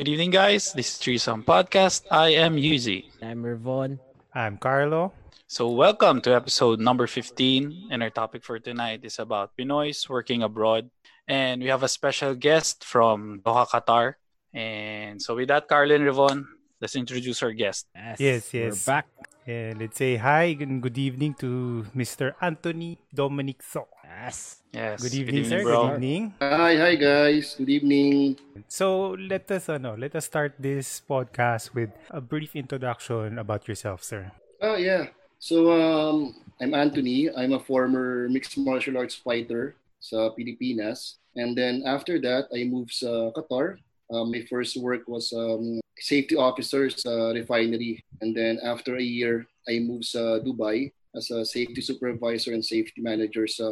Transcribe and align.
Good 0.00 0.16
evening, 0.16 0.32
guys. 0.32 0.72
This 0.72 0.96
is 0.96 0.96
Threesome 0.96 1.44
Podcast. 1.44 2.08
I 2.08 2.32
am 2.40 2.56
Yuzi. 2.56 3.12
I'm 3.20 3.44
Revon. 3.44 4.00
I'm 4.32 4.56
Carlo. 4.56 5.12
So, 5.44 5.68
welcome 5.68 6.24
to 6.24 6.32
episode 6.32 6.80
number 6.80 7.04
15. 7.04 7.92
And 7.92 8.00
our 8.00 8.08
topic 8.08 8.40
for 8.40 8.56
tonight 8.56 9.04
is 9.04 9.20
about 9.20 9.52
Pinoys 9.60 10.08
working 10.08 10.40
abroad. 10.40 10.88
And 11.28 11.60
we 11.60 11.68
have 11.68 11.84
a 11.84 11.88
special 11.92 12.32
guest 12.32 12.80
from 12.80 13.44
Doha, 13.44 13.68
Qatar. 13.68 14.16
And 14.56 15.20
so, 15.20 15.36
with 15.36 15.52
that, 15.52 15.68
Carlo 15.68 15.92
and 15.92 16.08
Revon, 16.08 16.48
let's 16.80 16.96
introduce 16.96 17.42
our 17.44 17.52
guest. 17.52 17.84
Yes, 17.92 18.16
yes. 18.24 18.54
yes. 18.56 18.72
We're 18.72 18.88
back. 18.88 19.06
Yeah, 19.44 19.76
let's 19.76 20.00
say 20.00 20.16
hi 20.16 20.56
and 20.64 20.80
good 20.80 20.96
evening 20.96 21.36
to 21.44 21.84
Mr. 21.92 22.32
Anthony 22.40 22.96
Dominic 23.12 23.60
So. 23.60 23.84
Yes. 24.10 24.58
Yes. 24.74 24.98
Good 24.98 25.14
evening, 25.14 25.44
sir. 25.46 25.62
bro. 25.62 25.86
Good 25.86 26.02
evening. 26.02 26.34
Hi, 26.42 26.74
hi 26.74 26.94
guys. 26.98 27.54
Good 27.54 27.70
evening. 27.70 28.42
So 28.66 29.14
let 29.14 29.46
us 29.54 29.70
ano, 29.70 29.94
let 29.94 30.18
us 30.18 30.26
start 30.26 30.58
this 30.58 30.98
podcast 30.98 31.78
with 31.78 31.94
a 32.10 32.18
brief 32.18 32.58
introduction 32.58 33.38
about 33.38 33.70
yourself, 33.70 34.02
sir. 34.02 34.34
Oh 34.58 34.74
yeah. 34.74 35.14
So 35.38 35.70
um, 35.70 36.34
I'm 36.58 36.74
Anthony. 36.74 37.30
I'm 37.30 37.54
a 37.54 37.62
former 37.62 38.26
mixed 38.26 38.58
martial 38.58 38.98
arts 38.98 39.14
fighter 39.14 39.78
sa 40.02 40.34
Pilipinas. 40.34 41.22
And 41.38 41.54
then 41.54 41.86
after 41.86 42.18
that, 42.26 42.50
I 42.50 42.66
moved 42.66 42.90
sa 42.90 43.30
Qatar. 43.30 43.78
Uh, 44.10 44.26
my 44.26 44.42
first 44.50 44.74
work 44.74 45.06
was 45.06 45.30
um, 45.30 45.78
safety 46.02 46.34
officer 46.34 46.90
sa 46.90 47.30
refinery. 47.30 48.02
And 48.18 48.34
then 48.34 48.58
after 48.66 48.98
a 48.98 49.06
year, 49.06 49.46
I 49.70 49.78
moved 49.78 50.10
sa 50.10 50.42
Dubai 50.42 50.90
as 51.14 51.30
a 51.30 51.44
safety 51.44 51.80
supervisor 51.80 52.52
and 52.52 52.64
safety 52.64 53.00
manager 53.00 53.46
sa 53.46 53.70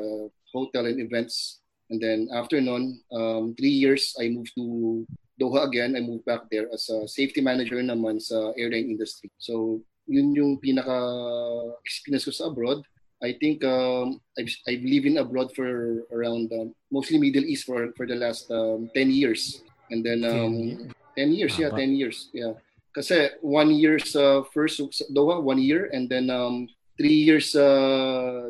hotel 0.53 0.87
and 0.87 1.01
events. 1.01 1.61
And 1.91 2.01
then 2.01 2.29
after 2.35 2.61
nun, 2.61 3.01
um, 3.13 3.55
three 3.57 3.73
years, 3.73 4.15
I 4.21 4.29
moved 4.29 4.53
to 4.57 5.07
Doha 5.41 5.65
again. 5.65 5.97
I 5.97 6.01
moved 6.01 6.25
back 6.27 6.51
there 6.51 6.69
as 6.73 6.89
a 6.91 7.07
safety 7.09 7.41
manager 7.41 7.81
naman 7.81 8.21
sa 8.21 8.53
airline 8.59 8.91
industry. 8.91 9.31
So 9.39 9.81
yun 10.09 10.35
yung 10.35 10.59
pinaka-experience 10.59 12.25
ko 12.27 12.33
sa 12.33 12.49
abroad. 12.51 12.83
I 13.23 13.35
think 13.41 13.65
um, 13.65 14.21
I've, 14.39 14.51
I've 14.67 14.85
lived 14.85 15.07
in 15.07 15.19
abroad 15.19 15.55
for 15.55 16.07
around 16.13 16.53
um, 16.53 16.75
mostly 16.91 17.19
Middle 17.19 17.45
East 17.45 17.67
for 17.67 17.91
for 17.99 18.07
the 18.07 18.15
last 18.15 18.51
um, 18.51 18.91
10 18.95 19.11
years. 19.11 19.63
And 19.91 20.05
then 20.05 20.23
um, 20.23 20.93
10 21.17 21.33
years, 21.33 21.59
yeah, 21.59 21.71
10 21.71 21.99
years. 21.99 22.31
Yeah. 22.33 22.55
Kasi 22.95 23.31
one 23.43 23.75
year 23.75 23.99
sa 23.99 24.43
first 24.55 24.81
Doha, 25.11 25.43
one 25.43 25.59
year 25.59 25.91
and 25.93 26.07
then 26.07 26.31
um, 26.31 26.69
three 26.99 27.23
years 27.25 27.55
sa 27.55 27.63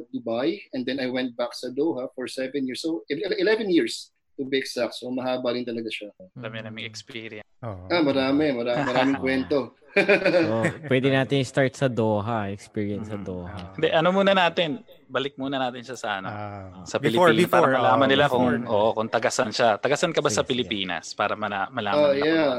Dubai 0.08 0.64
and 0.72 0.88
then 0.88 0.98
I 0.98 1.12
went 1.12 1.36
back 1.36 1.52
sa 1.52 1.68
Doha 1.68 2.08
for 2.16 2.24
seven 2.26 2.64
years. 2.64 2.80
So 2.80 3.04
11 3.12 3.68
years 3.68 4.10
to 4.40 4.48
be 4.48 4.56
exact. 4.58 4.96
So 4.96 5.12
mahaba 5.12 5.52
rin 5.52 5.68
talaga 5.68 5.92
siya. 5.92 6.08
Dami 6.32 6.64
naming 6.64 6.88
experience. 6.88 7.44
Oh. 7.60 7.74
Ah, 7.90 8.00
marami, 8.00 8.54
marami, 8.54 8.80
maraming 8.86 9.18
kwento. 9.24 9.74
So, 9.98 10.62
pwede 10.86 11.10
natin 11.10 11.42
start 11.42 11.74
sa 11.74 11.90
Doha, 11.90 12.54
experience 12.54 13.10
sa 13.10 13.18
Doha. 13.18 13.74
Hindi, 13.74 13.90
ano 13.90 14.14
muna 14.14 14.30
natin? 14.30 14.78
Balik 15.10 15.34
muna 15.34 15.58
natin 15.58 15.82
siya 15.82 15.98
sa 15.98 16.08
ano. 16.22 16.28
Ah, 16.30 16.86
sa 16.86 17.02
before, 17.02 17.34
Pilipinas 17.34 17.50
before, 17.50 17.66
para 17.74 17.82
malaman 17.82 18.06
oh, 18.06 18.12
nila 18.14 18.26
before. 18.30 18.38
kung 18.38 18.46
oo, 18.70 18.88
kung 18.94 19.08
tagasan 19.10 19.50
siya. 19.50 19.74
Tagasan 19.82 20.14
ka 20.14 20.22
ba 20.22 20.30
sa. 20.30 20.46
Pilipinas 20.46 21.18
para 21.18 21.34
mana, 21.34 21.66
malaman 21.74 21.98
Oh, 21.98 22.12
nila. 22.14 22.22
yeah. 22.24 22.54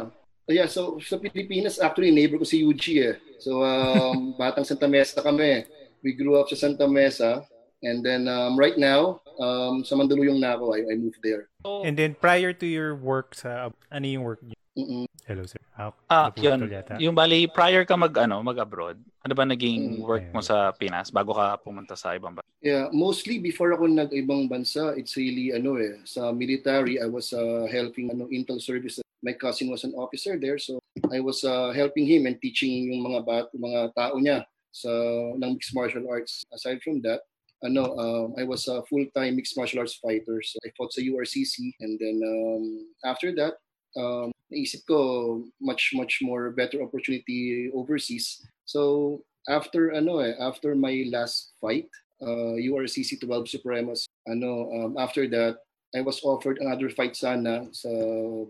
Yeah, 0.49 0.67
so 0.67 0.97
sa 0.99 1.15
Pilipinas, 1.15 1.79
actually, 1.79 2.11
neighbor 2.11 2.41
ko 2.41 2.43
si 2.43 2.65
Yuji 2.65 2.93
eh. 2.99 3.15
So, 3.39 3.63
um, 3.63 4.33
batang 4.41 4.67
Santa 4.67 4.89
Mesa 4.91 5.23
kami. 5.23 5.63
We 6.03 6.15
grew 6.15 6.39
up 6.39 6.47
sa 6.47 6.55
Santa 6.55 6.87
Mesa. 6.87 7.43
And 7.79 8.03
then, 8.03 8.27
um, 8.27 8.59
right 8.59 8.75
now, 8.75 9.23
um, 9.39 9.87
sa 9.87 9.95
Mandaluyong 9.95 10.39
na 10.39 10.59
ako, 10.59 10.75
I, 10.75 10.83
I 10.91 10.95
moved 10.99 11.23
there. 11.23 11.47
And 11.63 11.95
then 11.95 12.15
prior 12.15 12.51
to 12.51 12.67
your 12.67 12.95
work 12.95 13.35
sa 13.35 13.71
ano 13.91 14.05
yung 14.05 14.23
work 14.23 14.43
niyo? 14.43 14.59
Mm-mm. 14.79 15.05
Hello, 15.27 15.43
sir. 15.43 15.59
Ah, 15.75 15.91
ah, 16.07 16.27
yun. 16.39 16.67
yata. 16.71 16.99
Yung 16.99 17.15
bali, 17.15 17.47
prior 17.47 17.83
ka 17.83 17.95
mag, 17.99 18.15
ano, 18.15 18.39
mag-abroad, 18.43 18.95
ano 19.23 19.33
ba 19.35 19.43
naging 19.43 19.99
Mm. 19.99 20.07
work 20.07 20.25
mo 20.31 20.39
sa 20.39 20.71
Pinas 20.71 21.11
bago 21.11 21.35
ka 21.35 21.59
pumunta 21.59 21.95
sa 21.99 22.15
ibang 22.15 22.35
bansa? 22.35 22.47
Yeah, 22.63 22.87
mostly 22.91 23.39
before 23.39 23.75
ako 23.75 23.87
nag-ibang 23.91 24.47
bansa, 24.47 24.95
it's 24.95 25.15
really, 25.19 25.51
ano 25.51 25.75
eh, 25.79 25.99
sa 26.07 26.31
military, 26.31 26.99
I 26.99 27.07
was 27.11 27.31
uh, 27.35 27.67
helping 27.67 28.11
ano, 28.11 28.27
Intel 28.31 28.59
service. 28.59 29.03
My 29.19 29.35
cousin 29.35 29.67
was 29.67 29.83
an 29.83 29.91
officer 29.99 30.39
there, 30.39 30.55
so 30.55 30.79
I 31.11 31.19
was 31.19 31.43
uh, 31.43 31.75
helping 31.75 32.07
him 32.07 32.23
and 32.23 32.39
teaching 32.39 32.87
yung 32.87 33.03
mga 33.03 33.19
bat, 33.27 33.45
mga 33.51 33.79
tao 33.95 34.15
niya 34.15 34.47
sa 34.71 34.89
ng 35.37 35.53
mixed 35.53 35.75
martial 35.75 36.05
arts. 36.09 36.43
Aside 36.53 36.81
from 36.81 37.01
that, 37.01 37.21
ano, 37.63 37.95
um, 37.97 38.27
I 38.37 38.43
was 38.43 38.67
a 38.67 38.83
full-time 38.87 39.35
mixed 39.35 39.57
martial 39.57 39.79
arts 39.79 39.99
fighter. 39.99 40.41
So 40.41 40.59
I 40.65 40.71
fought 40.77 40.93
sa 40.93 41.01
URCC 41.01 41.73
and 41.79 41.99
then 41.99 42.17
um, 42.23 42.63
after 43.03 43.35
that, 43.35 43.59
um, 43.97 44.31
naisip 44.51 44.85
ko 44.87 45.45
much 45.61 45.91
much 45.93 46.19
more 46.21 46.51
better 46.51 46.81
opportunity 46.81 47.69
overseas. 47.73 48.45
So 48.65 49.23
after 49.47 49.91
ano 49.93 50.19
eh, 50.19 50.37
after 50.39 50.75
my 50.75 51.09
last 51.09 51.53
fight, 51.61 51.89
uh, 52.21 52.59
URCC 52.59 53.19
12 53.19 53.59
Supremos, 53.59 54.05
ano, 54.27 54.69
um, 54.71 54.91
after 54.97 55.27
that, 55.29 55.63
I 55.95 56.01
was 56.01 56.21
offered 56.21 56.59
another 56.61 56.89
fight 56.89 57.15
sana 57.15 57.65
sa 57.73 57.89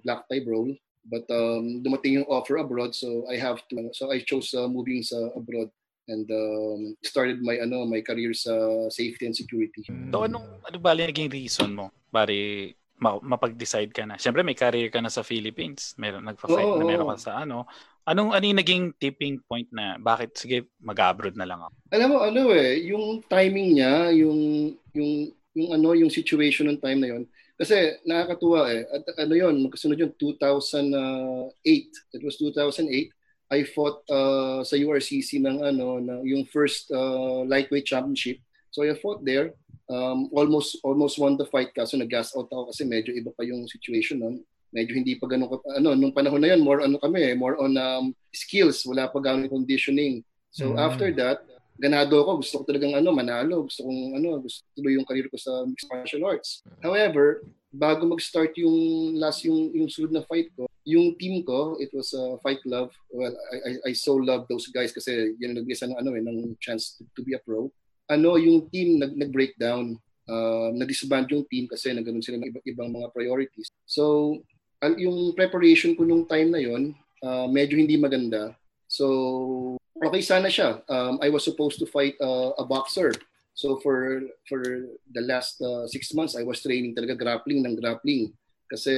Black 0.04 0.28
Tie 0.28 0.44
Brawl. 0.44 0.76
But 1.10 1.26
um, 1.32 1.82
dumating 1.82 2.22
yung 2.22 2.30
offer 2.30 2.60
abroad, 2.60 2.94
so 2.94 3.26
I 3.32 3.40
have 3.40 3.64
to, 3.72 3.90
so 3.96 4.12
I 4.12 4.20
chose 4.20 4.54
uh, 4.54 4.68
moving 4.68 5.02
sa 5.02 5.32
abroad 5.34 5.72
and 6.10 6.26
um, 6.34 6.98
started 7.06 7.40
my 7.46 7.62
ano 7.62 7.86
my 7.86 8.02
career 8.02 8.34
sa 8.34 8.52
safety 8.90 9.30
and 9.30 9.38
security. 9.38 9.86
So, 9.86 10.26
anong, 10.26 10.66
ano 10.66 10.78
bali 10.82 11.06
naging 11.06 11.30
reason 11.30 11.78
mo? 11.78 11.94
Bari, 12.10 12.74
ma- 12.98 13.22
mapag-decide 13.22 13.94
ka 13.94 14.04
na. 14.04 14.18
Siyempre, 14.18 14.42
may 14.42 14.58
career 14.58 14.90
ka 14.90 15.00
na 15.00 15.14
sa 15.14 15.22
Philippines. 15.22 15.94
Meron, 15.96 16.26
nagpa-fight 16.26 16.66
Oo, 16.66 16.82
na 16.82 16.86
meron 16.86 17.14
ka 17.16 17.32
sa 17.32 17.46
ano. 17.46 17.70
Anong, 18.10 18.34
ano 18.34 18.44
yung 18.44 18.60
naging 18.60 18.86
tipping 18.98 19.38
point 19.46 19.70
na 19.70 20.02
bakit, 20.02 20.34
sige, 20.34 20.66
mag-abroad 20.82 21.38
na 21.38 21.46
lang 21.46 21.62
ako? 21.62 21.74
Alam 21.94 22.08
mo 22.10 22.18
ano 22.26 22.42
eh, 22.52 22.90
yung 22.90 23.22
timing 23.30 23.78
niya, 23.78 24.10
yung 24.18 24.74
yung 24.98 25.30
yung 25.54 25.70
ano 25.74 25.94
yung 25.94 26.10
situation 26.10 26.70
ng 26.70 26.82
time 26.82 27.00
na 27.00 27.10
yon. 27.16 27.24
Kasi 27.60 28.00
nakakatuwa 28.08 28.72
eh. 28.72 28.88
At 28.88 29.04
ano 29.20 29.36
yon, 29.36 29.60
magkasunod 29.68 30.00
yun 30.00 30.16
2008. 30.16 32.16
It 32.16 32.24
was 32.24 32.40
2008. 32.40 33.12
I 33.50 33.66
fought 33.66 34.06
uh, 34.10 34.62
sa 34.62 34.78
URCC 34.78 35.42
ng 35.42 35.58
ano 35.66 35.98
na 35.98 36.22
yung 36.22 36.46
first 36.46 36.90
uh, 36.94 37.42
lightweight 37.50 37.90
championship. 37.90 38.38
So 38.70 38.86
I 38.86 38.94
fought 38.94 39.26
there. 39.26 39.58
Um, 39.90 40.30
almost 40.38 40.78
almost 40.86 41.18
won 41.18 41.34
the 41.34 41.50
fight 41.50 41.74
kaso 41.74 41.98
nag-gas 41.98 42.38
out 42.38 42.46
ako 42.54 42.70
kasi 42.70 42.86
medyo 42.86 43.10
iba 43.10 43.34
pa 43.34 43.42
yung 43.42 43.66
situation 43.66 44.22
nun. 44.22 44.46
Medyo 44.70 44.94
hindi 44.94 45.18
pa 45.18 45.26
ganun 45.26 45.50
ano 45.50 45.98
nung 45.98 46.14
panahon 46.14 46.46
na 46.46 46.54
yun 46.54 46.62
more 46.62 46.86
ano 46.86 47.02
kami, 47.02 47.34
more 47.34 47.58
on 47.58 47.74
um, 47.74 48.14
skills, 48.30 48.86
wala 48.86 49.10
pa 49.10 49.18
ganun 49.18 49.50
conditioning. 49.50 50.22
So 50.54 50.78
Mm. 50.78 50.78
after 50.78 51.10
that, 51.18 51.42
ganado 51.82 52.22
ako, 52.22 52.46
gusto 52.46 52.62
ko 52.62 52.64
talagang 52.70 52.94
ano, 52.94 53.10
manalo, 53.10 53.66
gusto 53.66 53.82
kong 53.82 54.14
ano, 54.14 54.38
gusto 54.46 54.62
tuloy 54.78 54.94
yung 54.94 55.10
career 55.10 55.26
ko 55.26 55.42
sa 55.42 55.66
mixed 55.66 55.90
martial 55.90 56.22
arts. 56.22 56.62
However, 56.86 57.42
bago 57.74 58.06
mag-start 58.06 58.54
yung 58.62 58.78
last 59.18 59.42
yung 59.42 59.74
yung 59.74 59.90
sunod 59.90 60.14
na 60.14 60.22
fight 60.22 60.54
ko, 60.54 60.69
yung 60.86 61.16
team 61.20 61.44
ko, 61.44 61.78
it 61.80 61.90
was 61.94 62.14
a 62.14 62.38
Fight 62.40 62.62
Club. 62.64 62.92
Well, 63.12 63.36
I, 63.52 63.56
I, 63.58 63.72
I 63.90 63.92
so 63.94 64.16
love 64.16 64.48
those 64.48 64.68
guys 64.72 64.92
kasi 64.92 65.36
yan 65.40 65.56
ang 65.56 65.64
nagbigay 65.64 65.78
sa 65.78 65.88
ng 65.88 66.00
ano 66.00 66.16
eh, 66.16 66.24
ng 66.24 66.56
chance 66.60 66.98
to, 66.98 67.04
to 67.16 67.22
be 67.24 67.36
a 67.36 67.42
pro. 67.42 67.72
Ano, 68.10 68.38
yung 68.38 68.70
team 68.74 68.98
nag, 68.98 69.14
nag-breakdown, 69.14 70.00
uh, 70.26 70.70
na-disband 70.74 71.30
yung 71.30 71.46
team 71.46 71.70
kasi 71.70 71.94
naganoon 71.94 72.26
sila 72.26 72.42
ng 72.42 72.50
iba, 72.50 72.60
ibang 72.66 72.90
mga 72.90 73.14
priorities. 73.14 73.70
So, 73.86 74.36
ang, 74.82 74.98
yung 74.98 75.38
preparation 75.38 75.94
ko 75.94 76.08
nung 76.08 76.26
time 76.26 76.50
na 76.50 76.62
yon, 76.62 76.96
uh, 77.22 77.46
medyo 77.46 77.78
hindi 77.78 78.00
maganda. 78.00 78.58
So, 78.90 79.78
okay 80.00 80.24
sana 80.24 80.48
siya. 80.48 80.80
Um, 80.88 81.20
I 81.22 81.30
was 81.30 81.44
supposed 81.44 81.78
to 81.80 81.88
fight 81.88 82.16
uh, 82.24 82.56
a 82.58 82.66
boxer. 82.66 83.12
So 83.60 83.76
for 83.84 84.24
for 84.48 84.64
the 85.12 85.24
last 85.28 85.60
uh, 85.60 85.84
six 85.84 86.16
months, 86.16 86.40
I 86.40 86.48
was 86.48 86.64
training 86.64 86.96
talaga 86.96 87.20
grappling 87.20 87.60
ng 87.60 87.76
grappling. 87.76 88.32
Kasi 88.72 88.96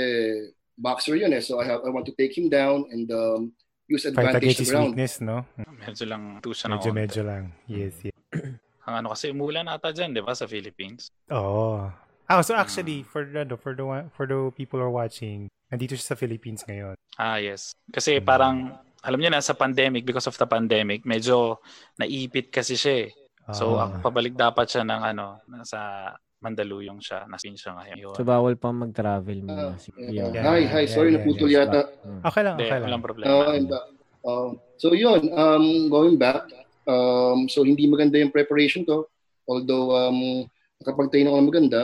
boxer 0.78 1.16
yun 1.16 1.34
eh. 1.34 1.42
So 1.42 1.59
I 1.59 1.66
have 1.68 1.82
I 1.84 1.90
want 1.90 2.06
to 2.08 2.16
take 2.16 2.36
him 2.36 2.48
down 2.48 2.88
and 2.92 3.08
um, 3.12 3.52
use 3.88 4.08
Fight 4.08 4.16
advantage 4.16 4.44
against 4.44 4.58
sa 4.58 4.64
his 4.64 4.72
ground. 4.72 4.85
weakness, 4.96 5.14
no? 5.20 5.38
Medyo 5.59 6.06
lang 6.08 6.23
tusa 6.40 6.72
na 6.72 6.79
Medyo, 6.79 6.91
medyo 6.96 7.22
lang. 7.28 7.44
Yes, 7.68 7.94
yes. 8.03 8.16
Ang 8.88 8.96
ano 9.03 9.08
kasi, 9.14 9.29
umulan 9.29 9.70
ata 9.70 9.94
dyan, 9.94 10.09
di 10.09 10.23
ba, 10.26 10.34
sa 10.34 10.50
Philippines? 10.50 11.14
Oo. 11.29 11.85
Oh, 12.32 12.41
so 12.41 12.56
actually, 12.56 13.03
for 13.03 13.28
ano, 13.28 13.53
for 13.59 13.76
the 13.76 13.84
one- 13.85 14.09
for 14.16 14.23
the 14.26 14.50
people 14.56 14.79
who 14.79 14.88
are 14.88 14.94
watching, 14.94 15.46
nandito 15.70 15.94
siya 15.94 16.16
sa 16.16 16.18
Philippines 16.18 16.64
ngayon. 16.66 16.96
Ah, 17.14 17.38
yes. 17.38 17.76
Kasi 17.91 18.18
Mm. 18.18 18.26
parang, 18.26 18.56
alam 19.03 19.20
niyo 19.22 19.29
na, 19.29 19.44
sa 19.44 19.53
pandemic, 19.53 20.02
because 20.02 20.26
of 20.26 20.34
the 20.34 20.47
pandemic, 20.47 21.03
medyo 21.06 21.59
naipit 22.00 22.50
kasi 22.50 22.73
siya 22.73 23.06
eh. 23.06 23.09
So, 23.52 23.76
Ah. 23.78 23.91
pabalik 24.00 24.34
dapat 24.34 24.66
siya 24.66 24.82
ng 24.82 25.02
ano, 25.03 25.44
nasa 25.46 26.16
Mandaluyong 26.41 26.97
siya, 26.97 27.29
nasa 27.29 27.46
siya 27.46 27.72
ngayon. 27.78 28.17
So, 28.17 28.26
bawal 28.26 28.58
pa 28.58 28.73
mag-travel 28.73 29.46
muna. 29.46 29.73
Ah, 29.73 29.76
si 29.78 29.93
yeah. 29.93 30.34
Kuya. 30.34 30.41
Hi, 30.41 30.61
hi, 30.66 30.84
sorry, 30.90 31.14
yeah, 31.14 31.22
naputol 31.22 31.49
yes, 31.49 31.58
yata. 31.70 31.82
Mm. 32.02 32.22
okay 32.26 32.41
lang, 32.41 32.55
okay 32.58 32.78
lang. 32.82 32.88
walang 32.90 33.05
problema. 33.05 33.29
Uh, 33.29 33.61
back. 33.70 33.85
Uh, 34.22 34.49
so 34.78 34.88
yun, 34.97 35.22
um, 35.34 35.66
going 35.90 36.17
back, 36.17 36.49
um, 36.90 37.46
so 37.46 37.61
hindi 37.61 37.85
maganda 37.85 38.17
yung 38.17 38.34
preparation 38.34 38.82
ko. 38.82 39.05
Although 39.46 39.93
um, 39.93 40.49
nakapag-train 40.82 41.29
ako 41.29 41.38
ng 41.38 41.49
maganda, 41.53 41.82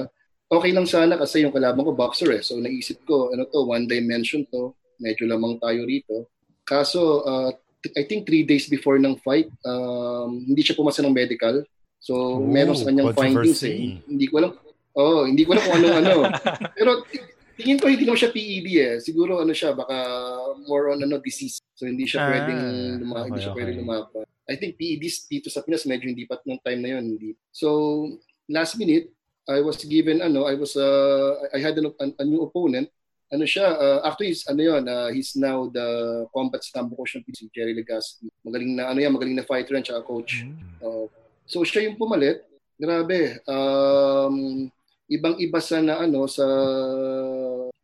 okay 0.50 0.74
lang 0.74 0.90
sana 0.90 1.22
kasi 1.22 1.46
yung 1.46 1.54
kalaban 1.54 1.86
ko 1.86 1.94
boxer 1.94 2.34
eh. 2.34 2.42
So 2.42 2.58
naisip 2.58 3.06
ko, 3.06 3.30
ano 3.30 3.46
to, 3.46 3.62
one 3.62 3.86
dimension 3.86 4.42
to. 4.50 4.74
medyo 4.98 5.30
lamang 5.30 5.62
tayo 5.62 5.86
rito. 5.86 6.30
Kaso, 6.66 7.24
uh, 7.24 7.52
I 7.96 8.04
think 8.04 8.26
three 8.26 8.44
days 8.44 8.68
before 8.68 9.00
ng 9.00 9.22
fight, 9.22 9.48
um, 9.64 10.44
hindi 10.44 10.66
siya 10.66 10.76
pumasa 10.76 11.06
ng 11.06 11.14
medical. 11.14 11.64
So, 12.00 12.40
Ooh, 12.40 12.48
meron 12.48 12.78
sa 12.78 12.88
kanyang 12.90 13.14
findings 13.18 13.62
eh. 13.66 14.00
Hindi 14.06 14.26
ko 14.30 14.40
alam, 14.40 14.52
oh, 14.96 15.26
hindi 15.26 15.44
ko 15.44 15.58
alam 15.58 15.64
kung 15.66 15.76
anong 15.82 15.98
ano. 16.02 16.14
Pero 16.78 16.92
tingin 17.58 17.82
ko 17.82 17.90
hindi 17.90 18.06
naman 18.06 18.22
siya 18.22 18.32
PED 18.32 18.68
eh. 18.78 18.96
Siguro 19.02 19.42
ano 19.42 19.52
siya, 19.52 19.74
baka 19.74 19.98
more 20.70 20.94
on 20.94 21.02
ano 21.02 21.18
disease. 21.18 21.58
So 21.74 21.90
hindi 21.90 22.06
siya 22.06 22.22
Ah, 22.22 22.30
pwedeng 22.30 22.62
luma, 23.02 23.26
okay, 23.26 23.28
hindi 23.28 23.40
siya 23.42 23.52
okay. 23.52 23.60
pwedeng 23.66 23.80
lumaban. 23.82 24.26
I 24.48 24.56
think 24.56 24.80
PEDs 24.80 25.28
dito 25.28 25.52
sa 25.52 25.66
Pinas 25.66 25.84
medyo 25.84 26.08
hindi 26.08 26.24
pa 26.24 26.40
nung 26.46 26.62
time 26.62 26.80
na 26.80 26.90
yun. 26.98 27.04
Hindi. 27.18 27.36
So 27.52 27.68
last 28.48 28.78
minute, 28.80 29.12
I 29.50 29.60
was 29.60 29.82
given 29.84 30.22
ano, 30.22 30.46
I 30.46 30.56
was 30.56 30.78
uh, 30.78 31.50
I 31.52 31.60
had 31.60 31.76
an, 31.82 31.92
a, 31.92 32.06
a 32.22 32.26
new 32.28 32.46
opponent. 32.46 32.88
Ano 33.28 33.44
siya, 33.44 33.76
uh, 33.76 34.00
actually 34.08 34.32
he's, 34.32 34.48
ano 34.48 34.62
yun, 34.64 34.88
uh, 34.88 35.12
he's 35.12 35.36
now 35.36 35.68
the 35.68 36.24
combat 36.32 36.64
sambo 36.64 36.96
coach 36.96 37.20
ng 37.20 37.28
PC, 37.28 37.52
Jerry 37.52 37.76
Legaspi. 37.76 38.32
Magaling 38.40 38.80
na 38.80 38.88
ano 38.88 39.04
yan, 39.04 39.12
magaling 39.12 39.36
na 39.36 39.44
fighter 39.44 39.76
yan, 39.76 39.84
tsaka 39.84 40.00
coach. 40.08 40.48
Uh, 40.80 41.12
so 41.48 41.64
siya 41.64 41.88
yung 41.88 41.98
pumalit. 41.98 42.44
Grabe. 42.78 43.42
Um, 43.50 44.70
ibang-iba 45.10 45.58
sa 45.64 45.82
na 45.82 46.04
ano 46.04 46.28
sa 46.30 46.46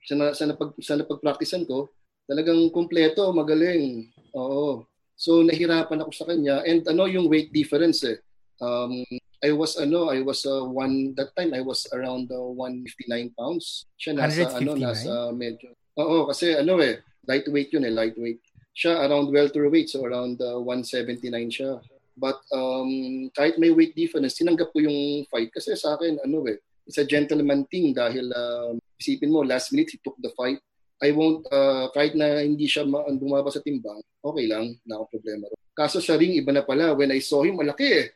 sa, 0.03 0.13
na, 0.19 0.35
sa, 0.35 0.43
napag, 0.45 0.75
sa 0.83 0.99
napag-practicean 0.99 1.63
ko, 1.63 1.87
talagang 2.27 2.59
kumpleto, 2.69 3.31
magaling. 3.31 4.11
Oo. 4.35 4.83
So 5.15 5.39
nahirapan 5.41 6.03
ako 6.03 6.11
sa 6.11 6.27
kanya 6.27 6.61
and 6.67 6.83
ano 6.89 7.07
yung 7.07 7.31
weight 7.31 7.55
difference 7.55 8.03
eh. 8.03 8.19
Um, 8.59 9.07
I 9.43 9.51
was 9.51 9.75
ano, 9.75 10.07
I 10.07 10.23
was 10.23 10.47
uh, 10.47 10.63
one 10.63 11.15
that 11.19 11.35
time 11.35 11.51
I 11.51 11.59
was 11.59 11.83
around 11.91 12.31
uh, 12.31 12.47
159 12.55 13.35
pounds. 13.35 13.87
Siya 13.99 14.15
nasa 14.15 14.47
ano 14.55 14.75
159? 14.75 14.83
nasa 14.83 15.11
medyo. 15.35 15.69
Oo, 15.99 16.27
kasi 16.27 16.55
ano 16.55 16.79
eh, 16.79 17.03
lightweight 17.27 17.71
yun 17.75 17.87
eh, 17.87 17.93
lightweight. 17.93 18.39
Siya 18.73 19.05
around 19.05 19.29
welterweight 19.29 19.91
so 19.91 20.01
around 20.03 20.41
uh, 20.41 20.57
179 20.59 21.29
siya. 21.51 21.77
But 22.13 22.37
um, 22.53 23.29
kahit 23.33 23.57
may 23.57 23.73
weight 23.73 23.97
difference, 23.97 24.37
tinanggap 24.37 24.69
ko 24.69 24.85
yung 24.85 25.25
fight 25.27 25.49
kasi 25.49 25.73
sa 25.73 25.97
akin 25.97 26.21
ano 26.21 26.45
eh, 26.45 26.61
it's 26.85 27.01
a 27.01 27.07
gentleman 27.07 27.65
thing 27.67 27.93
dahil 27.95 28.29
um, 28.29 28.77
isipin 29.01 29.33
mo 29.33 29.41
last 29.41 29.73
minute 29.73 29.89
he 29.89 29.99
took 30.01 30.17
the 30.21 30.29
fight. 30.37 30.61
I 31.03 31.11
won't 31.11 31.43
uh, 31.51 31.91
kahit 31.91 32.15
na 32.15 32.45
hindi 32.45 32.69
siya 32.69 32.87
ma- 32.87 33.03
bumaba 33.11 33.51
sa 33.51 33.59
timbang, 33.59 33.99
okay 34.23 34.45
lang, 34.47 34.77
na 34.87 35.01
akong 35.01 35.19
problema. 35.19 35.51
Kaso 35.73 35.99
sa 35.99 36.15
ring 36.15 36.37
iba 36.37 36.53
na 36.53 36.63
pala. 36.63 36.93
When 36.93 37.11
I 37.11 37.19
saw 37.19 37.43
him, 37.43 37.59
malaki 37.59 37.87
eh. 37.89 38.07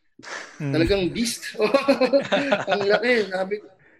Mm. 0.62 0.74
Talagang 0.74 1.04
beast. 1.10 1.58
Ang 2.72 2.86
laki. 2.86 3.28
Sabi. 3.34 3.56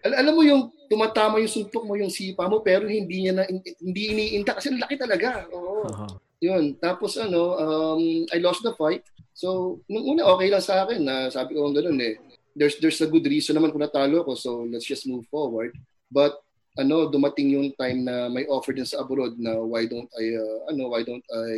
Al- 0.06 0.18
alam 0.24 0.32
mo 0.32 0.42
yung 0.46 0.70
tumatama 0.86 1.42
yung 1.42 1.50
suntok 1.50 1.84
mo, 1.84 1.98
yung 1.98 2.08
sipa 2.08 2.46
mo, 2.46 2.62
pero 2.62 2.86
hindi 2.86 3.26
niya 3.26 3.34
na, 3.34 3.44
hindi 3.82 4.02
iniinta 4.14 4.56
kasi 4.56 4.72
laki 4.72 4.94
talaga. 4.94 5.44
Oo. 5.52 5.84
Aha. 5.90 6.06
Yun. 6.38 6.78
Tapos 6.78 7.18
ano, 7.18 7.58
um, 7.58 8.02
I 8.30 8.38
lost 8.38 8.62
the 8.62 8.72
fight. 8.78 9.02
So, 9.38 9.78
nung 9.86 10.18
una 10.18 10.26
okay 10.34 10.50
lang 10.50 10.58
sa 10.58 10.82
akin 10.82 10.98
na 10.98 11.30
sabi 11.30 11.54
ko 11.54 11.70
ganoon 11.70 12.02
eh. 12.02 12.18
There's 12.58 12.74
there's 12.82 12.98
a 12.98 13.06
good 13.06 13.22
reason 13.22 13.54
naman 13.54 13.70
kung 13.70 13.86
natalo 13.86 14.26
ko, 14.26 14.34
so 14.34 14.66
let's 14.66 14.82
just 14.82 15.06
move 15.06 15.30
forward. 15.30 15.78
But 16.10 16.34
ano, 16.74 17.06
dumating 17.06 17.54
yung 17.54 17.70
time 17.78 18.02
na 18.02 18.26
may 18.26 18.50
offer 18.50 18.74
din 18.74 18.82
sa 18.82 18.98
abroad 18.98 19.38
na 19.38 19.62
why 19.62 19.86
don't 19.86 20.10
I 20.18 20.34
uh, 20.34 20.74
ano, 20.74 20.90
why 20.90 21.06
don't 21.06 21.22
I 21.30 21.54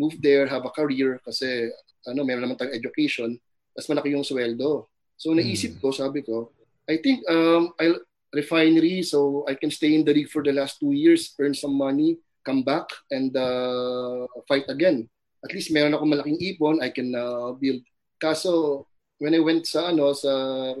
move 0.00 0.16
there, 0.24 0.48
have 0.48 0.64
a 0.64 0.72
career 0.72 1.20
kasi 1.20 1.68
ano, 2.08 2.24
meron 2.24 2.48
naman 2.48 2.56
tayong 2.56 2.72
education, 2.72 3.36
mas 3.76 3.84
malaki 3.84 4.16
yung 4.16 4.24
sweldo. 4.24 4.88
So 5.20 5.36
naisip 5.36 5.76
ko, 5.76 5.92
sabi 5.92 6.24
ko, 6.24 6.48
I 6.88 7.04
think 7.04 7.20
um 7.28 7.76
I'll 7.76 8.00
refinery 8.32 9.04
so 9.04 9.44
I 9.44 9.60
can 9.60 9.68
stay 9.68 9.92
in 9.92 10.08
the 10.08 10.16
league 10.16 10.32
for 10.32 10.40
the 10.40 10.56
last 10.56 10.80
two 10.80 10.96
years, 10.96 11.36
earn 11.36 11.52
some 11.52 11.76
money, 11.76 12.16
come 12.48 12.64
back 12.64 12.88
and 13.12 13.28
uh, 13.36 14.24
fight 14.48 14.64
again. 14.72 15.04
At 15.40 15.52
least 15.52 15.72
meron 15.72 15.96
ako 15.96 16.04
malaking 16.04 16.36
ipon, 16.38 16.84
I 16.84 16.92
can 16.92 17.16
uh, 17.16 17.52
build. 17.56 17.80
Kaso 18.20 18.84
when 19.16 19.32
I 19.32 19.40
went 19.40 19.64
sa 19.64 19.88
ano 19.88 20.12
sa 20.12 20.32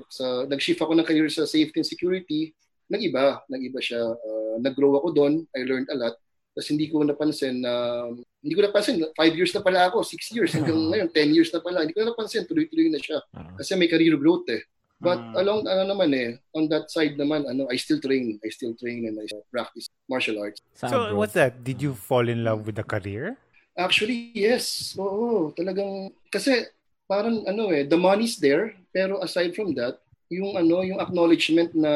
sa 0.08 0.44
nag-shift 0.44 0.80
ako 0.80 0.92
ng 0.96 1.06
career 1.08 1.28
sa 1.32 1.48
safety 1.48 1.80
and 1.80 1.88
security, 1.88 2.52
nag-iba, 2.88 3.40
nag-iba 3.48 3.80
siya. 3.80 4.02
Uh, 4.04 4.56
nag-grow 4.60 5.00
ako 5.00 5.08
doon, 5.16 5.32
I 5.56 5.64
learned 5.64 5.88
a 5.88 5.96
lot. 5.96 6.16
Tapos 6.50 6.68
hindi 6.68 6.90
ko 6.90 7.00
napansin 7.06 7.62
na 7.62 8.04
hindi 8.42 8.54
ko 8.58 8.66
napansin, 8.66 9.00
five 9.16 9.32
years 9.32 9.54
na 9.54 9.62
pala 9.62 9.88
ako, 9.88 10.02
six 10.02 10.28
years, 10.34 10.52
hanggang 10.52 10.76
ngayon, 10.92 11.08
ten 11.14 11.30
years 11.32 11.48
na 11.54 11.62
pala. 11.62 11.86
Hindi 11.86 11.94
ko 11.96 12.04
napansin, 12.04 12.44
tuloy-tuloy 12.44 12.90
na 12.90 13.00
siya. 13.00 13.22
Ah. 13.32 13.54
Kasi 13.56 13.78
may 13.78 13.88
career 13.88 14.18
growth 14.18 14.44
eh. 14.52 14.60
But 15.00 15.16
Mm. 15.16 15.32
along 15.32 15.60
ano 15.64 15.82
naman 15.96 16.12
eh, 16.12 16.36
on 16.52 16.68
that 16.68 16.92
side 16.92 17.16
naman, 17.16 17.48
ano, 17.48 17.64
I 17.72 17.80
still 17.80 18.04
train. 18.04 18.36
I 18.44 18.52
still 18.52 18.76
train 18.76 19.08
and 19.08 19.16
I 19.16 19.24
practice 19.48 19.88
martial 20.04 20.36
arts. 20.36 20.60
So, 20.76 21.16
what's 21.16 21.32
that? 21.40 21.64
Did 21.64 21.80
you 21.80 21.96
fall 21.96 22.28
in 22.28 22.44
love 22.44 22.68
with 22.68 22.76
the 22.76 22.84
career? 22.84 23.40
Actually, 23.80 24.36
yes. 24.36 24.92
Oo, 25.00 25.56
talagang 25.56 26.12
kasi 26.28 26.68
parang 27.08 27.48
ano 27.48 27.72
eh, 27.72 27.88
the 27.88 27.96
money's 27.96 28.36
there, 28.36 28.76
pero 28.92 29.24
aside 29.24 29.56
from 29.56 29.72
that, 29.72 29.96
yung 30.28 30.52
ano, 30.54 30.84
yung 30.84 31.00
acknowledgement 31.00 31.72
na, 31.72 31.92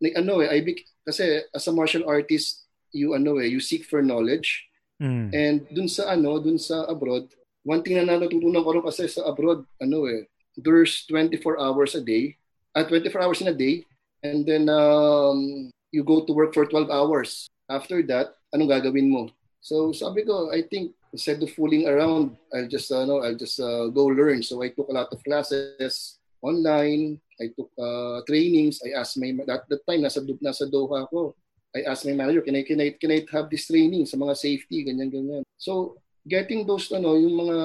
na 0.00 0.08
ano 0.16 0.40
eh, 0.40 0.48
I 0.48 0.64
bec- 0.64 0.88
kasi 1.04 1.44
as 1.52 1.68
a 1.68 1.72
martial 1.76 2.08
artist, 2.08 2.64
you 2.96 3.12
ano 3.12 3.36
eh, 3.36 3.46
you 3.46 3.60
seek 3.60 3.84
for 3.84 4.00
knowledge 4.00 4.64
Mm. 4.96 5.28
and 5.28 5.60
dun 5.76 5.92
sa 5.92 6.16
ano, 6.16 6.40
dun 6.40 6.56
sa 6.56 6.88
abroad, 6.88 7.28
one 7.68 7.84
thing 7.84 8.00
na 8.00 8.16
natutunan 8.16 8.64
ko 8.64 8.72
rin 8.72 8.80
kasi 8.80 9.04
sa 9.04 9.28
abroad, 9.28 9.60
ano 9.76 10.08
eh, 10.08 10.24
there's 10.56 11.04
24 11.04 11.60
hours 11.60 11.92
a 11.92 12.00
day, 12.00 12.32
at 12.72 12.88
24 12.88 13.20
hours 13.20 13.44
in 13.44 13.52
a 13.52 13.56
day, 13.56 13.84
and 14.24 14.48
then 14.48 14.72
um, 14.72 15.68
you 15.92 16.00
go 16.00 16.24
to 16.24 16.32
work 16.32 16.56
for 16.56 16.64
12 16.64 16.88
hours. 16.88 17.44
After 17.68 18.00
that, 18.08 18.40
anong 18.56 18.72
gagawin 18.72 19.12
mo? 19.12 19.35
So 19.66 19.90
sabi 19.90 20.22
ko, 20.22 20.54
I 20.54 20.62
think 20.62 20.94
instead 21.10 21.42
of 21.42 21.50
fooling 21.50 21.90
around, 21.90 22.38
I'll 22.54 22.70
just 22.70 22.86
uh, 22.94 23.02
no, 23.02 23.18
I'll 23.18 23.34
just 23.34 23.58
uh, 23.58 23.90
go 23.90 24.06
learn. 24.06 24.46
So 24.46 24.62
I 24.62 24.70
took 24.70 24.86
a 24.86 24.94
lot 24.94 25.10
of 25.10 25.18
classes 25.26 26.22
online. 26.38 27.18
I 27.42 27.50
took 27.50 27.74
uh, 27.74 28.22
trainings. 28.30 28.78
I 28.86 28.94
asked 28.94 29.18
my 29.18 29.34
at 29.34 29.66
that 29.66 29.82
time 29.82 30.06
nasa 30.06 30.22
nasa 30.38 30.70
Doha 30.70 31.10
ako. 31.10 31.34
I 31.74 31.82
asked 31.82 32.06
my 32.06 32.14
manager, 32.14 32.40
can 32.40 32.56
I, 32.56 32.62
can 32.62 32.80
I, 32.80 32.94
can 32.96 33.12
I 33.12 33.20
have 33.34 33.52
this 33.52 33.68
training 33.68 34.08
sa 34.08 34.16
mga 34.16 34.32
safety, 34.32 34.80
ganyan, 34.80 35.12
ganyan. 35.12 35.44
So, 35.60 36.00
getting 36.24 36.64
those, 36.64 36.88
ano, 36.88 37.20
yung 37.20 37.36
mga 37.36 37.56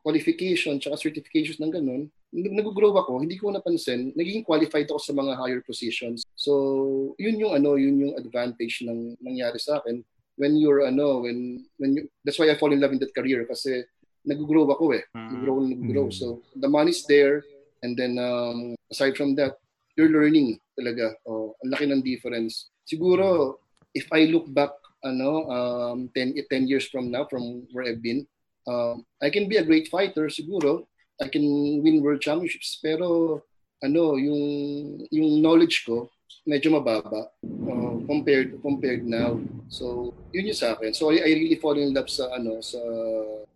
qualification 0.00 0.80
tsaka 0.80 0.96
certifications 0.96 1.60
ng 1.60 1.68
ganun, 1.68 2.08
nag- 2.32 2.56
nag-grow 2.56 2.96
ako, 2.96 3.20
hindi 3.20 3.36
ko 3.36 3.52
napansin, 3.52 4.16
nagiging 4.16 4.40
qualified 4.40 4.88
ako 4.88 4.96
sa 5.04 5.12
mga 5.12 5.36
higher 5.36 5.60
positions. 5.60 6.24
So, 6.32 7.12
yun 7.20 7.36
yung 7.36 7.52
ano, 7.52 7.76
yun 7.76 8.00
yung 8.00 8.14
advantage 8.16 8.88
ng 8.88 9.20
nangyari 9.20 9.60
sa 9.60 9.84
akin 9.84 10.00
when 10.40 10.56
you're 10.56 10.88
ano, 10.88 11.20
when 11.28 11.68
when 11.76 12.00
you, 12.00 12.08
that's 12.24 12.40
why 12.40 12.48
I 12.48 12.56
fall 12.56 12.72
in 12.72 12.80
love 12.80 12.96
in 12.96 13.02
that 13.04 13.12
career 13.12 13.44
kasi 13.44 13.84
nag-grow 14.24 14.64
ako 14.72 14.96
eh. 14.96 15.04
Nag-grow, 15.12 15.60
nag-grow. 15.68 16.08
Mm. 16.08 16.16
So, 16.16 16.40
the 16.56 16.68
money's 16.68 17.04
there 17.04 17.44
and 17.84 17.92
then 17.96 18.16
um, 18.16 18.72
aside 18.88 19.16
from 19.20 19.36
that, 19.36 19.60
you're 19.96 20.12
learning 20.12 20.56
talaga. 20.76 21.12
Oh, 21.28 21.52
ang 21.60 21.76
laki 21.76 21.84
ng 21.88 22.04
difference. 22.04 22.72
Siguro, 22.88 23.60
if 23.92 24.08
I 24.12 24.28
look 24.32 24.48
back, 24.48 24.72
ano, 25.04 25.48
um, 25.48 25.98
10, 26.12 26.36
10 26.48 26.68
years 26.68 26.88
from 26.88 27.12
now, 27.12 27.24
from 27.28 27.64
where 27.72 27.88
I've 27.88 28.04
been, 28.04 28.24
um, 28.68 29.04
I 29.20 29.28
can 29.28 29.48
be 29.48 29.56
a 29.56 29.64
great 29.64 29.88
fighter, 29.88 30.28
siguro. 30.28 30.84
I 31.20 31.28
can 31.28 31.44
win 31.84 32.00
world 32.00 32.20
championships. 32.20 32.80
Pero, 32.80 33.40
ano, 33.80 34.16
yung, 34.16 35.04
yung 35.12 35.40
knowledge 35.40 35.84
ko, 35.84 36.08
medyo 36.46 36.72
mababa 36.74 37.30
uh, 37.44 37.94
compared 38.06 38.56
compared 38.62 39.02
now. 39.04 39.38
So, 39.70 40.14
yun 40.34 40.50
yung 40.50 40.58
sa 40.58 40.74
akin. 40.74 40.94
So, 40.94 41.10
I, 41.14 41.22
I 41.22 41.30
really 41.36 41.58
fall 41.58 41.78
in 41.78 41.94
love 41.94 42.10
sa, 42.10 42.30
ano, 42.34 42.58
sa, 42.58 42.80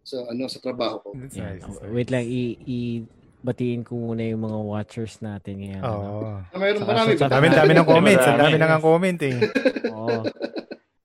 sa, 0.06 0.16
ano, 0.30 0.46
sa 0.46 0.58
trabaho 0.62 1.02
ko. 1.02 1.08
That's 1.18 1.34
Yan. 1.34 1.58
nice. 1.58 1.66
Oh, 1.66 1.90
Wait 1.90 2.10
lang, 2.10 2.22
i, 2.26 2.54
i 2.66 2.78
batiin 3.44 3.84
ko 3.84 4.00
muna 4.00 4.24
yung 4.24 4.40
mga 4.40 4.58
watchers 4.64 5.20
natin 5.20 5.60
ngayon. 5.60 5.82
ano. 5.84 5.92
Oo. 5.92 6.20
Ah, 6.48 6.56
Mayroon 6.56 6.80
Saka 6.80 6.92
marami 6.96 7.10
sa-? 7.20 7.28
Dami 7.28 7.46
dami 7.52 7.72
ng 7.76 7.88
comments. 7.88 8.24
Ang 8.24 8.40
dami 8.40 8.56
nang 8.56 8.80
comment 8.80 9.20
eh. 9.20 9.36
Oo. 9.94 10.20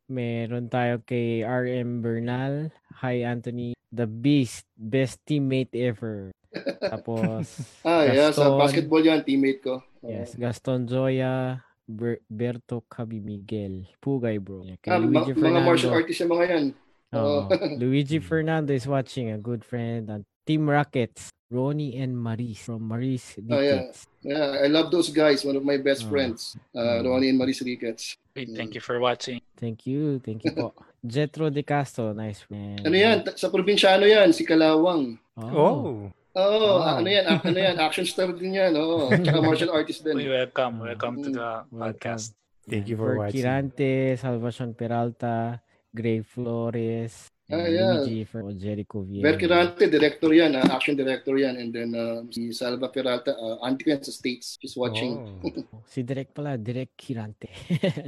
Meron 0.09 0.65
tayo 0.71 1.03
kay 1.05 1.43
RM 1.43 2.01
Bernal. 2.01 2.73
Hi 2.99 3.23
Anthony, 3.23 3.77
the 3.93 4.07
beast, 4.09 4.65
best 4.75 5.21
teammate 5.27 5.71
ever. 5.75 6.33
Tapos 6.79 7.46
Ah, 7.82 8.03
yeah, 8.06 8.29
sa 8.29 8.46
Gaston. 8.46 8.58
basketball 8.58 9.03
yan, 9.03 9.22
teammate 9.22 9.62
ko. 9.62 9.82
Oo. 10.01 10.10
yes, 10.10 10.34
Gaston 10.34 10.88
Zoya, 10.88 11.60
Ber- 11.86 12.22
Berto 12.25 12.86
Cabi 12.86 13.20
Miguel. 13.20 13.86
Pugay 13.98 14.38
bro. 14.38 14.62
Yeah, 14.63 14.77
Ah, 14.88 14.98
ma- 14.98 15.25
Luigi 15.25 15.34
mga 15.34 15.60
martial 15.60 15.89
Fernando. 15.89 15.98
artists 15.98 16.22
yung 16.22 16.32
mga 16.32 16.46
yan. 16.48 16.65
Oo. 17.10 17.39
Luigi 17.82 18.20
Fernando 18.20 18.72
is 18.72 18.86
watching, 18.86 19.29
a 19.29 19.38
good 19.38 19.65
friend. 19.65 20.10
And 20.10 20.24
Team 20.46 20.65
Rockets, 20.65 21.29
Ronnie 21.50 21.98
and 21.98 22.13
Maris 22.13 22.62
from 22.62 22.86
Maris 22.86 23.38
Oh, 23.41 23.58
yeah. 23.58 23.86
Ricketts. 23.89 24.06
Yeah, 24.22 24.62
I 24.62 24.68
love 24.70 24.89
those 24.89 25.10
guys. 25.10 25.41
One 25.41 25.58
of 25.58 25.65
my 25.65 25.77
best 25.77 26.06
Oh. 26.06 26.10
friends, 26.10 26.53
uh, 26.74 27.01
Mm. 27.01 27.06
Ronnie 27.06 27.29
and 27.29 27.38
Maris 27.38 27.62
Ricketts. 27.62 28.18
Wait, 28.36 28.53
thank 28.53 28.74
you 28.74 28.82
for 28.82 29.01
watching. 29.01 29.41
Thank 29.58 29.86
you, 29.89 30.22
thank 30.22 30.46
you 30.46 30.53
po. 30.53 30.74
Jetro 31.06 31.50
De 31.50 31.63
Castro, 31.63 32.13
nice 32.13 32.46
man. 32.50 32.77
Ano 32.86 32.94
yan? 32.94 33.25
Sa 33.34 33.50
probinsyano 33.50 34.06
yan, 34.06 34.29
si 34.29 34.46
Kalawang. 34.46 35.18
Oh. 35.39 35.50
Oh. 35.50 35.98
Oo, 36.39 36.79
Wow. 36.79 36.81
ah, 36.81 36.96
ano 36.98 37.10
yan? 37.10 37.25
ah, 37.27 37.39
ano 37.43 37.60
yan? 37.60 37.75
Action 37.86 38.08
star 38.08 38.31
din 38.31 38.55
yan. 38.55 38.72
Oo. 38.74 39.12
Tsaka 39.12 39.39
martial 39.39 39.72
artist 39.72 40.01
din. 40.01 40.15
welcome. 40.24 40.79
Welcome 40.79 41.15
to 41.19 41.29
the 41.29 41.50
Welcome. 41.67 41.75
podcast. 41.75 42.31
Thank 42.63 42.88
you 42.88 42.96
for 42.96 43.12
Bert 43.12 43.19
watching. 43.27 43.43
Quirante, 43.43 43.91
Salvacion 44.15 44.72
Peralta, 44.72 45.58
Gray 45.91 46.22
Flores, 46.22 47.27
Ah, 47.50 47.65
yeah. 47.65 48.05
Luigi 48.05 48.29
for 48.29 48.46
Jericho 48.53 49.01
Vieira. 49.01 49.25
Verquirante, 49.25 49.89
director 49.89 50.29
yan, 50.29 50.53
ah, 50.53 50.69
action 50.69 50.93
director 50.93 51.34
yan. 51.34 51.58
And 51.58 51.74
then 51.74 51.98
um, 51.98 52.29
si 52.29 52.53
Salva 52.53 52.93
Peralta, 52.93 53.34
uh, 53.34 53.58
auntie 53.65 53.89
ko 53.89 53.98
sa 53.98 54.13
States. 54.13 54.53
She's 54.62 54.77
watching. 54.77 55.17
Oh. 55.41 55.50
Si 55.89 56.05
Direk 56.05 56.29
pala, 56.29 56.62
Direk 56.62 56.93
Kirante. 56.93 57.50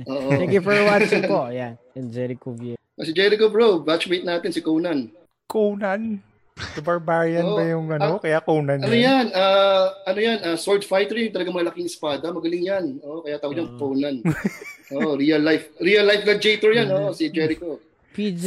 Oo. 0.06 0.30
Thank 0.38 0.54
you 0.54 0.62
for 0.62 0.78
watching 0.86 1.26
po. 1.26 1.50
Yan. 1.50 1.74
And 1.98 2.14
Jericho 2.14 2.54
Vieira. 2.54 2.78
Ah, 2.78 3.02
Si 3.02 3.18
Jericho 3.18 3.50
bro, 3.50 3.82
batchmate 3.82 4.22
natin 4.22 4.54
si 4.54 4.62
Conan. 4.62 5.10
Conan. 5.50 6.22
The 6.56 6.84
Barbarian 6.84 7.48
Oo. 7.48 7.58
ba 7.58 7.64
yung 7.64 7.88
ano? 7.90 8.20
Kaya 8.20 8.40
Conan 8.40 8.84
Ano 8.84 8.92
yan? 8.94 9.32
ah, 9.32 9.92
ano 10.06 10.20
yan? 10.20 10.40
ah, 10.44 10.56
sword 10.56 10.84
fighter 10.84 11.16
yung 11.16 11.32
talagang 11.32 11.56
malaking 11.56 11.88
espada. 11.88 12.28
Magaling 12.30 12.64
yan. 12.68 12.86
Oh, 13.02 13.24
kaya 13.24 13.40
tawag 13.40 13.56
niyang 13.56 13.74
Oo. 13.76 13.80
Conan. 13.80 14.16
oh, 14.94 15.16
real 15.16 15.42
life. 15.42 15.72
Real 15.80 16.04
life 16.04 16.22
gladiator 16.22 16.72
yan, 16.72 16.88
oh, 16.92 17.12
si 17.12 17.28
Jericho. 17.28 17.80
PJ 18.12 18.46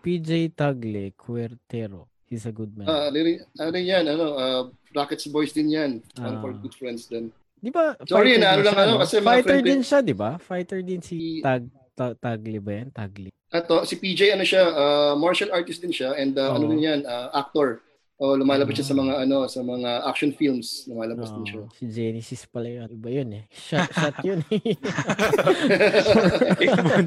PJ 0.00 0.30
Tagle 0.52 1.16
Cuertero. 1.16 2.06
He's 2.26 2.44
a 2.44 2.52
good 2.52 2.74
man. 2.76 2.84
Ah, 2.84 3.08
ano, 3.08 3.18
ano 3.56 3.76
yan? 3.76 4.04
Ano, 4.06 4.24
ah, 4.34 4.62
Rockets 4.92 5.28
boys 5.28 5.52
din 5.52 5.72
yan. 5.72 5.90
One 6.16 6.36
Ah. 6.36 6.40
for 6.40 6.52
good 6.52 6.72
friends 6.72 7.06
din. 7.06 7.28
Di 7.56 7.72
ba? 7.72 7.96
Sorry, 8.04 8.36
naano 8.36 8.60
din 8.60 8.66
lang 8.66 8.76
ano, 8.76 8.92
no? 8.96 9.00
kasi 9.00 9.16
mga 9.18 9.24
Fighter 9.26 9.60
din 9.60 9.80
siya, 9.80 9.98
di 10.04 10.12
ba? 10.12 10.30
Fighter 10.36 10.80
din 10.84 11.00
si 11.00 11.40
Tag, 11.40 11.64
Ta- 11.96 12.12
Tagle 12.12 12.60
ba 12.60 12.72
yan? 12.76 12.88
Tagle. 12.92 13.32
Ato, 13.46 13.86
si 13.86 13.94
PJ 13.94 14.34
ano 14.34 14.42
siya, 14.42 14.62
ah, 14.66 15.14
martial 15.14 15.54
artist 15.54 15.78
din 15.78 15.94
siya 15.94 16.18
and 16.18 16.34
ah, 16.34 16.54
ano 16.54 16.66
Oo. 16.66 16.70
din 16.74 16.82
yan, 16.82 17.00
ah, 17.06 17.30
actor. 17.32 17.82
Oh, 18.16 18.32
lumalabas 18.32 18.72
siya 18.72 18.88
sa 18.88 18.96
mga 18.96 19.28
ano, 19.28 19.44
sa 19.44 19.60
mga 19.60 20.08
action 20.08 20.32
films, 20.32 20.88
lumalabas 20.88 21.28
din 21.36 21.44
siya. 21.44 21.62
Si 21.76 21.84
Genesis 21.84 22.48
pala 22.48 22.64
yun. 22.72 22.88
Iba 22.88 23.12
yun 23.12 23.28
eh. 23.36 23.44
Shot, 23.52 23.92
shot 23.92 24.16
yun 24.24 24.40
eh. 24.48 24.72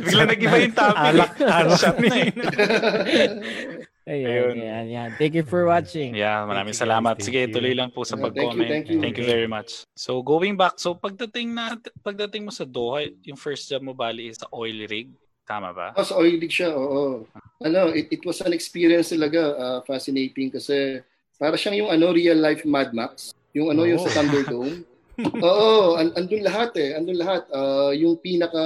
Bigla 0.05 0.24
nag-iba 0.29 0.58
yung 0.62 0.75
topic. 0.77 1.01
Alak, 1.01 1.31
alak 1.41 1.79
Shot 1.81 1.98
na 1.98 2.13
eh. 2.13 2.29
Ayun, 4.10 4.25
Ayun. 4.25 4.55
yan, 4.58 4.86
yan. 4.89 5.10
Thank 5.22 5.38
you 5.38 5.46
for 5.46 5.69
watching. 5.69 6.17
Yeah, 6.17 6.41
maraming 6.50 6.74
Thank 6.74 6.81
salamat. 6.89 7.22
guys. 7.22 7.25
Sige, 7.29 7.46
Thank 7.46 7.53
you. 7.53 7.55
tuloy 7.62 7.74
lang 7.77 7.89
po 7.93 8.01
sa 8.01 8.17
Yeah, 8.17 8.25
thank 8.25 8.25
you, 8.25 8.41
pag-comment. 8.41 8.69
thank 8.69 8.86
you. 8.89 8.98
Thank 9.01 9.15
you 9.22 9.25
very 9.29 9.46
much. 9.46 9.86
So, 9.93 10.25
going 10.25 10.58
back, 10.58 10.81
so 10.81 10.98
pagdating 10.98 11.53
na 11.53 11.77
pagdating 12.01 12.41
mo 12.41 12.50
sa 12.50 12.65
Doha, 12.65 13.05
yung 13.22 13.38
first 13.38 13.69
job 13.69 13.86
mo 13.86 13.93
bali 13.93 14.34
is 14.34 14.41
sa 14.41 14.50
oil 14.50 14.81
rig, 14.89 15.13
tama 15.50 15.74
ba? 15.74 15.98
Oh, 15.98 16.06
sa 16.06 16.13
oil 16.15 16.38
rig 16.38 16.53
siya, 16.53 16.70
oo. 16.72 17.25
Ano, 17.60 17.89
it, 17.89 18.06
it 18.13 18.22
was 18.22 18.38
an 18.46 18.53
experience 18.53 19.10
talaga, 19.10 19.41
ah, 19.58 19.79
fascinating 19.82 20.53
kasi 20.53 21.01
para 21.41 21.58
siyang 21.58 21.82
yung 21.82 21.89
ano, 21.89 22.13
real 22.13 22.38
life 22.38 22.62
Mad 22.63 22.94
Max. 22.94 23.34
Yung 23.58 23.74
ano, 23.74 23.82
yung 23.84 23.98
sa 23.98 24.13
Oh. 24.13 24.15
Thunderdome. 24.15 24.86
Oo, 25.44 26.00
an- 26.00 26.15
andun 26.15 26.46
lahat 26.46 26.72
eh, 26.77 26.94
andun 26.94 27.18
lahat. 27.18 27.44
Ah, 27.50 27.91
yung 27.91 28.15
pinaka, 28.15 28.62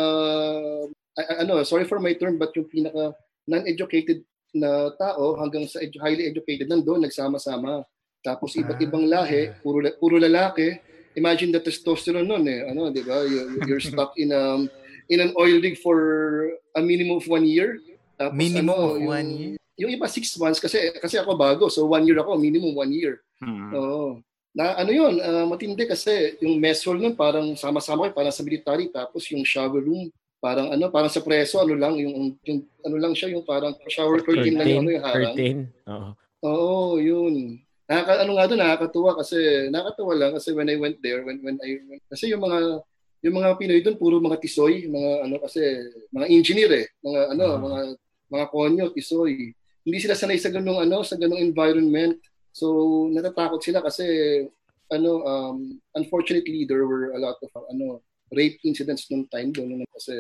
a- 1.15 1.27
a- 1.31 1.39
ano, 1.41 1.63
sorry 1.63 1.87
for 1.87 1.97
my 1.97 2.13
term, 2.13 2.35
but 2.35 2.51
yung 2.53 2.67
pinaka 2.67 3.15
non-educated 3.47 4.21
na 4.53 4.91
tao 4.93 5.39
hanggang 5.39 5.65
sa 5.65 5.79
edu- 5.79 5.97
highly 5.97 6.27
educated 6.27 6.67
nandun, 6.67 7.01
nagsama-sama. 7.01 7.81
Tapos 8.21 8.53
iba't 8.53 8.77
Ah. 8.77 8.85
ibang 8.85 9.07
lahi, 9.07 9.55
puro, 9.63 9.81
puro 9.97 10.19
lalaki. 10.19 10.77
Imagine 11.13 11.53
the 11.53 11.61
testosterone 11.61 12.25
nun 12.25 12.45
eh. 12.45 12.65
Ano, 12.67 12.89
di 12.89 13.01
ba? 13.01 13.23
You- 13.23 13.61
You're 13.65 13.81
stuck 13.81 14.13
in 14.15 14.29
um, 14.29 14.65
in 15.09 15.19
an 15.19 15.31
oil 15.35 15.59
rig 15.59 15.79
for 15.79 15.97
a 16.75 16.81
minimum 16.81 17.19
of 17.19 17.27
one 17.27 17.47
year. 17.47 17.79
Tapos 18.19 18.37
Minimum 18.37 18.75
ano, 18.75 18.85
of 18.87 18.99
yung, 18.99 19.07
one 19.09 19.29
year? 19.35 19.55
Yung 19.79 19.91
iba 19.91 20.07
six 20.07 20.37
months 20.37 20.61
kasi 20.61 20.93
kasi 21.01 21.17
ako 21.17 21.33
bago. 21.33 21.67
So 21.67 21.89
one 21.89 22.05
year 22.05 22.19
ako, 22.21 22.37
minimum 22.37 22.77
one 22.77 22.93
year. 22.93 23.21
Hmm. 23.41 23.73
Oo. 23.73 24.21
Na 24.53 24.77
ano 24.77 24.93
yun, 24.93 25.17
ah, 25.17 25.49
matindi 25.49 25.89
kasi 25.89 26.37
yung 26.39 26.61
mess 26.61 26.85
hall 26.85 27.01
nun 27.01 27.17
parang 27.17 27.57
sama-sama 27.57 28.05
kayo, 28.05 28.13
parang 28.13 28.35
sa 28.35 28.45
military. 28.45 28.93
Tapos 28.93 29.25
yung 29.33 29.41
shower 29.41 29.81
room, 29.81 30.13
parang 30.37 30.69
ano, 30.75 30.91
parang 30.93 31.09
sa 31.09 31.23
preso, 31.23 31.57
ano 31.63 31.73
lang, 31.73 31.95
yung, 31.97 32.35
yung 32.43 32.59
ano 32.83 32.95
lang 32.99 33.15
siya, 33.15 33.31
yung 33.31 33.47
parang 33.47 33.73
shower 33.87 34.19
curtain 34.21 34.59
lang 34.59 34.67
yung, 34.67 34.83
ano, 34.85 34.91
yung 34.93 35.05
harang. 35.07 35.33
Curtain. 35.33 35.57
Oo. 35.89 36.09
Oo, 36.43 36.99
yun. 36.99 37.63
Nakaka, 37.87 38.27
ano 38.27 38.31
nga 38.35 38.45
doon, 38.51 38.59
nakakatuwa 38.59 39.11
kasi, 39.15 39.37
nakakatuwa 39.71 40.13
lang 40.19 40.31
kasi 40.35 40.51
when 40.51 40.67
I 40.67 40.75
went 40.75 40.99
there, 40.99 41.23
when, 41.23 41.39
when 41.39 41.55
I, 41.63 41.79
when, 41.87 41.99
kasi 42.11 42.31
yung 42.31 42.43
mga, 42.43 42.83
yung 43.23 43.35
mga 43.39 43.55
Pinoy 43.55 43.79
doon, 43.79 43.95
puro 43.95 44.19
mga 44.19 44.37
tisoy, 44.43 44.85
mga 44.91 45.11
ano 45.25 45.35
kasi, 45.39 45.63
mga 46.11 46.27
engineer 46.27 46.71
eh, 46.83 46.85
mga 46.99 47.21
ano, 47.31 47.45
Ah. 47.47 47.57
mga, 47.59 47.79
mga 48.29 48.45
konyo, 48.51 48.85
tisoy. 48.91 49.55
Hindi 49.87 49.97
sila 49.99 50.15
sanay 50.15 50.35
sa 50.39 50.51
ganung 50.51 50.79
ano, 50.79 51.01
sa 51.07 51.15
ganung 51.15 51.39
environment. 51.39 52.19
So, 52.51 52.67
natatakot 53.09 53.63
sila 53.63 53.79
kasi, 53.79 54.03
ano, 54.91 55.23
um, 55.23 55.57
unfortunately, 55.95 56.67
there 56.67 56.83
were 56.85 57.15
a 57.15 57.19
lot 57.19 57.39
of, 57.39 57.51
ano, 57.71 58.03
rape 58.35 58.59
incidents 58.67 59.07
noong 59.07 59.29
time 59.31 59.55
doon 59.55 59.87
kasi, 59.95 60.13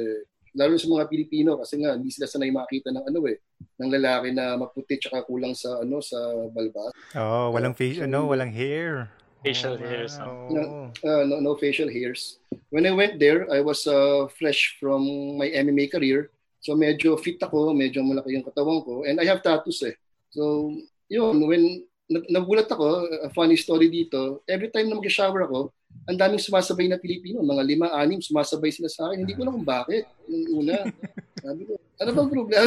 lalo 0.53 0.77
sa 0.77 0.85
mga 0.85 1.09
Pilipino 1.09 1.57
kasi 1.57 1.81
nga 1.81 1.97
hindi 1.97 2.13
sila 2.13 2.29
sanay 2.29 2.53
makita 2.53 2.93
ng 2.93 3.09
ano 3.09 3.25
eh 3.25 3.41
ng 3.81 3.89
lalaki 3.89 4.29
na 4.37 4.53
maputi 4.53 5.01
tsaka 5.01 5.25
kulang 5.25 5.57
sa 5.57 5.81
ano 5.81 5.97
sa 5.97 6.13
balbas. 6.53 6.93
Oh, 7.17 7.49
walang 7.49 7.73
face, 7.73 7.97
ano, 7.97 8.29
walang 8.29 8.53
hair. 8.53 9.09
Facial 9.43 9.75
Oh, 9.75 9.83
hairs, 9.83 10.13
wow. 10.17 10.47
No. 10.49 10.61
Uh, 11.03 11.23
no, 11.27 11.35
no 11.43 11.51
facial 11.59 11.91
hairs. 11.91 12.39
When 12.71 12.87
I 12.87 12.91
went 12.95 13.19
there, 13.19 13.45
I 13.51 13.59
was 13.59 13.85
uh, 13.85 14.31
fresh 14.39 14.79
from 14.79 15.03
my 15.37 15.51
MMA 15.51 15.91
career. 15.91 16.31
So 16.63 16.79
medyo 16.79 17.19
fit 17.19 17.43
ako, 17.43 17.75
medyo 17.75 17.99
malaki 18.07 18.39
yung 18.39 18.47
katawan 18.47 18.79
ko. 18.87 19.03
And 19.03 19.19
I 19.19 19.27
have 19.27 19.43
tattoos 19.43 19.83
eh. 19.83 19.99
So 20.31 20.71
yun, 21.11 21.43
when 21.43 21.83
nag- 22.07 22.31
nagulat 22.31 22.71
ako, 22.71 23.11
a 23.19 23.29
funny 23.35 23.59
story 23.59 23.91
dito, 23.91 24.39
every 24.47 24.71
time 24.71 24.87
na 24.87 24.95
mag-shower 24.95 25.43
ako, 25.43 25.75
ang 26.07 26.17
daming 26.17 26.41
sumasabay 26.41 26.87
na 26.87 26.97
Pilipino, 26.97 27.43
mga 27.43 27.63
lima, 27.67 27.87
anim, 27.93 28.23
sumasabay 28.23 28.71
sila 28.71 28.89
sa 28.89 29.11
akin. 29.11 29.27
Hindi 29.27 29.35
ko 29.35 29.43
alam 29.45 29.59
kung 29.61 29.67
bakit. 29.67 30.07
Yung 30.25 30.65
una, 30.65 30.87
sabi 31.43 31.67
ko, 31.67 31.73
ano 31.99 32.09
bang 32.15 32.29
problema? 32.31 32.59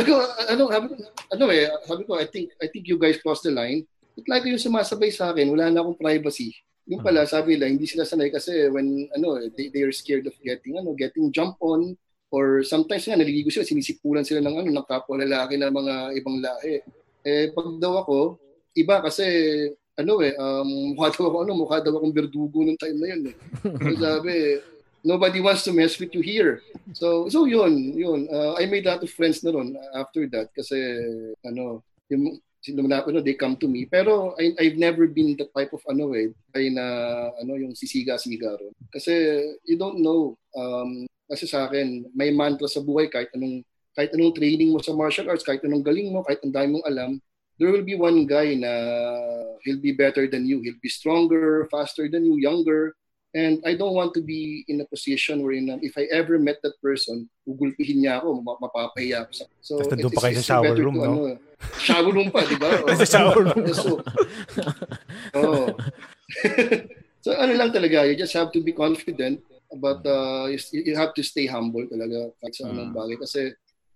Ano, 0.53 0.65
sabi 0.71 0.87
ko, 0.87 0.95
ano 1.33 1.45
eh, 1.51 1.67
sabi 1.89 2.03
ko, 2.05 2.13
I 2.21 2.27
think, 2.29 2.53
I 2.61 2.67
think 2.71 2.85
you 2.87 3.01
guys 3.01 3.19
crossed 3.19 3.49
the 3.49 3.53
line. 3.53 3.89
It 4.17 4.25
like 4.27 4.49
yung 4.49 4.57
sumasabay 4.57 5.13
sa 5.13 5.31
akin, 5.31 5.53
wala 5.53 5.69
na 5.69 5.85
akong 5.85 6.01
privacy. 6.01 6.57
Yung 6.89 7.05
pala, 7.05 7.29
sabi 7.29 7.55
nila, 7.55 7.69
hindi 7.69 7.85
sila 7.85 8.09
sanay 8.09 8.33
kasi 8.33 8.73
when, 8.73 9.11
ano, 9.13 9.43
they, 9.53 9.69
they 9.69 9.85
are 9.85 9.93
scared 9.93 10.25
of 10.25 10.33
getting, 10.41 10.81
ano, 10.81 10.97
getting 10.97 11.29
jump 11.29 11.61
on, 11.61 11.93
or 12.33 12.65
sometimes 12.65 13.05
nga, 13.05 13.19
naliligo 13.19 13.53
sila, 13.53 13.69
sinisipulan 13.69 14.25
sila 14.25 14.41
ng, 14.41 14.57
ano, 14.57 14.69
ng 14.73 14.89
kapwa 14.89 15.21
lalaki 15.21 15.61
ng 15.61 15.69
mga 15.69 15.95
ibang 16.17 16.39
lahi. 16.41 16.81
Eh, 17.27 17.53
pag 17.53 17.69
daw 17.77 18.07
ako, 18.07 18.41
iba 18.73 19.03
kasi, 19.05 19.27
ano 19.99 20.23
eh, 20.25 20.33
um, 20.39 20.95
mukha 20.97 21.13
daw 21.13 21.25
ako, 21.29 21.37
ano, 21.45 21.53
mukha 21.53 21.79
daw 21.83 21.93
akong 21.99 22.15
berdugo 22.15 22.65
nung 22.65 22.79
time 22.81 22.97
na 22.97 23.09
yun 23.13 23.23
eh. 23.29 23.37
So 23.61 23.93
sabi, 24.07 24.35
nobody 25.03 25.39
wants 25.43 25.67
to 25.67 25.77
mess 25.77 25.99
with 25.99 26.15
you 26.15 26.23
here. 26.23 26.63
So, 26.95 27.29
so 27.29 27.45
yun, 27.45 27.99
yun. 27.99 28.31
Uh, 28.31 28.55
I 28.57 28.65
made 28.67 28.87
a 28.87 28.97
lot 28.97 29.05
of 29.05 29.11
friends 29.11 29.43
na 29.43 29.51
ron 29.53 29.75
after 29.93 30.25
that 30.33 30.55
kasi, 30.55 30.79
ano, 31.43 31.83
yung, 32.09 32.39
sino 32.67 32.83
na, 32.83 33.07
ano, 33.07 33.23
they 33.23 33.39
come 33.39 33.55
to 33.55 33.71
me. 33.71 33.87
Pero 33.87 34.35
I, 34.35 34.51
I've 34.59 34.75
never 34.75 35.07
been 35.07 35.39
the 35.39 35.47
type 35.55 35.71
of, 35.71 35.87
ano 35.87 36.11
eh, 36.19 36.35
ay 36.59 36.75
na, 36.75 36.83
ano, 37.39 37.55
yung 37.55 37.79
sisiga-siga 37.79 38.59
ron. 38.59 38.75
Kasi, 38.91 39.15
you 39.71 39.79
don't 39.79 40.03
know. 40.03 40.35
Um, 40.59 41.07
kasi 41.31 41.47
sa 41.47 41.71
akin, 41.71 42.11
may 42.11 42.35
mantra 42.35 42.67
sa 42.67 42.83
buhay 42.83 43.07
kahit 43.07 43.31
anong, 43.39 43.63
kahit 43.95 44.11
anong 44.11 44.35
training 44.35 44.75
mo 44.75 44.83
sa 44.83 44.91
martial 44.91 45.31
arts, 45.31 45.47
kahit 45.47 45.63
anong 45.63 45.87
galing 45.87 46.11
mo, 46.11 46.27
kahit 46.27 46.43
ang 46.43 46.51
dami 46.51 46.75
mong 46.75 46.87
alam, 46.91 47.11
there 47.57 47.71
will 47.71 47.87
be 47.87 47.95
one 47.95 48.27
guy 48.27 48.59
na 48.59 48.69
he'll 49.63 49.81
be 49.81 49.95
better 49.95 50.27
than 50.27 50.45
you. 50.45 50.61
He'll 50.61 50.83
be 50.83 50.91
stronger, 50.91 51.71
faster 51.71 52.11
than 52.11 52.27
you, 52.27 52.37
younger. 52.37 52.93
And 53.37 53.61
I 53.69 53.77
don't 53.77 53.93
want 53.93 54.17
to 54.17 54.25
be 54.25 54.65
in 54.65 54.81
a 54.81 54.89
position 54.89 55.45
wherein 55.45 55.69
um, 55.69 55.85
if 55.85 55.93
I 56.01 56.09
ever 56.09 56.41
met 56.41 56.57
that 56.65 56.73
person, 56.81 57.29
gugulpihin 57.45 58.01
niya 58.01 58.25
ako, 58.25 58.41
ma- 58.41 58.57
mapapahiya 58.65 59.29
ako. 59.29 59.45
So, 59.61 59.73
Tapos 59.85 59.93
nandun 59.93 60.13
pa 60.17 60.21
kayo 60.25 60.35
sa 60.41 60.49
shower 60.57 60.73
room, 60.73 60.97
to, 60.97 61.05
no? 61.05 61.13
Ano, 61.13 61.37
shower 61.77 62.13
room 62.17 62.29
pa, 62.33 62.49
di 62.49 62.57
ba? 62.57 62.71
Sa 63.05 63.05
shower 63.05 63.45
room. 63.45 63.61
so, 63.77 64.01
oh. 65.37 65.77
so 67.25 67.31
ano 67.37 67.53
lang 67.53 67.77
talaga, 67.77 68.09
you 68.09 68.17
just 68.17 68.33
have 68.33 68.49
to 68.57 68.65
be 68.65 68.73
confident 68.73 69.37
but 69.77 70.01
uh, 70.09 70.49
you, 70.49 70.57
you 70.73 70.95
have 70.97 71.13
to 71.13 71.21
stay 71.21 71.45
humble 71.45 71.85
talaga 71.93 72.33
kahit 72.41 72.55
sa 72.57 72.71
anong 72.73 72.95
Mm. 72.95 72.97
bagay 72.97 73.17
kasi 73.21 73.41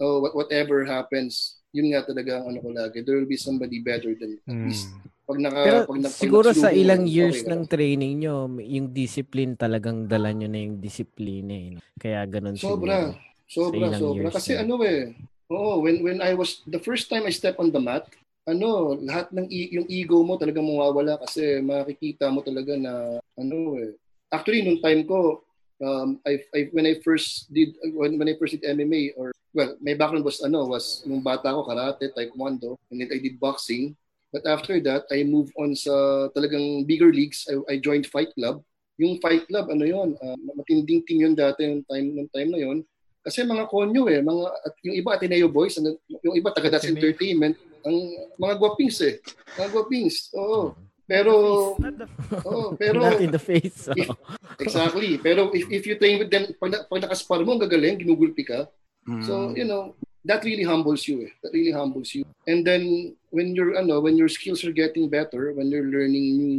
oh, 0.03 0.21
wha- 0.21 0.37
whatever 0.37 0.85
happens, 0.85 1.61
yun 1.73 1.93
nga 1.97 2.05
talaga 2.05 2.41
ang 2.45 2.53
ano 2.53 2.59
ko 2.61 2.71
lagi, 2.77 3.01
there 3.05 3.17
will 3.17 3.29
be 3.29 3.41
somebody 3.41 3.81
better 3.81 4.13
than 4.17 4.37
you. 4.37 4.41
At 4.45 4.53
Hmm. 4.53 4.67
least 4.69 4.89
pag 5.31 5.39
naka, 5.39 5.61
Pero 5.63 5.79
pag, 5.87 5.99
na- 6.03 6.11
pag 6.11 6.19
siguro 6.19 6.49
sa 6.51 6.75
nagsulong 6.75 6.83
ilang 6.83 7.05
years 7.07 7.39
okay 7.39 7.47
ka 7.47 7.55
ng 7.55 7.65
training 7.71 8.15
nyo, 8.19 8.37
yung 8.59 8.89
discipline 8.91 9.53
talagang 9.55 10.11
dala 10.11 10.35
nyo 10.35 10.51
na 10.51 10.59
yung 10.59 10.83
discipline 10.83 11.49
eh. 11.55 11.69
Kaya 11.95 12.27
ganun 12.27 12.59
Sobra. 12.59 13.15
siguro. 13.15 13.31
Sobra, 13.51 13.87
sobra. 13.95 14.27
years 14.27 14.35
Kasi 14.35 14.51
na. 14.59 14.67
ano 14.67 14.75
eh, 14.83 15.15
oo, 15.51 15.83
when, 15.83 16.03
when 16.03 16.19
I 16.19 16.35
was, 16.35 16.67
the 16.67 16.83
first 16.83 17.07
time 17.07 17.27
I 17.27 17.35
step 17.35 17.63
on 17.63 17.71
the 17.71 17.79
mat, 17.79 18.11
ano, 18.47 18.99
lahat 18.99 19.31
ng 19.31 19.47
yung 19.47 19.87
ego 19.87 20.23
mo 20.27 20.35
talagang 20.35 20.67
mawawala 20.67 21.19
kasi 21.23 21.63
makikita 21.63 22.27
mo 22.35 22.43
talaga 22.43 22.75
na, 22.75 23.23
ano 23.39 23.79
eh. 23.79 23.95
Actually, 24.31 24.67
nung 24.67 24.83
time 24.83 25.07
ko, 25.07 25.47
um, 25.83 26.19
I, 26.27 26.43
I, 26.55 26.61
when 26.75 26.87
I 26.87 26.99
first 27.03 27.51
did, 27.55 27.75
when, 27.95 28.19
when 28.19 28.31
I 28.31 28.35
first 28.39 28.59
did 28.59 28.67
MMA, 28.67 29.15
or, 29.15 29.31
well, 29.55 29.75
my 29.79 29.95
background 29.95 30.27
was, 30.27 30.43
ano, 30.43 30.67
was, 30.67 31.03
nung 31.07 31.23
bata 31.23 31.55
ko, 31.55 31.67
karate, 31.67 32.11
taekwondo, 32.15 32.79
and 32.91 33.03
then 33.03 33.11
I 33.11 33.19
did 33.19 33.39
boxing. 33.39 33.95
But 34.31 34.47
after 34.47 34.79
that, 34.87 35.11
I 35.11 35.27
moved 35.27 35.51
on 35.59 35.75
sa 35.75 36.31
talagang 36.31 36.87
bigger 36.87 37.11
leagues. 37.11 37.51
I, 37.51 37.59
I 37.67 37.75
joined 37.83 38.07
Fight 38.07 38.31
Club. 38.39 38.63
Yung 39.01 39.19
Fight 39.19 39.49
Club, 39.51 39.67
ano 39.73 39.83
yon 39.83 40.15
uh, 40.23 40.39
matinding 40.55 41.03
team 41.03 41.19
yun 41.27 41.35
dati 41.35 41.67
yung 41.67 41.83
time, 41.89 42.15
yung 42.15 42.31
time 42.31 42.51
na 42.53 42.61
yon 42.63 42.79
Kasi 43.21 43.45
mga 43.45 43.69
konyo 43.69 44.09
eh, 44.09 44.23
mga 44.23 44.45
at 44.65 44.75
yung 44.87 44.97
iba 44.97 45.11
Ateneo 45.13 45.49
Boys, 45.51 45.77
ano, 45.77 45.99
yung 46.25 46.37
iba 46.39 46.55
taga 46.55 46.73
Das 46.73 46.87
Ateneo. 46.87 47.05
Entertainment, 47.05 47.57
ang 47.85 47.97
mga 48.39 48.55
guwapings 48.57 48.97
eh. 49.03 49.21
Mga 49.59 49.69
guwapings. 49.73 50.17
Oo. 50.37 50.73
Pero 51.11 51.33
Not 51.83 51.97
the- 51.99 52.11
oo, 52.49 52.65
pero 52.81 52.99
Not 53.03 53.19
in 53.19 53.35
the 53.35 53.43
face. 53.43 53.91
If- 53.99 54.15
oh. 54.15 54.17
exactly. 54.63 55.19
Pero 55.19 55.51
if, 55.51 55.67
if 55.67 55.83
you 55.85 55.99
train 55.99 56.23
with 56.23 56.31
them, 56.31 56.55
pag, 56.55 56.87
pag 56.87 57.03
nakaspar 57.03 57.43
mo, 57.43 57.59
ang 57.59 57.65
gagaling, 57.67 57.99
ginugulpi 57.99 58.47
ka. 58.47 58.71
Mm. 59.11 59.27
So, 59.27 59.51
you 59.59 59.67
know, 59.67 59.99
that 60.25 60.45
really 60.45 60.65
humbles 60.65 61.07
you 61.09 61.29
eh. 61.29 61.33
That 61.43 61.53
really 61.53 61.73
humbles 61.73 62.15
you. 62.15 62.25
And 62.47 62.67
then 62.67 63.15
when 63.31 63.55
you're 63.55 63.77
ano, 63.77 64.01
when 64.01 64.17
your 64.17 64.29
skills 64.29 64.65
are 64.65 64.75
getting 64.75 65.09
better, 65.09 65.53
when 65.53 65.71
you're 65.71 65.87
learning 65.89 66.37
new, 66.37 66.55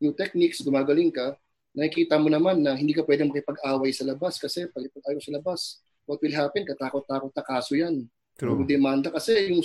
new 0.00 0.12
techniques, 0.14 0.62
gumagaling 0.62 1.14
ka, 1.14 1.36
nakikita 1.76 2.16
mo 2.16 2.32
naman 2.32 2.64
na 2.64 2.74
hindi 2.74 2.96
ka 2.96 3.04
pwedeng 3.04 3.28
makipag-away 3.30 3.92
sa 3.92 4.08
labas 4.08 4.40
kasi 4.40 4.66
pag 4.72 4.88
ipag-away 4.88 5.20
sa 5.20 5.36
labas, 5.36 5.80
what 6.08 6.18
will 6.24 6.34
happen? 6.34 6.64
Katakot-takot 6.64 7.32
na 7.36 7.44
kaso 7.44 7.76
yan. 7.76 8.08
True. 8.36 8.64
Demanda 8.64 9.12
kasi 9.12 9.52
yung 9.52 9.62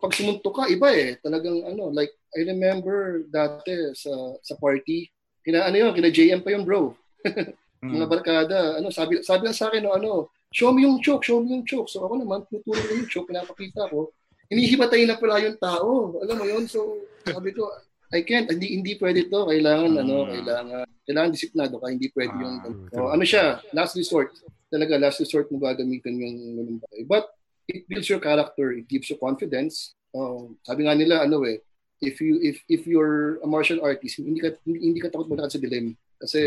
pag 0.00 0.14
sumunto 0.16 0.48
ka, 0.50 0.66
iba 0.66 0.88
eh. 0.90 1.20
Talagang 1.20 1.66
ano, 1.68 1.92
like 1.92 2.12
I 2.34 2.44
remember 2.48 3.24
dati 3.28 3.92
sa 3.94 4.12
sa 4.40 4.54
party, 4.56 5.08
kina 5.44 5.64
ano 5.68 5.76
yun, 5.76 5.92
kina 5.92 6.12
JM 6.12 6.40
pa 6.44 6.52
yung 6.52 6.66
bro. 6.66 6.92
Mm. 7.78 7.94
Mga 7.94 8.06
barkada, 8.10 8.58
ano, 8.82 8.90
sabi 8.90 9.22
sabi 9.22 9.54
sa 9.54 9.70
akin 9.70 9.86
no, 9.86 9.94
ano, 9.94 10.34
show 10.52 10.72
me 10.72 10.84
yung 10.84 11.00
choke, 11.00 11.24
show 11.24 11.40
me 11.40 11.52
yung 11.52 11.64
choke. 11.64 11.88
So 11.88 12.04
ako 12.04 12.20
naman, 12.20 12.44
tuturo 12.48 12.80
ko 12.80 12.92
yung 12.94 13.08
choke, 13.08 13.28
pinapakita 13.28 13.88
ko. 13.88 14.12
Hinihimatay 14.48 15.04
na 15.04 15.20
pala 15.20 15.44
yung 15.44 15.58
tao. 15.60 16.16
Alam 16.24 16.36
mo 16.40 16.44
yun? 16.48 16.64
So 16.64 17.04
sabi 17.24 17.52
ko, 17.52 17.68
I 18.08 18.24
can't, 18.24 18.48
hindi 18.48 18.80
hindi 18.80 18.96
pwede 18.96 19.28
to. 19.28 19.44
Kailangan 19.44 19.92
ano, 20.00 20.24
Mm. 20.24 20.30
kailangan 20.32 20.84
kailangan 21.04 21.30
disiplinado 21.32 21.76
ka, 21.76 21.92
hindi 21.92 22.08
pwede 22.16 22.32
yung 22.40 22.56
Ah, 22.56 22.64
true, 22.64 23.04
oh, 23.04 23.08
ano 23.12 23.24
siya, 23.24 23.60
last 23.76 23.96
resort. 23.96 24.32
Talaga 24.68 24.96
last 25.00 25.20
resort 25.20 25.48
mo 25.52 25.60
gagamitin 25.60 26.16
yung 26.16 26.36
bagay. 26.80 27.04
But 27.04 27.28
it 27.68 27.84
builds 27.84 28.08
your 28.08 28.20
character, 28.20 28.72
it 28.72 28.88
gives 28.88 29.12
you 29.12 29.20
confidence. 29.20 29.92
Oh, 30.16 30.56
sabi 30.64 30.88
nga 30.88 30.96
nila 30.96 31.28
ano 31.28 31.44
eh, 31.44 31.60
if 32.00 32.16
you 32.24 32.40
if 32.40 32.64
if 32.64 32.88
you're 32.88 33.44
a 33.44 33.48
martial 33.48 33.84
artist, 33.84 34.24
hindi 34.24 34.40
ka 34.40 34.56
hindi, 34.64 34.78
hindi 34.88 35.00
ka 35.04 35.12
takot 35.12 35.28
malakad 35.28 35.52
sa 35.52 35.60
dilim 35.60 35.92
kasi 36.20 36.40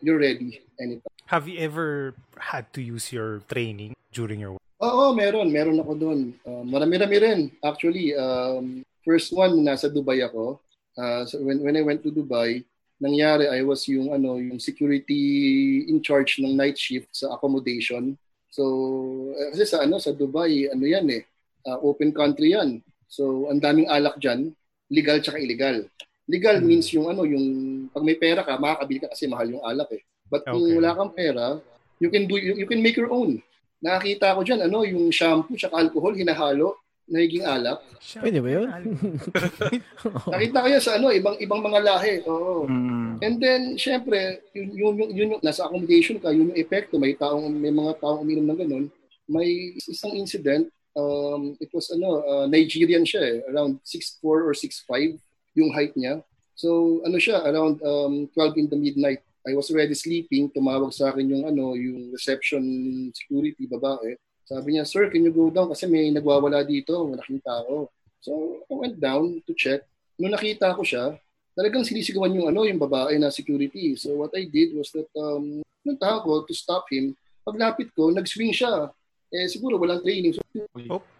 you're 0.00 0.18
ready 0.18 0.62
anytime. 0.78 1.12
Have 1.28 1.44
you 1.44 1.60
ever 1.60 2.16
had 2.40 2.72
to 2.72 2.80
use 2.80 3.12
your 3.12 3.44
training 3.52 3.92
during 4.14 4.40
your 4.40 4.56
work? 4.56 4.64
Oo, 4.80 5.12
meron. 5.12 5.50
Meron 5.50 5.82
ako 5.82 5.92
doon. 5.98 6.20
Uh, 6.46 6.64
marami-rami 6.64 7.16
rin. 7.18 7.40
Actually, 7.60 8.14
um, 8.14 8.86
first 9.02 9.34
one, 9.34 9.60
nasa 9.60 9.90
Dubai 9.90 10.22
ako. 10.22 10.62
Uh, 10.96 11.26
so 11.26 11.42
when, 11.42 11.60
when 11.60 11.76
I 11.76 11.82
went 11.82 12.00
to 12.06 12.14
Dubai, 12.14 12.62
nangyari, 13.02 13.50
I 13.50 13.62
was 13.66 13.86
yung, 13.90 14.14
ano, 14.14 14.38
yung 14.38 14.58
security 14.62 15.86
in 15.90 16.02
charge 16.02 16.38
ng 16.38 16.54
night 16.54 16.78
shift 16.78 17.10
sa 17.10 17.34
accommodation. 17.34 18.14
So, 18.50 18.64
eh, 19.34 19.54
kasi 19.54 19.66
sa, 19.66 19.82
ano, 19.82 19.98
sa 19.98 20.14
Dubai, 20.14 20.70
ano 20.70 20.84
yan 20.86 21.06
eh, 21.10 21.22
uh, 21.66 21.78
open 21.82 22.14
country 22.14 22.54
yan. 22.54 22.82
So, 23.10 23.50
ang 23.50 23.62
daming 23.62 23.90
alak 23.90 24.18
dyan, 24.22 24.54
legal 24.90 25.20
tsaka 25.20 25.42
illegal. 25.42 25.86
Legal 26.28 26.60
Hmm. 26.60 26.68
means 26.68 26.86
yung 26.92 27.08
ano, 27.08 27.24
yung 27.24 27.46
pag 27.88 28.04
may 28.04 28.14
pera 28.14 28.44
ka, 28.44 28.60
makakabili 28.60 29.00
ka 29.00 29.08
kasi 29.08 29.24
mahal 29.24 29.48
yung 29.48 29.64
alak 29.64 29.88
eh. 29.96 30.02
But 30.28 30.44
kung 30.44 30.60
Okay. 30.60 30.76
wala 30.76 30.92
kang 30.92 31.12
pera, 31.16 31.56
you 31.96 32.12
can 32.12 32.28
do 32.28 32.36
you, 32.36 32.52
you 32.54 32.68
can 32.68 32.84
make 32.84 32.94
your 32.94 33.08
own. 33.08 33.40
Nakakita 33.80 34.36
ko 34.36 34.44
diyan 34.44 34.60
ano, 34.68 34.84
yung 34.84 35.08
shampoo 35.08 35.56
tsaka 35.56 35.80
alcohol 35.80 36.12
hinahalo, 36.12 36.76
nagiging 37.08 37.48
alak. 37.48 37.80
Pwede 38.20 38.44
ba 38.44 38.48
yun? 38.52 38.68
Nakita 40.28 40.58
ko 40.60 40.66
yan 40.68 40.82
sa 40.82 41.00
ano, 41.00 41.08
ibang 41.10 41.36
ibang 41.40 41.64
mga 41.64 41.80
lahi. 41.80 42.14
Oo. 42.28 42.68
Mm. 42.68 43.16
And 43.18 43.34
then 43.40 43.62
syempre, 43.74 44.44
yun 44.52 44.68
yun, 44.74 44.94
yun, 44.94 45.08
yun 45.10 45.32
yung 45.32 45.42
nasa 45.42 45.64
accommodation 45.64 46.20
ka, 46.20 46.28
yun 46.28 46.52
yung 46.52 46.60
epekto, 46.60 47.00
may 47.00 47.16
taong 47.16 47.48
may 47.50 47.72
mga 47.72 47.98
taong 47.98 48.20
uminom 48.20 48.46
ng 48.46 48.58
ganun. 48.58 48.84
May 49.24 49.48
isang 49.80 50.12
incident, 50.12 50.68
um, 50.92 51.56
it 51.56 51.68
was 51.72 51.88
ano, 51.88 52.20
uh, 52.20 52.44
Nigerian 52.44 53.04
siya 53.04 53.22
eh, 53.24 53.38
around 53.48 53.80
6'4 53.80 54.20
or 54.22 54.52
6'5 54.52 55.16
yung 55.54 55.70
height 55.72 55.94
niya. 55.94 56.20
So 56.58 57.00
ano 57.06 57.16
siya, 57.16 57.44
around 57.46 57.78
um, 57.86 58.26
12 58.34 58.60
in 58.60 58.66
the 58.68 58.78
midnight. 58.78 59.22
I 59.46 59.54
was 59.56 59.70
already 59.72 59.94
sleeping, 59.94 60.52
tumawag 60.52 60.92
sa 60.92 61.08
akin 61.08 61.24
yung 61.24 61.44
ano, 61.48 61.72
yung 61.72 62.12
reception 62.12 62.60
security 63.14 63.64
babae. 63.64 64.18
Sabi 64.44 64.76
niya, 64.76 64.84
"Sir, 64.84 65.08
can 65.08 65.24
you 65.24 65.32
go 65.32 65.48
down 65.48 65.70
kasi 65.72 65.88
may 65.88 66.10
nagwawala 66.12 66.66
dito, 66.66 67.06
malaking 67.08 67.40
tao." 67.40 67.88
So 68.20 68.64
I 68.68 68.74
went 68.74 68.96
down 68.98 69.40
to 69.46 69.52
check. 69.54 69.86
Nung 70.18 70.34
nakita 70.34 70.74
ko 70.74 70.82
siya, 70.82 71.16
talagang 71.54 71.86
sinisigawan 71.86 72.34
yung 72.34 72.50
ano, 72.50 72.66
yung 72.66 72.82
babae 72.82 73.16
na 73.16 73.30
security. 73.30 73.94
So 73.94 74.18
what 74.18 74.34
I 74.34 74.50
did 74.50 74.74
was 74.74 74.90
that 74.92 75.08
um, 75.16 75.62
nuntahan 75.86 76.26
ko 76.26 76.42
to 76.44 76.54
stop 76.54 76.90
him. 76.90 77.14
Paglapit 77.46 77.94
ko, 77.96 78.10
nag-swing 78.12 78.52
siya. 78.52 78.90
Eh 79.32 79.46
siguro 79.48 79.78
walang 79.80 80.02
training. 80.04 80.36
So, 80.36 80.42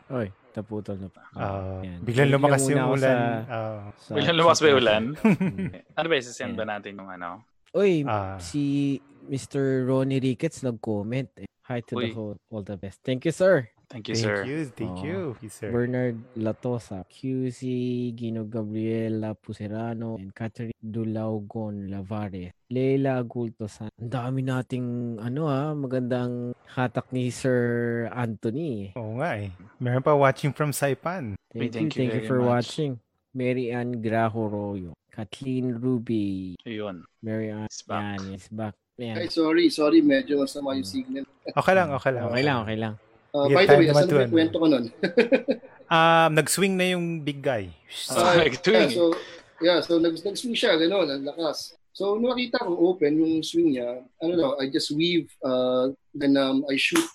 Oy, 0.09 0.29
taputol 0.59 0.99
na 0.99 1.09
pa. 1.09 1.23
Ah, 1.33 1.79
Yan. 1.81 2.03
biglang 2.03 2.31
lumakas 2.31 2.67
yung 2.67 2.91
ulan. 2.91 2.99
sa- 2.99 3.47
Ah, 3.47 3.79
sa- 3.97 4.15
Biglang 4.15 4.37
lumakas 4.37 4.59
ba 4.59 4.69
ulan? 4.75 5.03
ano 5.99 6.07
ba, 6.07 6.15
isasend 6.15 6.59
ba 6.59 6.65
natin 6.65 6.99
yung 6.99 7.07
ano? 7.09 7.47
Uy, 7.71 8.03
ah, 8.03 8.35
si 8.39 8.97
Mr. 9.25 9.87
Ronnie 9.87 10.19
Ricketts 10.19 10.65
nag-comment. 10.65 11.31
Eh. 11.39 11.47
Hi 11.69 11.85
to 11.85 11.95
the 11.95 12.09
Uy. 12.09 12.13
whole. 12.13 12.37
All 12.49 12.65
the 12.65 12.75
best. 12.75 12.99
Thank 13.05 13.23
you, 13.23 13.33
sir. 13.33 13.69
Thank 13.89 14.13
you, 14.13 14.21
thank 14.21 14.25
sir. 14.29 14.39
you, 14.45 14.59
thank 14.69 15.01
Oo. 15.01 15.05
you, 15.09 15.21
Yes, 15.41 15.65
sir. 15.65 15.73
Bernard 15.73 16.21
Latosa, 16.37 17.09
QC, 17.09 17.61
Gino 18.13 18.45
Gabriela 18.45 19.33
Puserano, 19.33 20.21
and 20.21 20.29
Catherine 20.37 20.77
Dulaugon 20.85 21.89
Lavares. 21.89 22.53
Leila 22.69 23.17
Agultosan. 23.17 23.89
Ang 23.97 24.13
dami 24.13 24.45
nating 24.45 24.87
ano 25.25 25.49
ah, 25.49 25.73
magandang 25.73 26.53
hatak 26.69 27.09
ni 27.17 27.33
Sir 27.33 28.05
Anthony. 28.13 28.93
Oo 28.93 29.17
nga 29.25 29.41
eh. 29.41 29.49
Meron 29.81 30.05
pa 30.05 30.13
watching 30.13 30.53
from 30.53 30.77
Saipan. 30.77 31.41
Thank, 31.49 31.73
thank 31.73 31.97
you, 31.97 32.05
you 32.05 32.13
thank 32.13 32.13
you 32.13 32.29
for 32.29 32.45
much. 32.45 32.77
watching. 32.77 33.01
Mary 33.33 33.73
Ann 33.73 34.05
Grajo 34.05 34.53
Royo, 34.53 34.93
Kathleen 35.09 35.81
Ruby, 35.81 36.61
Yun. 36.69 37.09
Mary 37.25 37.49
Ann 37.49 37.65
It's 37.65 37.81
back. 37.81 38.21
yan, 38.21 38.37
is 38.37 38.49
back. 38.53 38.77
Yan. 39.01 39.17
ay, 39.17 39.33
sorry, 39.33 39.71
sorry, 39.73 40.05
medyo 40.05 40.43
masama 40.43 40.77
yung 40.77 40.85
signal. 40.85 41.25
Okay 41.57 41.73
lang, 41.73 41.89
okay 41.95 42.13
lang. 42.13 42.25
Okay 42.29 42.43
lang, 42.45 42.57
okay 42.67 42.77
lang. 42.77 42.95
Uh, 43.35 43.49
by 43.53 43.65
the 43.69 43.77
way, 43.77 43.89
asan 43.93 44.09
yung 44.09 44.33
kwento 44.33 44.57
ko 44.57 44.67
nun? 44.67 44.87
Um, 45.89 46.37
nag-swing 46.37 46.77
na 46.77 46.93
yung 46.93 47.25
big 47.25 47.41
guy. 47.41 47.73
Ah, 48.13 48.37
Ah, 48.37 48.45
like 48.45 48.61
doing 48.61 48.93
yeah, 48.93 48.93
so, 48.93 49.05
yeah, 49.65 49.79
so 49.81 49.97
nag, 49.97 50.21
nag-swing 50.21 50.53
siya, 50.53 50.77
gano'n, 50.77 51.09
ang 51.09 51.25
lakas. 51.25 51.73
So, 51.97 52.21
nung 52.21 52.37
nakita 52.37 52.61
ko 52.61 52.93
open 52.93 53.17
yung 53.17 53.41
swing 53.41 53.73
niya, 53.73 54.05
ano 54.21 54.33
daw, 54.37 54.51
I 54.61 54.69
just 54.69 54.93
weave, 54.93 55.33
uh, 55.41 55.89
then 56.13 56.37
um, 56.37 56.69
I 56.69 56.77
shoot, 56.77 57.09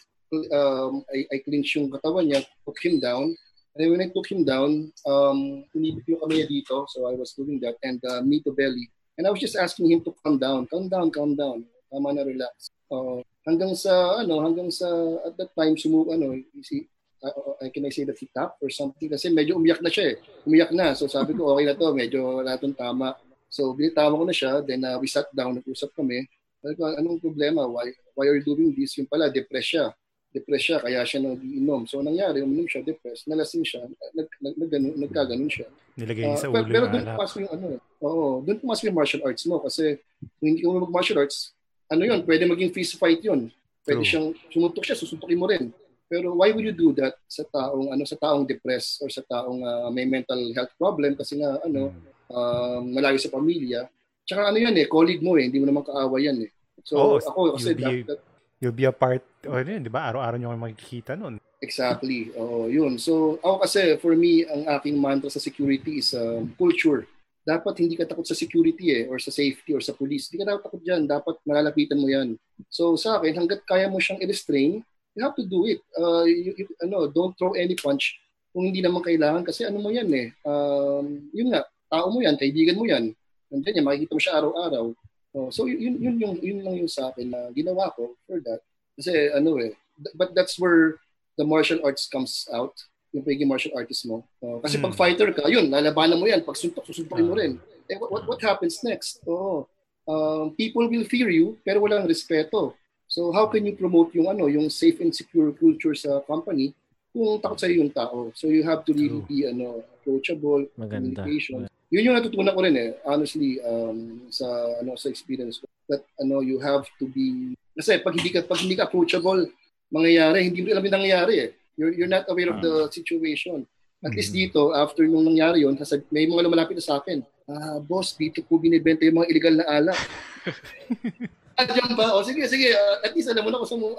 um, 0.50 1.06
I, 1.14 1.30
I 1.30 1.38
clinch 1.46 1.78
yung 1.78 1.94
katawan 1.94 2.34
niya, 2.34 2.42
took 2.66 2.82
him 2.82 2.98
down. 2.98 3.38
And 3.74 3.78
then 3.78 3.90
when 3.94 4.02
I 4.02 4.10
took 4.10 4.26
him 4.26 4.42
down, 4.42 4.90
um, 5.06 5.70
tinibig 5.70 6.10
yung 6.10 6.26
kamay 6.26 6.50
dito, 6.50 6.90
so 6.90 7.06
I 7.06 7.14
was 7.14 7.38
doing 7.38 7.62
that, 7.62 7.78
and 7.86 8.02
uh, 8.10 8.26
knee 8.26 8.42
to 8.42 8.58
belly. 8.58 8.90
And 9.22 9.26
I 9.26 9.30
was 9.30 9.40
just 9.40 9.54
asking 9.56 9.94
him 9.94 10.02
to 10.02 10.14
calm 10.26 10.42
down, 10.42 10.66
calm 10.66 10.90
down, 10.90 11.14
calm 11.14 11.38
down, 11.38 11.62
tama 11.94 12.10
na, 12.10 12.26
relax. 12.26 12.74
Uh, 12.90 13.22
hanggang 13.44 13.76
sa, 13.76 14.24
ano, 14.24 14.40
hanggang 14.44 14.72
sa, 14.72 14.88
at 15.28 15.36
that 15.40 15.52
time, 15.56 15.76
sumu, 15.76 16.08
ano, 16.12 16.34
you 16.36 16.64
see, 16.64 16.88
uh, 17.24 17.32
uh, 17.60 17.70
can 17.72 17.88
I 17.88 17.92
say 17.92 18.04
that 18.04 18.20
he 18.20 18.28
tapped 18.32 18.60
or 18.60 18.70
something? 18.70 19.08
Kasi 19.08 19.32
medyo 19.32 19.56
umiyak 19.56 19.80
na 19.80 19.92
siya 19.92 20.16
eh 20.16 20.18
umiyak 20.44 20.72
na. 20.76 20.92
So 20.92 21.08
sabi 21.08 21.32
ko, 21.34 21.56
okay 21.56 21.72
na 21.72 21.76
to, 21.76 21.96
medyo 21.96 22.44
wala 22.44 22.60
tong 22.60 22.76
tama. 22.76 23.16
So 23.48 23.72
binitawan 23.72 24.20
ko 24.20 24.26
na 24.28 24.36
siya, 24.36 24.60
then 24.66 24.84
uh, 24.84 25.00
we 25.00 25.08
sat 25.08 25.32
down, 25.32 25.56
nag-usap 25.60 25.96
kami. 25.96 26.28
Sabi 26.60 26.74
ko, 26.76 26.92
anong 26.92 27.20
problema? 27.24 27.64
Why, 27.68 27.92
why 28.16 28.28
are 28.28 28.36
you 28.40 28.44
doing 28.44 28.76
this? 28.76 28.96
Yung 29.00 29.08
pala, 29.08 29.32
depressed 29.32 29.76
siya. 29.76 29.86
Depressed 30.34 30.66
siya, 30.66 30.78
kaya 30.82 31.00
siya 31.06 31.20
nag-iinom. 31.22 31.86
So 31.86 32.02
nangyari, 32.02 32.42
uminom 32.42 32.66
siya, 32.66 32.82
depressed, 32.82 33.30
nalasing 33.30 33.64
siya, 33.64 33.86
nag, 33.86 34.28
nag, 34.42 34.56
nag, 34.58 34.98
nagkaganon 35.08 35.52
siya. 35.52 35.70
Nilagay 35.94 36.26
Ah, 36.26 36.34
sa 36.34 36.50
pero, 36.50 36.66
ulo 36.66 36.74
pero 36.74 36.86
yung 36.90 36.94
doon 36.98 37.06
pumasok 37.14 37.38
yung 37.46 37.54
ano, 37.54 37.68
oo, 38.02 38.26
doon 38.42 38.58
pumasok 38.58 38.84
yung 38.90 38.98
martial 38.98 39.22
arts 39.30 39.46
mo 39.46 39.62
kasi 39.62 40.02
kung 40.42 40.48
hindi 40.50 40.66
ka 40.66 40.74
mag-martial 40.74 41.22
arts, 41.22 41.54
ano 41.94 42.04
yun, 42.10 42.20
pwede 42.26 42.50
maging 42.50 42.74
fist 42.74 42.98
fight 42.98 43.22
yun. 43.22 43.54
Pwede 43.86 44.02
True. 44.02 44.10
siyang 44.10 44.28
sumuntok 44.50 44.84
siya, 44.84 44.98
susuntokin 44.98 45.38
mo 45.38 45.46
rin. 45.46 45.70
Pero 46.10 46.34
why 46.34 46.50
would 46.50 46.66
you 46.66 46.76
do 46.76 46.90
that 46.98 47.14
sa 47.30 47.46
taong 47.46 47.94
ano 47.94 48.04
sa 48.06 48.18
taong 48.18 48.44
depressed 48.50 49.02
or 49.06 49.10
sa 49.14 49.22
taong 49.22 49.62
ah, 49.62 49.90
may 49.94 50.10
mental 50.10 50.40
health 50.58 50.74
problem 50.78 51.14
kasi 51.14 51.38
nga 51.38 51.62
ano 51.62 51.94
um, 52.30 52.82
malayo 52.90 53.18
sa 53.22 53.30
pamilya. 53.30 53.86
Tsaka 54.26 54.50
ano 54.50 54.58
yan 54.58 54.74
eh, 54.78 54.90
colleague 54.90 55.22
mo 55.22 55.38
eh, 55.38 55.46
hindi 55.46 55.62
mo 55.62 55.70
naman 55.70 55.86
kaawa 55.86 56.18
yan 56.18 56.42
eh. 56.44 56.50
So 56.84 56.98
Oo, 56.98 57.16
ako 57.22 57.56
kasi 57.56 57.72
you'll 57.72 57.78
be- 57.78 58.04
that, 58.04 58.18
that- 58.18 58.32
You'll 58.64 58.72
be 58.72 58.88
a 58.88 58.96
part, 58.96 59.20
o 59.44 59.60
yun, 59.60 59.84
di 59.84 59.92
ba? 59.92 60.08
Araw-araw 60.08 60.40
nyo 60.40 60.56
kayo 60.56 60.62
makikita 60.64 61.20
nun. 61.20 61.36
Exactly. 61.60 62.32
Oo, 62.40 62.72
yun. 62.72 62.96
So, 62.96 63.36
ako 63.44 63.68
kasi, 63.68 64.00
for 64.00 64.16
me, 64.16 64.48
ang 64.48 64.64
aking 64.80 64.96
mantra 64.96 65.28
sa 65.28 65.44
security 65.44 66.00
is 66.00 66.16
um, 66.16 66.48
culture. 66.56 67.04
Dapat 67.44 67.84
hindi 67.84 68.00
ka 68.00 68.08
takot 68.08 68.24
sa 68.24 68.36
security 68.36 68.96
eh, 68.96 69.04
or 69.12 69.20
sa 69.20 69.28
safety, 69.28 69.76
or 69.76 69.84
sa 69.84 69.92
police. 69.92 70.32
Hindi 70.32 70.44
ka 70.44 70.56
dapat 70.56 70.64
takot 70.64 70.82
dyan. 70.84 71.04
Dapat 71.04 71.36
malalapitan 71.44 72.00
mo 72.00 72.08
yan. 72.08 72.40
So, 72.72 72.96
sa 72.96 73.20
akin, 73.20 73.36
hanggat 73.36 73.68
kaya 73.68 73.92
mo 73.92 74.00
siyang 74.00 74.24
i-restrain, 74.24 74.80
you 75.14 75.22
have 75.22 75.36
to 75.36 75.44
do 75.44 75.68
it. 75.68 75.84
Uh, 75.94 76.24
you, 76.24 76.56
you- 76.56 76.78
ano, 76.80 77.12
don't 77.12 77.36
throw 77.36 77.52
any 77.52 77.76
punch 77.76 78.16
kung 78.56 78.64
hindi 78.64 78.80
naman 78.80 79.04
kailangan. 79.04 79.44
Kasi 79.44 79.68
ano 79.68 79.84
mo 79.84 79.92
yan 79.92 80.08
eh. 80.16 80.32
Um, 80.48 81.28
yun 81.36 81.52
nga, 81.52 81.68
tao 81.92 82.08
mo 82.08 82.24
yan, 82.24 82.40
kaibigan 82.40 82.80
mo 82.80 82.88
yan. 82.88 83.12
Nandiyan 83.52 83.84
yan, 83.84 83.86
makikita 83.86 84.16
mo 84.16 84.22
siya 84.24 84.36
araw-araw. 84.40 84.86
Oh, 85.34 85.50
so, 85.50 85.66
yun, 85.66 85.78
yun, 85.78 85.96
yun, 86.00 86.16
yung, 86.22 86.36
yun 86.40 86.60
lang 86.64 86.76
yung 86.80 86.90
sa 86.90 87.12
akin 87.12 87.28
na 87.28 87.52
ginawa 87.52 87.92
ko 87.98 88.14
for 88.24 88.40
that. 88.46 88.62
Kasi 88.94 89.34
ano 89.34 89.58
eh, 89.58 89.74
but 90.14 90.38
that's 90.38 90.62
where 90.62 91.02
the 91.38 91.46
martial 91.46 91.82
arts 91.82 92.06
comes 92.06 92.46
out 92.54 92.78
yung 93.14 93.22
pagiging 93.24 93.46
martial 93.48 93.78
artist 93.78 94.10
mo. 94.10 94.26
Uh, 94.42 94.58
kasi 94.60 94.82
Mm. 94.82 94.90
pag 94.90 94.98
fighter 94.98 95.30
ka, 95.30 95.46
yun, 95.46 95.70
lalabanan 95.70 96.18
mo 96.18 96.26
yan. 96.26 96.42
Pag 96.42 96.58
suntok, 96.58 96.82
susuntokin 96.84 97.30
mo 97.30 97.38
rin. 97.38 97.62
Eh, 97.86 97.96
what, 98.02 98.10
what, 98.10 98.24
what 98.26 98.42
happens 98.42 98.82
next? 98.82 99.22
Oo. 99.30 99.70
Um, 100.04 100.52
people 100.58 100.84
will 100.90 101.06
fear 101.06 101.30
you, 101.30 101.56
pero 101.64 101.80
walang 101.80 102.10
respeto. 102.10 102.74
So 103.08 103.30
how 103.32 103.46
can 103.46 103.64
you 103.64 103.78
promote 103.78 104.10
yung 104.18 104.28
ano, 104.28 104.50
yung 104.50 104.68
safe 104.68 104.98
and 105.00 105.14
secure 105.14 105.54
culture 105.54 105.94
sa 105.94 106.26
company 106.26 106.74
kung 107.14 107.38
takot 107.38 107.60
sa 107.62 107.70
yung 107.70 107.94
tao? 107.94 108.34
So 108.34 108.50
you 108.50 108.66
have 108.66 108.82
to 108.84 108.92
really 108.92 109.22
True. 109.22 109.30
be 109.30 109.38
ano, 109.46 109.86
approachable, 110.02 110.66
Maganda. 110.76 111.22
communication. 111.22 111.70
Yun 111.94 112.10
yung 112.10 112.18
natutunan 112.18 112.58
ko 112.58 112.66
rin 112.66 112.74
eh, 112.74 112.90
honestly, 113.06 113.62
um, 113.62 114.26
sa 114.34 114.50
ano 114.82 114.98
sa 114.98 115.14
experience 115.14 115.62
ko. 115.62 115.70
That 115.86 116.02
ano, 116.18 116.42
you 116.42 116.58
have 116.58 116.90
to 116.98 117.06
be 117.06 117.54
kasi 117.78 118.02
pag 118.02 118.18
hindi 118.18 118.34
ka 118.34 118.42
pag 118.50 118.58
hindi 118.58 118.74
ka 118.74 118.90
approachable, 118.90 119.46
mangyayari, 119.94 120.50
hindi 120.50 120.66
mo 120.66 120.74
alam 120.74 120.82
yung 120.84 120.98
nangyayari 120.98 121.36
eh. 121.38 121.50
You're, 121.76 121.94
you're 121.94 122.12
not 122.12 122.30
aware 122.30 122.54
of 122.54 122.62
the 122.62 122.90
situation. 122.94 123.66
At 124.04 124.12
least 124.14 124.36
Mhm. 124.36 124.52
dito, 124.52 124.76
after 124.76 125.08
nung 125.08 125.24
nangyari 125.24 125.64
yun, 125.64 125.80
may 126.12 126.28
mga 126.28 126.44
lumalapit 126.44 126.76
na 126.76 126.84
sa 126.84 127.00
akin, 127.00 127.24
ah, 127.48 127.80
boss, 127.80 128.20
dito 128.20 128.44
po 128.44 128.60
binibenta 128.60 129.08
yung 129.08 129.24
mga 129.24 129.30
illegal 129.32 129.54
na 129.64 129.66
alak. 129.72 130.00
At 131.60 131.70
ba? 131.96 132.18
O 132.18 132.26
sige, 132.26 132.44
sige, 132.50 132.74
ah, 132.76 133.00
at 133.06 133.16
least 133.16 133.32
alam 133.32 133.48
mo 133.48 133.50
na 133.54 133.62
kung 133.64 133.70
saan 133.70 133.80
mo, 133.80 133.96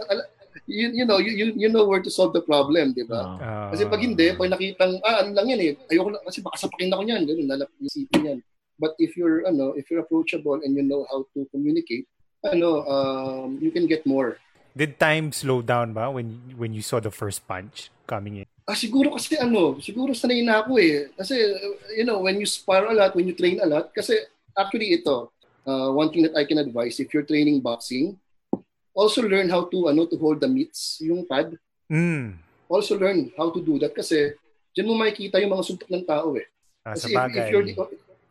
you, 0.69 0.93
you 0.93 1.05
know, 1.09 1.17
you, 1.17 1.33
you, 1.33 1.47
you 1.57 1.69
know 1.73 1.89
where 1.89 2.03
to 2.05 2.13
solve 2.13 2.37
the 2.37 2.45
problem, 2.45 2.93
di 2.93 3.07
ba? 3.09 3.39
Ah, 3.41 3.73
Kasi 3.73 3.89
pag 3.89 4.03
hindi, 4.05 4.35
pag 4.37 4.53
nakitang, 4.53 5.01
ah, 5.01 5.25
ano 5.25 5.33
lang 5.33 5.47
yan 5.49 5.61
eh, 5.63 5.73
ayoko 5.89 6.11
na, 6.13 6.21
kasi 6.27 6.45
baka 6.45 6.61
sapakin 6.61 6.93
ako 6.93 7.03
niyan, 7.09 7.23
ganun, 7.25 7.49
lalapit 7.49 7.79
isipin 7.81 8.29
yan. 8.29 8.39
But 8.77 8.99
if 9.01 9.17
you're, 9.17 9.47
ano, 9.49 9.73
if 9.79 9.89
you're 9.89 10.03
approachable 10.03 10.61
and 10.61 10.75
you 10.77 10.85
know 10.85 11.07
how 11.09 11.25
to 11.33 11.47
communicate, 11.55 12.05
ano, 12.45 12.85
um, 12.85 13.57
you 13.63 13.71
can 13.73 13.87
get 13.89 14.05
more. 14.05 14.37
Did 14.75 14.99
time 14.99 15.31
slow 15.31 15.63
down 15.63 15.95
ba 15.95 16.11
when 16.11 16.43
when 16.59 16.75
you 16.75 16.83
saw 16.83 16.99
the 16.99 17.15
first 17.15 17.47
punch 17.47 17.95
coming 18.11 18.43
in? 18.43 18.47
Ah, 18.67 18.75
siguro 18.75 19.15
kasi 19.15 19.39
ano, 19.39 19.79
siguro 19.79 20.11
sanay 20.17 20.43
na 20.43 20.67
ako 20.67 20.83
eh. 20.83 21.15
Kasi, 21.15 21.39
you 21.95 22.03
know, 22.03 22.19
when 22.25 22.43
you 22.43 22.49
spar 22.49 22.91
a 22.91 22.95
lot, 22.97 23.15
when 23.15 23.31
you 23.31 23.37
train 23.39 23.63
a 23.63 23.69
lot, 23.69 23.95
kasi 23.95 24.19
actually 24.57 24.99
ito, 24.99 25.31
uh, 25.69 25.93
one 25.95 26.11
thing 26.11 26.27
that 26.27 26.35
I 26.35 26.43
can 26.43 26.59
advise, 26.59 26.99
if 26.99 27.13
you're 27.15 27.29
training 27.29 27.61
boxing, 27.61 28.19
also 28.97 29.23
learn 29.23 29.53
how 29.53 29.69
to, 29.69 29.93
ano, 29.93 30.09
to 30.09 30.17
hold 30.17 30.41
the 30.41 30.49
mitts, 30.49 30.99
yung 31.05 31.29
pad. 31.29 31.55
Mm. 31.93 32.41
Also 32.67 32.97
learn 32.97 33.31
how 33.37 33.53
to 33.53 33.61
do 33.61 33.77
that 33.79 33.93
kasi 33.93 34.33
dyan 34.73 34.89
mo 34.89 34.97
makikita 34.97 35.39
yung 35.39 35.53
mga 35.55 35.67
suntok 35.71 35.91
ng 35.93 36.05
tao 36.09 36.35
eh. 36.35 36.49
Ah, 36.83 36.97
Kasi 36.97 37.13
if, 37.13 37.21
if, 37.37 37.47
you're, 37.53 37.69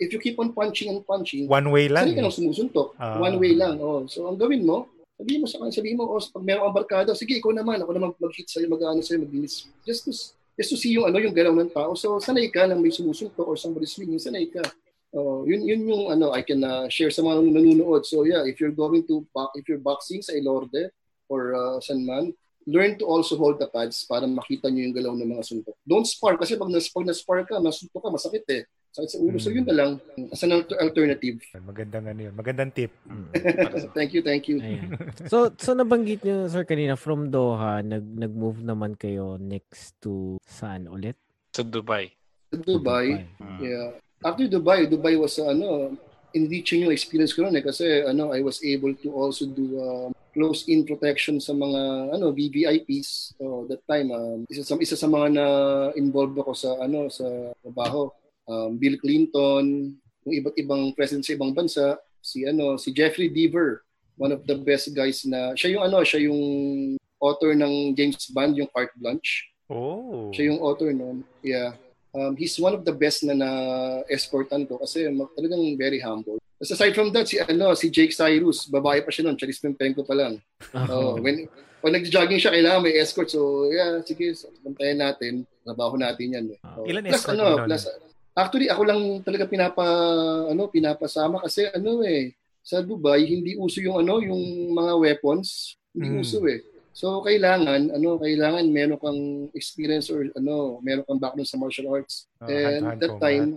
if 0.02 0.10
you 0.12 0.20
keep 0.20 0.36
on 0.42 0.52
punching 0.52 0.90
and 0.92 1.06
punching, 1.06 1.46
One 1.46 1.70
way 1.70 1.88
lang. 1.88 2.10
sanay 2.10 2.18
ka 2.18 2.26
nang 2.26 2.36
sumusuntok. 2.36 2.98
Ah. 2.98 3.22
One 3.22 3.38
way 3.38 3.54
lang. 3.54 3.78
Oh. 3.80 4.10
So, 4.10 4.28
ang 4.28 4.42
gawin 4.42 4.66
mo, 4.66 4.90
sabihin 5.18 5.42
mo 5.44 5.48
sa 5.48 5.58
kanya, 5.62 5.74
sabihin 5.74 5.98
mo, 6.00 6.10
oh, 6.10 6.20
pag 6.20 6.44
meron 6.44 6.70
kang 6.70 6.78
barkada, 6.84 7.12
sige, 7.14 7.38
ikaw 7.38 7.54
naman, 7.54 7.82
ako 7.82 7.92
naman 7.94 8.10
mag-hit 8.18 8.50
sa'yo, 8.50 8.68
mag-ano 8.68 9.00
sa'yo, 9.00 9.24
mag-dinis. 9.24 9.70
Just 9.86 10.06
to, 10.06 10.12
just 10.58 10.70
to 10.74 10.78
see 10.78 10.94
yung 10.94 11.06
ano, 11.10 11.22
yung 11.22 11.36
galaw 11.36 11.54
ng 11.54 11.74
tao. 11.74 11.94
So, 11.94 12.18
sanay 12.18 12.50
ka 12.50 12.66
lang 12.66 12.82
may 12.82 12.94
sumusuntok 12.94 13.46
or 13.46 13.56
somebody 13.56 13.86
swinging, 13.86 14.22
sanay 14.22 14.50
ka. 14.50 14.62
Oh, 15.14 15.46
yun 15.46 15.62
yun 15.62 15.86
yung 15.86 16.10
ano 16.10 16.34
I 16.34 16.42
can 16.42 16.66
uh, 16.66 16.90
share 16.90 17.14
sa 17.14 17.22
mga 17.22 17.46
nanonood. 17.46 18.02
So 18.02 18.26
yeah, 18.26 18.42
if 18.50 18.58
you're 18.58 18.74
going 18.74 19.06
to 19.06 19.22
if 19.54 19.70
you're 19.70 19.78
boxing 19.78 20.26
sa 20.26 20.34
Ilorde 20.34 20.90
or 21.30 21.54
uh, 21.54 21.78
San 21.86 22.02
Man, 22.02 22.34
learn 22.66 22.96
to 22.96 23.04
also 23.04 23.36
hold 23.36 23.58
the 23.58 23.68
pads 23.68 24.04
para 24.04 24.24
makita 24.24 24.68
niyo 24.68 24.88
yung 24.88 24.96
galaw 24.96 25.14
ng 25.14 25.30
mga 25.30 25.44
suntok. 25.44 25.76
Don't 25.82 26.06
spar 26.06 26.36
kasi 26.36 26.56
pag 26.56 26.70
nas 26.70 26.88
pag 26.88 27.04
na-spar 27.04 27.44
ka, 27.44 27.58
nasuntok 27.58 28.00
ka, 28.00 28.10
masakit 28.10 28.46
eh. 28.50 28.64
Sakit 28.94 29.10
sa 29.10 29.18
ulo. 29.18 29.36
So 29.36 29.50
Mm. 29.50 29.56
yun 29.58 29.66
na 29.66 29.76
lang 29.76 29.92
as 30.30 30.42
an 30.42 30.54
alter- 30.54 30.78
alternative. 30.78 31.42
Magandang 31.58 32.06
ano 32.06 32.20
yun. 32.24 32.34
Magandang 32.34 32.70
tip. 32.70 32.94
Mm. 33.04 33.26
thank 33.98 34.14
you, 34.14 34.22
thank 34.22 34.46
you. 34.46 34.62
Ayan. 34.62 34.94
So, 35.26 35.50
so 35.56 35.74
nabanggit 35.74 36.22
nyo, 36.22 36.46
sir, 36.46 36.62
kanina, 36.62 36.94
from 36.94 37.28
Doha, 37.28 37.82
nag, 37.82 38.06
nag-move 38.06 38.62
naman 38.62 38.94
kayo 38.94 39.36
next 39.36 39.98
to 40.00 40.38
saan 40.46 40.86
ulit? 40.86 41.18
Sa 41.52 41.66
Dubai. 41.66 42.14
Sa 42.48 42.58
Dubai, 42.58 43.26
Mm. 43.42 43.60
Yeah. 43.60 43.88
After 44.24 44.48
Dubai, 44.48 44.86
Dubai 44.86 45.18
was 45.18 45.36
uh, 45.36 45.50
ano, 45.50 45.98
enriching 46.34 46.86
yung 46.86 46.94
experience 46.94 47.32
ko 47.34 47.46
noon 47.46 47.58
eh 47.58 47.66
kasi 47.66 48.04
ano, 48.04 48.34
I 48.34 48.42
was 48.42 48.60
able 48.66 48.94
to 49.06 49.10
also 49.14 49.46
do 49.46 49.78
um, 49.80 50.10
close-in 50.34 50.84
protection 50.84 51.38
sa 51.38 51.54
mga 51.54 52.14
ano 52.18 52.34
VVIPs. 52.34 53.38
So 53.38 53.70
that 53.70 53.86
time, 53.86 54.10
um, 54.10 54.50
isa 54.50 54.66
sa 54.66 54.76
isa 54.82 54.98
sa 54.98 55.08
mga 55.08 55.28
na 55.38 55.46
involved 55.94 56.36
ako 56.36 56.54
sa 56.58 56.70
ano 56.82 57.08
sa 57.08 57.26
trabaho. 57.62 58.10
Um, 58.44 58.76
Bill 58.76 59.00
Clinton, 59.00 59.96
yung 60.28 60.36
iba't 60.44 60.58
ibang 60.60 60.92
president 60.98 61.24
sa 61.24 61.38
ibang 61.38 61.56
bansa, 61.56 61.96
si 62.20 62.44
ano, 62.44 62.76
si 62.76 62.92
Jeffrey 62.92 63.32
Deaver, 63.32 63.86
one 64.18 64.34
of 64.36 64.44
the 64.50 64.58
best 64.58 64.92
guys 64.92 65.24
na 65.24 65.56
siya 65.56 65.80
yung 65.80 65.84
ano, 65.86 66.04
siya 66.04 66.28
yung 66.28 66.42
author 67.24 67.56
ng 67.56 67.96
James 67.96 68.20
Bond, 68.36 68.58
yung 68.60 68.68
Carte 68.74 68.92
Blanche. 69.00 69.48
Oh. 69.72 70.28
Siya 70.36 70.52
yung 70.52 70.60
author 70.60 70.92
noon. 70.92 71.24
Yeah. 71.40 71.80
Um, 72.14 72.38
he's 72.38 72.54
one 72.62 72.78
of 72.78 72.86
the 72.86 72.94
best 72.94 73.26
na 73.26 73.34
na-escortan 73.34 74.70
ko 74.70 74.78
kasi 74.78 75.10
talagang 75.34 75.74
very 75.74 75.98
humble. 75.98 76.38
Tapos 76.62 76.72
aside 76.78 76.94
from 76.94 77.10
that, 77.10 77.26
si, 77.26 77.42
ano, 77.42 77.74
si 77.74 77.90
Jake 77.90 78.14
Cyrus, 78.14 78.70
babae 78.70 79.02
pa 79.02 79.10
siya 79.10 79.26
noon, 79.26 79.36
Charis 79.36 79.58
Pempenko 79.58 80.06
pa 80.06 80.14
lang. 80.14 80.38
Oh, 80.94 81.18
when, 81.18 81.50
pag 81.82 81.92
nag-jogging 81.92 82.38
siya, 82.40 82.54
kailangan 82.54 82.86
may 82.86 82.96
escort. 83.02 83.34
So, 83.34 83.68
yeah, 83.68 83.98
sige, 84.06 84.32
bantayan 84.62 85.02
natin. 85.02 85.44
Trabaho 85.66 85.98
natin 85.98 86.28
yan. 86.38 86.46
Eh. 86.54 86.60
Oh. 86.64 86.86
Ilan 86.86 87.04
plus, 87.04 87.18
escort 87.18 87.36
ano, 87.36 87.46
nun? 87.60 87.68
plus, 87.68 87.84
actually, 88.38 88.70
ako 88.70 88.82
lang 88.88 89.02
talaga 89.26 89.44
pinapa, 89.50 89.86
ano, 90.48 90.70
pinapasama 90.70 91.42
kasi 91.44 91.68
ano 91.74 92.06
eh, 92.06 92.32
sa 92.64 92.80
Dubai, 92.80 93.28
hindi 93.28 93.60
uso 93.60 93.84
yung 93.84 94.00
ano, 94.00 94.24
yung 94.24 94.72
mga 94.72 94.94
weapons. 95.02 95.76
Hindi 95.92 96.16
Mm. 96.16 96.20
uso 96.24 96.40
eh. 96.48 96.64
So 96.94 97.20
kailangan 97.20 97.90
ano 97.90 98.22
kailangan 98.22 98.70
meron 98.70 99.02
kang 99.02 99.22
experience 99.52 100.08
or 100.08 100.30
ano 100.34 100.78
meron 100.80 101.02
kang 101.04 101.18
background 101.18 101.50
sa 101.50 101.58
martial 101.58 101.90
arts. 101.90 102.30
Oh, 102.38 102.46
And 102.46 102.86
hand-to-hand 102.86 103.02
that 103.02 103.10
combat. 103.10 103.24
time 103.26 103.48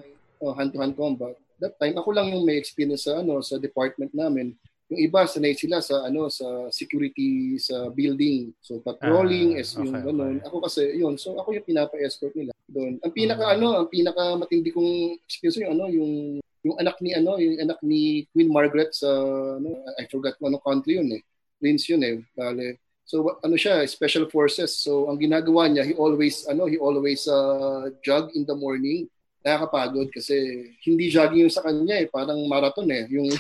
oh, 0.41 0.53
hand-to-hand 0.53 0.95
combat. 0.97 1.35
That 1.57 1.77
time 1.77 1.97
ako 1.97 2.09
lang 2.13 2.33
yung 2.33 2.45
may 2.45 2.57
experience 2.57 3.05
sa 3.05 3.21
ano 3.21 3.41
sa 3.41 3.57
department 3.57 4.13
namin. 4.13 4.57
Yung 4.89 5.01
iba 5.03 5.27
sanay 5.27 5.53
sila 5.53 5.83
sa 5.83 6.01
ano 6.03 6.31
sa 6.31 6.47
security 6.71 7.59
sa 7.59 7.91
building. 7.91 8.57
So 8.63 8.81
patrolling 8.81 9.57
Ah, 9.57 9.61
is 9.61 9.69
yung 9.75 9.91
okay, 9.91 10.01
ganun. 10.01 10.35
okay. 10.39 10.47
Ako 10.49 10.57
kasi 10.65 10.83
yun. 10.95 11.15
So 11.17 11.37
ako 11.37 11.49
yung 11.53 11.67
pinapa-escort 11.67 12.33
nila 12.33 12.53
doon. 12.67 12.97
Ang 13.03 13.13
pinaka 13.13 13.45
Ah. 13.51 13.55
ano, 13.55 13.69
ang 13.77 13.89
pinaka 13.89 14.33
matindi 14.33 14.73
kong 14.73 15.21
experience 15.23 15.61
yung 15.61 15.73
ano 15.75 15.85
yung 15.93 16.13
yung 16.65 16.77
anak 16.79 16.97
ni 16.99 17.13
ano, 17.13 17.37
yung 17.37 17.61
anak 17.61 17.79
ni 17.81 18.01
Queen 18.33 18.49
Margaret 18.49 18.91
sa 18.91 19.07
ano, 19.61 19.77
I 19.99 20.09
forgot 20.09 20.41
ano 20.41 20.57
country 20.59 20.97
yun 20.97 21.11
eh. 21.13 21.23
Prince 21.57 21.85
yun 21.89 22.01
eh. 22.01 22.17
Bale, 22.33 22.79
So 23.07 23.39
ano 23.39 23.55
siya, 23.55 23.87
special 23.87 24.27
forces. 24.27 24.75
So 24.77 25.07
ang 25.07 25.17
ginagawa 25.17 25.71
niya, 25.71 25.87
he 25.87 25.95
always 25.95 26.43
ano, 26.45 26.67
he 26.67 26.75
always 26.77 27.23
uh, 27.25 27.87
jog 28.03 28.35
in 28.35 28.43
the 28.43 28.55
morning. 28.55 29.07
Nakakapagod 29.41 30.11
kasi 30.11 30.35
hindi 30.83 31.07
jogging 31.07 31.47
yung 31.47 31.55
sa 31.55 31.63
kanya 31.63 32.03
eh, 32.03 32.11
parang 32.11 32.43
marathon 32.51 32.91
eh, 32.91 33.07
yung 33.07 33.31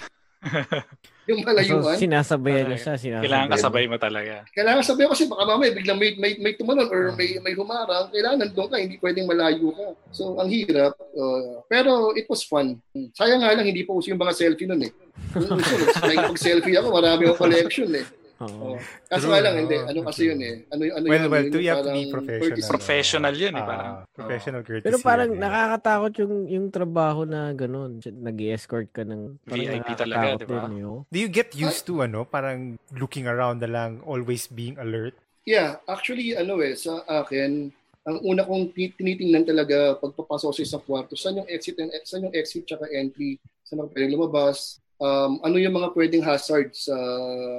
yung 1.26 1.42
So, 1.42 1.46
malayuan. 1.50 1.98
sinasabayan 1.98 2.70
niya 2.70 2.78
siya. 2.78 2.94
Sinasabayan. 2.94 3.24
Kailangan 3.26 3.48
kasabay 3.50 3.84
mo 3.90 3.96
talaga. 3.98 4.46
Kailangan 4.54 4.82
sabihin 4.86 5.10
kasi 5.10 5.26
baka 5.26 5.42
mamaya 5.42 5.74
biglang 5.74 5.98
may, 5.98 6.14
may, 6.14 6.32
may 6.38 6.54
tumalon 6.54 6.86
or 6.86 7.10
may, 7.18 7.34
may 7.42 7.50
humarang. 7.50 8.06
Kailangan 8.14 8.46
nandun 8.46 8.70
ka, 8.70 8.78
hindi 8.78 8.94
pwedeng 9.02 9.26
malayo 9.26 9.74
ka. 9.74 9.86
So, 10.14 10.38
ang 10.38 10.46
hirap. 10.46 10.94
uh, 10.94 11.66
pero 11.66 12.14
it 12.14 12.30
was 12.30 12.46
fun. 12.46 12.78
Sayang 13.18 13.42
nga 13.42 13.58
lang, 13.58 13.66
hindi 13.66 13.82
pa 13.82 13.98
uso 13.98 14.14
yung 14.14 14.22
mga 14.22 14.38
selfie 14.38 14.70
nun 14.70 14.86
eh. 14.86 14.92
Yung 15.34 15.58
uso, 15.58 15.74
nag-selfie 16.06 16.78
ako, 16.78 16.94
marami 16.94 17.26
akong 17.26 17.42
collection 17.42 17.90
eh. 17.90 18.06
Oo. 18.36 18.76
Oh. 18.76 18.78
Kaso 19.08 19.24
True, 19.24 19.32
nga 19.32 19.40
lang, 19.48 19.54
hindi. 19.64 19.76
Ano 19.80 20.00
kasi 20.04 20.28
yun 20.28 20.40
eh. 20.44 20.54
Ano, 20.68 20.82
ano 20.92 21.04
Well, 21.08 21.24
yun, 21.24 21.30
well, 21.32 21.44
yun 21.48 21.52
to 21.52 21.56
yung 21.56 21.64
you 21.64 21.72
have 21.72 21.80
to 21.80 21.92
be 21.96 22.04
professional. 22.12 22.44
courtesy. 22.52 22.68
Professional 22.68 23.34
yun 23.34 23.54
eh, 23.56 23.62
Ah, 23.62 23.66
parang. 23.66 23.94
professional 24.12 24.62
courtesy. 24.62 24.86
Pero 24.92 24.98
parang 25.00 25.30
yan 25.32 25.38
eh. 25.40 25.42
nakakatakot 25.48 26.12
yung 26.20 26.34
yung 26.44 26.66
trabaho 26.68 27.20
na 27.24 27.40
ganun. 27.56 27.96
Nag-escort 28.04 28.88
ka 28.92 29.08
ng 29.08 29.40
VIP 29.48 29.88
talaga, 29.96 30.36
di 30.36 30.44
ba? 30.44 30.68
Do 31.08 31.16
you 31.16 31.30
get 31.32 31.56
used 31.56 31.88
to 31.88 32.04
ano, 32.04 32.28
parang 32.28 32.76
looking 32.92 33.24
around 33.24 33.64
na 33.64 33.72
lang, 33.72 34.04
always 34.04 34.44
being 34.52 34.76
alert? 34.76 35.16
Yeah, 35.46 35.80
actually, 35.86 36.34
ano 36.36 36.58
eh, 36.60 36.74
sa 36.76 37.06
akin, 37.06 37.70
ang 38.04 38.18
una 38.22 38.42
kong 38.44 38.70
ti- 38.70 38.94
tinitingnan 38.94 39.46
talaga 39.46 39.96
pagpapasok 39.96 40.50
sa 40.52 40.62
isang 40.62 40.82
kwarto, 40.84 41.14
saan 41.14 41.40
yung 41.40 41.48
exit 41.48 41.78
and 41.78 41.90
saan 42.02 42.26
yung 42.26 42.34
exit 42.34 42.66
tsaka 42.66 42.86
entry, 42.90 43.38
saan 43.62 43.82
ako 43.82 43.94
pwedeng 43.94 44.14
lumabas, 44.14 44.78
um, 45.00 45.40
ano 45.44 45.56
yung 45.56 45.76
mga 45.76 45.92
pwedeng 45.92 46.24
hazard 46.24 46.72
sa, 46.72 46.96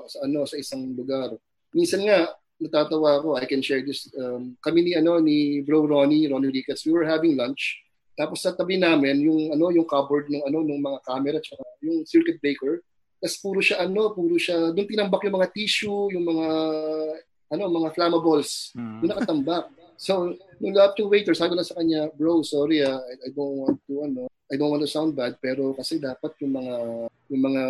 sa 0.07 0.17
ano 0.25 0.45
sa 0.45 0.57
isang 0.57 0.93
lugar. 0.93 1.35
Minsan 1.73 2.05
nga 2.05 2.31
natatawa 2.57 3.21
ako, 3.21 3.37
I 3.37 3.45
can 3.45 3.61
share 3.61 3.85
this. 3.85 4.09
Um, 4.17 4.57
kami 4.65 4.81
ni 4.81 4.91
ano 4.97 5.21
ni 5.21 5.61
Bro 5.61 5.85
Ronnie, 5.85 6.25
Ronnie 6.25 6.53
Ricketts, 6.53 6.85
we 6.85 6.93
were 6.93 7.05
having 7.05 7.37
lunch. 7.37 7.81
Tapos 8.17 8.41
sa 8.41 8.57
tabi 8.57 8.81
namin 8.81 9.21
yung 9.21 9.53
ano 9.53 9.69
yung 9.69 9.85
cupboard 9.85 10.25
ng 10.29 10.41
ano 10.41 10.65
ng 10.65 10.81
mga 10.81 10.99
camera 11.05 11.37
tsaka 11.37 11.61
yung 11.85 12.01
circuit 12.09 12.41
breaker. 12.41 12.81
Tapos 13.21 13.37
puro 13.41 13.59
siya 13.61 13.85
ano, 13.85 14.13
puro 14.13 14.37
siya 14.37 14.73
doon 14.73 14.89
tinambak 14.89 15.21
yung 15.25 15.37
mga 15.37 15.53
tissue, 15.53 16.09
yung 16.13 16.25
mga 16.25 16.47
ano, 17.47 17.63
mga 17.71 17.89
flammables. 17.95 18.75
Mm. 18.75 18.99
Doon 19.03 19.09
nakatambak. 19.13 19.65
So, 19.97 20.37
nung 20.61 20.77
lahat 20.77 20.93
yung 21.01 21.09
waiter, 21.09 21.33
sabi 21.33 21.55
ko 21.55 21.57
na 21.57 21.65
sa 21.65 21.77
kanya, 21.81 22.11
bro, 22.13 22.45
sorry 22.45 22.85
ah, 22.85 23.01
I, 23.01 23.13
I 23.25 23.29
don't 23.33 23.57
want 23.57 23.77
to, 23.89 23.93
ano, 24.05 24.21
I 24.45 24.53
don't 24.55 24.69
want 24.69 24.85
to 24.85 24.89
sound 24.89 25.17
bad, 25.17 25.41
pero 25.41 25.73
kasi 25.73 25.97
dapat 25.97 26.37
yung 26.45 26.53
mga, 26.53 26.75
yung 27.29 27.43
mga 27.43 27.61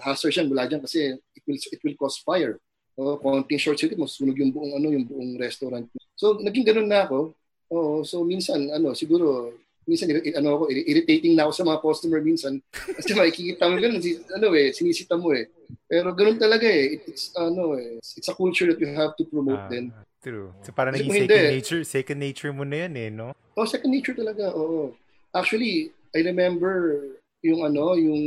hazards 0.00 0.36
yan, 0.36 0.48
wala 0.50 0.66
dyan 0.66 0.82
kasi 0.82 1.14
it 1.14 1.42
will, 1.46 1.58
it 1.58 1.80
will 1.82 1.98
cause 1.98 2.18
fire. 2.18 2.58
O, 2.92 3.16
konting 3.16 3.56
short 3.56 3.80
circuit, 3.80 3.96
masusunog 3.96 4.36
yung 4.36 4.52
buong, 4.52 4.76
ano, 4.76 4.92
yung 4.92 5.08
buong 5.08 5.40
restaurant. 5.40 5.88
So, 6.12 6.36
naging 6.38 6.68
ganun 6.68 6.92
na 6.92 7.08
ako. 7.08 7.32
Oo, 7.72 8.04
so 8.04 8.20
minsan, 8.20 8.68
ano, 8.68 8.92
siguro, 8.92 9.56
minsan, 9.88 10.12
ano 10.12 10.60
ako, 10.60 10.64
irritating 10.68 11.32
na 11.32 11.48
ako 11.48 11.52
sa 11.56 11.64
mga 11.64 11.80
customer 11.80 12.20
minsan. 12.20 12.60
Kasi 13.00 13.16
makikita 13.16 13.64
mo 13.64 13.80
ganun, 13.80 13.96
ano 14.36 14.46
eh, 14.52 14.76
sinisita 14.76 15.16
mo 15.16 15.32
eh. 15.32 15.48
Pero 15.88 16.12
ganun 16.12 16.36
talaga 16.36 16.68
eh. 16.68 17.00
It's, 17.08 17.32
ano 17.32 17.80
eh, 17.80 17.96
it's 17.96 18.28
a 18.28 18.36
culture 18.36 18.68
that 18.68 18.80
you 18.80 18.92
have 18.92 19.16
to 19.16 19.24
promote 19.24 19.64
Ah, 19.64 19.72
din. 19.72 19.88
True. 20.22 20.52
So 20.62 20.70
parang 20.70 20.94
naging 20.94 21.10
second 21.10 21.32
hindi- 21.32 21.54
nature, 21.58 21.82
second 21.82 22.18
nature 22.20 22.52
mo 22.52 22.62
na 22.62 22.86
yan 22.86 22.92
eh, 22.94 23.08
no? 23.10 23.32
Oh, 23.56 23.64
second 23.64 23.90
nature 23.90 24.14
talaga, 24.14 24.52
oo. 24.52 24.92
Actually, 25.32 25.90
I 26.12 26.20
remember 26.20 27.00
yung 27.42 27.66
ano, 27.66 27.98
yung 27.98 28.22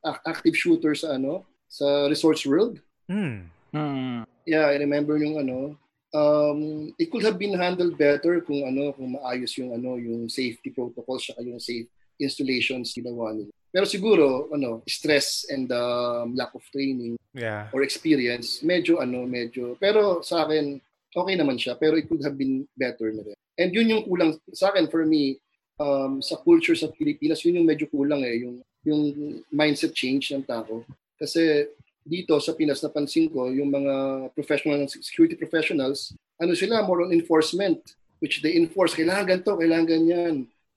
ac- 0.00 0.24
active 0.24 0.56
shooter 0.56 0.96
sa 0.96 1.14
ano, 1.16 1.44
sa 1.68 2.08
Resorts 2.08 2.44
World. 2.48 2.80
Hmm. 3.06 3.52
Hmm. 3.70 4.24
Yeah, 4.48 4.72
I 4.72 4.80
remember 4.80 5.16
yung 5.20 5.36
ano, 5.40 5.76
um, 6.12 6.92
it 6.96 7.10
could 7.12 7.24
have 7.24 7.36
been 7.36 7.56
handled 7.56 7.96
better 7.98 8.40
kung 8.40 8.64
ano, 8.64 8.92
kung 8.96 9.16
maayos 9.16 9.52
yung 9.60 9.72
ano, 9.76 9.96
yung 10.00 10.28
safety 10.28 10.70
protocols 10.72 11.28
saka 11.28 11.44
yung 11.44 11.60
safe 11.60 11.88
installations 12.16 12.94
ginawa 12.94 13.34
nila. 13.34 13.50
Pero 13.74 13.84
siguro, 13.90 14.48
ano, 14.54 14.86
stress 14.86 15.50
and 15.50 15.66
um, 15.74 16.32
lack 16.38 16.54
of 16.54 16.62
training 16.70 17.18
Yeah. 17.34 17.66
or 17.74 17.82
experience, 17.82 18.62
medyo 18.62 19.02
ano, 19.02 19.26
medyo, 19.26 19.74
pero 19.82 20.22
sa 20.22 20.46
akin, 20.46 20.78
okay 21.10 21.34
naman 21.34 21.58
siya, 21.58 21.74
pero 21.74 21.98
it 21.98 22.06
could 22.06 22.22
have 22.22 22.38
been 22.38 22.62
better 22.78 23.10
na 23.10 23.26
rin. 23.26 23.34
And 23.58 23.74
yun 23.74 23.90
yung 23.90 24.06
kulang, 24.06 24.38
sa 24.54 24.70
akin, 24.70 24.86
for 24.86 25.02
me, 25.02 25.42
um, 25.78 26.22
sa 26.22 26.36
culture 26.40 26.76
sa 26.76 26.90
Pilipinas, 26.90 27.42
yun 27.42 27.62
yung 27.62 27.68
medyo 27.68 27.86
kulang 27.90 28.22
eh, 28.22 28.44
yung, 28.46 28.62
yung 28.84 29.02
mindset 29.50 29.94
change 29.94 30.30
ng 30.34 30.44
tao. 30.44 30.82
Kasi 31.18 31.68
dito 32.04 32.36
sa 32.42 32.52
Pinas, 32.52 32.84
napansin 32.84 33.32
ko, 33.32 33.48
yung 33.48 33.72
mga 33.72 34.28
professional, 34.36 34.84
security 34.86 35.38
professionals, 35.38 36.12
ano 36.36 36.52
sila, 36.52 36.84
more 36.84 37.08
on 37.08 37.14
enforcement, 37.14 37.80
which 38.20 38.44
they 38.44 38.58
enforce, 38.58 38.92
kailangan 38.92 39.24
ganito, 39.28 39.56
kailangan 39.56 39.86
ganyan. 39.88 40.34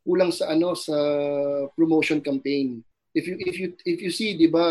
Kulang 0.07 0.31
sa 0.31 0.53
ano, 0.55 0.71
sa 0.71 0.95
promotion 1.75 2.23
campaign 2.23 2.79
if 3.17 3.25
you 3.25 3.35
if 3.41 3.55
you 3.57 3.67
if 3.81 3.97
you 3.97 4.11
see 4.13 4.37
'di 4.37 4.45
ba 4.53 4.65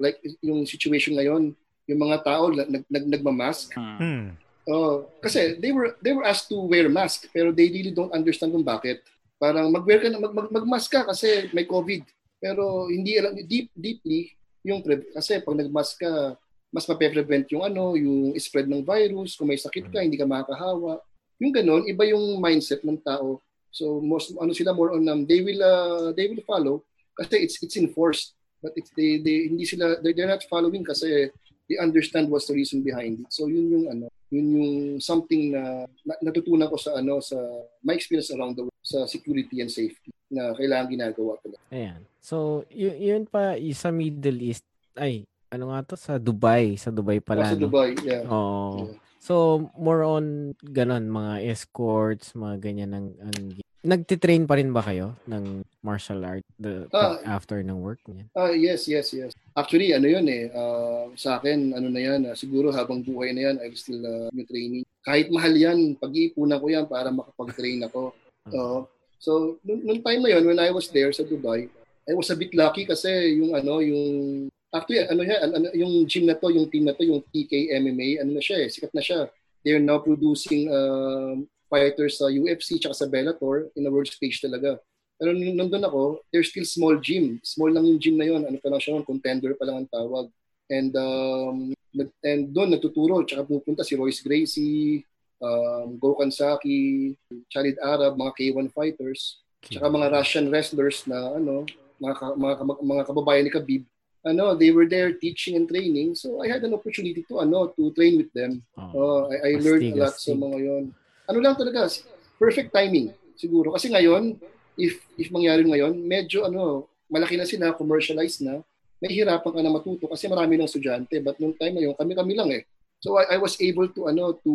like 0.00 0.16
yung 0.40 0.64
situation 0.64 1.12
ngayon 1.12 1.52
yung 1.84 2.00
mga 2.00 2.24
tao 2.24 2.48
nag, 2.48 2.88
nag 2.88 3.04
nagma-mask 3.12 3.76
Hmm. 3.76 3.98
Hmm. 4.00 4.26
oh 4.64 5.04
kasi 5.20 5.60
they 5.60 5.68
were 5.68 5.92
they 6.00 6.16
were 6.16 6.24
asked 6.24 6.48
to 6.48 6.56
wear 6.64 6.88
mask 6.88 7.28
pero 7.28 7.52
they 7.52 7.68
really 7.68 7.92
don't 7.92 8.14
understand 8.16 8.56
kung 8.56 8.64
bakit 8.64 9.04
parang 9.40 9.72
mag-wear 9.72 10.04
ka 10.04 10.12
na 10.12 10.20
mag, 10.20 10.36
mag, 10.36 10.52
mag-mask 10.52 10.92
ka 10.92 11.08
kasi 11.08 11.48
may 11.56 11.64
covid. 11.64 12.04
Pero 12.36 12.92
hindi 12.92 13.16
alam 13.16 13.32
deep 13.40 13.72
deeply 13.72 14.28
yung 14.60 14.84
pre- 14.84 15.08
kasi 15.16 15.40
pag 15.40 15.56
nag-mask 15.56 15.96
ka 15.96 16.36
mas 16.70 16.86
mape-prevent 16.86 17.50
yung 17.50 17.64
ano 17.64 17.96
yung 17.96 18.36
spread 18.36 18.68
ng 18.68 18.84
virus. 18.84 19.34
Kung 19.34 19.48
may 19.48 19.58
sakit 19.58 19.88
ka 19.88 20.04
hindi 20.04 20.20
ka 20.20 20.28
makakahawa. 20.28 21.00
Yung 21.40 21.56
ganon 21.56 21.88
iba 21.88 22.04
yung 22.04 22.36
mindset 22.36 22.84
ng 22.84 23.00
tao. 23.00 23.40
So 23.72 23.98
most 24.04 24.36
ano 24.36 24.52
sila 24.52 24.76
more 24.76 24.92
on 24.92 25.08
um, 25.08 25.24
they 25.24 25.40
will 25.40 25.64
uh, 25.64 26.12
they 26.12 26.28
will 26.28 26.44
follow 26.44 26.84
kasi 27.16 27.40
it's 27.40 27.56
it's 27.64 27.80
enforced. 27.80 28.36
But 28.60 28.76
it's 28.76 28.92
they, 28.92 29.16
they 29.24 29.48
hindi 29.48 29.64
sila 29.64 30.04
they, 30.04 30.12
they're 30.12 30.28
not 30.28 30.44
following 30.44 30.84
kasi 30.84 31.32
they 31.70 31.78
understand 31.78 32.26
what's 32.26 32.50
the 32.50 32.56
reason 32.58 32.82
behind 32.82 33.22
it 33.22 33.30
so 33.30 33.46
yun 33.46 33.70
yung 33.70 33.86
ano 33.86 34.06
yun 34.34 34.46
yung 34.58 34.74
something 34.98 35.54
na, 35.54 35.86
na 36.02 36.18
natutunan 36.18 36.66
ko 36.66 36.74
sa 36.74 36.98
ano 36.98 37.22
sa 37.22 37.38
my 37.86 37.94
experience 37.94 38.34
around 38.34 38.58
the 38.58 38.66
world 38.66 38.82
sa 38.82 39.06
security 39.06 39.62
and 39.62 39.70
safety 39.70 40.10
na 40.30 40.50
kailangan 40.58 40.90
ginagawa 40.90 41.38
talaga 41.38 41.62
Ayan. 41.70 42.02
So, 42.18 42.66
y- 42.68 43.10
yun 43.10 43.30
pa 43.30 43.54
sa 43.72 43.94
Middle 43.94 44.42
East. 44.42 44.66
Ay, 44.98 45.24
ano 45.54 45.70
nga 45.70 45.86
to? 45.86 45.94
Sa 45.94 46.18
Dubai. 46.18 46.74
Sa 46.74 46.90
Dubai 46.90 47.22
pala. 47.22 47.46
sa 47.46 47.54
no? 47.54 47.70
Dubai 47.70 47.94
yeah 48.02 48.22
Oo. 48.26 48.90
Yeah. 48.90 49.09
So, 49.20 49.68
more 49.76 50.00
on 50.00 50.56
ganon, 50.64 51.12
mga 51.12 51.44
escorts, 51.52 52.32
mga 52.32 52.56
ganyan 52.64 52.90
ng, 52.96 53.06
ang, 53.20 53.38
nagtitrain 53.84 54.48
pa 54.48 54.56
rin 54.56 54.72
ba 54.72 54.80
kayo 54.80 55.16
ng 55.28 55.64
martial 55.84 56.24
art 56.24 56.44
the, 56.56 56.88
Ah. 56.92 57.20
after 57.24 57.60
ng 57.60 57.80
work 57.80 58.00
niya? 58.08 58.24
Ah, 58.32 58.52
yes, 58.52 58.88
yes, 58.88 59.12
yes. 59.12 59.32
Actually, 59.52 59.92
ano 59.92 60.08
yun 60.08 60.24
eh, 60.24 60.48
ah, 60.56 61.12
sa 61.20 61.36
akin, 61.36 61.76
ano 61.76 61.92
na 61.92 62.00
yan, 62.00 62.20
ah, 62.32 62.36
siguro 62.36 62.72
habang 62.72 63.04
buhay 63.04 63.36
na 63.36 63.52
yan, 63.52 63.56
I 63.60 63.68
still 63.76 64.00
uh, 64.00 64.32
training. 64.48 64.88
Kahit 65.04 65.28
mahal 65.28 65.52
yan, 65.52 66.00
pag-iipunan 66.00 66.60
ko 66.60 66.66
yan 66.72 66.88
para 66.88 67.12
makapag-train 67.12 67.84
ako. 67.92 68.16
Oo. 68.56 68.88
so, 69.20 69.60
nung, 69.60 69.84
nung 69.84 70.00
time 70.00 70.24
na 70.24 70.32
yun, 70.32 70.48
when 70.48 70.60
I 70.60 70.72
was 70.72 70.88
there 70.88 71.12
sa 71.12 71.28
Dubai, 71.28 71.68
I 72.08 72.12
was 72.16 72.32
a 72.32 72.36
bit 72.40 72.56
lucky 72.56 72.88
kasi 72.88 73.36
yung 73.36 73.52
ano, 73.52 73.84
yung, 73.84 74.48
actually, 74.70 75.06
ano 75.06 75.22
yan, 75.22 75.50
ano, 75.50 75.66
yung 75.74 76.06
gym 76.06 76.26
na 76.26 76.38
to, 76.38 76.50
yung 76.50 76.70
team 76.70 76.86
na 76.86 76.94
to, 76.94 77.02
yung 77.02 77.22
TK 77.30 77.74
MMA, 77.82 78.22
ano 78.22 78.38
na 78.38 78.42
siya 78.42 78.62
eh, 78.64 78.68
sikat 78.70 78.94
na 78.94 79.02
siya. 79.02 79.26
They're 79.62 79.82
now 79.82 80.00
producing 80.00 80.72
um, 80.72 81.44
fighters 81.68 82.18
sa 82.18 82.32
UFC 82.32 82.80
tsaka 82.80 82.96
sa 82.96 83.06
Bellator 83.06 83.68
in 83.76 83.86
a 83.86 83.92
world 83.92 84.08
stage 84.08 84.40
talaga. 84.40 84.80
Pero 85.20 85.36
nung 85.36 85.52
nandun 85.52 85.84
ako, 85.84 86.24
there's 86.32 86.48
still 86.48 86.64
small 86.64 86.96
gym. 86.96 87.36
Small 87.44 87.68
lang 87.76 87.84
yung 87.84 88.00
gym 88.00 88.16
na 88.16 88.24
yun. 88.24 88.40
Ano 88.40 88.56
pa 88.56 88.72
lang 88.72 88.80
siya 88.80 88.96
nun, 88.96 89.04
contender 89.04 89.52
pa 89.52 89.68
lang 89.68 89.84
ang 89.84 89.90
tawag. 89.92 90.32
And 90.72 90.96
um, 90.96 91.76
and 92.24 92.42
doon 92.54 92.72
nagtuturo, 92.72 93.20
tsaka 93.28 93.44
pupunta 93.44 93.84
si 93.84 94.00
Royce 94.00 94.24
Gracie, 94.24 95.04
um, 95.42 96.00
Gokhan 96.00 96.32
Saki, 96.32 97.12
Khalid 97.52 97.76
Arab, 97.84 98.16
mga 98.16 98.32
K1 98.32 98.72
fighters, 98.72 99.44
tsaka 99.60 99.92
mga 99.92 100.08
Russian 100.08 100.46
wrestlers 100.48 101.04
na 101.04 101.36
ano, 101.36 101.68
mga, 102.00 102.14
ka- 102.16 102.38
mga, 102.38 102.54
mga 102.80 103.02
kababayan 103.04 103.44
ni 103.44 103.52
Khabib. 103.52 103.82
Ano, 104.20 104.52
they 104.52 104.68
were 104.68 104.84
there 104.84 105.16
teaching 105.16 105.56
and 105.56 105.64
training. 105.64 106.12
So 106.12 106.44
I 106.44 106.52
had 106.52 106.60
an 106.60 106.76
opportunity 106.76 107.24
to 107.32 107.40
ano 107.40 107.72
to 107.72 107.88
train 107.96 108.20
with 108.20 108.28
them. 108.36 108.60
Oo. 108.76 108.92
Oh, 108.92 109.20
I, 109.32 109.56
I 109.56 109.62
learned 109.64 109.96
a 109.96 110.08
lot 110.08 110.16
sa 110.16 110.36
mga 110.36 110.56
yon. 110.60 110.84
Ano 111.24 111.38
lang 111.40 111.56
talaga, 111.56 111.88
perfect 112.36 112.74
timing 112.74 113.16
siguro. 113.40 113.72
Kasi 113.72 113.88
ngayon, 113.88 114.36
if 114.76 115.00
if 115.16 115.32
mangyari 115.32 115.64
ngayon, 115.64 115.96
medyo 116.04 116.44
ano, 116.44 116.84
malaki 117.08 117.40
na 117.40 117.48
sila, 117.48 117.72
commercialized 117.72 118.44
na, 118.44 118.60
may 119.00 119.16
hirapan 119.16 119.52
ka 119.56 119.60
na 119.64 119.72
matuto 119.72 120.04
kasi 120.12 120.28
marami 120.28 120.60
ng 120.60 120.68
estudyante. 120.68 121.16
But 121.24 121.40
nung 121.40 121.56
time 121.56 121.80
na 121.80 121.84
yun, 121.88 121.96
kami-kami 121.96 122.36
lang 122.36 122.52
eh. 122.52 122.68
So 123.00 123.16
I, 123.16 123.36
I 123.36 123.38
was 123.40 123.56
able 123.56 123.88
to 123.96 124.12
ano 124.12 124.36
to 124.44 124.52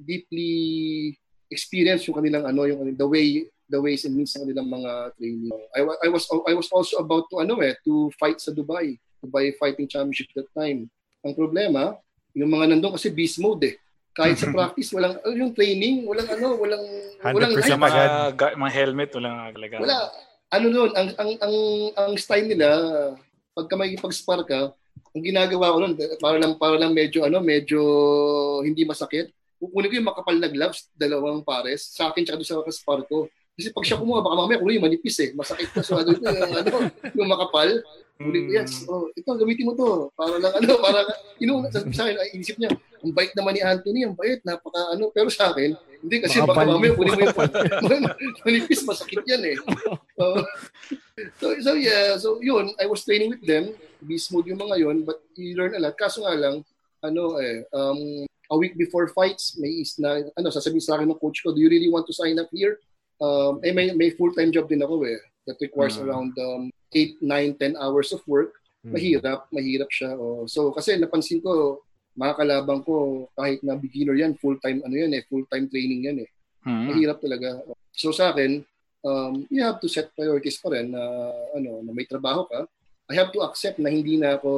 deeply 0.00 1.12
experience 1.52 2.08
yung 2.08 2.16
kanilang 2.16 2.48
ano 2.48 2.64
yung 2.64 2.96
the 2.96 3.04
way 3.04 3.44
the 3.66 3.78
ways 3.78 4.06
and 4.06 4.14
means 4.14 4.30
ng 4.34 4.46
kanilang 4.46 4.70
mga 4.70 4.90
training. 5.14 5.50
I, 5.74 5.82
wa- 5.82 6.00
I 6.00 6.08
was 6.08 6.24
I 6.46 6.54
was 6.54 6.68
also 6.70 7.02
about 7.02 7.26
to 7.30 7.42
ano 7.42 7.58
eh 7.60 7.74
to 7.82 8.08
fight 8.14 8.38
sa 8.38 8.50
Dubai, 8.50 8.94
Dubai 9.18 9.54
Fighting 9.58 9.86
Championship 9.86 10.30
that 10.34 10.46
time. 10.52 10.86
Ang 11.22 11.34
problema, 11.34 11.98
yung 12.32 12.50
mga 12.50 12.70
nandun 12.70 12.94
kasi 12.94 13.10
beast 13.10 13.42
mode 13.42 13.66
eh. 13.66 13.74
Kahit 14.12 14.38
sa 14.38 14.48
practice, 14.54 14.94
walang 14.94 15.18
ano, 15.18 15.34
yung 15.34 15.52
training, 15.52 16.06
walang 16.06 16.30
ano, 16.30 16.54
walang 16.56 16.84
walang 17.20 17.52
100% 17.52 17.66
Sa 17.66 17.74
hype. 17.74 17.82
mga, 17.82 18.00
agad. 18.00 18.32
ga- 18.38 18.56
mga 18.56 18.72
helmet, 18.72 19.10
walang 19.12 19.36
talaga. 19.52 19.74
Wala. 19.82 19.98
Ano 20.46 20.66
noon, 20.70 20.90
ang 20.94 21.08
ang 21.18 21.30
ang 21.42 21.56
ang 21.98 22.12
style 22.14 22.46
nila 22.46 22.68
pagka 23.50 23.74
may 23.74 23.98
pag-spar 23.98 24.46
ka, 24.46 24.70
ang 25.10 25.22
ginagawa 25.24 25.74
ko 25.74 25.78
noon 25.82 25.94
para 26.22 26.36
lang 26.38 26.54
para 26.54 26.78
lang 26.78 26.94
medyo 26.94 27.26
ano, 27.26 27.42
medyo 27.42 27.80
hindi 28.62 28.86
masakit. 28.86 29.34
Kukunin 29.56 29.88
ko 29.88 29.96
yung 29.96 30.10
makapal 30.12 30.36
na 30.36 30.52
gloves, 30.52 30.86
dalawang 30.92 31.40
pares, 31.40 31.88
sa 31.90 32.12
akin 32.12 32.22
tsaka 32.22 32.38
doon 32.38 32.46
sa 32.68 32.76
spar 32.76 33.02
ko. 33.08 33.24
Kasi 33.56 33.72
pag 33.72 33.84
siya 33.88 33.96
kumuha, 33.96 34.20
baka 34.20 34.36
mamaya 34.36 34.60
yung 34.60 34.84
manipis 34.84 35.16
eh. 35.24 35.32
Masakit 35.32 35.72
ka. 35.72 35.80
So 35.80 35.96
ano 35.96 36.12
ito, 36.12 36.28
yung, 36.28 36.52
ano, 36.52 36.70
yung 37.16 37.28
makapal. 37.32 37.80
Ko, 38.16 38.32
yes, 38.32 38.88
oh, 38.88 39.12
ito, 39.12 39.28
gamitin 39.28 39.68
mo 39.68 39.72
to. 39.76 40.12
Para 40.12 40.36
lang 40.40 40.52
ano, 40.56 40.72
para, 40.80 41.04
ino, 41.40 41.64
sa, 41.68 41.84
sa 41.88 42.08
akin, 42.08 42.16
ay, 42.16 42.28
inisip 42.36 42.56
niya, 42.56 42.72
ang 43.04 43.12
bait 43.12 43.32
naman 43.36 43.52
ni 43.56 43.60
Anthony, 43.60 44.08
ang 44.08 44.16
bait, 44.16 44.40
napaka 44.44 44.96
ano. 44.96 45.12
Pero 45.12 45.28
sa 45.28 45.52
akin, 45.52 45.72
hindi 46.04 46.16
kasi 46.20 46.40
baka 46.40 46.64
mamaya 46.64 46.96
kunin 46.96 47.12
mo 47.12 47.20
yung 47.28 47.36
manipis, 48.44 48.84
masakit 48.84 49.20
yan 49.24 49.42
eh. 49.52 49.56
Oh. 50.16 50.40
so, 51.40 51.46
so 51.60 51.70
yeah, 51.76 52.16
so 52.16 52.40
yun, 52.40 52.72
I 52.80 52.88
was 52.88 53.04
training 53.04 53.36
with 53.36 53.44
them, 53.44 53.72
beast 54.04 54.32
mode 54.32 54.48
yung 54.48 54.60
mga 54.60 54.80
yun, 54.80 55.04
but 55.04 55.20
you 55.36 55.56
learn 55.56 55.76
a 55.76 55.80
lot. 55.80 55.96
Kaso 55.96 56.24
nga 56.24 56.32
lang, 56.36 56.64
ano 57.04 57.36
eh, 57.36 57.68
um, 57.72 58.24
a 58.52 58.56
week 58.56 58.76
before 58.80 59.08
fights, 59.12 59.60
may 59.60 59.84
is 59.84 59.96
na, 60.00 60.24
ano, 60.36 60.48
sasabihin 60.48 60.84
sa 60.84 60.96
akin 60.96 61.08
ng 61.12 61.20
coach 61.20 61.44
ko, 61.44 61.52
do 61.52 61.60
you 61.60 61.68
really 61.68 61.92
want 61.92 62.08
to 62.08 62.16
sign 62.16 62.40
up 62.40 62.48
here? 62.48 62.80
Um, 63.16 63.60
eh, 63.64 63.72
may, 63.72 63.92
may 63.96 64.12
full-time 64.12 64.52
job 64.52 64.68
din 64.68 64.84
ako 64.84 65.04
eh, 65.08 65.16
that 65.48 65.56
requires 65.60 65.96
Mm. 65.96 66.04
around 66.04 66.32
um, 66.36 66.62
8, 66.92 67.22
9, 67.22 67.54
10 67.58 67.76
hours 67.80 68.12
of 68.12 68.20
work. 68.28 68.52
Hmm. 68.84 68.94
Mahirap, 68.94 69.50
mahirap 69.50 69.90
siya. 69.90 70.14
Oh. 70.14 70.46
So, 70.46 70.70
kasi 70.70 70.94
napansin 70.94 71.42
ko, 71.42 71.82
mga 72.14 72.38
kalabang 72.38 72.84
ko, 72.86 73.26
kahit 73.34 73.60
na 73.60 73.74
beginner 73.74 74.14
yan, 74.14 74.38
full-time, 74.38 74.80
ano 74.84 74.94
yan 74.94 75.12
eh, 75.12 75.26
full-time 75.26 75.66
training 75.68 76.06
yan 76.06 76.18
eh 76.22 76.30
Hmm. 76.66 76.90
mahirap 76.90 77.22
talaga. 77.22 77.62
So 77.94 78.10
sa 78.10 78.34
akin, 78.34 78.58
um, 79.06 79.46
you 79.46 79.62
have 79.62 79.78
to 79.78 79.86
set 79.86 80.10
priorities 80.18 80.58
pa 80.58 80.74
rin 80.74 80.90
na 80.90 80.98
ano, 81.54 81.78
na 81.78 81.94
may 81.94 82.02
trabaho 82.02 82.42
ka. 82.50 82.66
I 83.06 83.14
have 83.14 83.30
to 83.30 83.46
accept 83.46 83.78
na 83.78 83.86
hindi 83.86 84.18
na 84.18 84.34
ako 84.34 84.50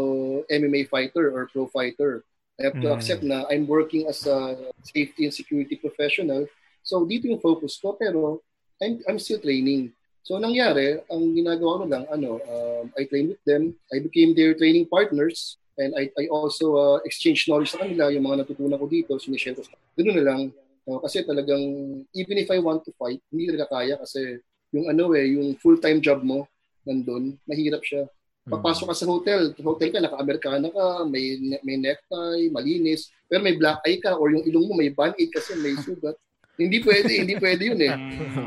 MMA 0.49 0.88
fighter 0.88 1.29
or 1.37 1.53
pro 1.53 1.68
fighter. 1.68 2.25
I 2.57 2.73
have 2.73 2.81
to 2.81 2.88
Mm. 2.88 2.97
accept 2.97 3.21
na 3.21 3.44
I'm 3.53 3.68
working 3.68 4.09
as 4.09 4.25
a 4.25 4.57
safety 4.88 5.29
and 5.29 5.35
security 5.37 5.77
professional. 5.77 6.49
So 6.81 7.05
dito 7.05 7.29
yung 7.29 7.44
focus 7.44 7.77
ko 7.77 7.92
pero 7.92 8.40
I'm 8.83 9.03
I'm 9.07 9.19
still 9.19 9.43
training. 9.43 9.93
So 10.23 10.37
nangyari, 10.37 11.01
ang 11.09 11.33
ginagawa 11.33 11.83
ko 11.83 11.85
lang 11.88 12.05
ano, 12.12 12.38
um, 12.45 12.85
I 12.95 13.09
train 13.09 13.33
with 13.33 13.43
them. 13.49 13.73
I 13.91 14.03
became 14.05 14.37
their 14.37 14.53
training 14.53 14.87
partners 14.87 15.59
And 15.79 15.95
I, 15.95 16.11
I 16.19 16.27
also 16.27 16.75
uh, 16.75 16.99
exchange 17.07 17.47
knowledge 17.47 17.71
sa 17.71 17.79
kanila, 17.79 18.11
yung 18.11 18.27
mga 18.27 18.43
natutunan 18.43 18.83
ko 18.83 18.91
dito, 18.91 19.14
sinishare 19.23 19.55
ko. 19.55 19.62
Ganun 19.95 20.17
na 20.19 20.25
lang. 20.27 20.41
Uh, 20.83 20.99
kasi 20.99 21.23
talagang, 21.23 21.62
even 22.11 22.37
if 22.43 22.51
I 22.51 22.59
want 22.59 22.83
to 22.91 22.93
fight, 22.99 23.23
hindi 23.31 23.47
talaga 23.47 23.71
kaya 23.71 23.95
kasi 23.95 24.43
yung 24.75 24.91
ano 24.91 25.14
eh, 25.14 25.38
yung 25.38 25.55
full-time 25.62 26.03
job 26.03 26.27
mo, 26.27 26.51
nandun, 26.83 27.38
mahirap 27.47 27.87
siya. 27.87 28.11
Papasok 28.49 28.91
ka 28.91 28.97
sa 28.97 29.07
hotel, 29.07 29.55
hotel 29.55 29.88
ka, 29.95 30.03
naka-Amerikana 30.03 30.67
ka, 30.73 31.07
may, 31.07 31.38
may 31.62 31.79
necktie, 31.79 32.51
malinis, 32.51 33.07
pero 33.31 33.45
may 33.45 33.55
black 33.55 33.79
eye 33.87 34.03
ka 34.03 34.19
or 34.19 34.35
yung 34.35 34.43
ilong 34.51 34.67
mo 34.67 34.75
may 34.75 34.91
band-aid 34.91 35.31
kasi 35.31 35.55
may 35.62 35.79
sugat. 35.79 36.19
Hindi 36.59 36.83
pwede, 36.83 37.12
hindi 37.23 37.35
pwede 37.38 37.62
yun 37.71 37.81
eh. 37.87 37.94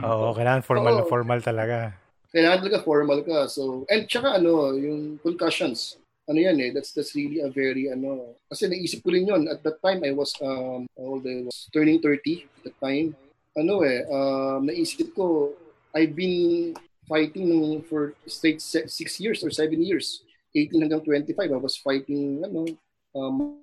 Oo, 0.03 0.35
kailangan 0.35 0.67
formal 0.67 0.93
na 0.99 1.05
Oo. 1.07 1.09
formal 1.09 1.39
talaga. 1.39 1.95
Kailangan 2.35 2.59
talaga 2.59 2.79
formal 2.83 3.19
ka. 3.23 3.47
So, 3.47 3.87
and 3.87 4.03
tsaka 4.05 4.35
ano, 4.35 4.75
yung 4.75 5.15
concussions. 5.23 5.95
Ano 6.27 6.37
yan 6.37 6.59
eh, 6.59 6.69
that's 6.75 6.93
that's 6.93 7.17
really 7.17 7.41
a 7.41 7.49
very 7.49 7.89
ano, 7.89 8.37
kasi 8.51 8.67
naisip 8.67 9.01
ko 9.01 9.15
rin 9.15 9.27
yun. 9.27 9.47
At 9.47 9.63
that 9.63 9.79
time, 9.79 10.03
I 10.03 10.11
was, 10.11 10.35
um, 10.43 10.85
how 10.95 11.17
old 11.17 11.25
I 11.25 11.47
was, 11.47 11.71
turning 11.71 12.03
30 12.03 12.45
at 12.45 12.61
that 12.67 12.77
time. 12.83 13.15
Ano 13.55 13.83
eh, 13.83 14.03
um, 14.11 14.67
naisip 14.67 15.15
ko, 15.15 15.55
I've 15.95 16.15
been 16.15 16.75
fighting 17.07 17.83
for 17.87 18.15
straight 18.27 18.63
se- 18.63 18.87
six 18.87 19.19
years 19.19 19.43
or 19.43 19.51
seven 19.51 19.83
years. 19.83 20.23
18 20.55 20.83
hanggang 20.83 21.03
25, 21.03 21.51
I 21.51 21.59
was 21.59 21.79
fighting, 21.79 22.43
ano, 22.43 22.67
um, 23.15 23.60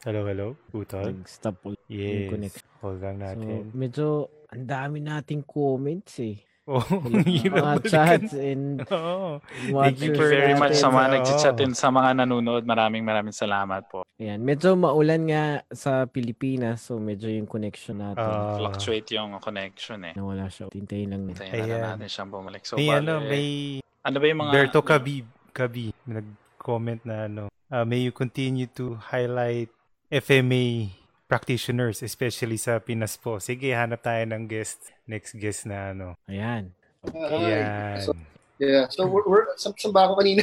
Hello, 0.00 0.22
hello. 0.24 0.54
Utol. 0.70 1.10
Nag-stop 1.10 1.58
ulit 1.66 1.82
yung 1.90 1.98
Yes. 1.98 2.30
connection. 2.30 2.66
Hold 2.80 2.98
lang 3.02 3.16
So, 3.16 3.24
natin. 3.26 3.62
medyo 3.74 4.06
ang 4.48 4.64
dami 4.64 4.98
nating 5.02 5.42
comments 5.42 6.22
eh. 6.22 6.38
Oh, 6.70 6.78
Mga 6.86 7.50
balikan. 7.50 7.82
chats 7.82 8.30
and 8.32 8.86
Oo. 8.94 9.42
Thank 9.74 9.98
you 10.00 10.14
very 10.14 10.54
much 10.54 10.78
sa 10.78 10.86
mga 10.86 11.02
Oo. 11.02 11.14
nagchat-chatin 11.18 11.74
sa 11.74 11.90
mga 11.90 12.22
nanonood. 12.22 12.62
Maraming 12.62 13.02
maraming 13.02 13.34
salamat 13.34 13.90
po. 13.90 14.06
Ayan, 14.16 14.38
medyo 14.38 14.78
maulan 14.78 15.26
nga 15.26 15.44
sa 15.68 16.06
Pilipinas 16.06 16.86
so 16.86 17.02
medyo 17.02 17.26
yung 17.26 17.50
connection 17.50 17.98
natin. 17.98 18.22
Ah. 18.22 18.54
Fluctuate 18.54 19.18
yung 19.18 19.34
connection 19.36 20.06
eh. 20.06 20.14
nawala 20.14 20.46
siya. 20.46 20.70
Tintayin 20.70 21.10
lang 21.10 21.26
natin. 21.26 21.42
Hintayin 21.42 21.68
na 21.74 21.98
natin 21.98 22.06
siyang 22.06 22.30
bumalik. 22.30 22.62
So, 22.62 22.78
may 22.78 22.86
bale, 22.86 23.02
ano, 23.02 23.14
may 23.20 23.46
ano 23.82 24.16
ba 24.16 24.24
yung 24.24 24.40
mga... 24.40 24.52
Berto 24.54 24.80
Kabi, 24.80 25.14
Kabi, 25.50 25.84
may 26.06 26.22
nag-comment 26.22 27.02
na 27.02 27.16
ano, 27.26 27.42
uh, 27.70 27.86
may 27.86 28.02
you 28.02 28.12
continue 28.12 28.66
to 28.76 28.98
highlight 28.98 29.70
FMA 30.10 30.90
practitioners, 31.30 32.02
especially 32.02 32.58
sa 32.58 32.82
Pinas 32.82 33.14
po. 33.14 33.38
Sige, 33.38 33.70
hanap 33.70 34.02
tayo 34.02 34.26
ng 34.26 34.50
guest, 34.50 34.90
next 35.06 35.38
guest 35.38 35.70
na 35.70 35.94
ano. 35.94 36.18
Ayan. 36.26 36.74
Yan. 37.14 38.02
So, 38.02 38.12
yeah. 38.58 38.84
So, 38.90 39.06
we're, 39.06 39.24
we're 39.24 39.46
saan 39.56 39.72
saan 39.78 39.94
ba 39.94 40.10
ako 40.10 40.20
kanina? 40.20 40.42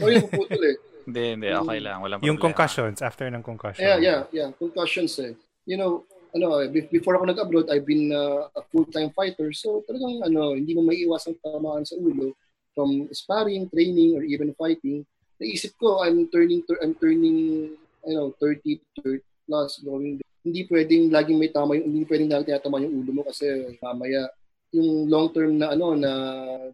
o 0.00 0.06
yung 0.08 0.30
puputol 0.30 0.62
eh. 0.62 0.76
Hindi, 1.04 1.22
hindi. 1.36 1.48
Okay 1.52 1.78
lang. 1.84 2.00
Walang 2.00 2.24
Yung 2.24 2.40
problema. 2.40 2.64
concussions, 2.64 3.04
after 3.04 3.28
ng 3.28 3.44
concussion. 3.44 3.84
Yeah, 3.84 3.98
yeah, 4.00 4.20
yeah. 4.32 4.48
Concussions 4.56 5.12
eh. 5.20 5.36
You 5.68 5.76
know, 5.76 6.08
ano, 6.32 6.64
eh, 6.64 6.72
be- 6.72 6.88
before 6.88 7.20
ako 7.20 7.28
nag-abroad, 7.28 7.68
I've 7.68 7.84
been 7.84 8.08
uh, 8.08 8.48
a 8.56 8.62
full-time 8.72 9.12
fighter. 9.12 9.52
So 9.52 9.84
talagang 9.84 10.24
ano, 10.24 10.56
hindi 10.56 10.72
mo 10.72 10.88
maiiwasang 10.88 11.36
tamaan 11.44 11.84
sa 11.84 12.00
ulo 12.00 12.32
from 12.72 13.06
sparring, 13.12 13.68
training, 13.68 14.16
or 14.16 14.24
even 14.24 14.56
fighting. 14.56 15.04
Naisip 15.44 15.76
ko, 15.76 16.00
I'm 16.00 16.24
turning, 16.32 16.64
tur- 16.64 16.80
I'm 16.80 16.96
turning, 16.96 17.76
you 18.08 18.14
know, 18.16 18.32
30, 18.40 18.80
30 19.04 19.20
plus, 19.44 19.84
going 19.84 20.24
hindi 20.44 20.60
pwedeng 20.68 21.08
laging 21.08 21.40
may 21.40 21.48
tama 21.48 21.72
yung 21.72 21.88
hindi 21.88 22.04
pwedeng 22.04 22.28
laging 22.28 22.52
tinatama 22.52 22.76
yung 22.84 23.00
ulo 23.00 23.10
mo 23.16 23.22
kasi 23.24 23.48
mamaya 23.80 24.28
yung 24.76 25.08
long 25.08 25.32
term 25.32 25.56
na 25.56 25.72
ano 25.72 25.96
na 25.96 26.12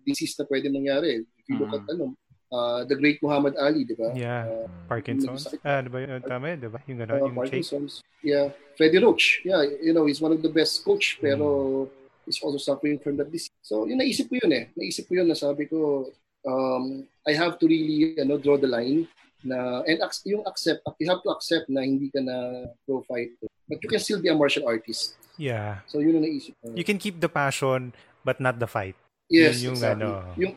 disease 0.02 0.34
na 0.34 0.44
pwede 0.50 0.66
mangyari. 0.66 1.22
If 1.22 1.46
you 1.46 1.54
look 1.54 1.70
Mm. 1.70 1.78
at 1.78 1.84
ano, 1.86 2.04
uh, 2.50 2.82
the 2.82 2.98
great 2.98 3.22
Muhammad 3.22 3.54
Ali, 3.62 3.86
di 3.86 3.94
ba? 3.94 4.10
Yeah. 4.10 4.50
Uh, 4.50 4.66
Parkinson's. 4.90 5.46
Ah, 5.62 5.78
ano 5.78 5.86
ba 5.86 6.02
yun? 6.02 6.18
Tama 6.18 6.50
yun, 6.50 6.58
di 6.58 6.66
ba? 6.66 6.82
Yung 6.82 6.98
ano, 6.98 7.12
Uh, 7.14 7.18
yung 7.30 7.36
shake. 7.46 7.62
Parkinson's. 7.62 7.92
Yeah. 8.26 8.50
Freddie 8.74 8.98
Roach. 8.98 9.38
Yeah, 9.46 9.62
you 9.62 9.94
know, 9.94 10.10
he's 10.10 10.18
one 10.18 10.34
of 10.34 10.42
the 10.42 10.50
best 10.50 10.82
coach 10.82 11.22
pero 11.22 11.86
he's 12.26 12.42
also 12.42 12.58
suffering 12.58 12.98
from 12.98 13.22
that 13.22 13.30
disease. 13.30 13.54
So, 13.62 13.86
yun 13.86 14.02
naisip 14.02 14.26
ko 14.26 14.34
yun 14.34 14.50
eh. 14.50 14.64
Naisip 14.74 15.06
ko 15.06 15.14
yun 15.14 15.30
na 15.30 15.38
sabi 15.38 15.70
ko 15.70 16.10
um, 16.44 17.04
I 17.26 17.32
have 17.32 17.58
to 17.58 17.66
really 17.66 18.16
you 18.16 18.24
know, 18.24 18.38
draw 18.38 18.56
the 18.56 18.68
line 18.68 19.06
na 19.40 19.80
and 19.88 20.04
ac- 20.04 20.28
yung 20.28 20.44
accept 20.44 20.84
you 21.00 21.08
have 21.08 21.24
to 21.24 21.32
accept 21.32 21.68
na 21.68 21.80
hindi 21.80 22.12
ka 22.12 22.20
na 22.20 22.68
pro 22.84 23.00
fighter 23.08 23.48
but 23.64 23.80
you 23.80 23.88
can 23.88 23.96
still 23.96 24.20
be 24.20 24.28
a 24.28 24.36
martial 24.36 24.68
artist 24.68 25.16
Yeah. 25.40 25.80
so 25.88 26.04
yun 26.04 26.20
ang 26.20 26.28
naisip 26.28 26.52
ko 26.60 26.76
You 26.76 26.84
can 26.84 27.00
keep 27.00 27.16
the 27.16 27.32
passion, 27.32 27.96
but 28.20 28.36
not 28.44 28.60
the 28.60 28.68
fight. 28.68 28.92
yes 29.32 29.62
yun 29.64 29.72
yung 29.72 29.76
exactly. 29.80 30.04
ano. 30.04 30.36
yung 30.36 30.52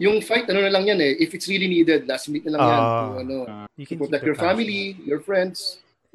yung 0.00 0.16
fight 0.24 0.48
ano 0.48 0.64
na 0.64 0.72
lang 0.72 0.88
yan 0.88 0.96
eh 0.96 1.12
if 1.20 1.36
it's 1.36 1.44
really 1.44 1.68
needed 1.68 2.08
last 2.08 2.32
minute 2.32 2.48
na 2.48 2.56
lang 2.56 2.62
yan 2.64 2.80
Ah. 2.80 2.88
to, 2.88 3.04
ano 3.20 3.36
You 3.76 3.84
to 3.84 3.88
can 3.92 3.98
protect 4.00 4.22
keep 4.24 4.24
the 4.24 4.28
your 4.32 4.38
passion. 4.40 4.48
family 4.56 4.82
your 5.04 5.20
friends 5.20 5.58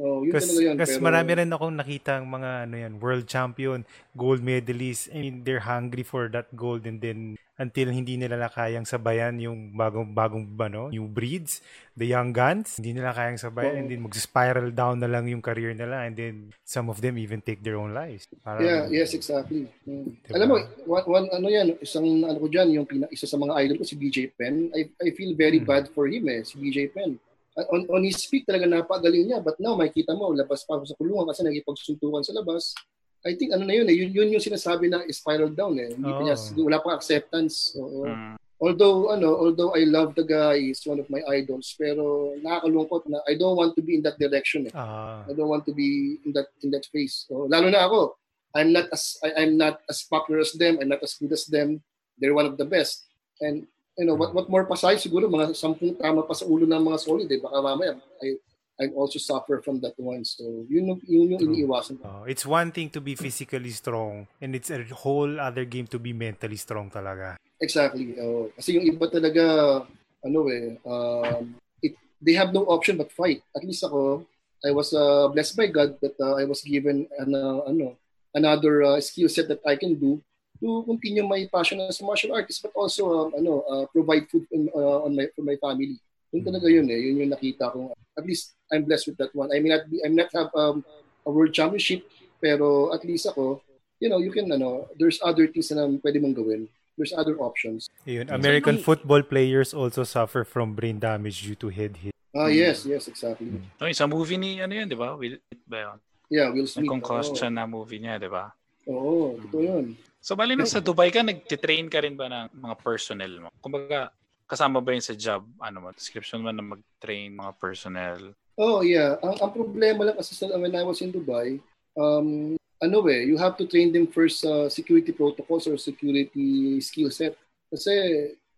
oh 0.01 0.25
yun 0.25 0.33
talaga 0.33 0.57
yun 0.63 0.75
kasi 0.79 0.97
marami 0.97 1.31
rin 1.37 1.49
akong 1.53 1.75
nakita 1.75 2.11
ang 2.17 2.25
mga 2.25 2.49
ano 2.65 2.75
yan, 2.79 2.93
world 2.97 3.25
champion, 3.29 3.81
gold 4.13 4.41
medalist. 4.41 5.09
I 5.13 5.21
mean, 5.21 5.41
they're 5.45 5.65
hungry 5.65 6.01
for 6.01 6.25
that 6.33 6.49
gold 6.53 6.85
and 6.85 6.97
then 7.01 7.37
until 7.57 7.89
hindi 7.89 8.21
nila 8.21 8.37
na 8.37 8.49
kayang 8.49 8.85
sabayan 8.85 9.41
yung 9.41 9.73
bagong 9.73 10.13
bagong 10.13 10.45
ano, 10.61 10.93
new 10.93 11.09
breeds, 11.09 11.59
the 11.97 12.05
young 12.05 12.29
guns, 12.29 12.77
hindi 12.77 12.93
nila 12.93 13.09
kayang 13.17 13.41
sabayan 13.41 13.73
Oo. 13.73 13.79
and 13.81 13.87
then 13.89 14.01
mag-spiral 14.05 14.69
down 14.69 15.01
na 15.01 15.09
lang 15.09 15.25
yung 15.25 15.41
career 15.41 15.73
nila 15.73 16.05
and 16.05 16.13
then 16.13 16.35
some 16.61 16.85
of 16.93 17.01
them 17.01 17.17
even 17.17 17.41
take 17.41 17.65
their 17.65 17.81
own 17.81 17.97
lives. 17.97 18.29
Parang, 18.45 18.61
Yeah, 18.61 18.81
yes, 18.93 19.17
exactly. 19.17 19.65
Mm. 19.89 20.21
Diba? 20.21 20.33
Alam 20.37 20.47
mo, 20.47 20.55
one, 20.85 21.05
one, 21.09 21.27
ano 21.33 21.47
yan, 21.49 21.73
isang 21.81 22.05
ano 22.05 22.37
ko 22.37 22.45
dyan, 22.45 22.77
yung 22.77 22.85
pina, 22.85 23.09
isa 23.09 23.25
sa 23.25 23.41
mga 23.41 23.57
idol 23.65 23.81
ko, 23.81 23.85
si 23.89 23.97
BJ 23.97 24.37
Penn. 24.37 24.69
I, 24.77 24.85
I 25.01 25.09
feel 25.17 25.33
very 25.33 25.57
Hmm. 25.57 25.65
bad 25.67 25.89
for 25.89 26.05
him 26.05 26.29
eh, 26.29 26.45
si 26.45 26.61
BJ 26.61 26.93
Penn. 26.93 27.17
Uh, 27.57 27.65
On, 27.73 27.81
on 27.89 28.05
his 28.05 28.21
speak 28.21 28.45
talaga 28.45 28.69
napagaling 28.69 29.33
niya, 29.33 29.41
but 29.41 29.57
now 29.57 29.73
makita 29.73 30.13
mo, 30.13 30.29
labas 30.29 30.61
pa 30.61 30.77
sa 30.85 30.93
kulungan 30.93 31.25
kasi 31.25 31.41
nagipagsuntukan 31.41 32.21
sa 32.21 32.37
labas. 32.37 32.77
I 33.25 33.33
think 33.33 33.53
ano 33.53 33.65
na 33.65 33.73
yun 33.73 33.87
eh, 33.89 33.95
yun, 33.95 34.11
yun 34.13 34.33
yung 34.37 34.43
sinasabi 34.43 34.91
na 34.91 35.05
spiral 35.09 35.51
down 35.53 35.77
eh. 35.79 35.93
Hindi 35.95 36.09
pa 36.09 36.21
Oo. 36.21 36.25
niya, 36.25 36.37
wala 36.61 36.83
pang 36.83 36.97
acceptance. 36.97 37.73
Oo. 37.79 38.05
Mm. 38.05 38.35
Although, 38.57 39.13
ano, 39.13 39.37
although 39.37 39.77
I 39.77 39.85
love 39.85 40.17
the 40.17 40.25
guy, 40.25 40.57
he's 40.57 40.81
one 40.81 40.97
of 40.97 41.05
my 41.13 41.21
idols, 41.29 41.77
pero 41.77 42.33
nakakalungkot 42.41 43.05
na 43.05 43.21
I 43.29 43.37
don't 43.37 43.53
want 43.53 43.77
to 43.77 43.85
be 43.85 43.93
in 43.93 44.01
that 44.01 44.17
direction 44.17 44.65
eh. 44.65 44.73
ah, 44.73 45.21
I 45.29 45.37
don't 45.37 45.49
want 45.49 45.69
to 45.69 45.73
be 45.77 46.17
in 46.25 46.33
that 46.33 46.49
in 46.65 46.73
that 46.73 46.89
space. 46.89 47.29
So, 47.29 47.45
lalo 47.45 47.69
na 47.69 47.85
ako, 47.85 48.17
I'm 48.57 48.73
not 48.73 48.89
as 48.89 49.21
I, 49.21 49.45
I'm 49.45 49.61
not 49.61 49.85
as 49.85 50.01
popular 50.01 50.41
as 50.41 50.57
them. 50.57 50.81
I'm 50.81 50.89
not 50.89 51.05
as 51.05 51.13
good 51.13 51.29
as 51.29 51.45
them. 51.45 51.85
They're 52.17 52.33
one 52.33 52.49
of 52.49 52.57
the 52.57 52.65
best. 52.65 53.05
And 53.45 53.69
you 53.93 54.09
know, 54.09 54.17
what 54.17 54.33
what 54.33 54.49
more 54.49 54.65
pa 54.65 54.73
sa'yo 54.73 54.97
siguro 54.97 55.29
mga 55.29 55.53
sampung 55.53 55.93
tama 55.93 56.25
pa 56.25 56.33
sa 56.33 56.49
ulo 56.49 56.65
ng 56.65 56.81
mga 56.81 56.97
solid 56.97 57.29
eh. 57.29 57.37
Baka 57.37 57.61
mamaya 57.61 57.93
I 58.25 58.41
I 58.77 58.93
also 58.93 59.17
suffer 59.17 59.61
from 59.65 59.81
that 59.81 59.97
one. 59.97 60.21
So, 60.21 60.45
yun 60.69 61.01
yun 61.09 61.33
yung 61.33 61.41
iniiwasan 61.41 61.97
ko. 61.97 62.05
oh, 62.05 62.23
it's 62.29 62.45
one 62.45 62.69
thing 62.69 62.93
to 62.93 63.01
be 63.01 63.17
physically 63.17 63.73
strong 63.73 64.29
and 64.37 64.53
it's 64.53 64.69
a 64.69 64.85
whole 64.93 65.41
other 65.41 65.65
game 65.65 65.89
to 65.89 65.97
be 65.97 66.13
mentally 66.13 66.61
strong 66.61 66.93
talaga. 66.93 67.41
Exactly. 67.57 68.13
Oh, 68.21 68.53
kasi 68.53 68.77
yung 68.77 68.85
iba 68.85 69.09
talaga 69.09 69.81
ano 70.21 70.39
eh 70.53 70.77
um, 70.85 71.57
it, 71.81 71.97
they 72.21 72.37
have 72.37 72.53
no 72.53 72.69
option 72.69 73.01
but 73.01 73.09
fight. 73.09 73.41
At 73.57 73.65
least 73.65 73.81
ako 73.81 74.29
I 74.61 74.69
was 74.69 74.93
uh, 74.93 75.25
blessed 75.33 75.57
by 75.57 75.73
God 75.73 75.97
that 76.01 76.13
uh, 76.21 76.37
I 76.37 76.45
was 76.45 76.61
given 76.61 77.09
an, 77.17 77.33
uh, 77.33 77.65
ano 77.65 77.97
another 78.37 78.85
uh, 78.85 79.01
skill 79.01 79.29
set 79.29 79.49
that 79.49 79.65
I 79.65 79.73
can 79.73 79.97
do 79.97 80.21
to 80.61 80.85
continue 80.85 81.25
my 81.25 81.49
passion 81.49 81.81
as 81.81 82.01
a 82.01 82.05
martial 82.05 82.33
artist 82.33 82.61
but 82.61 82.73
also 82.77 83.09
um, 83.09 83.29
ano 83.33 83.65
uh, 83.65 83.85
provide 83.89 84.29
food 84.29 84.45
in, 84.53 84.69
uh, 84.69 85.01
on 85.01 85.17
my 85.17 85.25
for 85.33 85.41
my 85.41 85.57
family. 85.57 85.97
Yun 86.31 86.43
talaga 86.43 86.67
yun 86.67 86.87
eh. 86.91 86.99
Yun 86.99 87.23
yung 87.23 87.31
nakita 87.31 87.71
ko. 87.71 87.95
At 88.17 88.25
least 88.27 88.57
I'm 88.71 88.83
blessed 88.83 89.13
with 89.13 89.17
that 89.23 89.31
one. 89.31 89.51
I 89.53 89.59
may 89.63 89.71
not 89.71 89.87
be 89.87 90.03
I 90.03 90.11
may 90.11 90.27
not 90.27 90.31
have 90.35 90.51
um, 90.55 90.83
a 91.23 91.31
world 91.31 91.53
championship 91.53 92.03
pero 92.37 92.93
at 92.93 93.01
least 93.01 93.25
ako 93.25 93.61
you 93.97 94.09
know 94.09 94.21
you 94.21 94.29
can 94.29 94.45
ano 94.51 94.85
there's 94.99 95.17
other 95.25 95.47
things 95.49 95.71
na 95.71 95.87
pwede 95.87 96.19
mong 96.19 96.35
gawin. 96.35 96.67
There's 96.97 97.13
other 97.13 97.37
options. 97.37 97.85
Ayun, 98.09 98.33
American 98.33 98.81
football 98.81 99.21
players 99.21 99.69
also 99.69 100.01
suffer 100.01 100.41
from 100.41 100.73
brain 100.73 100.97
damage 100.97 101.45
due 101.45 101.53
to 101.61 101.69
head 101.69 101.93
hit. 102.01 102.17
Ah, 102.33 102.49
yes, 102.49 102.89
yes, 102.89 103.05
exactly. 103.05 103.53
No, 103.77 103.85
isang 103.85 104.09
movie 104.09 104.37
ni, 104.37 104.57
ano 104.57 104.73
yun, 104.73 104.89
di 104.89 104.97
ba? 104.97 105.13
Will 105.13 105.37
Smith 105.37 105.65
ba 105.69 105.77
yun? 105.77 105.97
Yeah, 106.29 106.49
Will 106.49 106.65
May 106.65 106.73
Smith. 106.73 106.89
concussion 106.89 107.53
na 107.53 107.69
movie 107.69 108.01
niya, 108.01 108.17
di 108.17 108.29
ba? 108.29 108.49
Oo, 108.89 108.97
oo, 108.97 109.27
totoo 109.45 109.61
yun. 109.61 109.85
So, 110.21 110.33
bali 110.33 110.57
na 110.57 110.65
sa 110.65 110.81
Dubai 110.81 111.13
ka, 111.13 111.21
nag-train 111.21 111.89
ka 111.89 112.01
rin 112.01 112.17
ba 112.17 112.29
ng 112.29 112.61
mga 112.61 112.75
personnel 112.81 113.33
mo? 113.45 113.49
Kumbaga, 113.61 114.09
kasama 114.47 114.79
ba 114.79 114.95
yun 114.95 115.03
sa 115.03 115.13
job? 115.13 115.43
Ano 115.59 115.83
mo, 115.83 115.87
description 115.91 116.39
mo 116.39 116.49
na 116.49 116.63
mag-train 116.63 117.35
mga 117.35 117.53
personnel? 117.59 118.31
Oh, 118.57 118.81
yeah. 118.81 119.19
Ang, 119.21 119.35
ang 119.43 119.51
problema 119.53 120.07
lang 120.07 120.17
kasi 120.17 120.33
sa, 120.33 120.49
when 120.55 120.73
I 120.73 120.81
was 120.81 121.03
in 121.03 121.13
Dubai, 121.13 121.59
um, 121.93 122.55
ano 122.81 122.97
eh, 123.11 123.27
you 123.27 123.37
have 123.37 123.59
to 123.59 123.67
train 123.67 123.91
them 123.91 124.07
first 124.07 124.41
sa 124.41 124.71
security 124.71 125.11
protocols 125.11 125.67
or 125.67 125.77
security 125.77 126.79
skill 126.81 127.11
set. 127.11 127.35
Kasi, 127.69 127.91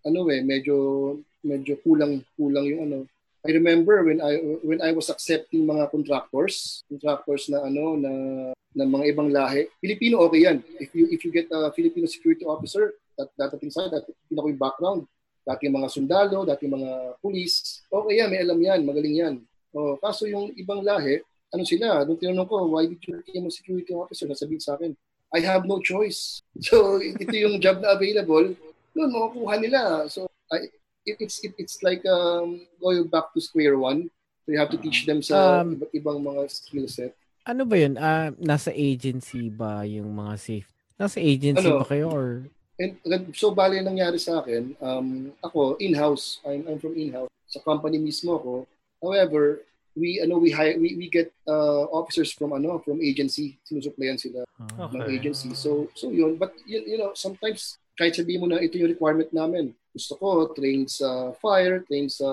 ano 0.05 0.29
eh, 0.29 0.45
medyo, 0.45 1.17
medyo 1.43 1.75
kulang, 1.83 2.21
kulang 2.37 2.65
yung 2.69 2.81
ano. 2.87 2.99
I 3.47 3.55
remember 3.55 4.03
when 4.03 4.19
I 4.19 4.59
when 4.67 4.83
I 4.83 4.91
was 4.91 5.07
accepting 5.07 5.63
mga 5.63 5.95
contractors, 5.95 6.83
contractors 6.91 7.47
na 7.47 7.63
ano 7.63 7.95
na 7.95 8.11
ng 8.51 8.89
mga 8.91 9.15
ibang 9.15 9.31
lahi. 9.31 9.71
Filipino 9.79 10.19
okay 10.27 10.43
yan. 10.43 10.59
If 10.75 10.91
you 10.91 11.07
if 11.07 11.23
you 11.23 11.31
get 11.31 11.47
a 11.47 11.71
Filipino 11.71 12.03
security 12.11 12.43
officer, 12.43 12.99
that 13.15 13.31
datating 13.39 13.71
sa 13.71 13.87
that 13.95 14.03
yung 14.27 14.59
background, 14.59 15.07
dating 15.55 15.73
mga 15.73 15.87
sundalo, 15.89 16.45
dating 16.45 16.71
mga 16.77 16.91
pulis. 17.19 17.81
Okay 17.89 18.21
yan, 18.21 18.29
may 18.29 18.41
alam 18.41 18.59
yan, 18.59 18.79
magaling 18.85 19.15
yan. 19.17 19.35
Oh, 19.73 19.97
kaso 19.97 20.25
yung 20.25 20.53
ibang 20.53 20.81
lahi, 20.81 21.21
ano 21.49 21.63
sila, 21.65 22.05
nung 22.05 22.17
tinanong 22.17 22.45
ko, 22.45 22.69
why 22.69 22.85
did 22.85 23.01
you 23.01 23.17
become 23.25 23.49
a 23.49 23.53
security 23.53 23.93
officer? 23.93 24.29
Nasabihin 24.29 24.61
sa 24.61 24.77
akin, 24.77 24.93
I 25.29 25.41
have 25.45 25.65
no 25.65 25.81
choice. 25.81 26.41
So, 26.61 27.01
ito 27.01 27.33
yung 27.33 27.57
job 27.61 27.81
na 27.81 27.93
available, 27.97 28.53
noon 28.93 29.09
makukuha 29.09 29.55
nila. 29.57 29.79
So, 30.09 30.29
I, 30.49 30.69
it, 31.05 31.17
it's 31.21 31.41
it, 31.41 31.53
it's 31.57 31.81
like 31.81 32.01
um, 32.05 32.61
going 32.77 33.05
back 33.09 33.33
to 33.33 33.39
square 33.41 33.77
one. 33.77 34.09
So, 34.45 34.53
you 34.53 34.59
have 34.61 34.73
to 34.73 34.81
teach 34.81 35.05
them 35.05 35.21
sa 35.21 35.61
Um, 35.65 35.77
iba't 35.77 35.93
ibang 35.93 36.19
mga 36.21 36.41
skill 36.49 36.85
set. 36.89 37.13
Ano 37.45 37.65
ba 37.65 37.75
yun? 37.77 37.97
Ah, 37.97 38.29
nasa 38.37 38.69
agency 38.69 39.49
ba 39.49 39.81
yung 39.85 40.13
mga 40.13 40.33
safe? 40.37 40.69
Nasa 40.99 41.17
agency 41.17 41.65
Ano? 41.65 41.81
ba 41.81 41.85
kayo 41.87 42.11
or 42.11 42.45
And 42.79 42.95
so 43.35 43.51
bali 43.51 43.75
ang 43.75 43.91
nangyari 43.91 44.15
sa 44.15 44.39
akin, 44.39 44.71
um, 44.79 45.35
ako 45.43 45.75
in-house, 45.83 46.39
I'm, 46.47 46.63
I'm 46.63 46.79
from 46.79 46.95
in-house. 46.95 47.27
Sa 47.51 47.59
company 47.59 47.99
mismo 47.99 48.39
ako. 48.39 48.53
However, 49.03 49.67
we 49.99 50.23
ano 50.23 50.39
we 50.39 50.47
hire 50.53 50.79
we, 50.79 50.95
we 50.95 51.11
get 51.11 51.27
uh, 51.43 51.83
officers 51.91 52.31
from 52.31 52.55
ano 52.55 52.79
from 52.79 53.03
agency, 53.03 53.59
sinusuplayan 53.67 54.15
sila 54.15 54.47
Ah. 54.59 54.87
ng 54.91 55.07
Okay. 55.07 55.15
agency. 55.19 55.51
So 55.55 55.87
so 55.95 56.11
yun, 56.11 56.35
but 56.39 56.55
you, 56.63 56.83
you 56.83 56.97
know, 56.99 57.11
sometimes 57.15 57.79
kahit 57.99 58.15
sabihin 58.15 58.43
mo 58.43 58.47
na 58.47 58.63
ito 58.63 58.79
yung 58.79 58.91
requirement 58.91 59.27
namin. 59.35 59.75
Gusto 59.91 60.15
ko 60.15 60.27
train 60.55 60.87
sa 60.87 61.35
fire, 61.43 61.83
train 61.83 62.07
sa 62.07 62.27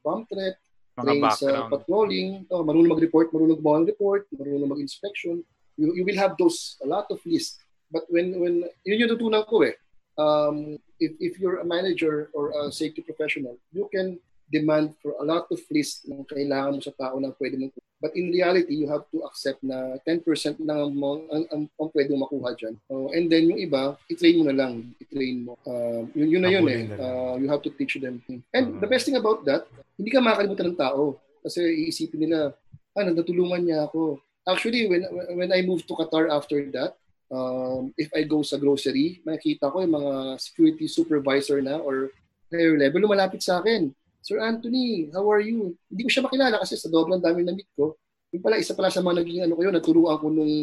bomb 0.00 0.24
threat, 0.28 0.56
Mga 0.96 1.04
train 1.04 1.24
sa 1.36 1.48
patrolling, 1.68 2.28
oh, 2.48 2.64
marunong 2.64 2.96
mag-report, 2.96 3.28
marunong 3.32 3.60
gumawa 3.60 3.84
ng 3.84 3.90
report, 3.92 4.24
marunong 4.32 4.70
mag-inspection. 4.76 5.44
You, 5.76 5.92
you 5.92 6.04
will 6.08 6.16
have 6.16 6.36
those, 6.40 6.76
a 6.80 6.88
lot 6.88 7.08
of 7.12 7.20
list. 7.28 7.60
But 7.92 8.08
when, 8.08 8.32
when 8.38 8.64
yun 8.86 9.04
yung 9.04 9.12
tutunan 9.12 9.44
ko 9.44 9.64
eh. 9.64 9.76
Um, 10.20 10.56
if, 11.00 11.12
if 11.16 11.32
you're 11.40 11.64
a 11.64 11.66
manager 11.66 12.28
or 12.36 12.52
a 12.52 12.68
safety 12.68 13.00
professional, 13.00 13.56
you 13.72 13.88
can 13.88 14.20
demand 14.52 14.92
for 15.00 15.14
a 15.16 15.24
lot 15.24 15.46
of 15.48 15.60
list 15.70 16.04
ng 16.10 16.26
kailangan 16.28 16.76
mo 16.76 16.80
sa 16.82 16.92
tao 16.92 17.16
na 17.16 17.32
pwede 17.40 17.56
mong 17.56 17.72
But 18.00 18.16
in 18.16 18.32
reality, 18.32 18.80
you 18.80 18.88
have 18.88 19.04
to 19.12 19.28
accept 19.28 19.60
na 19.60 20.00
10% 20.08 20.24
lang 20.64 20.80
ang, 20.80 20.96
ang, 21.28 21.44
ang, 21.52 21.62
ang 21.68 21.88
pwede 21.92 22.16
mong 22.16 22.24
makuha 22.32 22.56
dyan. 22.56 22.74
Oh, 22.88 23.12
and 23.12 23.28
then 23.28 23.52
yung 23.52 23.60
iba, 23.60 23.92
i-train 24.08 24.40
mo 24.40 24.48
na 24.48 24.56
lang. 24.56 24.96
I-train 24.96 25.44
mo. 25.44 25.60
Um, 25.68 26.08
yun, 26.16 26.32
yun 26.32 26.42
na 26.42 26.48
yun 26.48 26.64
eh. 26.64 26.88
Uh, 26.96 27.36
you 27.36 27.44
have 27.52 27.60
to 27.60 27.68
teach 27.68 28.00
them. 28.00 28.24
And 28.56 28.64
Mhm. 28.72 28.80
the 28.80 28.88
best 28.88 29.04
thing 29.04 29.20
about 29.20 29.44
that, 29.44 29.68
hindi 30.00 30.08
ka 30.08 30.24
makakalimutan 30.24 30.72
ng 30.72 30.80
tao. 30.80 31.20
Kasi 31.44 31.60
iisipin 31.60 32.24
nila, 32.24 32.56
ah, 32.96 33.04
natutulungan 33.04 33.68
niya 33.68 33.84
ako. 33.84 34.16
Actually, 34.48 34.88
when 34.88 35.04
when 35.36 35.52
I 35.52 35.60
moved 35.60 35.84
to 35.84 35.92
Qatar 35.92 36.32
after 36.32 36.56
that, 36.72 36.96
um, 37.30 37.94
if 37.96 38.10
I 38.12 38.26
go 38.26 38.42
sa 38.42 38.58
grocery, 38.58 39.22
makikita 39.24 39.70
ko 39.70 39.80
yung 39.80 39.96
mga 39.96 40.14
security 40.42 40.86
supervisor 40.90 41.62
na 41.62 41.78
or 41.78 42.10
higher 42.50 42.74
level, 42.76 43.06
lumalapit 43.06 43.40
sa 43.40 43.62
akin. 43.62 43.94
Sir 44.20 44.42
Anthony, 44.42 45.08
how 45.14 45.24
are 45.30 45.40
you? 45.40 45.72
Hindi 45.88 46.04
ko 46.04 46.10
siya 46.12 46.26
makilala 46.26 46.60
kasi 46.60 46.76
sa 46.76 46.92
sobrang 46.92 47.22
dami 47.22 47.40
na 47.46 47.56
meet 47.56 47.70
ko. 47.72 47.96
Yung 48.34 48.44
pala, 48.44 48.60
isa 48.60 48.76
pala 48.76 48.92
sa 48.92 49.00
mga 49.00 49.24
naging 49.24 49.40
ano 49.48 49.56
ko 49.56 49.62
yun, 49.64 49.74
naturuan 49.74 50.18
ko 50.20 50.26
nung, 50.28 50.54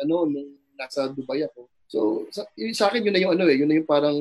ano, 0.00 0.14
nung 0.26 0.48
nasa 0.78 1.12
Dubai 1.12 1.44
ako. 1.44 1.68
So, 1.86 2.26
sa, 2.28 2.42
yun, 2.54 2.74
sa 2.74 2.90
akin, 2.90 3.02
yun 3.02 3.14
na 3.14 3.22
yung 3.22 3.32
ano 3.32 3.46
eh, 3.46 3.56
yun 3.56 3.70
na 3.70 3.78
yung 3.78 3.86
parang 3.86 4.14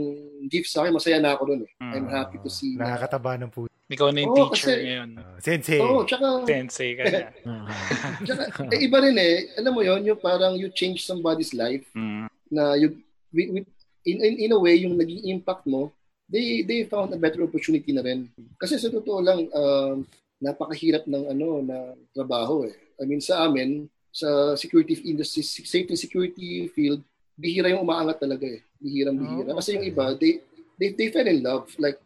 gift 0.46 0.70
sa 0.70 0.82
akin. 0.82 0.94
Masaya 0.94 1.18
na 1.18 1.34
ako 1.34 1.44
dun 1.50 1.62
eh. 1.66 1.72
I'm 1.80 2.06
Mm. 2.06 2.14
happy 2.14 2.38
to 2.38 2.50
see. 2.50 2.78
na- 2.78 2.94
Nakakataba 2.94 3.42
ng 3.42 3.50
puso. 3.50 3.74
Ikaw 3.86 4.10
na 4.10 4.20
yung 4.20 4.34
Oo, 4.34 4.38
teacher 4.50 4.70
kasi- 4.72 4.86
ngayon. 4.86 5.10
Uh, 5.16 5.38
sensei. 5.40 5.80
Oo, 5.80 6.02
tsaka, 6.04 6.26
Sensei 6.44 6.90
ka 6.94 7.04
na. 7.04 7.20
Ah. 7.46 7.66
tsaka 8.26 8.42
eh, 8.70 8.80
iba 8.82 8.98
rin 9.00 9.14
eh. 9.16 9.50
Alam 9.56 9.72
mo 9.72 9.82
yon 9.82 10.02
yung 10.04 10.18
parang 10.18 10.54
you 10.54 10.70
change 10.70 11.02
somebody's 11.02 11.54
life 11.54 11.86
Mm. 11.94 12.26
na 12.50 12.74
you, 12.74 12.98
with, 13.30 13.50
with, 13.52 13.68
in, 14.04 14.18
in, 14.20 14.34
in 14.40 14.52
a 14.52 14.60
way, 14.60 14.78
yung 14.78 14.94
naging 14.94 15.26
impact 15.28 15.66
mo, 15.66 15.90
they 16.26 16.62
they 16.62 16.82
found 16.84 17.10
a 17.10 17.18
better 17.18 17.42
opportunity 17.42 17.90
na 17.90 18.02
rin. 18.02 18.30
Kasi 18.56 18.78
sa 18.78 18.90
totoo 18.90 19.22
lang, 19.22 19.46
um, 19.52 20.06
napakahirap 20.40 21.06
ng 21.06 21.24
ano 21.28 21.62
na 21.62 21.78
trabaho 22.12 22.66
eh. 22.66 22.74
I 22.98 23.06
mean, 23.06 23.20
sa 23.20 23.42
amin, 23.44 23.86
sa 24.10 24.54
security 24.56 24.98
industry, 25.04 25.42
safety 25.42 25.92
and 25.92 26.00
security 26.00 26.50
field, 26.68 27.02
bihira 27.36 27.72
yung 27.72 27.84
umaangat 27.84 28.18
talaga 28.20 28.48
eh. 28.48 28.64
Bihirang 28.80 29.18
bihira. 29.18 29.52
Oh, 29.52 29.58
Kasi 29.60 29.76
yung 29.76 29.86
iba, 29.86 30.16
they, 30.16 30.40
they, 30.76 30.90
they 30.92 31.08
fell 31.12 31.28
in 31.28 31.44
love. 31.44 31.68
Like, 31.78 32.00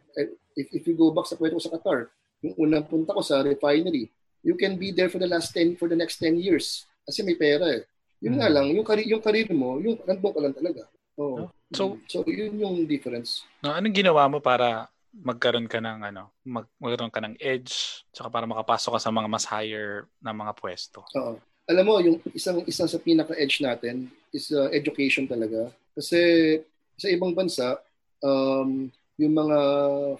if, 0.54 0.66
if 0.70 0.82
you 0.84 0.94
go 0.94 1.10
back 1.10 1.26
sa 1.26 1.38
kwento 1.38 1.56
ko 1.56 1.62
sa 1.62 1.72
Qatar, 1.74 2.10
yung 2.42 2.54
unang 2.58 2.86
punta 2.86 3.14
ko 3.14 3.22
sa 3.22 3.40
refinery, 3.40 4.10
you 4.42 4.56
can 4.56 4.74
be 4.76 4.90
there 4.90 5.08
for 5.08 5.20
the 5.20 5.28
last 5.28 5.52
10, 5.54 5.76
for 5.76 5.86
the 5.86 5.96
next 5.96 6.18
10 6.18 6.36
years. 6.36 6.84
Kasi 7.06 7.22
may 7.22 7.36
pera 7.36 7.66
eh. 7.70 7.82
Yun 8.20 8.36
Hmm. 8.36 8.40
nga 8.42 8.48
lang, 8.52 8.66
yung 8.68 8.84
career, 8.84 9.08
yung 9.08 9.22
career 9.24 9.48
mo, 9.50 9.80
yung 9.80 9.96
nandun 10.04 10.32
ka 10.34 10.40
lang 10.44 10.54
talaga. 10.56 10.82
Oo. 11.16 11.48
So- 11.72 12.00
so 12.04 12.24
yun 12.26 12.58
yung 12.58 12.76
difference. 12.84 13.44
No, 13.62 13.72
anong 13.72 13.94
ginawa 13.94 14.26
mo 14.28 14.42
para 14.42 14.90
magkaroon 15.10 15.66
ka 15.66 15.82
ng 15.82 16.06
ano, 16.06 16.30
mag, 16.46 16.66
magkaroon 16.78 17.10
ka 17.10 17.18
ng 17.18 17.34
edge, 17.40 18.02
tsaka 18.14 18.30
para 18.30 18.46
makapasok 18.46 18.94
ka 18.96 19.00
sa 19.02 19.10
mga 19.10 19.26
mas 19.26 19.42
higher 19.44 20.06
na 20.22 20.30
mga 20.30 20.52
pwesto? 20.54 21.02
Oo. 21.16 21.38
Alam 21.70 21.84
mo, 21.86 21.94
yung 22.02 22.18
isang 22.34 22.66
isang 22.66 22.90
sa 22.90 22.98
pinaka-edge 22.98 23.62
natin 23.62 24.10
is 24.34 24.50
uh, 24.50 24.66
education 24.74 25.30
talaga. 25.30 25.70
Kasi 25.94 26.18
sa 26.98 27.06
ibang 27.06 27.30
bansa, 27.30 27.78
um, 28.18 28.90
yung 29.14 29.34
mga 29.38 29.58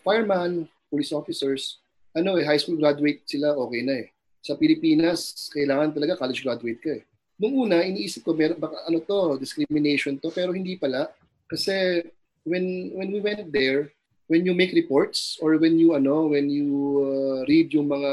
fireman, 0.07 0.71
police 0.87 1.11
officers, 1.11 1.83
ano 2.15 2.39
eh, 2.39 2.47
high 2.47 2.59
school 2.59 2.79
graduate 2.79 3.27
sila, 3.27 3.59
okay 3.59 3.83
na 3.83 4.07
eh. 4.07 4.07
Sa 4.47 4.55
Pilipinas, 4.55 5.51
kailangan 5.51 5.91
talaga 5.91 6.23
college 6.23 6.47
graduate 6.47 6.81
ka 6.81 6.93
eh. 6.97 7.03
Nung 7.41 7.67
una, 7.67 7.83
iniisip 7.83 8.23
ko, 8.23 8.31
meron, 8.31 8.61
baka 8.61 8.87
ano 8.87 9.03
to, 9.03 9.41
discrimination 9.43 10.23
to, 10.23 10.31
pero 10.31 10.55
hindi 10.55 10.79
pala. 10.79 11.11
Kasi 11.51 12.05
when 12.47 12.95
when 12.95 13.11
we 13.11 13.19
went 13.19 13.51
there, 13.51 13.91
when 14.31 14.47
you 14.47 14.55
make 14.55 14.71
reports 14.71 15.35
or 15.43 15.59
when 15.59 15.75
you 15.75 15.99
ano, 15.99 16.31
when 16.31 16.47
you 16.47 16.71
uh, 17.03 17.43
read 17.51 17.75
yung 17.75 17.91
mga 17.91 18.13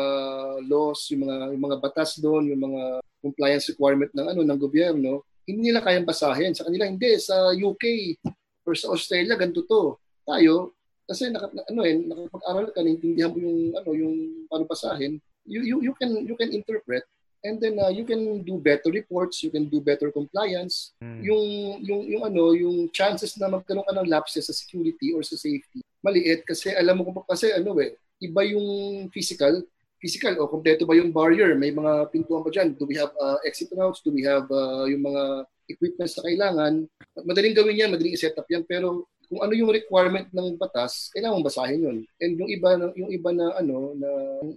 laws, 0.66 1.06
yung 1.14 1.30
mga 1.30 1.54
yung 1.54 1.64
mga 1.70 1.78
batas 1.78 2.18
doon, 2.18 2.50
yung 2.50 2.62
mga 2.66 3.06
compliance 3.22 3.70
requirement 3.70 4.10
ng 4.18 4.26
ano 4.34 4.42
ng 4.42 4.58
gobyerno, 4.58 5.22
hindi 5.46 5.70
nila 5.70 5.86
kayang 5.86 6.10
basahin. 6.10 6.58
Sa 6.58 6.66
kanila 6.66 6.90
hindi 6.90 7.14
sa 7.22 7.54
UK 7.54 8.18
or 8.66 8.74
sa 8.74 8.90
Australia 8.90 9.38
ganito 9.38 9.62
to. 9.70 9.94
Tayo 10.26 10.74
kasi 11.08 11.32
naka, 11.32 11.48
ano 11.72 11.82
eh, 11.88 11.96
nakapag-aral 12.04 12.68
ka, 12.76 12.84
naintindihan 12.84 13.32
mo 13.32 13.40
yung 13.40 13.60
ano 13.78 13.90
yung 13.96 14.16
paano 14.52 14.66
basahin, 14.68 15.22
you 15.46 15.64
you 15.64 15.78
you 15.86 15.94
can 15.96 16.12
you 16.28 16.36
can 16.36 16.52
interpret 16.52 17.06
and 17.48 17.64
then 17.64 17.80
uh, 17.80 17.88
you 17.88 18.04
can 18.04 18.44
do 18.44 18.60
better 18.60 18.92
reports, 18.92 19.40
you 19.40 19.48
can 19.48 19.72
do 19.72 19.80
better 19.80 20.12
compliance. 20.12 20.92
Hmm. 21.00 21.24
Yung 21.24 21.46
yung 21.80 22.02
yung 22.04 22.24
ano, 22.28 22.52
yung 22.52 22.92
chances 22.92 23.40
na 23.40 23.48
magkaroon 23.48 23.88
ka 23.88 23.96
ng 23.96 24.12
lapses 24.12 24.52
sa 24.52 24.54
security 24.58 25.16
or 25.16 25.24
sa 25.24 25.40
safety, 25.40 25.80
maliit 26.02 26.46
kasi 26.46 26.74
alam 26.74 27.00
mo 27.00 27.08
kung 27.08 27.26
kasi 27.28 27.52
ano 27.54 27.74
eh, 27.82 27.98
iba 28.22 28.42
yung 28.46 28.68
physical, 29.14 29.62
physical 29.98 30.38
o 30.42 30.50
kompleto 30.50 30.86
ba 30.86 30.98
yung 30.98 31.14
barrier, 31.14 31.54
may 31.58 31.74
mga 31.74 32.10
pintuan 32.14 32.46
ba 32.46 32.50
diyan? 32.54 32.78
Do 32.78 32.86
we 32.86 32.98
have 32.98 33.14
uh, 33.18 33.38
exit 33.46 33.70
routes? 33.74 34.02
Do 34.02 34.14
we 34.14 34.26
have 34.26 34.46
uh, 34.50 34.86
yung 34.86 35.06
mga 35.06 35.24
equipments 35.70 36.18
na 36.18 36.26
kailangan? 36.26 36.74
Madaling 37.26 37.56
gawin 37.58 37.82
yan, 37.82 37.90
madaling 37.94 38.14
i-set 38.14 38.38
up 38.38 38.46
yan, 38.50 38.66
pero 38.66 39.10
kung 39.28 39.44
ano 39.44 39.54
yung 39.54 39.74
requirement 39.74 40.28
ng 40.32 40.56
batas, 40.56 41.12
kailangan 41.12 41.44
basahin 41.44 41.84
yun. 41.84 41.98
And 42.22 42.40
yung 42.40 42.50
iba 42.50 42.70
yung 42.96 43.12
iba 43.12 43.30
na 43.36 43.46
ano 43.60 43.92
na 44.00 44.10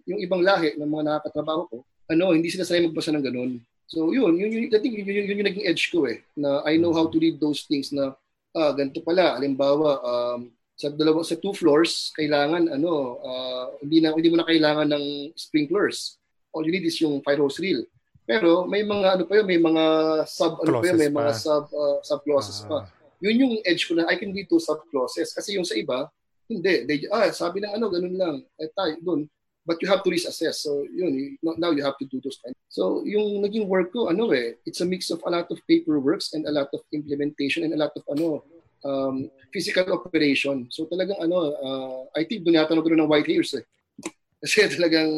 yung 0.07 0.21
ibang 0.23 0.47
lahi 0.47 0.79
ng 0.79 0.87
mga 0.87 1.05
nakakatrabaho 1.11 1.63
ko, 1.67 1.77
ano, 2.11 2.35
hindi 2.35 2.51
sila 2.51 2.67
sanay 2.67 2.87
magbasa 2.91 3.15
ng 3.15 3.23
ganun. 3.23 3.53
So 3.91 4.15
yun, 4.15 4.39
yun, 4.39 4.51
yun, 4.51 4.71
I 4.71 4.79
think 4.79 4.95
yun, 4.95 5.07
yun, 5.07 5.27
yun, 5.27 5.39
yung 5.43 5.49
naging 5.51 5.67
edge 5.67 5.91
ko 5.91 6.07
eh, 6.07 6.23
na 6.39 6.63
I 6.63 6.79
know 6.79 6.95
how 6.95 7.11
to 7.11 7.19
read 7.19 7.43
those 7.43 7.67
things 7.67 7.91
na, 7.91 8.15
ah, 8.55 8.71
ganito 8.71 9.03
pala, 9.03 9.35
halimbawa, 9.35 9.99
um, 10.03 10.51
sa 10.81 10.89
dalawa 10.89 11.21
sa 11.21 11.37
two 11.37 11.53
floors, 11.53 12.09
kailangan 12.17 12.73
ano, 12.73 12.93
ah, 13.21 13.69
hindi 13.79 14.01
na 14.01 14.17
hindi 14.17 14.33
mo 14.33 14.41
na 14.41 14.49
kailangan 14.49 14.89
ng 14.89 15.05
sprinklers. 15.37 16.17
All 16.51 16.65
you 16.65 16.73
need 16.73 16.83
is 16.83 16.97
yung 16.99 17.21
fire 17.21 17.37
hose 17.37 17.61
reel. 17.61 17.85
Pero 18.25 18.65
may 18.65 18.81
mga 18.81 19.19
ano 19.19 19.23
pa 19.27 19.37
yun, 19.37 19.47
may 19.47 19.61
mga 19.61 19.85
sub 20.25 20.57
ano 20.59 20.81
pa 20.81 20.87
yun, 20.87 20.97
may 20.97 21.11
Clauses 21.11 21.19
mga 21.21 21.33
pa. 21.35 21.45
sub 21.45 21.65
uh, 21.71 21.99
sub 22.01 22.21
clauses 22.25 22.59
pa 22.65 22.79
Ah. 22.81 22.85
yun 23.21 23.37
yung 23.37 23.55
edge 23.63 23.85
ko 23.85 23.93
na 23.93 24.09
I 24.09 24.17
can 24.17 24.33
read 24.33 24.49
those 24.49 24.65
sub 24.65 24.81
clauses 24.89 25.29
kasi 25.29 25.59
yung 25.59 25.67
sa 25.67 25.77
iba 25.77 26.09
hindi 26.49 26.87
they 26.89 27.05
ah 27.11 27.29
sabi 27.31 27.61
ng 27.61 27.75
ano 27.75 27.87
ganun 27.87 28.17
lang 28.17 28.37
eh 28.57 28.71
tayo 28.73 28.97
doon 29.03 29.21
but 29.63 29.77
you 29.79 29.87
have 29.87 30.01
to 30.01 30.09
risk 30.09 30.25
assess 30.25 30.65
so 30.65 30.83
yun 30.89 31.13
you- 31.13 31.37
now 31.61 31.69
you 31.69 31.85
have 31.85 31.99
to 31.99 32.07
do 32.07 32.17
those 32.19 32.41
kind 32.41 32.57
so 32.67 33.05
yung 33.05 33.39
naging 33.39 33.69
work 33.69 33.93
ko 33.93 34.09
ano 34.09 34.31
eh 34.33 34.57
it's 34.65 34.81
a 34.81 34.89
mix 34.89 35.13
of 35.13 35.21
a 35.23 35.31
lot 35.31 35.45
of 35.47 35.61
paperworks 35.69 36.33
and 36.33 36.49
a 36.49 36.55
lot 36.55 36.71
of 36.73 36.81
implementation 36.91 37.61
and 37.61 37.75
a 37.75 37.79
lot 37.79 37.93
of 37.93 38.03
ano 38.09 38.41
um, 38.85 39.29
physical 39.53 39.87
operation 39.93 40.67
so 40.73 40.87
talagang 40.87 41.19
ano 41.21 41.37
uh, 41.59 42.01
I 42.17 42.25
think 42.25 42.45
doon 42.45 42.61
yata 42.61 42.77
nagkaroon 42.77 43.01
ng 43.05 43.11
white 43.11 43.29
hairs 43.29 43.57
eh 43.57 43.65
kasi 44.43 44.67
talagang 44.77 45.11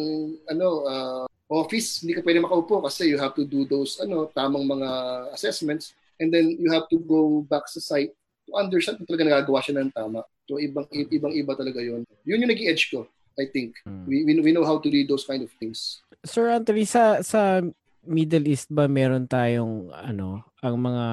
ano 0.51 0.69
uh, 0.87 1.25
office 1.53 2.01
hindi 2.01 2.17
ka 2.17 2.25
pwede 2.25 2.41
makaupo 2.41 2.81
kasi 2.85 3.13
you 3.13 3.21
have 3.21 3.37
to 3.37 3.45
do 3.45 3.69
those 3.69 4.01
ano 4.01 4.31
tamang 4.33 4.65
mga 4.65 4.89
assessments 5.37 5.93
and 6.23 6.33
then 6.33 6.55
you 6.57 6.71
have 6.71 6.87
to 6.89 7.03
go 7.03 7.43
back 7.51 7.67
sa 7.67 7.83
site 7.83 8.15
to 8.47 8.55
understand 8.55 8.99
kung 8.99 9.09
talaga 9.11 9.27
nagagawa 9.29 9.59
siya 9.63 9.83
ng 9.83 9.91
tama. 9.95 10.21
So 10.47 10.59
ibang 10.59 10.87
ibang 10.91 11.35
iba 11.35 11.53
talaga 11.55 11.83
yon. 11.83 12.07
Yun 12.27 12.47
yung 12.47 12.53
naging 12.53 12.71
edge 12.71 12.91
ko, 12.91 13.07
I 13.39 13.51
think. 13.51 13.79
Hmm. 13.87 14.05
We, 14.07 14.27
we 14.27 14.33
we 14.39 14.53
know 14.55 14.67
how 14.67 14.79
to 14.83 14.89
read 14.91 15.11
those 15.11 15.25
kind 15.25 15.43
of 15.43 15.51
things. 15.57 16.03
Sir 16.27 16.51
Anthony, 16.51 16.85
sa 16.85 17.23
sa 17.23 17.63
Middle 18.03 18.51
East 18.51 18.71
ba 18.71 18.91
meron 18.91 19.31
tayong 19.31 19.91
ano, 19.95 20.43
ang 20.63 20.77
mga 20.79 21.07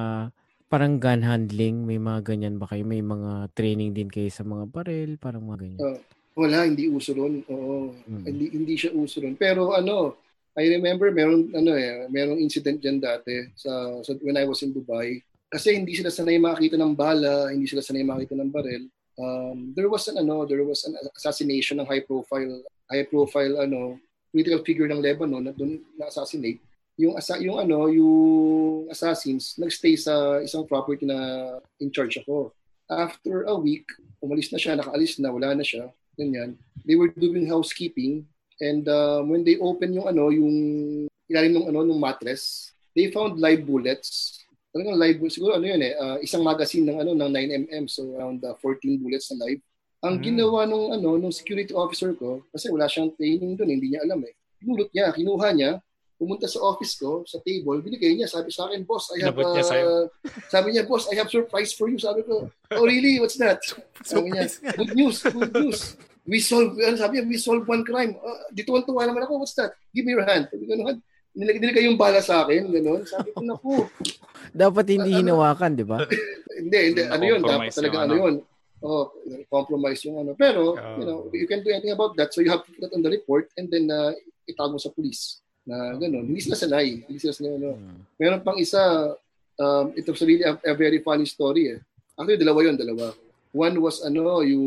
parang 0.70 1.02
gun 1.02 1.26
handling, 1.26 1.84
may 1.84 1.98
mga 1.98 2.30
ganyan 2.30 2.62
ba 2.62 2.70
kayo? 2.70 2.86
May 2.86 3.02
mga 3.02 3.50
training 3.58 3.98
din 3.98 4.08
kayo 4.08 4.30
sa 4.30 4.46
mga 4.46 4.70
baril, 4.70 5.18
parang 5.18 5.50
mga 5.50 5.60
ganyan. 5.66 5.80
Uh, 5.82 6.00
wala, 6.38 6.70
hindi 6.70 6.86
uso 6.88 7.12
ron. 7.18 7.42
Oo. 7.50 7.98
Mm. 8.06 8.24
Hindi, 8.24 8.46
hindi 8.54 8.74
siya 8.78 8.94
uso 8.94 9.20
ron. 9.20 9.34
Pero 9.34 9.74
ano, 9.74 10.22
I 10.54 10.70
remember 10.70 11.10
meron 11.10 11.50
ano 11.58 11.74
eh, 11.74 12.06
merong 12.14 12.38
incident 12.38 12.80
diyan 12.80 13.02
dati 13.02 13.50
sa, 13.58 14.00
sa 14.06 14.14
when 14.22 14.38
I 14.38 14.46
was 14.46 14.62
in 14.62 14.72
Dubai. 14.72 15.20
Kasi 15.50 15.74
hindi 15.74 15.98
sila 15.98 16.14
sanay 16.14 16.38
makita 16.38 16.78
ng 16.78 16.94
bala, 16.94 17.50
hindi 17.50 17.66
sila 17.66 17.82
sanay 17.82 18.06
makita 18.06 18.38
ng 18.38 18.54
baril. 18.54 18.86
Um, 19.20 19.74
there 19.74 19.90
was 19.90 20.08
an 20.08 20.22
ano, 20.22 20.46
there 20.46 20.62
was 20.64 20.86
an 20.86 20.96
assassination 21.18 21.82
ng 21.82 21.90
high 21.90 22.06
profile 22.06 22.62
high 22.88 23.04
profile 23.04 23.60
ano 23.60 24.00
political 24.30 24.62
figure 24.62 24.88
ng 24.88 25.02
Lebanon 25.02 25.50
na 25.50 25.54
doon 25.54 25.82
na-assassinate. 25.98 26.62
Yung 27.00 27.16
asa 27.16 27.40
yung 27.40 27.64
ano, 27.64 27.88
yung 27.88 28.92
assassins 28.92 29.56
nagstay 29.56 29.96
sa 29.96 30.44
isang 30.44 30.68
property 30.68 31.08
na 31.08 31.18
in 31.80 31.88
charge 31.90 32.20
ako. 32.20 32.52
After 32.92 33.48
a 33.48 33.56
week, 33.56 33.88
umalis 34.20 34.52
na 34.52 34.60
siya, 34.60 34.76
nakaalis 34.76 35.22
na, 35.24 35.32
wala 35.32 35.56
na 35.56 35.64
siya 35.64 35.88
ganyan. 36.20 36.60
They 36.84 37.00
were 37.00 37.16
doing 37.16 37.48
housekeeping 37.48 38.28
and 38.60 38.84
um, 38.92 39.32
when 39.32 39.48
they 39.48 39.56
open 39.64 39.96
yung 39.96 40.12
ano, 40.12 40.28
yung 40.36 40.52
ilalim 41.32 41.56
ng 41.56 41.68
ano, 41.72 41.88
ng 41.88 41.96
mattress, 41.96 42.76
they 42.92 43.08
found 43.08 43.40
live 43.40 43.64
bullets. 43.64 44.44
Talagang 44.76 45.00
live 45.00 45.18
bullets. 45.24 45.40
Siguro 45.40 45.56
ano 45.56 45.66
yun 45.66 45.80
eh, 45.80 45.96
uh, 45.96 46.20
isang 46.20 46.44
magazine 46.44 46.84
ng 46.92 47.00
ano 47.00 47.16
ng 47.16 47.32
9mm 47.32 47.86
so 47.88 48.04
around 48.20 48.44
uh, 48.44 48.60
14 48.60 49.00
bullets 49.00 49.32
na 49.32 49.48
live. 49.48 49.64
Ang 50.04 50.20
mm. 50.20 50.24
ginawa 50.28 50.68
nung 50.68 50.92
ano 50.92 51.16
nung 51.16 51.32
security 51.32 51.72
officer 51.72 52.12
ko 52.20 52.44
kasi 52.52 52.68
wala 52.68 52.92
siyang 52.92 53.16
training 53.16 53.56
doon, 53.56 53.72
hindi 53.72 53.96
niya 53.96 54.04
alam 54.04 54.20
eh. 54.28 54.36
Pinulot 54.60 54.92
niya, 54.92 55.16
kinuha 55.16 55.48
niya, 55.56 55.72
pumunta 56.20 56.52
sa 56.52 56.60
office 56.60 57.00
ko, 57.00 57.24
sa 57.24 57.40
table, 57.40 57.80
binigay 57.80 58.12
niya, 58.20 58.28
sabi 58.28 58.52
sa 58.52 58.68
akin, 58.68 58.84
boss, 58.84 59.08
I 59.16 59.24
have, 59.24 59.40
uh, 59.40 60.12
sabi 60.54 60.76
niya, 60.76 60.84
boss, 60.84 61.08
I 61.08 61.16
have 61.16 61.32
surprise 61.32 61.72
for 61.72 61.88
you. 61.88 61.96
Sabi 61.96 62.28
ko, 62.28 62.52
oh 62.52 62.84
really, 62.84 63.24
what's 63.24 63.40
that? 63.40 63.64
Sabi 64.04 64.36
niya, 64.36 64.52
good 64.76 64.96
news, 64.96 65.24
good 65.24 65.56
news 65.56 65.96
we 66.30 66.38
solve, 66.38 66.78
ano 66.78 66.94
sabi 66.94 67.18
niya, 67.18 67.26
we 67.26 67.38
solve 67.42 67.66
one 67.66 67.82
crime. 67.82 68.14
Uh, 68.22 68.54
dito 68.54 68.70
ang 68.78 68.86
tuwa 68.86 69.10
naman 69.10 69.26
ako, 69.26 69.42
what's 69.42 69.58
that? 69.58 69.74
Give 69.90 70.06
me 70.06 70.14
your 70.14 70.28
hand. 70.30 70.46
Sabi 70.54 70.70
ko, 70.70 70.78
ano, 70.78 71.02
nilagay 71.34 71.90
yung 71.90 71.98
bala 71.98 72.22
sa 72.22 72.46
akin, 72.46 72.70
gano'n. 72.70 73.02
Sabi 73.10 73.34
ko, 73.34 73.42
naku. 73.42 73.90
dapat 74.54 74.86
hindi 74.94 75.10
uh, 75.10 75.18
hinawakan, 75.26 75.72
di 75.74 75.86
ba? 75.86 76.06
hindi, 76.54 76.80
hindi. 76.94 77.04
Ano 77.10 77.24
yun? 77.26 77.42
Dapat 77.42 77.74
talaga 77.74 77.98
ano 78.06 78.14
yun. 78.14 78.36
Oh, 78.80 79.12
compromise 79.52 80.06
yung 80.08 80.24
ano. 80.24 80.32
Pero, 80.38 80.78
you 81.02 81.04
know, 81.04 81.28
you 81.36 81.50
can 81.50 81.66
do 81.66 81.74
anything 81.74 81.92
about 81.92 82.16
that. 82.16 82.32
So 82.32 82.40
you 82.40 82.54
have 82.54 82.64
to 82.64 82.72
put 82.72 82.80
that 82.88 82.96
on 82.96 83.04
the 83.04 83.12
report 83.12 83.52
and 83.60 83.68
then 83.68 83.92
uh, 83.92 84.16
itago 84.48 84.80
sa 84.80 84.94
police 84.94 85.44
na 85.70 85.94
gano'n. 85.94 86.26
Hindi 86.26 86.42
sila 86.42 86.58
sanay. 86.58 87.06
Hindi 87.06 87.20
sila 87.22 87.34
sanay. 87.38 87.54
Ano. 87.62 87.78
Hmm. 87.78 88.02
Meron 88.18 88.42
pang 88.42 88.58
isa, 88.58 88.82
um, 89.62 89.94
ito 89.94 90.10
was 90.10 90.26
really 90.26 90.42
a, 90.42 90.58
a 90.66 90.74
very 90.74 90.98
funny 91.06 91.30
story 91.30 91.78
eh. 91.78 91.80
Actually, 92.18 92.42
dalawa 92.42 92.60
yun, 92.66 92.76
dalawa. 92.76 93.14
One 93.54 93.78
was 93.78 94.02
ano, 94.02 94.42
yung 94.42 94.66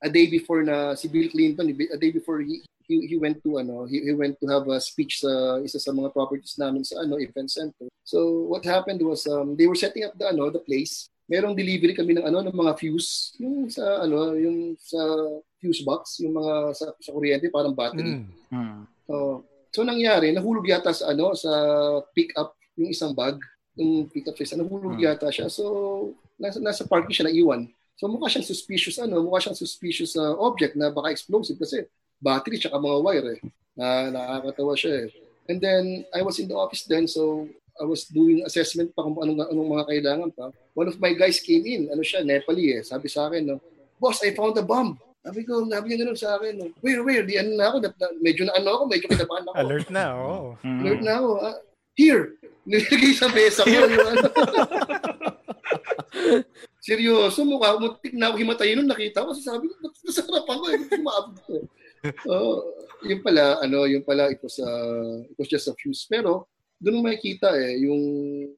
a 0.00 0.08
day 0.08 0.26
before 0.26 0.64
na 0.64 0.96
si 0.96 1.12
Bill 1.12 1.28
Clinton, 1.28 1.68
a 1.68 1.98
day 2.00 2.10
before 2.10 2.40
he 2.40 2.64
he, 2.86 3.06
he 3.06 3.16
went 3.18 3.42
to 3.42 3.58
ano, 3.58 3.84
he, 3.84 4.00
he 4.00 4.14
went 4.14 4.38
to 4.38 4.46
have 4.46 4.66
a 4.70 4.78
speech 4.80 5.20
sa 5.20 5.58
isa 5.60 5.78
sa 5.78 5.90
mga 5.90 6.14
properties 6.14 6.56
namin 6.56 6.86
sa 6.86 7.02
ano 7.02 7.18
event 7.18 7.50
center. 7.50 7.90
So 8.06 8.46
what 8.46 8.64
happened 8.64 9.02
was 9.02 9.26
um, 9.26 9.58
they 9.58 9.66
were 9.66 9.78
setting 9.78 10.06
up 10.06 10.14
the 10.16 10.30
ano 10.30 10.48
the 10.50 10.62
place. 10.62 11.10
Merong 11.26 11.58
delivery 11.58 11.90
kami 11.90 12.14
ng 12.14 12.22
ano 12.22 12.38
ng 12.38 12.54
mga 12.54 12.78
fuse, 12.78 13.34
yung 13.42 13.66
sa 13.66 14.06
ano, 14.06 14.38
yung 14.38 14.78
sa 14.78 15.02
fuse 15.58 15.82
box, 15.82 16.22
yung 16.22 16.38
mga 16.38 16.70
sa, 16.70 16.86
sa 17.02 17.10
kuryente 17.10 17.50
parang 17.50 17.74
battery. 17.74 18.22
Mm. 18.22 18.30
Mm. 18.54 18.80
So, 19.10 19.42
so 19.76 19.84
nangyari, 19.84 20.32
nahulog 20.32 20.64
yata 20.64 20.88
sa 20.96 21.12
ano 21.12 21.36
sa 21.36 21.52
pick 22.16 22.32
up 22.32 22.56
yung 22.80 22.88
isang 22.88 23.12
bag, 23.12 23.36
yung 23.76 24.08
pick 24.08 24.24
up 24.24 24.32
sa 24.40 24.48
isa, 24.48 24.56
nahulog 24.56 24.96
mm. 24.96 25.04
yata 25.04 25.28
siya. 25.28 25.52
So 25.52 26.16
nasa, 26.40 26.56
nasa 26.64 26.88
parking 26.88 27.12
siya 27.12 27.28
na 27.28 27.36
iwan. 27.36 27.68
So 28.00 28.08
mukha 28.08 28.32
siyang 28.32 28.48
suspicious 28.48 28.96
ano, 28.96 29.20
mukha 29.20 29.44
siyang 29.44 29.60
suspicious 29.60 30.16
uh, 30.16 30.32
object 30.40 30.80
na 30.80 30.88
baka 30.88 31.12
explosive 31.12 31.60
kasi 31.60 31.84
battery 32.16 32.56
tsaka 32.56 32.80
mga 32.80 32.98
wire 33.04 33.28
eh. 33.36 33.40
Na 33.76 34.08
nakakatawa 34.08 34.72
siya 34.72 34.92
eh. 35.04 35.08
And 35.52 35.60
then 35.60 36.08
I 36.16 36.24
was 36.24 36.40
in 36.40 36.48
the 36.48 36.56
office 36.56 36.88
then 36.88 37.04
so 37.04 37.44
I 37.76 37.84
was 37.84 38.08
doing 38.08 38.40
assessment 38.48 38.96
pa 38.96 39.04
kung 39.04 39.20
anong, 39.20 39.52
anong 39.52 39.68
mga 39.76 39.84
kailangan 39.92 40.30
pa. 40.32 40.48
One 40.72 40.88
of 40.88 40.96
my 40.96 41.12
guys 41.12 41.36
came 41.44 41.68
in, 41.68 41.92
ano 41.92 42.00
siya, 42.00 42.24
Nepali 42.24 42.72
eh. 42.72 42.80
Sabi 42.80 43.12
sa 43.12 43.28
akin, 43.28 43.44
no, 43.44 43.60
Boss, 44.00 44.20
I 44.24 44.32
found 44.32 44.56
a 44.56 44.64
bomb. 44.64 45.00
Sabi 45.26 45.42
ko, 45.42 45.66
sabi 45.66 45.90
niya 45.90 46.06
ganun 46.06 46.14
sa 46.14 46.38
akin, 46.38 46.54
no, 46.54 46.70
where, 46.78 47.02
where? 47.02 47.26
Di 47.26 47.34
ano 47.34 47.58
na 47.58 47.66
ako, 47.66 47.82
na, 47.82 47.90
na, 47.90 48.06
medyo 48.22 48.46
na 48.46 48.54
ano 48.62 48.68
ako, 48.78 48.82
medyo 48.86 49.10
kinabahan 49.10 49.42
ako. 49.50 49.56
Alert 49.58 49.88
na, 49.90 50.04
oo. 50.14 50.54
Oh. 50.54 50.78
Alert 50.86 51.02
na 51.02 51.12
ako. 51.18 51.30
Uh, 51.42 51.58
here! 51.98 52.22
Nilagay 52.70 53.12
sa 53.18 53.26
mesa 53.34 53.66
ko. 53.66 53.74
Seryoso, 56.86 57.42
mukha 57.42 57.74
muntik 57.74 58.14
na 58.14 58.30
ako 58.30 58.38
himatayin 58.38 58.78
nung 58.78 58.86
nakita 58.86 59.26
ko. 59.26 59.34
Kasi 59.34 59.42
sabi 59.42 59.66
ko, 59.66 59.74
nasa 59.82 60.22
harapan 60.22 60.56
ko, 60.62 60.66
eh, 60.70 60.78
umabot 60.94 61.36
ko. 61.42 61.54
Uh, 62.30 62.56
yung 63.10 63.22
pala, 63.26 63.58
ano, 63.66 63.82
yung 63.90 64.06
pala, 64.06 64.30
it 64.30 64.38
was, 64.38 64.62
uh, 64.62 65.26
it 65.26 65.34
was 65.34 65.50
just 65.50 65.66
a 65.66 65.74
fuse. 65.74 66.06
Pero, 66.06 66.46
doon 66.78 67.02
mo 67.02 67.10
makikita 67.10 67.50
eh, 67.58 67.82
yung, 67.82 68.02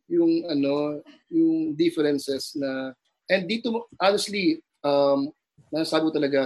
yung, 0.05 0.33
ano, 0.53 1.01
yung 1.33 1.73
differences 1.73 2.53
na, 2.61 2.93
and 3.33 3.49
dito, 3.49 3.89
honestly, 3.97 4.61
um, 4.85 5.33
nasabi 5.73 6.09
ko 6.09 6.13
talaga, 6.15 6.41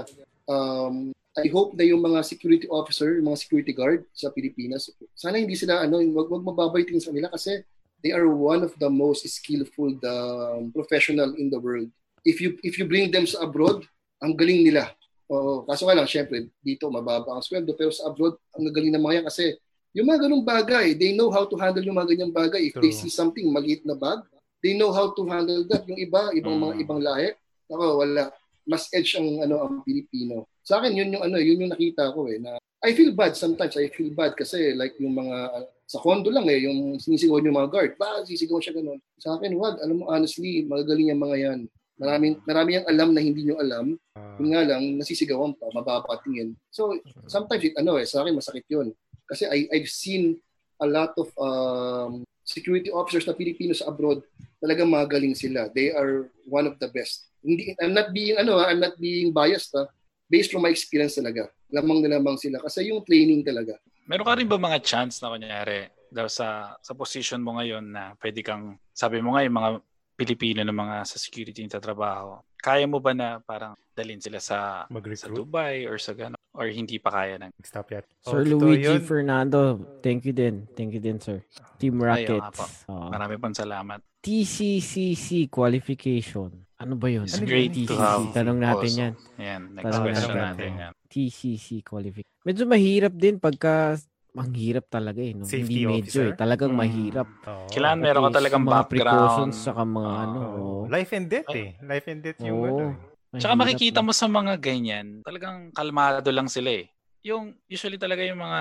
um, 0.47 1.11
I 1.33 1.49
hope 1.49 1.73
na 1.73 1.89
yung 1.89 2.05
mga 2.05 2.21
security 2.29 2.69
officer, 2.69 3.17
yung 3.17 3.33
mga 3.33 3.41
security 3.41 3.73
guard 3.73 4.05
sa 4.13 4.29
Pilipinas, 4.29 4.93
sana 5.17 5.41
hindi 5.41 5.57
sila, 5.57 5.81
ano, 5.89 5.99
wag, 6.13 6.29
wag 6.29 6.45
mababay 6.45 6.85
tingin 6.85 7.01
sa 7.01 7.15
nila 7.15 7.33
kasi 7.33 7.65
they 8.05 8.13
are 8.13 8.29
one 8.29 8.61
of 8.61 8.75
the 8.77 8.91
most 8.91 9.25
skillful 9.25 9.95
the 10.03 10.17
um, 10.59 10.69
professional 10.75 11.33
in 11.39 11.49
the 11.49 11.57
world. 11.57 11.89
If 12.23 12.43
you 12.43 12.61
if 12.63 12.77
you 12.77 12.85
bring 12.85 13.11
them 13.11 13.25
sa 13.25 13.49
abroad, 13.49 13.87
ang 14.21 14.37
galing 14.37 14.63
nila. 14.67 14.93
Oo, 15.33 15.65
kaso 15.65 15.89
nga 15.89 15.97
lang, 15.97 16.05
syempre, 16.05 16.53
dito 16.61 16.93
mababa 16.93 17.33
ang 17.33 17.43
sweldo, 17.43 17.73
pero 17.73 17.89
sa 17.89 18.13
abroad, 18.13 18.37
ang 18.53 18.69
galing 18.69 18.93
ng 18.93 19.01
mga 19.01 19.15
yan 19.23 19.27
kasi 19.27 19.45
yung 19.93 20.09
mga 20.09 20.29
ganung 20.29 20.45
bagay, 20.45 20.97
they 20.97 21.13
know 21.13 21.29
how 21.29 21.45
to 21.45 21.57
handle 21.57 21.85
yung 21.85 21.97
mga 21.97 22.17
ganyang 22.17 22.33
bagay. 22.33 22.69
If 22.69 22.77
True. 22.77 22.85
they 22.85 22.93
see 22.93 23.13
something, 23.13 23.45
maliit 23.53 23.85
na 23.85 23.93
bag, 23.93 24.25
they 24.65 24.73
know 24.73 24.89
how 24.89 25.13
to 25.13 25.23
handle 25.29 25.65
that. 25.69 25.85
Yung 25.85 26.01
iba, 26.01 26.33
ibang 26.33 26.57
mm. 26.57 26.63
mga 26.65 26.75
ibang 26.81 27.01
lahi, 27.01 27.29
ako, 27.69 28.01
wala. 28.01 28.33
Mas 28.67 28.87
edge 28.95 29.19
ang 29.19 29.43
ano 29.43 29.57
ang 29.63 29.75
Pilipino. 29.83 30.47
Sa 30.63 30.79
akin, 30.79 30.95
yun 30.95 31.15
yung 31.19 31.25
ano, 31.27 31.37
yun 31.39 31.67
yung 31.67 31.73
nakita 31.75 32.15
ko 32.15 32.31
eh, 32.31 32.39
na 32.39 32.59
I 32.83 32.95
feel 32.99 33.15
bad 33.15 33.39
sometimes. 33.39 33.79
I 33.79 33.91
feel 33.95 34.11
bad 34.11 34.35
kasi 34.35 34.75
like 34.75 34.99
yung 34.99 35.15
mga 35.15 35.67
sa 35.87 36.01
condo 36.01 36.33
lang 36.33 36.49
eh, 36.49 36.67
yung 36.67 36.97
sinisigaw 36.97 37.39
yung 37.45 37.55
mga 37.55 37.71
guard. 37.71 37.93
Ba, 38.01 38.25
sisigaw 38.25 38.59
siya 38.59 38.73
ganun. 38.73 38.97
Sa 39.21 39.37
akin, 39.37 39.53
wag. 39.61 39.77
Alam 39.85 40.03
mo, 40.03 40.05
honestly, 40.09 40.65
magagaling 40.65 41.13
yung 41.13 41.21
mga 41.21 41.37
yan. 41.39 41.61
Maraming, 42.01 42.41
marami 42.49 42.81
yung 42.81 42.89
alam 42.89 43.09
na 43.13 43.21
hindi 43.21 43.45
nyo 43.45 43.61
alam. 43.61 43.95
Uh, 44.17 44.35
Yung 44.41 44.51
nga 44.57 44.65
lang, 44.65 44.97
nasisigawan 44.97 45.53
pa, 45.55 45.69
mababatingin. 45.71 46.57
So, 46.73 46.97
sometimes, 47.29 47.63
it, 47.63 47.77
ano 47.77 48.01
eh, 48.01 48.09
sa 48.09 48.25
akin, 48.25 48.35
masakit 48.35 48.67
yun. 48.67 48.97
Kasi 49.29 49.47
I, 49.47 49.69
I've 49.71 49.93
seen 49.93 50.41
a 50.81 50.89
lot 50.89 51.13
of 51.21 51.29
um, 51.37 52.25
security 52.43 52.91
officers 52.91 53.29
na 53.29 53.37
Pilipino 53.37 53.77
sa 53.77 53.93
abroad, 53.93 54.25
talagang 54.59 54.91
magaling 54.91 55.37
sila. 55.37 55.71
They 55.71 55.93
are 55.93 56.33
one 56.49 56.67
of 56.67 56.81
the 56.81 56.89
best. 56.91 57.29
Hindi, 57.43 57.75
I'm 57.83 57.93
not 57.93 58.15
being, 58.15 58.39
ano, 58.39 58.63
I'm 58.63 58.79
not 58.79 58.97
being 59.03 59.35
biased, 59.35 59.75
ha? 59.75 59.91
based 60.33 60.49
from 60.49 60.65
my 60.65 60.73
experience 60.73 61.21
talaga. 61.21 61.53
Lamang 61.69 62.01
na 62.01 62.17
lamang 62.17 62.41
sila. 62.41 62.57
Kasi 62.65 62.89
yung 62.89 63.05
training 63.05 63.45
talaga. 63.45 63.77
Meron 64.09 64.25
ka 64.25 64.35
rin 64.41 64.49
ba 64.49 64.57
mga 64.57 64.81
chance 64.81 65.21
na 65.21 65.29
kunyari 65.29 65.93
daw 66.09 66.25
sa 66.25 66.77
sa 66.81 66.97
position 66.97 67.45
mo 67.45 67.61
ngayon 67.61 67.85
na 67.93 68.17
pwede 68.17 68.41
kang 68.41 68.81
sabi 68.97 69.21
mo 69.21 69.37
nga 69.37 69.45
yung 69.45 69.57
mga 69.57 69.71
Pilipino 70.13 70.61
na 70.63 70.75
mga 70.75 71.09
sa 71.09 71.17
security 71.17 71.65
na 71.67 71.81
trabaho. 71.81 72.39
Kaya 72.63 72.87
mo 72.87 73.03
ba 73.03 73.11
na 73.17 73.43
parang 73.43 73.75
dalhin 73.97 74.23
sila 74.23 74.39
sa 74.39 74.87
sa 74.89 75.29
Dubai 75.29 75.85
or 75.89 75.99
sa 75.99 76.15
gano 76.15 76.39
or 76.53 76.69
hindi 76.69 77.01
pa 77.01 77.11
kaya 77.11 77.41
nang 77.41 77.53
stop 77.65 77.89
yet. 77.91 78.05
Sir 78.21 78.45
oh, 78.45 78.61
Luigi 78.61 78.87
yun. 78.87 79.01
Fernando, 79.01 79.81
thank 80.05 80.29
you 80.29 80.37
din. 80.37 80.69
Thank 80.77 80.93
you 80.93 81.01
din, 81.01 81.19
sir. 81.19 81.41
Team 81.81 81.97
Rocket. 81.97 82.45
Uh, 82.87 83.09
Marami 83.09 83.41
pang 83.41 83.57
salamat. 83.57 84.05
TCCC 84.23 85.49
qualification. 85.49 86.53
Ano 86.79 86.95
ba 86.95 87.09
yun? 87.09 87.27
It's 87.27 87.41
ano 87.41 87.49
great 87.49 87.73
TCC? 87.73 87.89
to 87.89 87.97
have. 87.99 88.23
Tanong 88.37 88.59
natin 88.61 88.91
also. 88.91 89.03
yan. 89.03 89.13
Yan, 89.41 89.63
next 89.75 89.85
Tanong 89.89 90.05
question 90.07 90.37
natin. 90.37 90.45
natin 90.45 90.71
yan. 90.79 90.93
TCC 91.09 91.67
qualification. 91.83 92.41
Medyo 92.45 92.65
mahirap 92.69 93.15
din 93.17 93.37
pagka 93.41 93.97
ang 94.33 94.53
hirap 94.57 94.89
talaga 94.89 95.21
eh. 95.21 95.37
No? 95.37 95.45
Safety 95.45 95.85
Hindi 95.85 96.01
medyo 96.01 96.09
officer? 96.09 96.27
eh. 96.33 96.37
Talagang 96.41 96.73
mm. 96.73 96.79
mahirap. 96.81 97.29
Oh. 97.45 97.69
Kailangan 97.69 97.99
meron 98.01 98.23
ka 98.25 98.33
talagang 98.41 98.63
mga 98.65 98.83
background. 98.89 99.53
sa 99.53 99.71
mga 99.77 100.11
oh. 100.11 100.25
ano. 100.25 100.39
Oh. 100.41 100.83
Life 100.89 101.13
and 101.13 101.27
death 101.29 101.53
eh. 101.53 101.77
Life 101.85 102.07
and 102.09 102.21
death 102.25 102.41
yung 102.41 102.61
oh. 102.61 102.69
ano. 102.69 102.85
Eh. 102.97 103.41
Tsaka 103.41 103.55
makikita 103.57 104.05
mo 104.05 104.13
sa 104.13 104.29
mga 104.29 104.61
ganyan, 104.61 105.25
talagang 105.25 105.73
kalmado 105.73 106.29
lang 106.29 106.53
sila 106.53 106.85
eh. 106.85 106.89
Yung 107.25 107.55
usually 107.65 107.97
talaga 107.97 108.21
yung 108.25 108.41
mga 108.41 108.61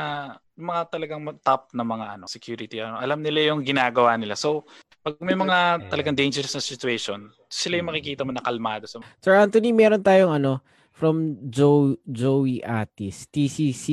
yung 0.55 0.67
mga 0.69 0.81
talagang 0.87 1.21
top 1.43 1.73
na 1.75 1.83
mga 1.83 2.05
ano, 2.15 2.25
security 2.29 2.79
ano, 2.79 2.95
alam 3.01 3.19
nila 3.19 3.51
yung 3.51 3.67
ginagawa 3.67 4.15
nila. 4.15 4.39
So, 4.39 4.63
pag 5.01 5.17
may 5.19 5.35
mga 5.35 5.89
talagang 5.91 6.15
dangerous 6.15 6.55
na 6.55 6.63
situation, 6.63 7.31
sila 7.51 7.81
yung 7.81 7.89
makikita 7.89 8.23
mo 8.23 8.31
na 8.31 8.43
kalmado. 8.43 8.87
So, 8.87 9.03
Sir 9.19 9.35
Anthony, 9.35 9.75
meron 9.75 10.05
tayong 10.05 10.39
ano 10.39 10.63
from 10.93 11.35
Joe 11.51 11.97
Joey 12.07 12.61
Atis, 12.63 13.27
TCC 13.27 13.87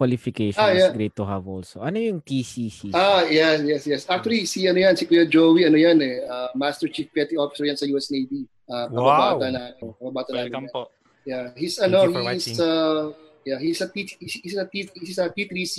qualification 0.00 0.56
Ah, 0.56 0.72
is 0.72 0.80
yeah. 0.80 0.92
great 0.96 1.12
to 1.12 1.28
have 1.28 1.44
also. 1.44 1.84
Ano 1.84 2.00
yung 2.00 2.24
TCC? 2.24 2.88
Ah, 2.96 3.28
yes, 3.28 3.60
yes, 3.60 3.82
yes. 3.84 4.02
Actually, 4.08 4.48
si 4.48 4.64
ano 4.64 4.80
yan, 4.80 4.96
si 4.96 5.04
Kuya 5.04 5.28
Joey, 5.28 5.68
ano 5.68 5.76
yan 5.76 6.00
eh, 6.00 6.24
ah, 6.24 6.48
Master 6.56 6.88
Chief 6.88 7.04
Petty 7.12 7.36
Officer 7.36 7.68
yan 7.68 7.76
sa 7.76 7.84
US 7.92 8.08
Navy. 8.08 8.48
Uh, 8.64 8.88
kababata 8.88 9.44
Wow. 9.44 9.52
na, 9.52 9.62
kababata 9.76 10.30
na. 10.32 10.38
Welcome 10.48 10.68
po. 10.72 10.82
Yeah, 11.28 11.52
he's 11.52 11.76
Thank 11.76 11.92
ano, 11.92 12.08
he's 12.08 12.24
watching. 12.48 12.56
uh, 12.64 13.04
yeah, 13.44 13.60
he's 13.60 13.84
a 13.84 13.88
T, 13.92 14.08
he's 14.16 14.56
a 14.56 14.64
T, 14.64 14.88
he's 14.96 15.20
a 15.20 15.28
T3C 15.28 15.76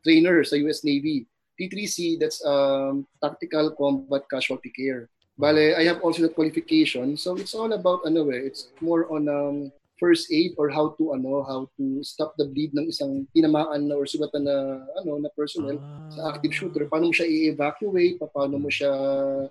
trainer 0.00 0.40
sa 0.48 0.56
US 0.64 0.80
Navy. 0.80 1.28
T3C, 1.54 2.16
that's 2.16 2.40
um, 2.42 3.04
Tactical 3.20 3.76
Combat 3.76 4.24
Casualty 4.26 4.72
Care. 4.72 5.12
Bale, 5.36 5.74
I 5.74 5.84
have 5.84 6.00
also 6.00 6.22
the 6.22 6.30
qualification. 6.30 7.18
So 7.18 7.36
it's 7.36 7.52
all 7.52 7.70
about 7.70 8.06
ano 8.06 8.30
eh, 8.30 8.48
it's 8.48 8.70
more 8.80 9.04
on 9.10 9.28
um, 9.28 9.56
first 10.04 10.28
aid 10.28 10.52
or 10.60 10.68
how 10.68 10.92
to 11.00 11.16
ano, 11.16 11.40
how 11.48 11.64
to 11.80 12.04
stop 12.04 12.36
the 12.36 12.44
bleed 12.44 12.76
ng 12.76 12.92
isang 12.92 13.24
tinamaan 13.32 13.88
na 13.88 13.96
or 13.96 14.04
sugatan 14.04 14.44
na 14.44 14.56
ano 15.00 15.16
na 15.16 15.32
personnel 15.32 15.80
sa 16.12 16.28
active 16.28 16.52
shooter. 16.52 16.84
Paano 16.84 17.08
mo 17.08 17.14
siya 17.16 17.24
i-evacuate, 17.24 18.20
paano 18.28 18.60
mo 18.60 18.68
siya 18.68 18.92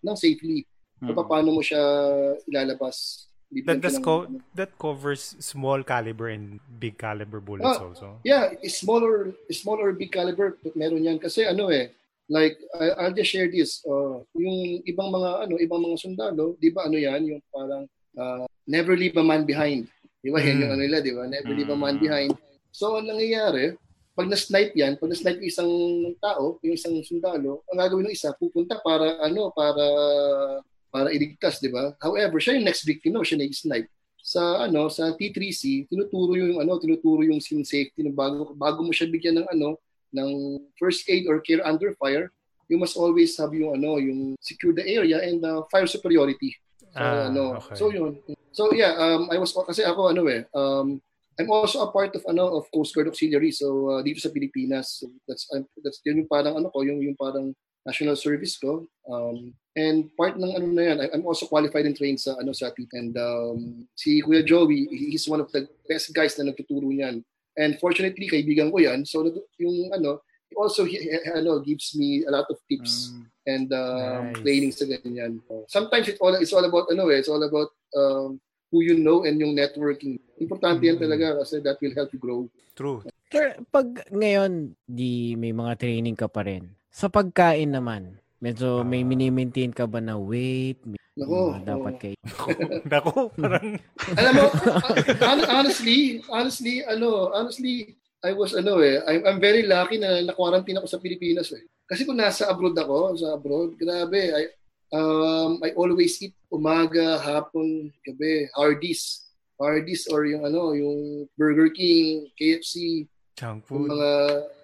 nang 0.06 0.14
safely, 0.14 0.62
Mm. 1.02 1.18
o 1.18 1.26
paano 1.26 1.50
mo 1.52 1.60
siya 1.60 1.82
ilalabas. 2.46 3.28
That, 3.66 3.82
that's 3.82 4.00
co- 4.00 4.30
that 4.56 4.74
covers 4.82 5.36
small 5.38 5.84
caliber 5.84 6.30
and 6.30 6.58
big 6.80 6.98
caliber 6.98 7.38
bullets 7.38 7.76
Ah. 7.78 7.86
also. 7.86 8.08
Yeah, 8.26 8.54
smaller 8.66 9.34
smaller 9.54 9.92
big 9.94 10.10
caliber 10.10 10.58
meron 10.74 11.06
yan 11.06 11.18
kasi 11.22 11.46
ano 11.46 11.70
eh 11.70 11.94
like 12.32 12.58
I, 12.74 12.86
I'll 13.04 13.14
just 13.14 13.30
share 13.30 13.46
this 13.52 13.84
uh, 13.86 14.26
yung 14.34 14.82
ibang 14.90 15.12
mga 15.12 15.30
ano 15.46 15.54
ibang 15.62 15.86
mga 15.86 15.98
sundalo, 16.02 16.56
'di 16.58 16.74
ba 16.74 16.88
ano 16.90 16.98
yan 16.98 17.22
yung 17.30 17.42
parang 17.54 17.84
uh, 18.18 18.48
never 18.66 18.98
leave 18.98 19.14
a 19.20 19.26
man 19.26 19.46
behind. 19.46 19.86
'Di 20.24 20.32
ba? 20.32 20.40
Yan 20.40 20.56
Mm. 20.56 20.62
yung 20.64 20.72
ano 20.72 20.82
nila, 20.88 20.98
'di 21.04 21.12
ba? 21.12 21.24
Never 21.28 21.52
leave 21.52 21.68
a 21.70 21.76
man 21.76 22.00
Mm. 22.00 22.04
behind. 22.08 22.32
So 22.72 22.96
ang 22.96 23.06
nangyayari, 23.12 23.76
pag 24.16 24.32
na-snipe 24.32 24.74
yan, 24.74 24.96
pag 24.96 25.12
na-snipe 25.12 25.44
yung 25.44 25.52
isang 25.52 25.72
tao, 26.24 26.58
yung 26.64 26.74
isang 26.80 26.96
sundalo, 27.04 27.62
ang 27.68 27.78
gagawin 27.78 28.08
ng 28.08 28.16
isa, 28.16 28.32
pupunta 28.40 28.80
para 28.80 29.20
ano, 29.20 29.52
para 29.52 29.84
para 30.88 31.12
iligtas, 31.12 31.60
'di 31.60 31.70
ba? 31.70 31.92
However, 32.00 32.40
siya 32.40 32.56
yung 32.56 32.66
next 32.66 32.88
victim, 32.88 33.20
no? 33.20 33.26
siya 33.26 33.44
na 33.44 33.50
snipe 33.52 33.90
sa 34.24 34.64
ano 34.64 34.88
sa 34.88 35.12
T3C 35.20 35.92
tinuturo 35.92 36.40
yung 36.40 36.56
ano 36.64 36.80
tinuturo 36.80 37.28
yung 37.28 37.44
scene 37.44 37.68
safety 37.68 38.08
ng 38.08 38.16
bago 38.16 38.56
bago 38.56 38.80
mo 38.80 38.96
siya 38.96 39.12
bigyan 39.12 39.44
ng 39.44 39.48
ano 39.52 39.76
ng 40.16 40.30
first 40.80 41.04
aid 41.12 41.28
or 41.28 41.44
care 41.44 41.60
under 41.68 41.92
fire 42.00 42.32
you 42.72 42.80
must 42.80 42.96
always 42.96 43.36
have 43.36 43.52
yung 43.52 43.76
ano 43.76 44.00
yung 44.00 44.40
secure 44.40 44.72
the 44.72 44.86
area 44.88 45.20
and 45.28 45.44
uh, 45.44 45.60
fire 45.68 45.84
superiority 45.84 46.56
so 46.94 47.02
Ah, 47.02 47.26
ano 47.28 47.44
okay. 47.58 47.76
so 47.76 47.90
yun. 47.90 48.14
So 48.54 48.70
yeah 48.72 48.94
um 48.94 49.28
I 49.34 49.42
was 49.42 49.50
kasi 49.52 49.82
ako 49.82 50.14
ano 50.14 50.30
eh 50.30 50.46
um 50.54 51.02
I'm 51.34 51.50
also 51.50 51.82
a 51.82 51.90
part 51.90 52.14
of 52.14 52.22
ano 52.30 52.46
of 52.62 52.70
Coast 52.70 52.94
Guard 52.94 53.10
Auxiliary. 53.10 53.50
So 53.50 53.90
uh, 53.90 54.02
dito 54.06 54.22
sa 54.22 54.30
Pilipinas. 54.30 55.02
So 55.02 55.10
that's 55.26 55.50
I'm, 55.50 55.66
that's 55.82 55.98
yun 56.06 56.22
yung 56.22 56.30
parang 56.30 56.54
ano 56.54 56.70
ko 56.70 56.86
yung 56.86 57.02
yung 57.02 57.18
parang 57.18 57.58
national 57.82 58.14
service 58.14 58.62
ko. 58.62 58.86
Um 59.10 59.58
and 59.74 60.14
part 60.14 60.38
ng 60.38 60.54
ano 60.54 60.70
na 60.70 60.84
yan 60.94 60.98
I- 61.02 61.12
I'm 61.18 61.26
also 61.26 61.50
qualified 61.50 61.90
and 61.90 61.98
trained 61.98 62.22
sa 62.22 62.38
ano 62.38 62.54
sa 62.54 62.70
TIT 62.70 62.94
and 62.94 63.18
um 63.18 63.90
si 63.98 64.22
Kuya 64.22 64.46
Joey 64.46 64.86
he- 64.94 65.18
he's 65.18 65.26
one 65.26 65.42
of 65.42 65.50
the 65.50 65.66
best 65.90 66.14
guys 66.14 66.38
na 66.38 66.54
nagtuturo 66.54 66.86
niyan. 66.94 67.26
And 67.58 67.82
fortunately 67.82 68.30
kaibigan 68.30 68.70
ko 68.70 68.78
yan. 68.78 69.02
So 69.10 69.26
yung 69.58 69.90
ano 69.90 70.22
also 70.56 70.84
he, 70.84 70.98
ano 71.30 71.60
gives 71.60 71.94
me 71.94 72.24
a 72.24 72.32
lot 72.32 72.48
of 72.48 72.58
tips 72.66 73.12
Mm. 73.12 73.24
and 73.46 73.68
um, 73.70 74.22
Nice. 74.32 74.40
training 74.40 74.72
sa 74.72 74.86
ganyan. 74.86 75.40
Sometimes 75.68 76.08
it's 76.08 76.20
all 76.20 76.34
it's 76.34 76.52
all 76.52 76.64
about 76.64 76.88
ano 76.88 77.10
eh, 77.10 77.20
it's 77.20 77.28
all 77.28 77.42
about 77.42 77.70
um, 77.92 78.38
who 78.70 78.82
you 78.82 78.96
know 78.96 79.24
and 79.24 79.38
yung 79.38 79.54
networking. 79.54 80.18
Importante 80.38 80.82
yan 80.82 80.98
Mm. 80.98 81.04
talaga 81.04 81.26
kasi 81.40 81.60
that 81.60 81.78
will 81.78 81.94
help 81.94 82.10
you 82.10 82.18
grow. 82.18 82.42
True. 82.74 83.04
Sir, 83.30 83.58
pag 83.68 83.86
ngayon, 84.10 84.78
di 84.84 85.34
may 85.34 85.50
mga 85.50 85.78
training 85.78 86.14
ka 86.14 86.26
pa 86.26 86.46
rin. 86.46 86.70
Sa 86.90 87.10
pagkain 87.10 87.70
naman, 87.70 88.18
medyo 88.38 88.82
may 88.82 89.02
Ah. 89.02 89.08
mini-maintain 89.08 89.74
ka 89.74 89.86
ba 89.86 89.98
na 89.98 90.14
weight? 90.16 90.78
May 90.86 90.98
Nako. 91.14 91.58
dapat 91.62 91.94
kayo. 91.98 92.18
Nako, 92.86 93.30
parang 93.38 93.78
Alam 94.18 94.34
mo, 94.34 94.46
hon- 95.30 95.46
honestly, 95.48 96.22
honestly, 96.28 96.82
ano, 96.82 97.30
honestly, 97.30 97.98
I 98.24 98.32
was 98.32 98.56
ano 98.56 98.80
eh, 98.80 99.04
I'm, 99.04 99.22
I'm 99.28 99.40
very 99.44 99.68
lucky 99.68 100.00
na 100.00 100.24
na-quarantine 100.24 100.80
ako 100.80 100.88
sa 100.88 101.02
Pilipinas 101.04 101.52
eh. 101.52 101.60
Kasi 101.84 102.08
kung 102.08 102.16
nasa 102.16 102.48
abroad 102.48 102.72
ako, 102.80 103.20
sa 103.20 103.36
abroad, 103.36 103.76
grabe, 103.76 104.32
I, 104.32 104.44
um, 104.96 105.60
I 105.60 105.76
always 105.76 106.16
eat 106.24 106.32
umaga, 106.48 107.20
hapon, 107.20 107.92
gabi, 108.00 108.48
Hardee's. 108.56 109.28
Hardee's 109.60 110.08
or 110.08 110.24
yung 110.24 110.48
ano, 110.48 110.72
yung 110.72 111.28
Burger 111.36 111.68
King, 111.76 112.32
KFC, 112.40 113.06
junk 113.36 113.68
yung 113.68 113.86
food. 113.86 113.92
mga 113.92 114.10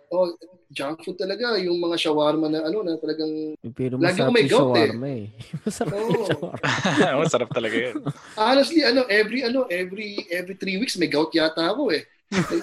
oh, 0.10 0.32
junk 0.72 1.03
food 1.03 1.20
talaga, 1.20 1.60
yung 1.60 1.78
mga 1.78 1.99
shawarma 1.99 2.47
na 2.47 2.64
ano 2.64 2.80
na 2.80 2.95
talagang 2.95 3.60
Pero 3.76 3.99
Lagi 3.99 4.24
ko 4.24 4.32
may 4.32 4.47
yung 4.47 4.51
gout 4.55 4.72
eh. 4.72 4.88
shawarma 4.88 5.07
eh. 5.12 5.26
Masarap 5.68 5.91
yung 5.93 6.10
Oo. 6.16 6.26
shawarma. 6.26 6.64
Masarap 7.28 7.49
talaga 7.51 7.76
yun. 7.76 7.95
honestly 8.39 8.82
ano 8.88 9.03
every 9.12 9.43
ano 9.43 9.68
every 9.68 10.24
every 10.32 10.55
three 10.55 10.80
weeks 10.80 10.95
may 10.95 11.12
gout 11.12 11.30
yata 11.36 11.76
ako 11.76 11.91
eh. 11.91 12.07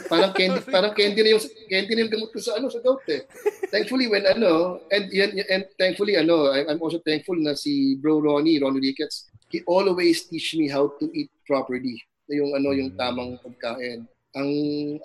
Parang 0.06 0.30
candy 0.30 0.60
parang 0.70 0.94
candy 0.94 1.20
na 1.26 1.34
yung 1.34 1.42
candy 1.66 1.92
na 1.92 2.02
yung 2.06 2.12
gamot 2.14 2.30
ko 2.30 2.38
sa 2.38 2.54
ano 2.54 2.70
sa 2.70 2.78
gout 2.78 3.02
eh. 3.10 3.26
Thankfully 3.66 4.06
when 4.06 4.22
ano 4.22 4.78
and 4.94 5.10
yan 5.10 5.34
and 5.50 5.66
thankfully 5.74 6.14
ano 6.14 6.54
I'm 6.54 6.78
also 6.78 7.02
thankful 7.02 7.34
na 7.34 7.58
si 7.58 7.98
Bro 7.98 8.22
Ronnie 8.22 8.62
Ronnie 8.62 8.78
Ricketts 8.78 9.26
he 9.50 9.66
always 9.66 10.30
teach 10.30 10.54
me 10.54 10.70
how 10.70 10.94
to 11.02 11.10
eat 11.10 11.30
properly 11.46 11.98
yung 12.30 12.54
ano 12.54 12.74
yung 12.74 12.94
tamang 12.98 13.38
pagkain. 13.42 14.06
Ang 14.36 14.50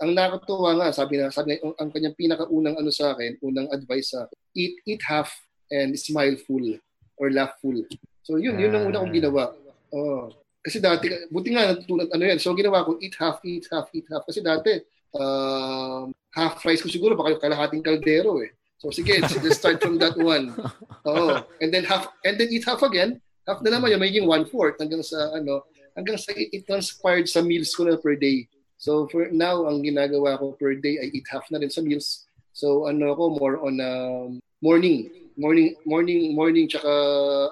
ang 0.01 0.11
nakakatuwa 0.11 0.77
nga 0.77 0.89
sabi 0.91 1.21
na 1.21 1.29
sabi 1.29 1.55
na, 1.55 1.61
ang, 1.61 1.75
ang 1.77 1.89
kanyang 1.93 2.17
pinakaunang 2.17 2.77
ano 2.77 2.89
sa 2.89 3.13
akin, 3.13 3.37
unang 3.45 3.69
advice 3.69 4.13
sa 4.13 4.25
eat 4.57 4.77
eat 4.85 5.01
half 5.05 5.29
and 5.69 5.93
smile 5.95 6.35
full 6.35 6.77
or 7.17 7.29
laugh 7.29 7.55
full. 7.61 7.77
So 8.25 8.37
yun, 8.37 8.59
yun 8.59 8.73
ang 8.73 8.89
una 8.89 9.01
kong 9.01 9.15
ginawa. 9.15 9.53
Oh. 9.93 10.40
Kasi 10.61 10.77
dati, 10.77 11.09
buti 11.33 11.57
nga 11.57 11.73
natutunan 11.73 12.05
ano 12.13 12.23
yan. 12.23 12.37
So 12.37 12.53
ginawa 12.53 12.85
ko, 12.85 13.01
eat 13.01 13.17
half, 13.17 13.41
eat 13.41 13.65
half, 13.73 13.89
eat 13.97 14.05
half. 14.13 14.21
Kasi 14.29 14.45
dati, 14.45 14.77
um, 15.17 16.13
half 16.37 16.61
price 16.61 16.85
ko 16.85 16.87
siguro, 16.87 17.17
baka 17.17 17.41
kalahating 17.41 17.81
kaldero 17.81 18.37
eh. 18.45 18.53
So 18.77 18.93
sige, 18.93 19.17
so 19.29 19.41
let's 19.41 19.57
start 19.57 19.81
from 19.81 19.97
that 19.97 20.13
one. 20.17 20.53
Oh, 21.01 21.41
and 21.61 21.73
then 21.73 21.85
half, 21.85 22.13
and 22.21 22.37
then 22.37 22.53
eat 22.53 22.65
half 22.65 22.85
again. 22.85 23.17
Half 23.49 23.65
na 23.65 23.73
naman 23.73 23.89
yun, 23.89 24.01
magiging 24.01 24.29
one-fourth 24.29 24.77
hanggang 24.77 25.01
sa 25.01 25.33
ano, 25.33 25.65
hanggang 25.97 26.17
sa 26.21 26.29
it 26.37 26.65
transpired 26.69 27.25
sa 27.25 27.41
meals 27.41 27.73
ko 27.73 27.89
na 27.89 27.97
per 27.97 28.13
day. 28.13 28.45
So 28.77 29.09
for 29.09 29.29
now, 29.33 29.65
ang 29.65 29.81
ginagawa 29.81 30.37
ko 30.37 30.53
per 30.57 30.77
day, 30.77 31.01
I 31.01 31.09
eat 31.09 31.25
half 31.29 31.49
na 31.49 31.57
rin 31.57 31.73
sa 31.73 31.81
meals. 31.81 32.29
So 32.53 32.85
ano 32.85 33.17
ko, 33.17 33.33
more 33.33 33.57
on 33.65 33.81
um, 33.81 34.29
morning. 34.61 35.09
Morning, 35.41 35.73
morning, 35.89 36.37
morning, 36.37 36.69
tsaka 36.69 36.91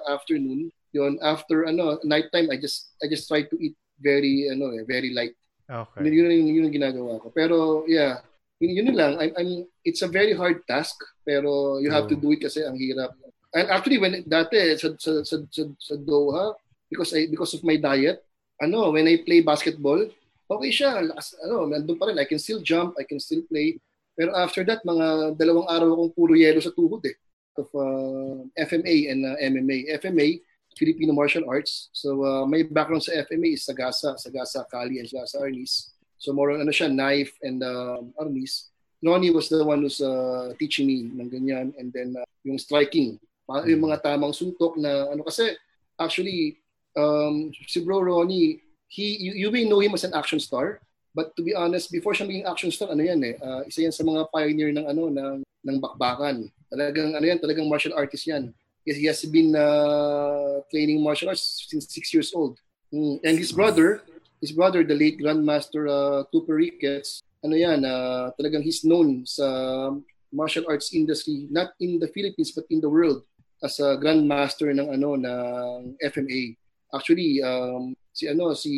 afternoon. 0.06 0.70
Yun, 0.92 1.18
after 1.22 1.66
ano, 1.66 1.98
nighttime, 2.02 2.50
I 2.50 2.58
just, 2.58 2.94
I 3.02 3.06
just 3.06 3.28
try 3.28 3.42
to 3.46 3.56
eat 3.60 3.76
very, 4.00 4.48
ano 4.50 4.74
eh, 4.74 4.82
very 4.86 5.14
light. 5.14 5.36
Okay. 5.70 6.02
Yun, 6.02 6.12
yun, 6.12 6.30
yun, 6.30 6.46
yun 6.50 6.64
yung 6.66 6.76
ginagawa 6.76 7.22
ko. 7.22 7.30
Pero 7.30 7.86
yeah, 7.86 8.18
yun, 8.58 8.82
yun 8.82 8.96
lang. 8.96 9.16
I'm, 9.22 9.32
I'm, 9.38 9.50
it's 9.86 10.02
a 10.02 10.10
very 10.10 10.34
hard 10.34 10.66
task, 10.66 10.98
pero 11.22 11.78
you 11.78 11.90
have 11.94 12.10
to 12.10 12.16
do 12.18 12.34
it 12.34 12.42
kasi 12.42 12.66
ang 12.66 12.74
hirap. 12.74 13.14
And 13.54 13.70
actually, 13.70 13.98
when 13.98 14.22
dati 14.26 14.78
sa, 14.78 14.94
sa, 14.98 15.22
sa, 15.26 15.36
sa, 15.50 15.62
sa 15.78 15.94
Doha, 15.98 16.54
because 16.90 17.14
I, 17.14 17.26
because 17.26 17.54
of 17.54 17.62
my 17.62 17.78
diet, 17.78 18.22
ano, 18.58 18.90
when 18.90 19.06
I 19.06 19.22
play 19.22 19.40
basketball, 19.40 20.06
okay 20.50 20.70
siya. 20.70 21.06
Lakas, 21.06 21.38
ano, 21.46 21.70
nandun 21.70 21.98
pa 21.98 22.10
rin. 22.10 22.18
I 22.18 22.26
can 22.26 22.38
still 22.42 22.62
jump, 22.62 22.98
I 22.98 23.06
can 23.06 23.22
still 23.22 23.42
play. 23.46 23.78
Pero 24.18 24.34
after 24.34 24.66
that, 24.66 24.82
mga 24.82 25.38
dalawang 25.38 25.70
araw 25.70 25.88
akong 25.94 26.12
puro 26.14 26.34
yelo 26.34 26.58
sa 26.58 26.74
tuhod 26.74 27.02
eh. 27.06 27.16
Of 27.58 27.70
uh, 27.74 28.46
FMA 28.58 28.96
and 29.10 29.20
uh, 29.26 29.36
MMA. 29.38 29.96
FMA, 29.98 30.38
Filipino 30.80 31.12
Martial 31.12 31.44
Arts. 31.44 31.92
So 31.92 32.24
uh, 32.24 32.48
my 32.48 32.64
background 32.64 33.04
sa 33.04 33.12
FMA 33.28 33.60
is 33.60 33.68
Sagasa, 33.68 34.16
Sagasa 34.16 34.64
Kali 34.64 34.96
and 34.96 35.04
Sagasa 35.04 35.44
Arnis. 35.44 35.92
So 36.16 36.32
more 36.32 36.56
on 36.56 36.64
ano 36.64 36.72
siya, 36.72 36.88
knife 36.88 37.36
and 37.44 37.60
um, 37.60 38.16
Arnis. 38.16 38.72
Ronnie 39.04 39.32
was 39.32 39.52
the 39.52 39.60
one 39.60 39.84
who's 39.84 40.00
uh, 40.00 40.56
teaching 40.56 40.88
me 40.88 41.12
ng 41.12 41.28
ganyan 41.28 41.76
and 41.76 41.92
then 41.92 42.16
uh, 42.16 42.24
yung 42.44 42.56
striking. 42.56 43.20
Yung 43.68 43.84
mga 43.84 44.00
tamang 44.00 44.32
suntok 44.32 44.80
na 44.80 45.12
ano 45.12 45.20
kasi 45.24 45.56
actually 46.00 46.60
um, 46.96 47.52
si 47.68 47.84
Bro 47.84 48.08
Ronnie, 48.08 48.60
he 48.88 49.16
you, 49.20 49.32
you 49.36 49.48
may 49.52 49.68
know 49.68 49.80
him 49.80 49.92
as 49.92 50.04
an 50.04 50.16
action 50.16 50.40
star, 50.40 50.80
but 51.16 51.34
to 51.36 51.42
be 51.42 51.56
honest, 51.56 51.92
before 51.92 52.12
siya 52.12 52.28
maging 52.28 52.46
action 52.48 52.70
star, 52.70 52.92
ano 52.92 53.02
yan 53.02 53.20
eh, 53.24 53.34
uh, 53.40 53.64
isa 53.66 53.88
yan 53.88 53.94
sa 53.94 54.04
mga 54.04 54.28
pioneer 54.32 54.70
ng 54.76 54.86
ano 54.86 55.08
ng 55.08 55.36
ng 55.44 55.76
bakbakan. 55.80 56.48
Talagang 56.70 57.16
ano 57.16 57.24
yan, 57.24 57.40
talagang 57.40 57.66
martial 57.68 57.96
artist 57.96 58.28
yan. 58.28 58.52
Yes, 58.86 58.96
he 58.96 59.06
has 59.06 59.24
been 59.24 59.54
uh, 59.54 60.64
training 60.70 61.02
martial 61.02 61.28
arts 61.28 61.66
since 61.68 61.92
six 61.92 62.12
years 62.14 62.32
old. 62.34 62.58
Mm. 62.92 63.20
And 63.24 63.38
his 63.38 63.52
brother, 63.52 64.02
his 64.40 64.52
brother, 64.52 64.82
the 64.84 64.94
late 64.94 65.20
Grandmaster 65.20 65.84
uh, 65.84 66.24
Tupper 66.32 66.56
Ricketts, 66.56 67.22
ano 67.44 67.56
yan, 67.56 67.84
uh, 67.84 68.32
talagang 68.40 68.64
he's 68.64 68.84
known 68.84 69.24
sa 69.26 69.90
martial 70.32 70.64
arts 70.68 70.94
industry, 70.94 71.46
not 71.50 71.76
in 71.80 71.98
the 71.98 72.08
Philippines 72.08 72.52
but 72.52 72.64
in 72.70 72.80
the 72.80 72.88
world 72.88 73.22
as 73.62 73.80
a 73.80 74.00
Grandmaster 74.00 74.72
ng 74.72 74.88
ano 74.88 75.16
ng 75.16 75.96
FMA. 76.00 76.56
Actually, 76.90 77.44
um, 77.44 77.92
si 78.16 78.26
ano 78.26 78.56
si 78.56 78.72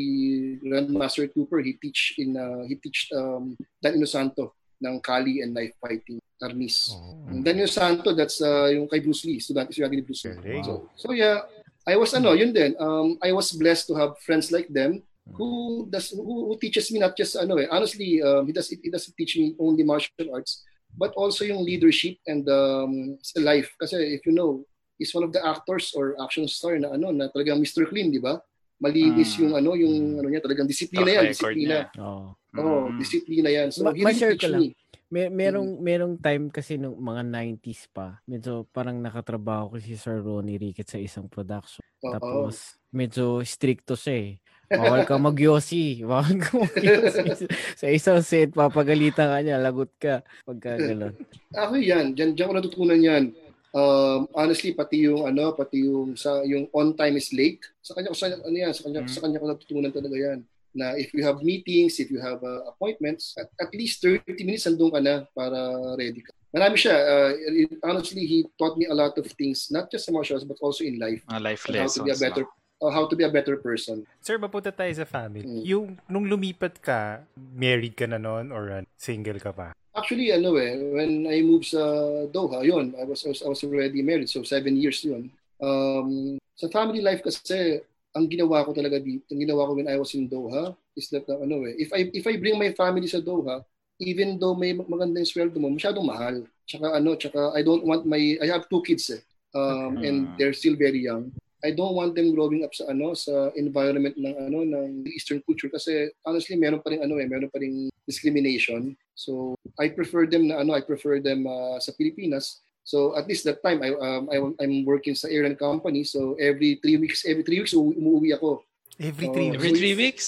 Grandmaster 0.61 1.31
Tupper, 1.31 1.63
he 1.63 1.79
teach 1.79 2.19
in 2.19 2.35
uh, 2.35 2.67
he 2.67 2.75
teach 2.77 3.07
um, 3.15 3.55
Dan 3.79 4.03
Inosanto 4.03 4.59
ng 4.83 4.99
Kali 5.01 5.41
and 5.41 5.55
knife 5.55 5.73
fighting 5.79 6.19
arnis. 6.43 6.93
Oh. 6.99 7.31
And 7.31 7.47
then 7.47 7.63
yung 7.63 7.71
Santo, 7.71 8.13
that's 8.13 8.43
uh, 8.43 8.67
yung 8.75 8.91
kay 8.91 8.99
Bruce 8.99 9.25
Lee, 9.25 9.39
student 9.39 9.71
estudyante 9.71 9.95
ni 9.95 10.05
Bruce 10.05 10.27
Lee. 10.27 10.37
Galing. 10.43 10.67
So, 10.67 10.91
so 10.99 11.09
yeah, 11.15 11.47
I 11.87 11.95
was 11.95 12.13
ano, 12.15 12.35
yun 12.35 12.51
din. 12.51 12.75
Um, 12.83 13.19
I 13.23 13.31
was 13.31 13.55
blessed 13.55 13.87
to 13.91 13.95
have 13.95 14.19
friends 14.23 14.51
like 14.51 14.67
them 14.69 15.07
who 15.39 15.87
does 15.87 16.11
who, 16.11 16.51
who 16.51 16.59
teaches 16.59 16.91
me 16.91 16.99
not 16.99 17.15
just 17.17 17.39
ano 17.39 17.57
eh. 17.59 17.71
Honestly, 17.71 18.23
um, 18.23 18.47
he 18.47 18.53
does 18.53 18.69
he 18.69 18.91
doesn't 18.91 19.15
teach 19.15 19.39
me 19.39 19.55
only 19.59 19.87
martial 19.87 20.35
arts, 20.35 20.67
but 20.99 21.15
also 21.15 21.47
yung 21.47 21.63
leadership 21.63 22.19
and 22.27 22.47
um, 22.51 23.19
sa 23.23 23.41
life. 23.41 23.71
Kasi 23.79 24.19
if 24.19 24.27
you 24.27 24.35
know, 24.35 24.67
he's 24.99 25.15
one 25.15 25.23
of 25.23 25.33
the 25.33 25.43
actors 25.43 25.95
or 25.95 26.19
action 26.23 26.47
star 26.51 26.79
na 26.79 26.95
ano 26.95 27.15
na 27.15 27.31
talagang 27.31 27.63
Mr. 27.63 27.87
Clean, 27.87 28.11
di 28.11 28.19
ba? 28.19 28.43
Malinis 28.83 29.31
Mm. 29.33 29.41
yung 29.41 29.53
ano 29.55 29.71
yung 29.73 29.95
ano 30.19 30.27
niya 30.27 30.43
talagang 30.43 30.67
disiplina 30.67 31.07
Track 31.07 31.17
yan, 31.17 31.27
disiplina. 31.31 31.71
niya. 31.71 31.83
Oo. 32.03 32.27
Oo, 32.53 32.79
Mm. 32.85 32.99
disiplina 32.99 33.49
yan. 33.49 33.69
So 33.71 33.81
Ma- 33.81 33.95
ma-share 33.95 34.35
teach 34.35 34.43
ko 34.43 34.49
lang. 34.51 34.61
me. 34.61 34.69
May 35.09 35.29
merong 35.29 35.77
merong 35.79 36.15
time 36.17 36.49
kasi 36.49 36.75
nung 36.75 36.97
mga 36.97 37.23
90s 37.23 37.85
pa. 37.87 38.19
Medyo 38.25 38.65
parang 38.67 38.97
nakatrabaho 38.97 39.69
ko 39.69 39.77
si 39.77 39.93
Sir 39.93 40.19
Ronnie 40.19 40.57
Ricketts 40.57 40.91
sa 40.91 41.01
isang 41.01 41.29
production. 41.29 41.85
Oo. 42.03 42.11
Tapos 42.11 42.55
medyo 42.91 43.39
stricto 43.43 43.95
siya 43.95 44.17
eh. 44.19 44.31
Bawal 44.67 45.05
ka 45.05 45.21
magyosi. 45.21 46.01
Bawal 46.09 46.41
ka 46.41 46.57
magyosi. 46.57 47.45
sa 47.77 47.87
isang 47.87 48.21
set, 48.21 48.51
papagalitan 48.51 49.29
ka 49.29 49.39
niya, 49.39 49.61
lagot 49.61 49.93
ka. 49.95 50.25
Pagka 50.43 50.81
gano'n. 50.81 51.13
Ako 51.53 51.77
yan, 51.77 52.17
diyan 52.17 52.33
diyan 52.33 52.49
ko 52.49 52.55
natutunan 52.57 52.99
yan. 52.99 53.25
Um, 53.73 54.29
honestly 54.37 54.77
pati 54.77 55.09
yung 55.09 55.25
ano, 55.25 55.57
pati 55.57 55.89
yung 55.89 56.13
sa 56.13 56.45
yung 56.45 56.69
on 56.71 56.93
time 56.93 57.17
is 57.17 57.33
late. 57.33 57.65
Sa 57.81 57.97
kanya 57.97 58.13
ko 58.13 58.17
sa 58.17 58.29
ano 58.29 58.53
yan, 58.53 58.73
sa 58.73 58.85
kanya 58.85 59.01
Mm. 59.03 59.09
sa 59.09 59.21
kanya 59.21 59.41
ko 59.41 59.47
natutunan 59.49 59.89
talaga 59.89 60.13
yan. 60.13 60.41
Na 60.73 60.93
if 60.93 61.13
you 61.13 61.25
have 61.25 61.41
meetings, 61.41 61.97
if 61.97 62.09
you 62.09 62.17
have 62.17 62.41
uh, 62.41 62.69
appointments, 62.69 63.33
at, 63.37 63.49
at 63.57 63.73
least 63.73 64.01
30 64.05 64.25
minutes 64.45 64.65
andun 64.65 64.89
ka 64.89 65.01
na 65.01 65.25
para 65.33 65.57
ready 65.97 66.21
ka. 66.21 66.33
Marami 66.53 66.77
siya. 66.77 66.97
Uh, 66.97 67.33
it- 67.49 67.81
honestly, 67.81 68.25
he 68.25 68.45
taught 68.57 68.77
me 68.77 68.85
a 68.85 68.97
lot 68.97 69.17
of 69.17 69.25
things, 69.37 69.73
not 69.73 69.89
just 69.89 70.05
sa 70.05 70.13
martial 70.13 70.37
arts, 70.37 70.45
but 70.45 70.61
also 70.61 70.85
in 70.85 71.01
life. 71.01 71.25
Mga 71.29 71.41
life 71.41 71.63
On 71.65 71.73
how 71.77 71.89
to 71.89 72.01
be 72.05 72.09
a 72.09 72.13
lessons. 72.13 72.25
better 72.25 72.45
no? 72.45 72.85
uh, 72.85 72.93
how 72.93 73.05
to 73.09 73.15
be 73.17 73.25
a 73.25 73.33
better 73.33 73.57
person. 73.57 74.05
Sir, 74.21 74.37
mapunta 74.37 74.69
tayo 74.69 74.93
sa 74.93 75.05
family. 75.05 75.45
Mm. 75.49 75.63
Yung, 75.65 75.87
nung 76.09 76.29
lumipat 76.29 76.77
ka, 76.81 77.25
married 77.37 77.97
ka 77.97 78.05
na 78.05 78.21
noon 78.21 78.53
or 78.53 78.69
uh, 78.69 78.85
single 78.97 79.41
ka 79.41 79.53
pa? 79.53 79.73
Actually, 79.93 80.33
ano 80.33 80.57
eh, 80.57 80.73
when 80.97 81.29
I 81.29 81.45
moved 81.45 81.69
sa 81.69 81.85
Doha, 82.33 82.65
yun, 82.65 82.97
I 82.97 83.05
was, 83.05 83.29
I 83.29 83.37
was, 83.37 83.41
I 83.45 83.49
was 83.53 83.61
already 83.61 84.01
married, 84.01 84.33
so 84.33 84.41
seven 84.41 84.81
years 84.81 85.05
yun. 85.05 85.29
Um, 85.61 86.41
sa 86.57 86.73
family 86.73 87.05
life 87.05 87.21
kasi, 87.21 87.85
ang 88.17 88.25
ginawa 88.25 88.65
ko 88.65 88.73
talaga 88.73 88.97
dito, 88.97 89.29
ang 89.29 89.41
ginawa 89.45 89.69
ko 89.69 89.77
when 89.77 89.93
I 89.93 90.01
was 90.01 90.17
in 90.17 90.33
Doha, 90.33 90.73
is 90.97 91.13
that, 91.13 91.29
uh, 91.29 91.45
ano 91.45 91.69
eh, 91.69 91.77
if 91.77 91.93
I, 91.93 92.09
if 92.09 92.25
I 92.25 92.41
bring 92.41 92.57
my 92.57 92.73
family 92.73 93.05
sa 93.05 93.21
Doha, 93.21 93.61
even 94.01 94.41
though 94.41 94.57
may 94.57 94.73
magandang 94.73 95.29
sweldo 95.29 95.61
mo, 95.61 95.69
masyadong 95.69 96.09
mahal. 96.09 96.41
Tsaka 96.65 96.97
ano, 96.97 97.13
tsaka 97.13 97.53
I 97.53 97.61
don't 97.61 97.85
want 97.85 98.09
my, 98.09 98.41
I 98.41 98.49
have 98.49 98.65
two 98.73 98.81
kids 98.81 99.13
eh, 99.13 99.21
um, 99.53 100.01
and 100.01 100.33
Mm. 100.33 100.37
they're 100.41 100.57
still 100.57 100.75
very 100.81 101.05
young. 101.05 101.37
I 101.63 101.71
don't 101.71 101.95
want 101.95 102.17
them 102.19 102.35
growing 102.35 102.65
up 102.67 102.75
sa 102.75 102.91
ano 102.91 103.15
sa 103.15 103.55
environment 103.55 104.19
ng 104.19 104.35
ano 104.35 104.67
ng 104.67 105.07
Eastern 105.07 105.39
culture 105.47 105.71
kasi 105.71 106.11
honestly 106.27 106.59
meron 106.59 106.83
pa 106.83 106.91
rin 106.91 107.07
ano 107.07 107.23
eh 107.23 107.27
meron 107.31 107.47
pa 107.55 107.63
rin 107.63 107.87
discrimination. 108.03 108.99
So 109.15 109.55
I 109.79 109.89
prefer 109.89 110.25
them 110.25 110.49
na 110.49 110.61
ano 110.61 110.73
I 110.73 110.81
prefer 110.81 111.21
them 111.21 111.45
uh, 111.45 111.77
sa 111.79 111.93
Pilipinas. 111.93 112.61
So 112.83 113.15
at 113.15 113.29
least 113.29 113.45
that 113.45 113.63
time 113.63 113.79
I 113.79 113.95
um, 113.95 114.27
I 114.27 114.37
I'm 114.59 114.83
working 114.83 115.15
sa 115.15 115.31
airline 115.31 115.55
company 115.55 116.03
so 116.03 116.35
every 116.35 116.83
three 116.83 116.99
weeks 116.99 117.23
every 117.23 117.47
three 117.47 117.63
weeks 117.63 117.77
uwi- 117.77 117.95
umuwi 117.95 118.35
ako. 118.35 118.65
Every 118.99 119.29
three 119.31 119.49
Every 119.55 119.71
So, 119.73 119.79
three 119.79 119.97
weeks? 119.97 120.27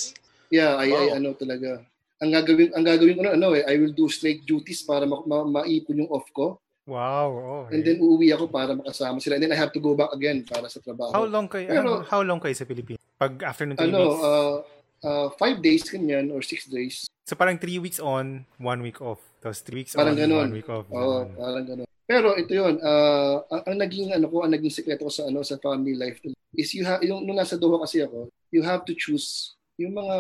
Yeah, 0.49 0.79
I, 0.79 0.87
I 0.87 1.05
Wow. 1.11 1.17
ano 1.19 1.29
talaga. 1.35 1.83
Ang 2.23 2.31
gagawin 2.31 2.71
ang 2.73 2.85
gagawin 2.87 3.15
ko 3.19 3.23
na 3.27 3.35
ano 3.35 3.53
eh 3.53 3.65
I 3.67 3.75
will 3.77 3.91
do 3.91 4.07
straight 4.07 4.47
duties 4.47 4.87
para 4.87 5.03
ma- 5.03 5.27
ma- 5.27 5.45
maipon 5.45 5.99
yung 5.99 6.13
off 6.15 6.31
ko 6.31 6.61
Wow. 6.85 7.29
Oh, 7.33 7.65
and 7.73 7.81
then 7.81 7.97
uuwi 7.97 8.29
ako 8.31 8.45
para 8.47 8.77
makasama 8.77 9.17
sila 9.17 9.41
and 9.41 9.43
then 9.43 9.53
I 9.53 9.59
have 9.59 9.73
to 9.73 9.81
go 9.81 9.97
back 9.97 10.13
again 10.13 10.45
para 10.45 10.69
sa 10.69 10.85
trabaho. 10.85 11.11
how 11.11 11.25
long 11.25 11.49
kayo, 11.49 11.65
Pero- 11.65 12.05
how 12.05 12.21
long 12.21 12.37
kayo 12.37 12.53
sa 12.53 12.69
Pilipinas? 12.69 13.01
Pag 13.17 13.41
after 13.41 13.65
ng 13.65 13.73
three 13.73 13.89
ano, 13.89 14.05
weeks? 14.05 14.21
uh, 14.21 14.55
uh, 15.01 15.27
five 15.41 15.65
days 15.65 15.81
ganyan 15.89 16.29
or 16.29 16.45
six 16.45 16.69
days. 16.69 17.09
So 17.25 17.35
parang 17.35 17.57
three 17.57 17.79
weeks 17.79 17.99
on, 17.99 18.45
one 18.57 18.81
week 18.81 19.01
off. 19.01 19.21
Tapos 19.41 19.61
three 19.61 19.83
weeks 19.83 19.93
Parang 19.93 20.13
on, 20.13 20.21
ganun. 20.21 20.45
one 20.45 20.55
week 20.55 20.69
off. 20.69 20.87
Oo, 20.89 21.25
Ganun. 21.25 21.37
parang 21.37 21.65
gano'n. 21.65 21.89
Pero 22.05 22.37
ito 22.37 22.53
'yon, 22.53 22.77
ah 22.81 23.41
ang, 23.49 23.63
ang 23.65 23.77
naging 23.81 24.13
ano 24.13 24.29
ko, 24.29 24.45
ang 24.45 24.53
naging 24.53 24.69
sekreto 24.69 25.09
ko 25.09 25.13
sa 25.13 25.25
ano 25.25 25.41
sa 25.41 25.57
family 25.57 25.97
life 25.97 26.21
is 26.53 26.69
you 26.73 26.85
have 26.85 27.01
yung 27.01 27.25
nung 27.25 27.37
nasa 27.37 27.57
Doha 27.57 27.81
kasi 27.81 28.05
ako, 28.05 28.29
you 28.49 28.61
have 28.61 28.85
to 28.85 28.93
choose 28.93 29.57
yung 29.77 29.93
mga 29.93 30.17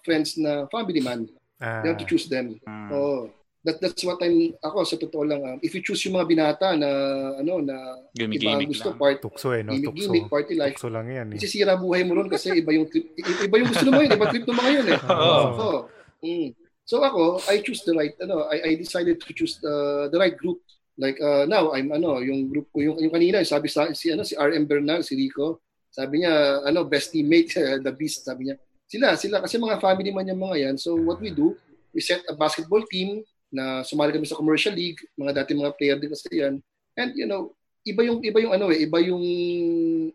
friends 0.00 0.36
na 0.36 0.68
family 0.68 1.00
man. 1.00 1.24
Ah, 1.56 1.80
You 1.80 1.94
have 1.94 2.00
to 2.00 2.08
choose 2.08 2.28
them. 2.28 2.60
Mm. 2.62 2.90
Oo. 2.92 3.32
That 3.62 3.78
that's 3.78 4.02
what 4.02 4.18
I'm 4.20 4.58
ako 4.58 4.82
sa 4.82 4.98
totoo 4.98 5.22
lang. 5.22 5.40
ah, 5.40 5.56
if 5.60 5.70
you 5.70 5.80
choose 5.80 6.02
yung 6.04 6.18
mga 6.18 6.26
binata 6.28 6.74
na 6.74 6.90
ano 7.38 7.62
na 7.62 7.76
iba 8.12 8.52
ang 8.52 8.66
gusto 8.66 8.90
lang. 8.90 8.98
part 8.98 9.16
tukso 9.22 9.54
eh, 9.54 9.62
no? 9.62 9.70
gimmick, 9.72 9.88
Tukso. 9.88 10.00
gimmick 10.04 10.26
party 10.28 10.54
life. 10.58 10.74
Tukso 10.76 10.90
lang 10.90 11.06
yan 11.06 11.32
eh. 11.32 11.38
Isisira 11.38 11.78
buhay 11.78 12.02
mo 12.02 12.12
ron 12.12 12.26
kasi 12.26 12.50
iba 12.52 12.74
yung 12.74 12.90
trip 12.90 13.08
iba 13.16 13.56
yung 13.56 13.70
gusto 13.70 13.88
mo 13.88 14.02
yun, 14.02 14.10
iba 14.10 14.26
trip 14.28 14.44
ng 14.44 14.58
mga 14.58 14.70
yun 14.74 14.86
eh. 14.90 14.98
Oo. 15.14 15.42
So, 15.54 15.66
mm. 16.24 16.54
so 16.86 17.02
ako, 17.02 17.42
I 17.50 17.60
choose 17.60 17.82
the 17.84 17.92
right, 17.92 18.14
ano, 18.22 18.46
I, 18.48 18.72
I 18.72 18.80
decided 18.80 19.20
to 19.20 19.30
choose 19.34 19.58
the, 19.60 20.08
the 20.10 20.18
right 20.18 20.36
group. 20.36 20.62
Like 20.98 21.18
uh, 21.20 21.48
now, 21.48 21.72
I'm 21.72 21.90
ano, 21.90 22.20
yung 22.20 22.52
group 22.52 22.68
ko, 22.70 22.80
yung, 22.84 22.96
yung 23.00 23.12
kanina, 23.12 23.40
sabi 23.42 23.68
sa 23.68 23.90
si 23.96 24.12
ano 24.12 24.22
si 24.22 24.36
RM 24.36 24.68
Bernal, 24.68 25.00
si 25.00 25.16
Rico, 25.16 25.64
sabi 25.92 26.24
niya, 26.24 26.64
ano, 26.64 26.84
best 26.88 27.12
teammate, 27.12 27.52
the 27.84 27.92
beast, 27.92 28.24
sabi 28.24 28.48
niya. 28.48 28.56
Sila, 28.88 29.16
sila 29.16 29.40
kasi 29.40 29.56
mga 29.56 29.80
family 29.80 30.12
man 30.12 30.28
yung 30.28 30.40
mga 30.40 30.56
yan. 30.68 30.76
So 30.76 30.96
what 31.00 31.16
we 31.16 31.32
do, 31.32 31.56
we 31.96 32.04
set 32.04 32.20
a 32.28 32.36
basketball 32.36 32.84
team 32.88 33.24
na 33.52 33.84
sumali 33.84 34.12
kami 34.12 34.28
sa 34.28 34.36
commercial 34.36 34.72
league, 34.72 35.00
mga 35.16 35.44
dati 35.44 35.56
mga 35.56 35.76
player 35.76 35.96
din 36.00 36.12
kasi 36.12 36.28
yan. 36.32 36.60
And 36.96 37.12
you 37.16 37.24
know, 37.24 37.56
iba 37.84 38.04
yung 38.04 38.24
iba 38.24 38.40
yung 38.40 38.52
ano 38.56 38.72
eh, 38.72 38.84
iba 38.84 39.00
yung 39.00 39.24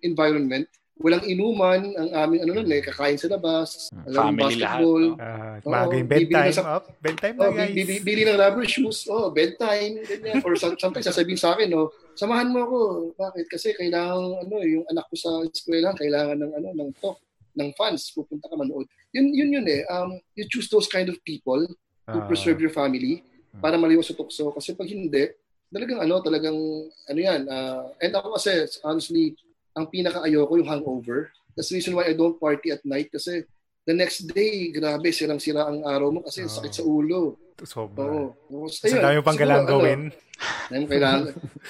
environment. 0.02 0.70
Walang 0.98 1.24
inuman, 1.24 1.94
ang 1.94 2.10
aming 2.12 2.42
ano 2.42 2.52
nun 2.58 2.70
eh, 2.70 2.82
kakain 2.82 3.22
sa 3.22 3.30
labas, 3.30 3.94
alam, 4.04 4.34
Family 4.34 4.58
lahat, 4.58 4.82
basketball, 4.82 5.04
no? 5.06 5.22
Ah, 5.22 5.56
maaga 5.62 5.94
yung 5.94 6.10
bibili 6.10 6.26
na 6.26 6.42
bedtime 6.42 6.56
sa- 6.58 6.70
up. 6.74 6.84
Bedtime 6.98 7.36
na 7.38 7.44
Oh, 7.44 7.54
guys. 7.54 7.70
bili, 7.72 7.96
bili 8.02 8.22
ng 8.24 8.34
rubber 8.36 8.66
shoes. 8.66 8.98
Oh, 9.06 9.30
bedtime, 9.30 9.94
ganyan. 10.02 10.42
Or 10.42 10.58
some- 10.58 10.74
sometimes 10.76 11.06
sasabihin 11.06 11.38
sa 11.38 11.54
akin, 11.54 11.70
oh, 11.72 11.88
samahan 12.14 12.50
mo 12.50 12.66
ako. 12.66 12.78
Bakit? 13.14 13.46
Kasi 13.46 13.68
kailangan, 13.72 14.18
ano, 14.42 14.56
yung 14.60 14.86
anak 14.86 15.06
ko 15.06 15.16
sa 15.16 15.30
eskwela, 15.44 15.94
kailangan 15.94 16.34
ng, 16.36 16.52
ano, 16.52 16.70
ng 16.74 16.90
talk, 16.98 17.22
ng 17.54 17.70
fans. 17.74 18.10
Pupunta 18.10 18.50
ka 18.50 18.58
manood. 18.58 18.90
Yun, 19.14 19.30
yun 19.30 19.50
yun 19.54 19.68
eh. 19.70 19.86
Um, 19.88 20.18
you 20.34 20.50
choose 20.50 20.66
those 20.68 20.90
kind 20.90 21.08
of 21.08 21.22
people 21.22 21.62
to 22.08 22.18
Ah, 22.18 22.26
preserve 22.26 22.58
your 22.58 22.74
family 22.74 23.22
para 23.54 23.78
maliwas 23.78 24.10
sa 24.10 24.18
tukso. 24.18 24.50
Kasi 24.50 24.74
pag 24.74 24.90
hindi, 24.90 25.30
talagang 25.70 26.02
ano, 26.02 26.26
talagang, 26.26 26.58
ano 27.06 27.20
yan. 27.20 27.46
ah, 27.46 27.86
and 28.02 28.14
ako 28.14 28.34
kasi, 28.34 28.50
honestly, 28.82 29.38
ang 29.78 29.86
pinaka-ayoko 29.94 30.58
yung 30.58 30.70
hangover. 30.70 31.30
That's 31.54 31.70
the 31.70 31.78
reason 31.78 31.94
why 31.94 32.10
I 32.10 32.18
don't 32.18 32.42
party 32.42 32.74
at 32.74 32.82
night 32.82 33.14
kasi 33.14 33.46
the 33.88 33.94
next 33.96 34.28
day, 34.28 34.74
grabe, 34.74 35.14
sirang-sira 35.14 35.64
ang 35.70 35.86
araw 35.86 36.10
mo 36.12 36.20
kasi 36.26 36.44
Oo. 36.44 36.52
sakit 36.52 36.74
sa 36.74 36.84
ulo. 36.84 37.38
sobra. 37.64 38.04
Oo. 38.04 38.26
Oo. 38.52 38.68
Kasi 38.68 38.94
dami 38.98 39.22
pang 39.24 39.38
kailangan 39.38 39.66
ano, 39.66 39.72
gawin. 39.72 40.02
dami 40.70 40.80
mo 40.86 40.88
kailangan. 40.92 41.24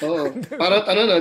Oo. 0.04 0.24
Parang 0.60 0.84
ano, 0.90 1.02
no, 1.08 1.16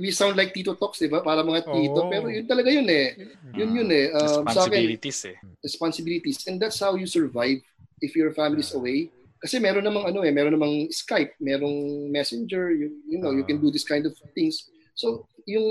we 0.00 0.08
sound 0.14 0.38
like 0.38 0.54
Tito 0.56 0.72
Talks, 0.78 1.02
di 1.04 1.10
ba? 1.10 1.20
Para 1.20 1.44
mga 1.44 1.68
tito. 1.68 2.00
Oo. 2.06 2.08
Pero 2.08 2.32
yun 2.32 2.46
talaga 2.48 2.68
yun 2.72 2.88
eh. 2.88 3.18
Yun 3.52 3.70
yun 3.76 3.90
eh. 3.92 4.06
Um, 4.14 4.46
sa 4.48 4.64
akin, 4.64 4.84
Responsibilities 4.88 5.20
eh. 5.28 5.36
responsibilities. 5.60 6.38
And 6.48 6.56
that's 6.56 6.80
how 6.80 6.96
you 6.96 7.04
survive 7.04 7.60
if 8.00 8.16
your 8.16 8.32
family 8.32 8.64
is 8.64 8.72
away. 8.72 9.12
Kasi 9.38 9.60
meron 9.62 9.84
namang 9.86 10.08
ano 10.08 10.22
eh, 10.26 10.32
meron 10.34 10.54
namang 10.56 10.90
Skype, 10.90 11.38
merong 11.38 12.08
Messenger, 12.10 12.74
you, 12.74 13.04
you 13.06 13.18
know, 13.22 13.30
you 13.30 13.46
can 13.46 13.62
do 13.62 13.70
this 13.70 13.86
kind 13.86 14.02
of 14.06 14.14
things. 14.34 14.66
So, 14.98 15.28
yung 15.48 15.68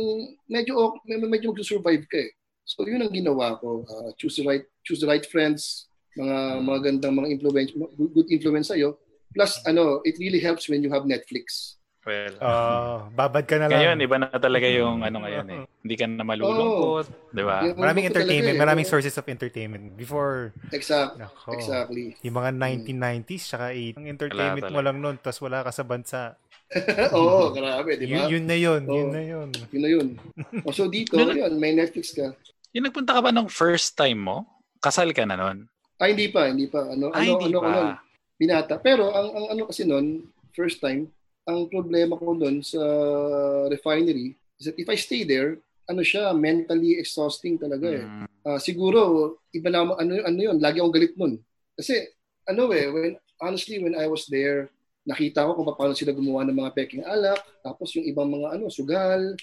medyo 0.49 0.97
medyo 1.05 1.53
mag-survive 1.53 2.03
ka 2.09 2.17
eh. 2.17 2.33
So, 2.67 2.83
yun 2.83 2.99
ang 2.99 3.13
ginawa 3.13 3.55
ko. 3.61 3.85
Uh, 3.85 4.11
choose 4.17 4.41
the 4.41 4.43
right 4.43 4.65
choose 4.83 4.99
the 4.99 5.07
right 5.07 5.23
friends, 5.23 5.87
mga 6.17 6.65
magandang 6.65 7.13
mga 7.15 7.29
influence, 7.31 7.71
good 7.71 8.11
good 8.11 8.27
influence 8.27 8.73
sa'yo. 8.73 8.97
Plus, 9.31 9.61
ano, 9.63 10.01
it 10.03 10.17
really 10.17 10.41
helps 10.41 10.67
when 10.67 10.81
you 10.81 10.89
have 10.89 11.05
Netflix. 11.05 11.77
Well, 12.07 12.39
Ah, 12.39 13.11
babad 13.11 13.43
ka 13.43 13.59
na 13.59 13.67
lang. 13.67 13.83
ngayon, 13.83 13.97
iba 13.99 14.15
na 14.15 14.31
talaga 14.31 14.63
yung 14.63 15.03
ano 15.03 15.27
ngayon 15.27 15.47
eh. 15.51 15.61
Hindi 15.83 15.95
ka 15.99 16.05
na 16.07 16.23
malulungkot, 16.23 17.35
di 17.35 17.43
ba? 17.43 17.67
Maraming 17.75 18.07
entertainment, 18.07 18.55
eh. 18.55 18.63
maraming 18.63 18.87
sources 18.87 19.11
of 19.19 19.27
entertainment. 19.27 19.91
Before, 19.99 20.55
Exact, 20.71 21.19
nako. 21.19 21.51
exactly. 21.51 22.15
Yung 22.23 22.39
mga 22.39 22.55
1990s, 22.55 23.43
tsaka 23.51 23.75
8. 23.75 23.99
Ang 23.99 24.07
entertainment 24.07 24.71
mo 24.71 24.79
lang 24.79 25.03
nun, 25.03 25.19
tapos 25.19 25.43
wala 25.43 25.67
ka 25.67 25.71
sa 25.75 25.83
bansa. 25.83 26.39
Oo, 27.15 27.55
grabe, 27.55 27.95
di 27.95 28.11
Yun, 28.11 28.19
ba? 28.19 28.27
yun 28.27 28.45
na 28.45 28.57
yun, 28.59 28.81
yun 28.83 29.07
Oo. 29.07 29.13
na 29.15 29.21
yun. 29.23 29.49
Yun 29.71 29.81
na 29.81 29.89
yun. 29.89 30.07
O, 30.67 30.75
so 30.75 30.91
dito, 30.91 31.15
yun, 31.15 31.55
may 31.55 31.71
Netflix 31.71 32.11
ka. 32.11 32.35
Yung 32.75 32.85
nagpunta 32.85 33.15
ka 33.15 33.21
ba 33.23 33.31
nung 33.31 33.47
first 33.47 33.95
time 33.95 34.19
mo? 34.19 34.43
Kasal 34.83 35.15
ka 35.15 35.23
na 35.23 35.39
nun? 35.39 35.71
Ay, 35.97 36.13
hindi 36.13 36.27
pa, 36.29 36.51
hindi 36.51 36.67
pa. 36.67 36.91
Ano, 36.91 37.09
Ay, 37.15 37.31
ano, 37.31 37.39
hindi 37.39 37.55
ano, 37.55 37.59
pa. 37.63 37.97
binata. 38.37 38.75
Pero 38.83 39.09
ang, 39.09 39.29
ang 39.33 39.45
ano 39.55 39.61
kasi 39.65 39.87
nun, 39.87 40.27
first 40.53 40.83
time, 40.83 41.09
ang 41.47 41.71
problema 41.71 42.19
ko 42.19 42.35
nun 42.35 42.59
sa 42.61 42.83
refinery 43.71 44.35
is 44.59 44.67
that 44.67 44.77
if 44.77 44.85
I 44.91 44.99
stay 44.99 45.23
there, 45.23 45.57
ano 45.87 46.03
siya, 46.03 46.35
mentally 46.35 46.99
exhausting 46.99 47.55
talaga 47.55 47.87
eh. 47.87 48.03
Mm. 48.03 48.27
Ah, 48.43 48.59
siguro, 48.59 48.99
iba 49.55 49.71
na, 49.71 49.87
ano, 49.87 50.11
ano 50.19 50.39
yun, 50.39 50.59
lagi 50.59 50.83
akong 50.83 50.91
galit 50.91 51.15
nun. 51.15 51.39
Kasi, 51.79 52.11
ano 52.43 52.67
eh, 52.75 52.91
when, 52.91 53.15
honestly, 53.39 53.79
when 53.79 53.95
I 53.95 54.11
was 54.11 54.27
there, 54.27 54.67
nakita 55.07 55.47
ko 55.47 55.55
kung 55.55 55.71
paano 55.71 55.95
sila 55.95 56.11
gumawa 56.11 56.43
ng 56.43 56.57
mga 56.59 56.73
peking 56.75 57.03
alak, 57.07 57.39
tapos 57.63 57.95
yung 57.95 58.05
ibang 58.11 58.27
mga 58.27 58.59
ano, 58.59 58.67
sugal, 58.67 59.33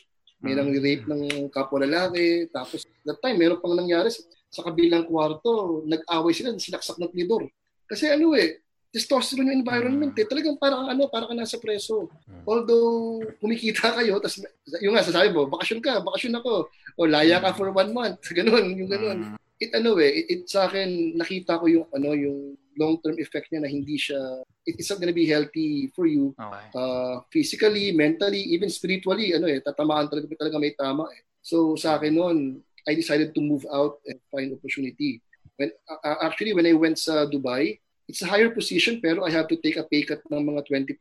may 0.44 0.52
nang 0.52 0.68
rape 0.68 1.08
ng 1.08 1.48
kapwa 1.48 1.80
lalaki, 1.80 2.44
tapos 2.52 2.84
that 3.08 3.16
time, 3.24 3.40
meron 3.40 3.56
pang 3.64 3.72
nangyari 3.72 4.12
sa, 4.12 4.20
sa 4.52 4.60
kabilang 4.60 5.08
kwarto, 5.08 5.80
nag-away 5.88 6.36
sila, 6.36 6.52
sinaksak 6.52 7.00
ng 7.00 7.08
tinidor. 7.08 7.48
Kasi 7.88 8.12
ano 8.12 8.36
eh, 8.36 8.60
testosterone 8.94 9.50
yung 9.50 9.66
environment 9.66 10.14
eh. 10.14 10.22
Talagang 10.22 10.54
parang 10.54 10.86
ano, 10.86 11.10
parang 11.10 11.32
ka 11.32 11.36
nasa 11.36 11.58
preso. 11.58 12.06
Although 12.46 13.24
kumikita 13.42 13.90
kayo, 13.98 14.22
tapos 14.22 14.46
yung 14.78 14.94
nga 14.94 15.02
sasabi 15.02 15.34
mo, 15.34 15.50
bakasyon 15.50 15.82
ka, 15.82 15.98
bakasyon 15.98 16.38
ako. 16.38 16.70
O 16.94 17.10
laya 17.10 17.42
ka 17.42 17.50
for 17.58 17.74
one 17.74 17.90
month. 17.90 18.22
Ganun, 18.38 18.70
yung 18.78 18.86
ganun. 18.86 19.34
It 19.64 19.72
ano 19.72 19.96
eh, 19.96 20.12
it, 20.12 20.26
it 20.28 20.42
sa 20.44 20.68
akin 20.68 21.16
nakita 21.16 21.56
ko 21.56 21.64
yung 21.64 21.86
ano 21.90 22.12
yung 22.12 22.58
long-term 22.76 23.16
effect 23.22 23.48
niya 23.48 23.64
na 23.64 23.70
hindi 23.70 23.96
siya 23.96 24.18
it, 24.66 24.76
it's 24.76 24.90
not 24.90 24.98
gonna 25.00 25.14
be 25.14 25.24
healthy 25.30 25.88
for 25.94 26.04
you 26.04 26.34
Okay. 26.36 26.66
uh, 26.74 27.22
physically, 27.30 27.94
mentally, 27.94 28.42
even 28.52 28.68
spiritually, 28.68 29.32
ano 29.32 29.46
eh, 29.46 29.62
tatamaan 29.62 30.10
talaga, 30.10 30.26
talaga 30.36 30.58
may 30.60 30.74
tama 30.76 31.08
eh. 31.14 31.22
So 31.40 31.78
sa 31.78 31.96
akin 31.96 32.12
noon, 32.12 32.38
I 32.84 32.92
decided 32.92 33.32
to 33.32 33.40
move 33.40 33.64
out 33.72 34.04
and 34.04 34.20
find 34.28 34.52
opportunity. 34.52 35.24
When 35.56 35.72
uh, 35.88 36.18
actually 36.20 36.52
when 36.52 36.68
I 36.68 36.74
went 36.76 37.00
sa 37.00 37.24
Dubai, 37.24 37.80
it's 38.04 38.20
a 38.20 38.28
higher 38.28 38.52
position 38.52 39.00
pero 39.00 39.24
I 39.24 39.32
have 39.32 39.48
to 39.48 39.56
take 39.56 39.80
a 39.80 39.86
pay 39.88 40.04
cut 40.04 40.20
ng 40.28 40.44
mga 40.44 40.68
20%. 40.68 40.98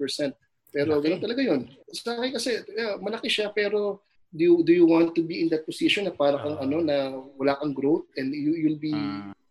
Pero 0.73 0.97
Malaki. 0.97 1.03
ganun 1.05 1.21
talaga 1.21 1.41
'yon. 1.43 1.61
Sa 1.91 2.17
akin 2.17 2.31
kasi 2.33 2.49
yeah, 2.73 2.95
malaki 2.97 3.27
siya 3.29 3.51
pero 3.51 4.01
do 4.33 4.41
you, 4.43 4.55
do 4.65 4.73
you 4.73 4.85
want 4.89 5.13
to 5.13 5.21
be 5.21 5.45
in 5.45 5.47
that 5.53 5.61
position 5.63 6.09
na 6.09 6.13
parang 6.13 6.41
kang 6.41 6.57
Ah. 6.57 6.65
ano 6.65 6.77
na 6.81 6.97
wala 7.37 7.53
kang 7.61 7.71
growth 7.71 8.09
and 8.17 8.33
you 8.33 8.57
you'll 8.57 8.81
be 8.81 8.93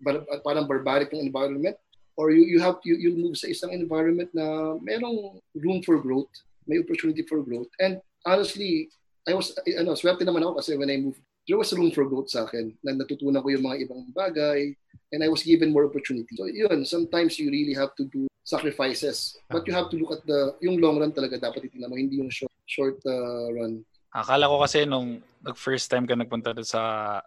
bar- 0.02 0.26
parang 0.42 0.66
barbaric 0.66 1.14
ng 1.14 1.22
environment 1.22 1.78
or 2.18 2.34
you 2.34 2.42
you 2.44 2.58
have 2.58 2.82
you 2.82 2.98
you'll 2.98 3.16
move 3.16 3.38
sa 3.38 3.46
isang 3.46 3.70
environment 3.70 4.28
na 4.34 4.74
merong 4.82 5.38
room 5.54 5.78
for 5.86 6.02
growth, 6.02 6.28
may 6.66 6.82
opportunity 6.82 7.22
for 7.24 7.40
growth. 7.40 7.70
And 7.78 8.02
honestly, 8.26 8.90
I 9.22 9.38
was 9.38 9.54
eh, 9.64 9.78
ano, 9.78 9.94
swerte 9.94 10.26
naman 10.26 10.42
ako 10.42 10.58
kasi 10.58 10.74
when 10.74 10.90
I 10.90 10.98
moved, 10.98 11.22
there 11.46 11.56
was 11.56 11.70
room 11.72 11.94
for 11.94 12.04
growth 12.10 12.34
sa 12.34 12.44
akin. 12.44 12.74
Na 12.82 12.98
natutunan 12.98 13.40
ko 13.40 13.48
yung 13.54 13.64
mga 13.64 13.86
ibang 13.86 14.10
bagay 14.10 14.74
and 15.14 15.20
I 15.22 15.30
was 15.30 15.46
given 15.46 15.70
more 15.70 15.86
opportunity. 15.86 16.34
So 16.34 16.50
yun, 16.50 16.82
sometimes 16.84 17.38
you 17.38 17.48
really 17.48 17.72
have 17.78 17.94
to 17.96 18.04
do 18.10 18.26
sacrifices. 18.42 19.38
But 19.46 19.62
you 19.70 19.72
have 19.72 19.88
to 19.90 19.96
look 19.96 20.12
at 20.18 20.26
the 20.26 20.58
yung 20.60 20.82
long 20.82 20.98
run 20.98 21.14
talaga 21.14 21.38
dapat 21.38 21.70
itingnan 21.70 21.88
mo, 21.88 21.96
hindi 21.96 22.18
yung 22.18 22.34
short 22.34 22.52
short 22.66 22.98
uh, 23.06 23.46
run. 23.54 23.86
Akala 24.12 24.44
ko 24.44 24.60
kasi 24.60 24.84
nung 24.84 25.24
nag 25.40 25.56
first 25.56 25.88
time 25.88 26.04
ka 26.04 26.12
nagpunta 26.12 26.52
doon 26.52 26.68
sa 26.68 26.82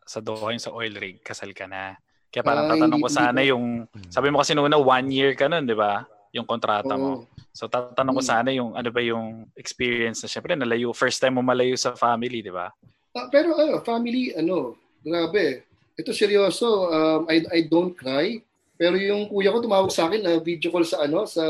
sa 0.05 0.21
Doha 0.21 0.53
yung 0.53 0.61
sa 0.61 0.69
oil 0.69 0.93
rig, 0.93 1.17
kasal 1.25 1.49
ka 1.51 1.65
na. 1.65 1.97
Kaya 2.29 2.45
parang 2.45 2.69
Ah, 2.69 2.77
tatanong 2.77 3.01
ko 3.01 3.09
sana 3.09 3.41
yung 3.41 3.89
sabi 4.13 4.29
mo 4.29 4.38
kasi 4.38 4.53
nung 4.53 4.69
una 4.69 4.77
one 4.77 5.09
year 5.09 5.33
ka 5.33 5.49
nun, 5.49 5.65
'di 5.65 5.73
ba? 5.73 6.05
Yung 6.29 6.45
kontrata 6.45 6.93
mo. 6.93 7.25
Oo. 7.25 7.27
So 7.55 7.65
tatanong 7.65 8.13
ko 8.13 8.21
Mm. 8.21 8.29
sana 8.29 8.49
yung 8.53 8.77
ano 8.77 8.89
ba 8.93 9.01
yung 9.01 9.49
experience 9.57 10.21
na 10.21 10.29
syempre 10.29 10.53
nalayo 10.53 10.93
first 10.93 11.17
time 11.17 11.39
mo 11.39 11.41
malayo 11.41 11.73
sa 11.73 11.97
family, 11.97 12.45
'di 12.45 12.53
ba? 12.53 12.69
Ah, 13.17 13.27
pero 13.33 13.57
ano, 13.57 13.81
family, 13.81 14.36
ano, 14.38 14.75
grabe. 15.01 15.63
Ito 15.95 16.11
seryoso, 16.11 16.91
um, 16.91 17.21
I, 17.31 17.47
I 17.49 17.59
don't 17.65 17.95
cry. 17.95 18.43
Pero 18.75 18.99
yung 18.99 19.31
kuya 19.31 19.55
ko 19.55 19.63
tumawag 19.63 19.88
sa 19.88 20.11
akin 20.11 20.19
na 20.19 20.36
video 20.43 20.67
call 20.67 20.83
sa 20.83 21.07
ano, 21.07 21.23
sa 21.23 21.41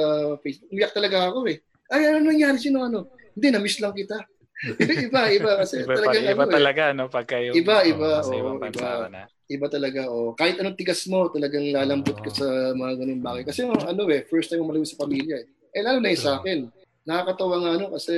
Facebook. 0.46 0.70
Umiyak 0.70 0.94
talaga 0.94 1.34
ako 1.34 1.50
eh. 1.50 1.58
Ay, 1.90 2.14
ano 2.14 2.22
nangyari? 2.22 2.62
Sino 2.62 2.86
ano? 2.86 3.10
Hindi, 3.34 3.50
na-miss 3.50 3.82
lang 3.82 3.98
kita. 3.98 4.22
Iba, 4.80 5.22
iba. 5.30 5.52
Kasi 5.62 5.84
Iba, 5.84 5.94
talaga, 5.94 6.18
iba 6.18 6.44
ano, 6.44 6.52
talaga 6.52 6.84
no 6.92 7.06
pagka 7.08 7.36
yung 7.40 7.56
Iba, 7.56 7.84
iba, 7.84 8.24
sa 8.24 8.32
oo, 8.32 8.40
ibang 8.40 8.58
iba. 8.62 9.10
na. 9.10 9.22
eh. 9.24 9.28
Iba 9.46 9.68
talaga. 9.70 10.10
Oh. 10.10 10.34
Kahit 10.34 10.58
anong 10.58 10.74
tigas 10.74 11.06
mo, 11.06 11.30
talagang 11.30 11.70
lalambot 11.70 12.18
ka 12.18 12.32
sa 12.34 12.46
mga 12.74 12.94
ganun 12.98 13.22
bagay. 13.22 13.44
Kasi 13.46 13.62
ano 13.62 14.02
eh, 14.10 14.26
first 14.26 14.50
time 14.50 14.64
mo 14.64 14.74
malayo 14.74 14.88
sa 14.88 14.98
pamilya 14.98 15.38
eh. 15.38 15.46
Eh, 15.70 15.84
lalo 15.84 16.00
na 16.00 16.10
yung 16.10 16.24
sa 16.24 16.40
akin. 16.40 16.66
Nakakatawa 17.06 17.56
nga 17.62 17.72
ano 17.78 17.86
kasi 17.94 18.16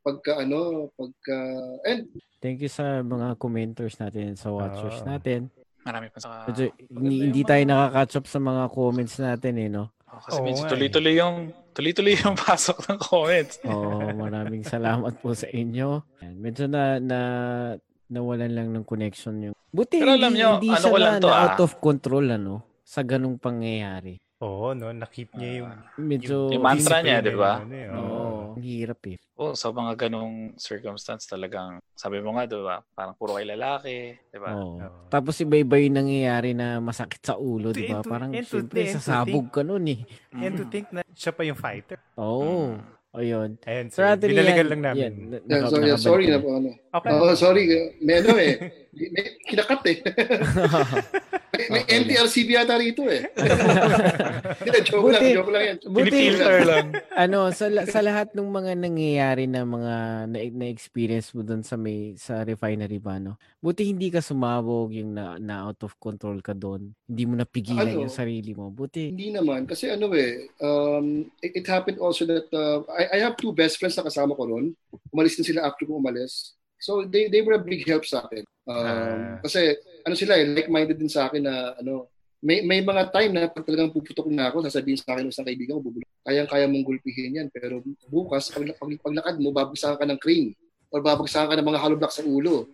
pagka 0.00 0.32
ano, 0.36 0.90
pagka... 0.92 1.36
And 1.86 2.12
Thank 2.40 2.60
you 2.60 2.68
sa 2.68 3.00
mga 3.00 3.36
commenters 3.36 3.96
natin, 3.96 4.32
sa 4.34 4.48
watchers 4.48 5.00
Ah. 5.04 5.16
natin. 5.16 5.48
Marami 5.80 6.12
pa 6.12 6.20
sa 6.20 6.44
Medyo, 6.44 6.72
hindi, 6.92 7.16
hindi 7.26 7.40
tayo 7.40 7.62
nakaka-catch 7.64 8.14
up 8.16 8.26
sa 8.28 8.38
mga 8.38 8.62
comments 8.68 9.16
natin 9.16 9.54
eh, 9.56 9.68
no? 9.68 9.88
Oh, 10.10 10.18
kasi 10.18 10.38
Oo 10.42 10.46
medyo 10.46 10.62
nga 10.62 10.66
eh. 10.66 10.72
tuloy-tuloy 10.74 11.14
yung 11.18 11.36
tuloy-tuloy 11.70 12.14
yung 12.18 12.36
pasok 12.46 12.78
ng 12.90 12.98
comments. 12.98 13.54
Oo, 13.62 14.10
maraming 14.14 14.64
salamat 14.66 15.14
po 15.22 15.34
sa 15.38 15.46
inyo. 15.46 16.02
Medyo 16.20 16.66
na, 16.66 16.98
na 16.98 17.20
nawalan 18.10 18.50
lang 18.50 18.68
ng 18.74 18.84
connection 18.84 19.38
yung... 19.50 19.54
Buti 19.70 20.02
Pero 20.02 20.18
alam 20.18 20.34
hindi, 20.34 20.42
nyo, 20.42 20.50
hindi 20.58 20.70
ano 20.74 20.82
siya 20.82 20.90
ko 20.90 20.98
lang 20.98 21.14
na, 21.14 21.22
to, 21.22 21.28
na 21.30 21.34
ah. 21.34 21.42
out 21.46 21.60
of 21.62 21.72
control, 21.78 22.26
ano? 22.26 22.54
Sa 22.82 23.06
ganung 23.06 23.38
pangyayari. 23.38 24.18
Oo, 24.42 24.72
no, 24.74 24.90
nakip 24.90 25.30
niya 25.36 25.62
yung 25.62 25.72
Medyo... 26.00 26.50
Yung 26.50 26.64
mantra 26.64 27.04
niya, 27.04 27.22
di 27.22 27.36
ba? 27.36 27.62
Eh, 27.62 27.86
Oo, 27.92 28.39
oo. 28.50 28.56
ang 28.58 28.64
hirap 28.66 29.00
eh. 29.06 29.16
Oh, 29.40 29.56
sa 29.56 29.72
mga 29.72 29.96
ganong 29.96 30.52
circumstance 30.60 31.24
talagang 31.24 31.80
sabi 31.96 32.20
mo 32.20 32.36
nga 32.36 32.44
'di 32.44 32.60
ba? 32.60 32.84
Parang 32.92 33.14
puro 33.16 33.38
kay 33.38 33.46
lalaki, 33.48 34.18
'di 34.28 34.38
ba? 34.42 34.52
Oo. 34.52 34.76
Oo. 34.76 35.08
Tapos 35.08 35.38
iba-iba 35.40 35.80
yung 35.80 35.96
nangyayari 36.02 36.52
na 36.52 36.76
masakit 36.82 37.24
sa 37.24 37.40
ulo, 37.40 37.72
di 37.72 37.88
ba? 37.88 38.00
and 38.00 38.04
to- 38.04 38.10
Parang 38.12 38.30
siyempre 38.36 38.80
sasabog 38.90 39.48
ka 39.48 39.64
nun 39.64 39.86
eh. 39.88 40.00
And 40.36 40.58
to 40.58 40.68
think 40.68 40.92
na 40.92 41.00
siya 41.16 41.32
pa 41.32 41.42
yung 41.46 41.56
fighter. 41.56 41.96
Oo. 42.20 42.76
Ayun. 43.10 43.58
Ayan, 43.64 43.86
Sir 43.88 44.06
sir. 44.06 44.06
Anthony, 44.08 44.30
Binalikan 44.32 44.56
yan- 44.56 44.70
lang 44.70 44.82
namin. 44.84 45.02
yan, 45.02 45.14
na- 45.26 45.42
Yeah, 45.42 45.66
sorry, 45.66 45.82
nakabalik 45.82 45.98
sorry 46.00 46.24
na 46.26 46.38
po 46.38 46.48
ano. 46.52 46.68
Okay. 46.90 47.10
Oo, 47.12 47.28
sorry. 47.34 47.62
May 47.98 48.14
ano 48.16 48.30
eh. 48.36 48.52
May 48.92 49.24
kinakat 49.44 49.82
eh. 49.84 49.96
may, 51.52 51.62
may 51.68 51.82
Okay 51.82 51.90
lang. 51.90 52.00
NTRCB 52.00 52.48
yata 52.52 52.74
rito 52.76 53.02
eh. 53.06 53.22
Hindi, 54.60 54.78
joke 54.82 55.08
lang, 55.08 55.22
Buti- 55.22 55.32
joke 55.32 55.50
lang 55.50 55.64
yan. 55.64 55.76
buti- 55.80 55.94
Pinifilter 56.04 56.56
lang. 56.64 56.86
ano, 57.24 57.38
sa 57.50 57.66
sa 57.84 58.00
lahat 58.00 58.30
ng 58.32 58.48
mga 58.48 58.72
nangyayari 58.76 59.44
na 59.46 59.62
mga 59.62 59.94
na, 60.26 60.38
na-experience 60.42 61.30
mo 61.32 61.42
doon 61.42 61.62
sa 61.62 61.74
may 61.74 62.14
sa 62.16 62.42
refinery 62.42 62.98
ba 62.98 63.16
no? 63.16 63.34
Buti 63.56 63.86
hindi 63.86 64.08
ka 64.08 64.18
sumabog 64.20 64.90
yung 64.92 65.12
na, 65.12 65.34
na 65.36 65.64
out 65.64 65.82
of 65.82 65.94
control 65.96 66.38
ka 66.40 66.52
doon. 66.52 66.90
Hindi 67.04 67.22
mo 67.24 67.34
napigilan 67.36 67.86
Ano? 67.88 68.02
yung 68.02 68.12
sarili 68.12 68.50
mo. 68.52 68.68
Buti. 68.68 69.10
Hindi 69.10 69.30
naman. 69.30 69.64
Kasi 69.64 69.86
ano 69.88 70.10
eh, 70.12 70.50
um, 70.58 71.06
it, 71.38 71.54
it 71.56 71.66
happened 71.66 71.98
also 71.98 72.22
that 72.24 72.50
uh, 72.50 72.82
I, 73.00 73.16
I 73.16 73.18
have 73.24 73.40
two 73.40 73.56
best 73.56 73.80
friends 73.80 73.96
na 73.96 74.04
kasama 74.04 74.36
ko 74.36 74.44
ron. 74.44 74.76
Umalis 75.08 75.40
din 75.40 75.48
sila 75.48 75.64
after 75.64 75.88
ko 75.88 75.96
umalis. 75.96 76.52
So 76.80 77.04
they 77.08 77.32
they 77.32 77.40
were 77.40 77.56
a 77.56 77.62
big 77.62 77.84
help 77.88 78.04
sa 78.04 78.24
akin. 78.28 78.44
Um, 78.68 78.76
Ah. 78.76 79.36
Kasi 79.40 79.76
ano 80.04 80.14
sila 80.16 80.36
eh, 80.36 80.44
like-minded 80.46 80.96
din 81.00 81.12
sa 81.12 81.28
akin 81.28 81.42
na 81.44 81.74
ano, 81.80 82.08
may 82.40 82.64
may 82.64 82.80
mga 82.80 83.12
time 83.12 83.32
na 83.36 83.52
pag 83.52 83.64
talagang 83.68 83.92
puputok 83.92 84.28
na 84.32 84.48
ako, 84.48 84.64
sasabihin 84.64 84.96
sa 84.96 85.12
akin 85.12 85.28
ng 85.28 85.32
isang 85.32 85.44
kaibigan 85.44 85.76
ko, 85.76 85.84
bubulong. 85.84 86.08
Kayang-kaya 86.24 86.64
mong 86.68 86.86
gulpihin 86.88 87.36
yan. 87.36 87.48
Pero 87.52 87.84
bukas, 88.08 88.48
pag, 88.52 88.64
pag, 88.76 88.90
paglakad 89.00 89.36
mo, 89.40 89.52
babagsakan 89.52 90.00
ka 90.00 90.06
ng 90.08 90.20
crane 90.20 90.52
or 90.90 91.00
babagsakan 91.04 91.52
ka 91.52 91.56
ng 91.56 91.68
mga 91.68 91.80
hollow 91.80 91.98
block 92.00 92.12
sa 92.12 92.24
ulo. 92.24 92.68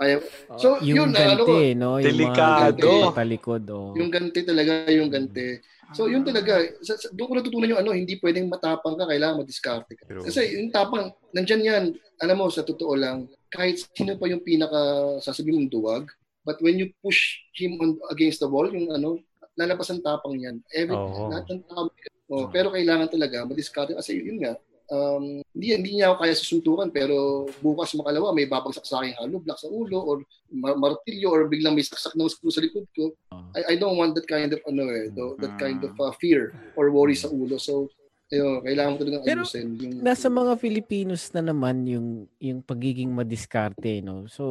Kaya, 0.00 0.20
So, 0.58 0.80
yung 0.82 1.08
yun, 1.08 1.10
na, 1.12 1.34
ano 1.36 1.42
ko, 1.44 1.54
ganti, 1.54 1.68
no? 1.76 1.90
Yung 2.00 2.08
delikado. 2.08 2.76
ganti 2.80 3.08
patalikod, 3.14 3.62
oh. 3.70 3.92
yung 3.94 4.10
ganti 4.10 4.40
talaga, 4.42 4.72
yung 4.90 5.10
ganti. 5.12 5.60
So, 5.90 6.06
yun 6.06 6.22
talaga, 6.22 6.62
sa, 6.86 6.94
sa, 6.94 7.10
doon 7.10 7.28
ko 7.28 7.34
natutunan 7.38 7.70
yung 7.74 7.82
ano, 7.82 7.90
hindi 7.90 8.14
pwedeng 8.22 8.46
matapang 8.46 8.94
ka, 8.94 9.10
kailangan 9.10 9.42
madiskarte 9.42 9.92
ka. 9.98 10.06
Kasi 10.22 10.54
yung 10.58 10.70
tapang, 10.70 11.10
nandyan 11.34 11.62
yan, 11.66 11.84
alam 12.22 12.36
mo, 12.38 12.46
sa 12.46 12.62
totoo 12.62 12.94
lang, 12.94 13.26
kahit 13.50 13.82
sino 13.94 14.14
pa 14.14 14.30
yung 14.30 14.42
pinaka, 14.42 15.18
sasabihin 15.18 15.66
mong 15.66 15.72
duwag, 15.74 16.04
but 16.46 16.56
when 16.62 16.78
you 16.78 16.94
push 17.02 17.42
him 17.58 17.76
on, 17.82 17.98
against 18.14 18.38
the 18.38 18.46
wall, 18.46 18.70
yung 18.70 18.90
ano, 18.94 19.18
lalabas 19.58 19.90
ang 19.90 20.00
tapang 20.00 20.38
yan. 20.38 20.62
Every, 20.72 20.94
Oo. 20.94 21.28
lahat 21.28 21.44
ng 21.50 21.62
tao. 21.66 21.90
Oh, 22.30 22.46
pero 22.46 22.70
kailangan 22.70 23.10
talaga 23.10 23.42
madiskarte 23.42 23.90
kasi 23.98 24.22
yun 24.22 24.38
nga, 24.38 24.54
um, 24.90 25.40
hindi, 25.54 25.66
hindi 25.72 25.90
niya 25.98 26.12
ako 26.12 26.16
kaya 26.20 26.34
susuntukan 26.36 26.88
pero 26.90 27.46
bukas 27.62 27.94
makalawa 27.94 28.34
may 28.34 28.44
babagsak 28.44 28.84
sa 28.84 29.00
akin 29.00 29.16
hollow 29.16 29.40
block 29.40 29.58
sa 29.58 29.70
ulo 29.70 29.98
or 30.02 30.16
mar- 30.50 30.76
martilyo 30.76 31.30
or 31.30 31.46
biglang 31.46 31.78
may 31.78 31.86
saksak 31.86 32.12
ng 32.12 32.28
screw 32.28 32.50
sa 32.50 32.60
likod 32.60 32.84
ko. 32.92 33.14
Oh. 33.30 33.42
I, 33.54 33.72
I 33.72 33.80
don't 33.80 33.96
want 33.96 34.18
that 34.18 34.26
kind 34.26 34.50
of 34.50 34.60
ano 34.66 34.90
eh, 34.90 35.08
tho- 35.14 35.38
that 35.38 35.54
kind 35.56 35.80
of 35.80 35.94
uh, 35.96 36.12
fear 36.18 36.52
or 36.74 36.90
worry 36.90 37.14
sa 37.14 37.30
ulo. 37.30 37.56
So, 37.56 37.88
ayun, 38.30 38.62
kailangan 38.62 38.90
mo 38.94 38.98
talagang 38.98 39.22
Pero, 39.26 39.42
ayusin. 39.46 39.66
Yung, 39.78 39.94
Nasa 40.02 40.26
mga 40.30 40.54
Filipinos 40.58 41.22
na 41.34 41.42
naman 41.42 41.82
yung 41.86 42.08
yung 42.38 42.60
pagiging 42.62 43.10
madiskarte, 43.10 44.02
no? 44.02 44.26
So, 44.26 44.44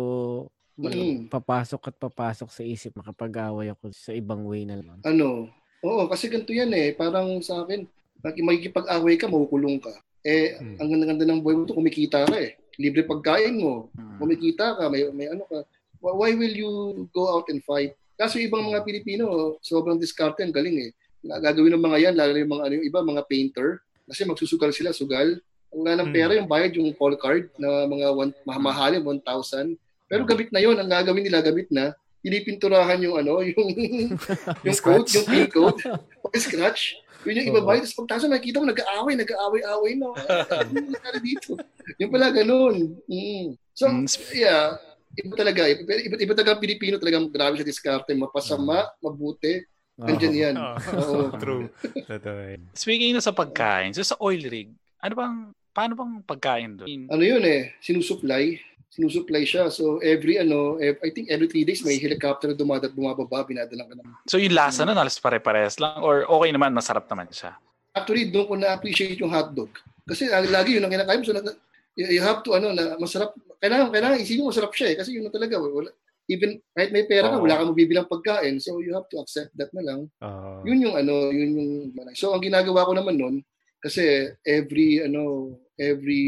Mm. 0.79 1.27
papasok 1.27 1.91
at 1.91 1.95
papasok 1.99 2.47
sa 2.55 2.63
isip 2.63 2.95
makapag-away 2.95 3.67
ako 3.67 3.91
sa 3.91 4.15
ibang 4.15 4.47
way 4.47 4.63
na 4.63 4.79
naman. 4.79 5.03
ano, 5.03 5.51
oo, 5.83 6.07
kasi 6.07 6.31
ganito 6.31 6.55
yan 6.55 6.71
eh. 6.71 6.95
Parang 6.95 7.43
sa 7.43 7.67
akin, 7.67 7.83
mag- 8.23 8.39
magkikipag-away 8.39 9.19
ka, 9.19 9.27
makukulong 9.27 9.83
ka. 9.83 9.91
Eh, 10.21 10.59
Hmm. 10.59 10.75
ang 10.77 10.87
ganda-ganda 10.89 11.23
ng 11.23 11.39
buhay 11.39 11.55
mo 11.55 11.63
to, 11.63 11.73
kumikita 11.73 12.27
ka 12.27 12.35
eh. 12.35 12.59
Libre 12.75 13.03
pagkain 13.03 13.55
mo, 13.55 13.87
Mm. 13.91 14.17
kumikita 14.19 14.75
ka, 14.75 14.87
may, 14.87 15.07
may 15.11 15.27
ano 15.27 15.43
ka. 15.43 15.63
Wh- 15.99 16.15
Why 16.15 16.31
will 16.33 16.51
you 16.51 16.71
go 17.09 17.27
out 17.29 17.47
and 17.47 17.63
fight? 17.63 17.91
Kaso 18.15 18.35
ibang 18.35 18.67
mga 18.67 18.83
Pilipino, 18.83 19.55
sobrang 19.61 19.95
diskarte, 19.95 20.43
ang 20.43 20.51
galing 20.51 20.75
eh. 20.81 20.91
Gagawin 21.21 21.71
ng 21.71 21.83
mga 21.83 21.97
yan, 22.01 22.15
lalo 22.15 22.35
yung 22.35 22.51
mga, 22.51 22.63
ano, 22.65 22.73
yung 22.75 22.87
iba, 22.87 22.99
mga 23.01 23.23
painter, 23.25 23.69
kasi 24.05 24.23
magsusugal 24.23 24.71
sila, 24.71 24.91
sugal. 24.91 25.39
Ang 25.69 25.79
wala 25.83 25.95
ng 25.97 26.09
Hmm. 26.11 26.15
pera, 26.15 26.31
yung 26.35 26.47
bayad, 26.47 26.71
yung 26.73 26.91
call 26.93 27.15
card 27.15 27.47
na 27.55 27.85
mga 27.85 28.07
one, 28.11 28.31
mahalin, 28.43 29.03
1,000. 29.03 29.75
Pero 30.09 30.25
gamit 30.25 30.49
na 30.49 30.59
yon 30.59 30.75
ang 30.75 30.89
gagawin 30.89 31.23
nila, 31.23 31.39
gamit 31.39 31.67
na, 31.69 31.93
pinipinturahan 32.19 32.99
yung 32.99 33.15
ano, 33.15 33.39
yung 33.39 33.67
yung 34.67 34.79
code, 34.83 35.07
yung 35.09 35.25
pin 35.25 35.47
code, 35.47 35.79
o 36.19 36.27
scratch. 36.35 36.99
Yun 37.27 37.35
yung 37.43 37.49
iba 37.51 37.61
ba? 37.61 37.75
Tapos 37.75 37.95
pagtasa, 37.95 38.31
nakikita 38.31 38.63
mo, 38.63 38.67
nag-aaway, 38.69 39.13
nag-aaway-aaway 39.19 39.93
na. 39.99 40.09
Ano 41.07 41.17
dito? 41.19 41.59
Yung 41.99 42.11
pala 42.11 42.31
ganun. 42.31 42.95
Mm. 43.09 43.59
So, 43.75 43.87
Mm, 43.87 44.07
yeah, 44.31 44.75
iba 45.15 45.33
talaga. 45.35 45.67
Iba, 45.67 45.83
iba, 45.99 46.15
iba 46.15 46.33
talaga 46.35 46.55
ang 46.55 46.63
Pilipino 46.63 46.95
talaga 46.95 47.19
grabe 47.27 47.59
sa 47.59 47.67
diskarte. 47.67 48.11
Mapasama, 48.15 48.87
mabuti. 49.03 49.63
Nandiyan 49.99 50.35
yan. 50.35 50.55
Oo. 50.55 51.27
True. 51.43 51.67
Totoo. 52.07 52.39
eh. 52.47 52.59
Speaking 52.71 53.11
na 53.11 53.19
sa 53.19 53.35
pagkain, 53.35 53.91
so 53.91 53.99
sa 53.99 54.15
oil 54.23 54.39
rig, 54.47 54.71
ano 55.03 55.13
bang, 55.15 55.35
paano 55.75 55.93
bang 55.99 56.13
pagkain 56.23 56.71
doon? 56.79 57.11
Ano 57.11 57.23
yun 57.23 57.43
eh, 57.43 57.75
sinusupply. 57.83 58.55
Sinusupply 58.89 59.45
siya. 59.45 59.69
So 59.69 60.01
every 60.01 60.41
ano, 60.41 60.81
I 60.81 61.09
think 61.13 61.29
every 61.29 61.45
three 61.45 61.61
days 61.61 61.85
may 61.85 62.01
helicopter 62.01 62.49
na 62.49 62.57
dumadat, 62.57 62.97
bumababa, 62.97 63.45
binadala 63.45 63.85
ka 63.85 63.93
naman. 63.93 64.13
So 64.25 64.41
yung 64.41 64.57
lasa 64.57 64.81
nun, 64.81 64.97
halos 64.97 65.21
pare-parehas 65.21 65.77
lang? 65.77 66.01
Or 66.01 66.25
okay 66.25 66.49
naman, 66.49 66.73
masarap 66.73 67.05
naman 67.05 67.29
siya? 67.29 67.53
Actually, 67.93 68.33
doon 68.33 68.45
ko 68.49 68.53
na-appreciate 68.57 69.21
yung 69.21 69.29
hotdog. 69.29 69.69
Kasi 70.09 70.25
ah, 70.33 70.41
lagi 70.41 70.77
yun 70.77 70.85
ang 70.85 70.93
kinakain 70.93 71.21
mo. 71.21 71.25
So, 71.25 71.37
na- 71.37 71.61
you 71.93 72.23
have 72.23 72.41
to, 72.47 72.57
ano, 72.57 72.73
na 72.73 72.97
masarap. 72.97 73.37
Kailangan, 73.59 73.91
kailangan 73.91 74.23
isipin 74.23 74.41
mo 74.41 74.49
masarap 74.49 74.73
siya 74.73 74.87
eh. 74.93 74.95
Kasi 74.97 75.09
yun 75.19 75.27
na 75.27 75.33
talaga. 75.33 75.59
Wala, 75.59 75.91
even 76.29 76.61
kahit 76.77 76.89
may 76.93 77.03
pera 77.09 77.33
ka, 77.33 77.41
Oo. 77.41 77.43
wala 77.43 77.57
kang 77.57 77.69
mabibilang 77.73 78.07
pagkain. 78.07 78.61
So 78.61 78.77
you 78.79 78.93
have 78.93 79.09
to 79.09 79.17
accept 79.19 79.53
that 79.57 79.73
na 79.73 79.81
lang. 79.81 79.99
Oo. 80.21 80.63
Yun 80.63 80.85
yung 80.85 80.95
ano, 80.95 81.33
yun 81.33 81.51
yung 81.57 81.71
So 82.13 82.31
ang 82.31 82.45
ginagawa 82.45 82.85
ko 82.85 82.93
naman 82.93 83.17
noon 83.17 83.35
kasi 83.79 84.03
every 84.43 84.99
ano, 84.99 85.55
every 85.75 86.25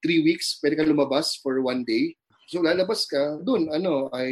three 0.00 0.20
weeks 0.20 0.60
pwede 0.60 0.76
ka 0.76 0.84
lumabas 0.84 1.40
for 1.40 1.60
one 1.60 1.82
day. 1.82 2.12
So 2.44 2.60
lalabas 2.60 3.08
ka, 3.08 3.40
doon 3.40 3.72
ano, 3.72 4.12
ay 4.12 4.30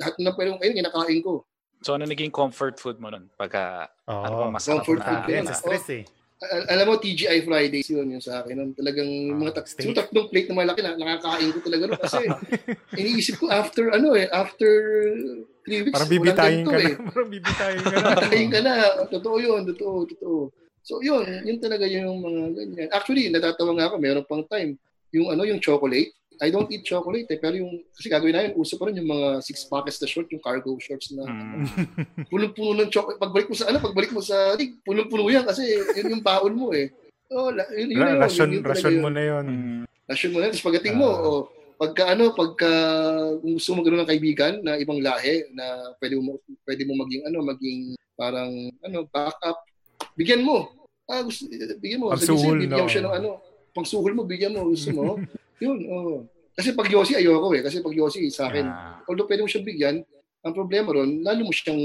lahat 0.00 0.14
na 0.16 0.32
pwede 0.32 0.56
ayun 0.58 0.80
kinakain 0.80 1.20
ko. 1.20 1.44
So 1.80 1.96
ano 1.96 2.04
naging 2.04 2.32
comfort 2.32 2.76
food 2.76 3.00
mo 3.00 3.08
nun? 3.08 3.28
Pagka, 3.36 3.88
Oo. 4.08 4.24
ano 4.24 4.34
bang 4.44 4.52
masarap 4.52 4.84
Comfort 4.84 5.00
na? 5.00 5.06
food 5.06 5.22
din. 5.28 5.44
sa 5.44 5.56
stress 5.56 5.88
eh. 5.92 6.04
Al- 6.40 6.68
alam 6.72 6.88
mo 6.88 6.96
TGI 6.96 7.44
Fridays 7.44 7.88
yun 7.92 8.16
yung 8.16 8.24
sa 8.24 8.40
akin. 8.40 8.56
Nun. 8.56 8.70
Talagang 8.72 9.04
yung 9.04 9.44
mga 9.44 9.60
tat- 9.60 9.68
steak. 9.68 9.84
yung 9.84 9.96
tatlong 9.96 10.28
plate 10.32 10.48
na 10.48 10.56
malaki 10.56 10.80
na 10.80 10.96
nakakain 10.96 11.52
ko 11.52 11.58
talaga 11.60 11.82
nun 11.84 12.00
kasi 12.00 12.22
iniisip 13.00 13.36
ko 13.36 13.52
after 13.52 13.92
ano 13.92 14.16
eh, 14.16 14.24
after 14.32 14.72
three 15.68 15.84
weeks. 15.84 15.92
Parang 15.92 16.08
bibitayin 16.08 16.64
ka 16.64 16.76
eh. 16.80 16.96
na. 16.96 17.12
Parang 17.12 17.28
bibitayin 17.28 17.80
ka 17.84 17.92
na. 17.92 18.08
Kakain 18.24 18.48
ka 18.48 18.60
na. 18.64 18.74
Totoo 19.12 19.36
yun. 19.36 19.60
Totoo. 19.68 19.96
Totoo. 20.08 20.38
So 20.80 21.04
yun, 21.04 21.24
yun 21.44 21.60
talaga 21.60 21.84
yung 21.84 22.18
mga 22.20 22.40
ganyan. 22.56 22.88
Actually, 22.90 23.28
natatawa 23.28 23.76
nga 23.76 23.86
ako, 23.92 23.96
meron 24.00 24.24
pang 24.24 24.44
time. 24.48 24.76
Yung 25.12 25.28
ano, 25.28 25.44
yung 25.44 25.60
chocolate. 25.60 26.10
I 26.40 26.48
don't 26.48 26.72
eat 26.72 26.88
chocolate 26.88 27.28
eh, 27.28 27.36
pero 27.36 27.52
yung, 27.52 27.84
kasi 27.92 28.08
gagawin 28.08 28.32
namin, 28.32 28.52
uso 28.56 28.80
pa 28.80 28.88
rin 28.88 28.96
yung 28.96 29.12
mga 29.12 29.44
six 29.44 29.60
pockets 29.68 30.00
na 30.00 30.08
short, 30.08 30.24
yung 30.32 30.40
cargo 30.40 30.72
shorts 30.80 31.12
na 31.12 31.28
Mm. 31.28 31.68
punong-puno 32.32 32.80
ng 32.80 32.88
chocolate. 32.88 33.20
Pagbalik 33.20 33.48
mo 33.52 33.56
sa, 33.60 33.68
ano, 33.68 33.76
pagbalik 33.76 34.08
mo 34.08 34.24
sa, 34.24 34.56
punong-puno 34.80 35.28
yan 35.28 35.44
kasi 35.44 35.68
yun 36.00 36.16
yung 36.16 36.24
baon 36.24 36.56
mo 36.56 36.72
eh. 36.72 36.88
Oh, 37.28 37.52
yun, 37.52 37.92
yun, 37.92 38.00
yun, 38.00 38.16
Rasyon, 38.18 38.48
yun, 38.56 38.64
yun 38.64 38.72
yun. 38.88 39.04
mo 39.04 39.10
na 39.12 39.22
yun. 39.22 39.44
Mm. 39.46 39.82
Rasyon 40.08 40.30
mo 40.32 40.38
na. 40.40 40.48
Tapos 40.48 40.64
pagdating 40.64 40.94
mo, 40.96 41.08
Ah. 41.12 41.20
oh, 41.28 41.42
pagka 41.76 42.02
ano, 42.12 42.24
pagka 42.32 42.70
kung 43.40 43.52
gusto 43.56 43.70
mo 43.76 43.80
gano'n 43.84 44.00
ng 44.04 44.10
kaibigan 44.10 44.54
na 44.64 44.76
ibang 44.76 45.00
lahi 45.00 45.44
na 45.52 45.64
pwede 45.96 46.20
mo 46.20 46.36
pwede 46.68 46.82
mo 46.84 46.92
maging 47.04 47.22
ano, 47.24 47.38
maging 47.40 47.80
parang 48.16 48.52
ano, 48.80 48.98
backup, 49.08 49.60
bigyan 50.20 50.44
mo. 50.44 50.68
Ah, 51.08 51.24
gusto, 51.24 51.48
bigyan 51.80 52.00
mo. 52.04 52.12
Sabi 52.12 52.20
Pagsuhol, 52.20 52.38
sa'yo, 52.38 52.62
bigyan 52.62 52.76
mo 52.76 52.86
no? 52.86 52.92
siya 52.92 53.02
ng 53.02 53.14
ano, 53.16 53.30
pangsuhol 53.72 54.12
mo, 54.12 54.22
bigyan 54.28 54.52
mo, 54.52 54.60
gusto 54.68 54.90
mo. 54.92 55.16
Yun, 55.64 55.78
oh. 55.88 56.28
Kasi 56.52 56.76
pag 56.76 56.92
Yossi, 56.92 57.16
ayoko 57.16 57.48
eh. 57.56 57.64
Kasi 57.64 57.80
pag 57.80 57.96
Yossi, 57.96 58.28
sa 58.28 58.52
akin, 58.52 58.66
Ah. 58.68 59.00
although 59.08 59.24
pwede 59.24 59.40
mo 59.40 59.48
siyang 59.48 59.64
bigyan, 59.64 59.96
ang 60.40 60.56
problema 60.56 60.96
ron, 60.96 61.20
lalo 61.20 61.44
mo 61.44 61.52
siyang 61.52 61.76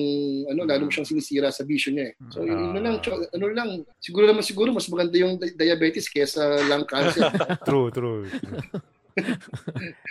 ano, 0.47 0.63
lalo 0.63 0.87
mo 0.87 0.91
siyang 0.91 1.03
sinisira 1.03 1.51
sa 1.51 1.67
vision 1.67 1.99
niya 1.99 2.07
eh. 2.07 2.13
So, 2.31 2.39
yun, 2.39 2.71
yun 2.71 2.79
lang, 2.79 3.03
cho- 3.03 3.19
ano 3.27 3.45
lang, 3.51 3.83
siguro 3.99 4.31
naman 4.31 4.47
siguro 4.47 4.71
mas 4.71 4.87
maganda 4.87 5.15
yung 5.19 5.35
di- 5.35 5.51
diabetes 5.51 6.07
kaysa 6.07 6.63
lung 6.63 6.87
cancer. 6.87 7.27
True, 7.67 7.91
true. 7.91 8.23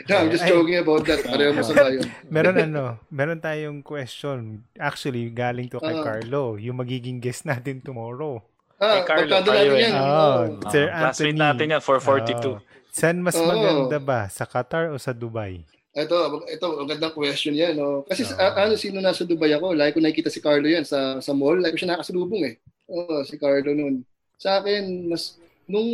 no, 0.09 0.14
I'm 0.16 0.30
just 0.30 0.44
joking 0.44 0.76
about 0.76 1.05
that. 1.05 1.20
Pareho 1.22 1.52
masama 1.57 1.92
yun. 1.92 2.09
Meron 2.26 2.57
ano, 2.59 2.82
meron 3.09 3.38
tayong 3.38 3.80
question. 3.80 4.64
Actually, 4.74 5.28
galing 5.28 5.68
to 5.68 5.78
kay 5.78 5.92
Ah. 5.92 6.02
Carlo. 6.02 6.57
Yung 6.57 6.76
magiging 6.76 7.20
guest 7.20 7.44
natin 7.44 7.80
tomorrow. 7.80 8.40
Ah, 8.76 9.00
Kay 9.00 9.28
Carlo, 9.28 9.34
tayo 9.42 9.72
eh. 9.72 9.82
yan. 9.82 9.92
Ah, 9.94 10.05
Oo. 10.48 10.61
Sir 10.68 10.88
Ah, 10.88 11.09
Anthony. 11.09 11.36
natin 11.36 11.66
yan 11.70 11.80
for 11.80 12.00
42. 12.00 12.57
Oo. 12.57 12.61
Saan 12.90 13.20
mas 13.20 13.34
Oo. 13.34 13.44
maganda 13.44 13.98
ba? 13.98 14.26
Sa 14.28 14.44
Qatar 14.44 14.88
o 14.88 14.96
sa 14.96 15.12
Dubai? 15.12 15.62
Ito, 15.94 16.42
ito, 16.48 16.66
ang 16.74 16.90
gandang 16.90 17.14
question 17.14 17.55
yan. 17.55 17.76
No? 17.76 18.02
Kasi 18.02 18.26
sa- 18.26 18.34
Oo. 18.34 18.57
ano, 18.57 18.74
sino 18.74 18.98
nasa 18.98 19.22
Dubai 19.22 19.52
ako, 19.52 19.72
lagi 19.72 19.94
ko 19.94 20.00
nakikita 20.00 20.26
si 20.26 20.40
Carlo 20.40 20.64
yan 20.64 20.82
sa, 20.82 21.20
sa 21.20 21.30
mall. 21.30 21.59
Lagi 21.59 21.74
ko 21.74 21.80
siya 21.80 21.94
nakasalubong 21.94 22.42
eh. 22.44 22.55
Oo, 22.86 23.22
si 23.22 23.36
Carlo 23.36 23.70
noon. 23.70 24.02
Sa 24.34 24.59
akin, 24.59 25.07
mas, 25.07 25.38
nung, 25.64 25.86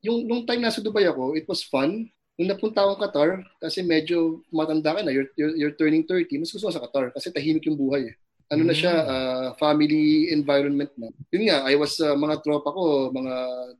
yung, 0.00 0.24
nung 0.24 0.42
time 0.42 0.62
nasa 0.62 0.80
Dubai 0.80 1.04
ako, 1.04 1.34
it 1.34 1.44
was 1.44 1.60
fun. 1.60 2.08
Nung 2.34 2.50
napunta 2.50 2.82
akong 2.82 3.02
Qatar, 3.02 3.30
kasi 3.62 3.86
medyo 3.86 4.42
matanda 4.50 4.94
ka 4.94 5.00
na, 5.06 5.14
you're, 5.14 5.30
you're, 5.38 5.54
you're 5.54 5.76
turning 5.78 6.02
30, 6.02 6.42
mas 6.42 6.50
gusto 6.50 6.66
ko 6.66 6.74
sa 6.74 6.82
Qatar 6.82 7.14
kasi 7.14 7.30
tahimik 7.30 7.66
yung 7.70 7.78
buhay 7.78 8.10
eh. 8.10 8.14
Ano 8.52 8.66
na 8.66 8.76
siya, 8.76 8.92
ah, 8.92 9.48
family 9.56 10.28
environment 10.34 10.92
na. 10.98 11.08
Yun 11.32 11.48
nga, 11.48 11.64
I 11.64 11.74
was, 11.78 11.96
ah, 12.02 12.18
mga 12.18 12.42
tropa 12.44 12.74
ko, 12.74 13.08
mga 13.14 13.34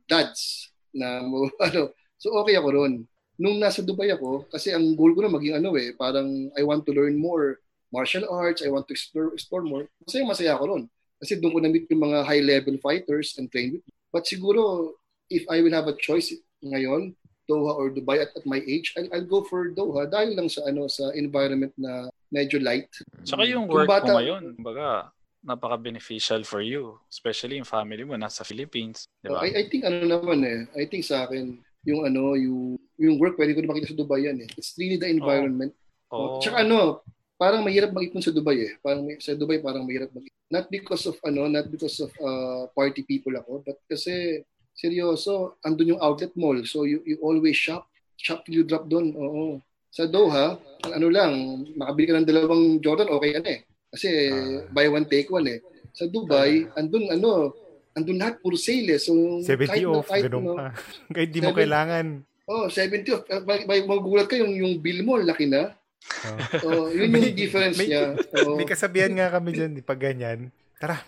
dads 0.07 0.71
na, 0.95 1.21
ano, 1.67 1.91
so 2.15 2.31
okay 2.39 2.55
ako 2.55 2.69
ron 2.71 3.05
nung 3.35 3.59
nasa 3.59 3.83
Dubai 3.83 4.11
ako, 4.11 4.47
kasi 4.47 4.71
ang 4.71 4.95
goal 4.95 5.11
ko 5.11 5.23
na 5.23 5.31
maging 5.31 5.59
ano 5.59 5.75
eh, 5.75 5.91
parang 5.95 6.27
I 6.55 6.63
want 6.63 6.87
to 6.87 6.95
learn 6.95 7.19
more 7.19 7.59
martial 7.91 8.27
arts, 8.31 8.63
I 8.63 8.71
want 8.71 8.87
to 8.87 8.95
explore, 8.95 9.31
explore 9.35 9.63
more. 9.63 9.87
Masaya 10.03 10.23
masaya 10.27 10.51
ako 10.55 10.63
ron. 10.71 10.83
Kasi 11.19 11.39
doon 11.39 11.53
ko 11.55 11.59
na-meet 11.63 11.87
yung 11.91 12.03
mga 12.11 12.27
high-level 12.27 12.75
fighters 12.83 13.35
and 13.39 13.47
train 13.47 13.79
with 13.79 13.83
them. 13.83 13.95
But 14.11 14.27
siguro, 14.27 14.95
if 15.31 15.47
I 15.47 15.63
will 15.63 15.75
have 15.75 15.87
a 15.87 15.95
choice 15.95 16.31
ngayon, 16.63 17.15
Doha 17.45 17.71
or 17.77 17.93
Dubai 17.93 18.21
at, 18.25 18.33
at 18.33 18.45
my 18.45 18.61
age, 18.65 18.93
I'll, 18.97 19.09
I'll 19.13 19.29
go 19.29 19.45
for 19.45 19.69
Doha 19.71 20.09
dahil 20.09 20.33
lang 20.35 20.49
sa 20.49 20.65
ano 20.65 20.89
sa 20.89 21.13
environment 21.13 21.73
na 21.77 22.09
medyo 22.33 22.57
light. 22.61 22.89
Tsaka 23.23 23.45
yung 23.45 23.69
Kung 23.69 23.85
work 23.85 23.89
bata- 23.89 24.13
mo 24.13 24.21
ngayon, 24.21 24.43
baga, 24.59 25.13
napaka-beneficial 25.45 26.41
for 26.41 26.65
you. 26.65 26.97
Especially 27.07 27.61
yung 27.61 27.69
family 27.69 28.01
mo 28.01 28.17
nasa 28.17 28.41
Philippines. 28.41 29.05
Di 29.21 29.29
ba? 29.29 29.45
I, 29.45 29.61
I 29.61 29.63
think 29.69 29.85
ano 29.85 30.01
naman 30.01 30.41
eh, 30.41 30.65
I 30.73 30.89
think 30.89 31.05
sa 31.05 31.29
akin, 31.29 31.61
yung 31.85 32.01
ano, 32.01 32.33
yung, 32.33 32.81
yung 32.97 33.15
work, 33.21 33.37
pwede 33.37 33.53
ko 33.53 33.61
na 33.61 33.69
makita 33.69 33.93
sa 33.93 33.99
Dubai 34.01 34.25
yan 34.25 34.41
eh. 34.41 34.49
It's 34.57 34.73
really 34.75 34.97
the 34.97 35.05
environment. 35.05 35.71
Oo. 36.09 36.41
Tsaka 36.41 36.65
ano, 36.65 37.05
parang 37.37 37.61
mahirap 37.61 37.93
mag-ipon 37.93 38.25
sa 38.25 38.33
Dubai 38.33 38.57
eh. 38.65 38.73
Parang 38.81 39.05
sa 39.21 39.37
Dubai 39.37 39.61
parang 39.61 39.85
mahirap 39.85 40.09
mag 40.11 40.25
Not 40.45 40.69
because 40.69 41.09
of 41.09 41.17
ano, 41.25 41.49
not 41.49 41.73
because 41.73 41.97
of 42.05 42.13
uh, 42.21 42.69
party 42.77 43.01
people 43.01 43.33
ako, 43.33 43.65
but 43.65 43.81
kasi 43.89 44.45
seryoso, 44.75 45.33
andun 45.61 45.95
yung 45.95 46.03
outlet 46.03 46.35
mall. 46.35 46.59
So 46.63 46.83
you, 46.83 46.99
you 47.01 47.17
always 47.19 47.55
shop. 47.55 47.87
Shop 48.15 48.43
till 48.43 48.59
you 48.59 48.65
drop 48.65 48.85
doon. 48.85 49.11
Oo. 49.11 49.59
Sa 49.89 50.03
Doha, 50.05 50.59
ano 50.85 51.07
lang, 51.07 51.31
makabili 51.73 52.05
ka 52.05 52.13
ng 52.13 52.27
dalawang 52.27 52.65
Jordan, 52.77 53.07
okay 53.09 53.31
ka 53.31 53.39
na 53.39 53.49
eh. 53.49 53.61
Kasi 53.87 54.07
Ah. 54.27 54.67
buy 54.69 54.87
one, 54.87 55.07
take 55.07 55.27
one 55.27 55.47
eh. 55.47 55.59
Sa 55.95 56.03
Dubai, 56.05 56.67
andun 56.75 57.07
ano, 57.07 57.55
andun 57.93 58.19
lahat 58.19 58.43
puro 58.43 58.59
sale 58.59 58.91
eh. 58.91 59.01
So 59.01 59.39
70 59.39 59.47
kahit 59.65 59.81
na- 59.81 59.95
off, 59.95 60.07
kahit 60.11 60.23
ganun 60.27 60.43
ano, 60.43 60.53
pa. 60.53 60.67
Kahit 61.15 61.29
di 61.31 61.39
mo 61.39 61.51
70 61.51 61.59
kailangan. 61.63 62.05
Oh, 62.45 62.65
70 62.67 63.07
off. 63.09 63.23
Uh, 63.25 63.41
May, 63.41 63.59
may 63.63 63.79
magugulat 63.81 64.27
ka 64.27 64.35
yung, 64.35 64.51
yung 64.53 64.73
bill 64.77 64.99
mo, 65.01 65.15
laki 65.17 65.47
na. 65.47 65.71
Oh. 66.03 66.37
Oh, 66.67 66.85
yun 66.91 67.07
May- 67.15 67.31
yung 67.31 67.39
difference 67.39 67.79
may- 67.79 67.89
niya. 67.89 68.19
Oh. 68.43 68.59
May 68.59 68.67
kasabihan 68.67 69.15
nga 69.15 69.31
kami 69.31 69.55
dyan, 69.55 69.79
pag 69.79 69.97
ganyan. 69.97 70.51
Tara, 70.75 70.99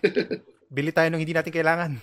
bili 0.68 0.92
tayo 0.92 1.08
ng 1.12 1.22
hindi 1.22 1.36
natin 1.36 1.54
kailangan. 1.54 1.92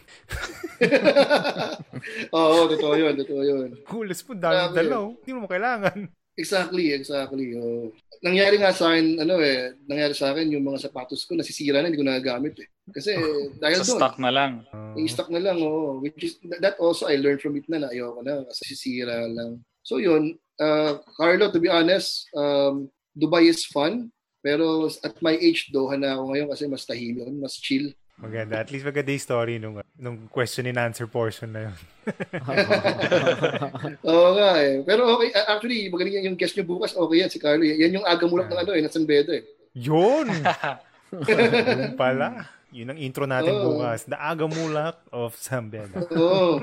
Oo, 2.37 2.69
totoo 2.69 2.95
yun, 2.97 3.15
totoo 3.17 3.43
yun. 3.45 3.69
Kulas 3.85 4.21
po, 4.25 4.37
dami 4.37 4.73
dalaw. 4.73 5.13
Hindi 5.21 5.33
mo 5.33 5.49
kailangan. 5.49 6.09
Exactly, 6.35 6.91
exactly. 6.91 7.55
Oh. 7.55 7.95
Nangyari 8.19 8.59
nga 8.59 8.75
sa 8.75 8.91
akin, 8.91 9.23
ano 9.23 9.39
eh, 9.39 9.79
nangyari 9.87 10.15
sa 10.17 10.35
akin 10.35 10.51
yung 10.51 10.67
mga 10.67 10.91
sapatos 10.91 11.23
ko, 11.23 11.39
nasisira 11.39 11.79
na, 11.79 11.87
hindi 11.87 12.01
ko 12.01 12.09
nagagamit 12.09 12.59
eh. 12.59 12.69
Kasi 12.91 13.15
dahil 13.63 13.79
Sa 13.85 13.95
doon, 13.95 13.99
stock 14.03 14.17
na 14.19 14.31
lang. 14.35 14.53
yung 14.99 15.11
stock 15.11 15.31
na 15.31 15.39
lang, 15.39 15.63
oh, 15.63 16.03
which 16.03 16.19
is, 16.27 16.43
that 16.59 16.75
also 16.83 17.07
I 17.07 17.23
learned 17.23 17.39
from 17.39 17.55
it 17.55 17.71
na, 17.71 17.87
na 17.87 17.95
ayoko 17.95 18.27
na, 18.27 18.43
kasi 18.51 18.75
sisira 18.75 19.31
lang. 19.31 19.63
So 19.87 20.03
yun, 20.03 20.35
uh, 20.59 20.99
Carlo, 21.15 21.55
to 21.55 21.63
be 21.63 21.71
honest, 21.71 22.27
um, 22.35 22.91
Dubai 23.15 23.47
is 23.47 23.63
fun, 23.71 24.11
pero 24.43 24.91
at 24.91 25.15
my 25.23 25.39
age, 25.39 25.71
Doha 25.71 25.95
na 25.95 26.19
ako 26.19 26.35
ngayon 26.35 26.49
kasi 26.51 26.67
mas 26.67 26.83
tahimik, 26.83 27.31
mas 27.39 27.55
chill. 27.63 27.95
Maganda. 28.25 28.65
At 28.65 28.73
least 28.73 28.89
maganda 28.89 29.13
yung 29.13 29.25
story 29.25 29.55
nung, 29.61 29.77
nung 30.01 30.19
question 30.33 30.65
and 30.65 30.81
answer 30.81 31.05
portion 31.05 31.53
na 31.53 31.69
yun. 31.69 31.77
Oo 34.09 34.29
nga 34.33 34.51
eh. 34.65 34.81
Pero 34.83 35.13
okay, 35.17 35.29
actually, 35.37 35.93
magaling 35.93 36.17
yan 36.17 36.33
yung 36.33 36.39
guest 36.41 36.57
nyo 36.57 36.65
bukas, 36.65 36.97
okay 36.97 37.21
yan 37.21 37.31
si 37.31 37.37
Carlo. 37.37 37.65
Yan 37.65 38.01
yung 38.01 38.07
aga 38.09 38.25
mulak 38.25 38.49
ng 38.49 38.61
ano 38.65 38.73
eh, 38.73 38.81
ng 38.81 38.93
San 38.93 39.05
Beda 39.05 39.37
eh. 39.37 39.45
Yun! 39.77 40.33
Yun 41.15 41.95
pala. 41.95 42.54
Yun 42.75 42.91
ang 42.91 42.99
intro 42.99 43.23
natin 43.23 43.55
Oo. 43.55 43.79
bukas. 43.79 44.03
The 44.03 44.19
Aga 44.19 44.51
Mulak 44.51 45.07
of 45.15 45.39
Sambeda. 45.39 45.95
Oo. 46.11 46.59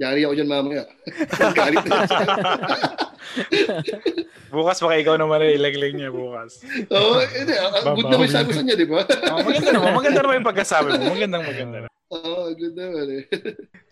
Yari 0.00 0.24
ako 0.24 0.32
dyan 0.40 0.48
mamaya. 0.48 0.88
Galit 1.58 1.84
na. 1.84 2.00
Bukas 4.48 4.80
baka 4.80 4.94
ikaw 4.96 5.20
naman 5.20 5.44
ay 5.44 5.60
ilaglag 5.60 5.92
niya 5.92 6.08
bukas. 6.08 6.64
Oo, 6.88 7.20
hindi. 7.20 7.52
ah, 7.60 7.68
ah, 7.76 7.92
Good 7.92 8.08
naman 8.08 8.24
yung 8.24 8.32
sabi 8.32 8.50
sa 8.56 8.62
niya, 8.64 8.76
di 8.80 8.88
ba? 8.88 9.04
Oh, 9.04 9.44
maganda 9.44 9.68
naman. 9.68 9.90
Maganda 9.92 10.20
naman 10.24 10.34
yung 10.40 10.48
pagkasabi 10.48 10.88
mo. 10.96 11.02
Magandang 11.12 11.44
maganda. 11.44 11.76
Oo, 12.08 12.42
good 12.56 12.74
naman 12.78 13.06
eh. 13.12 13.22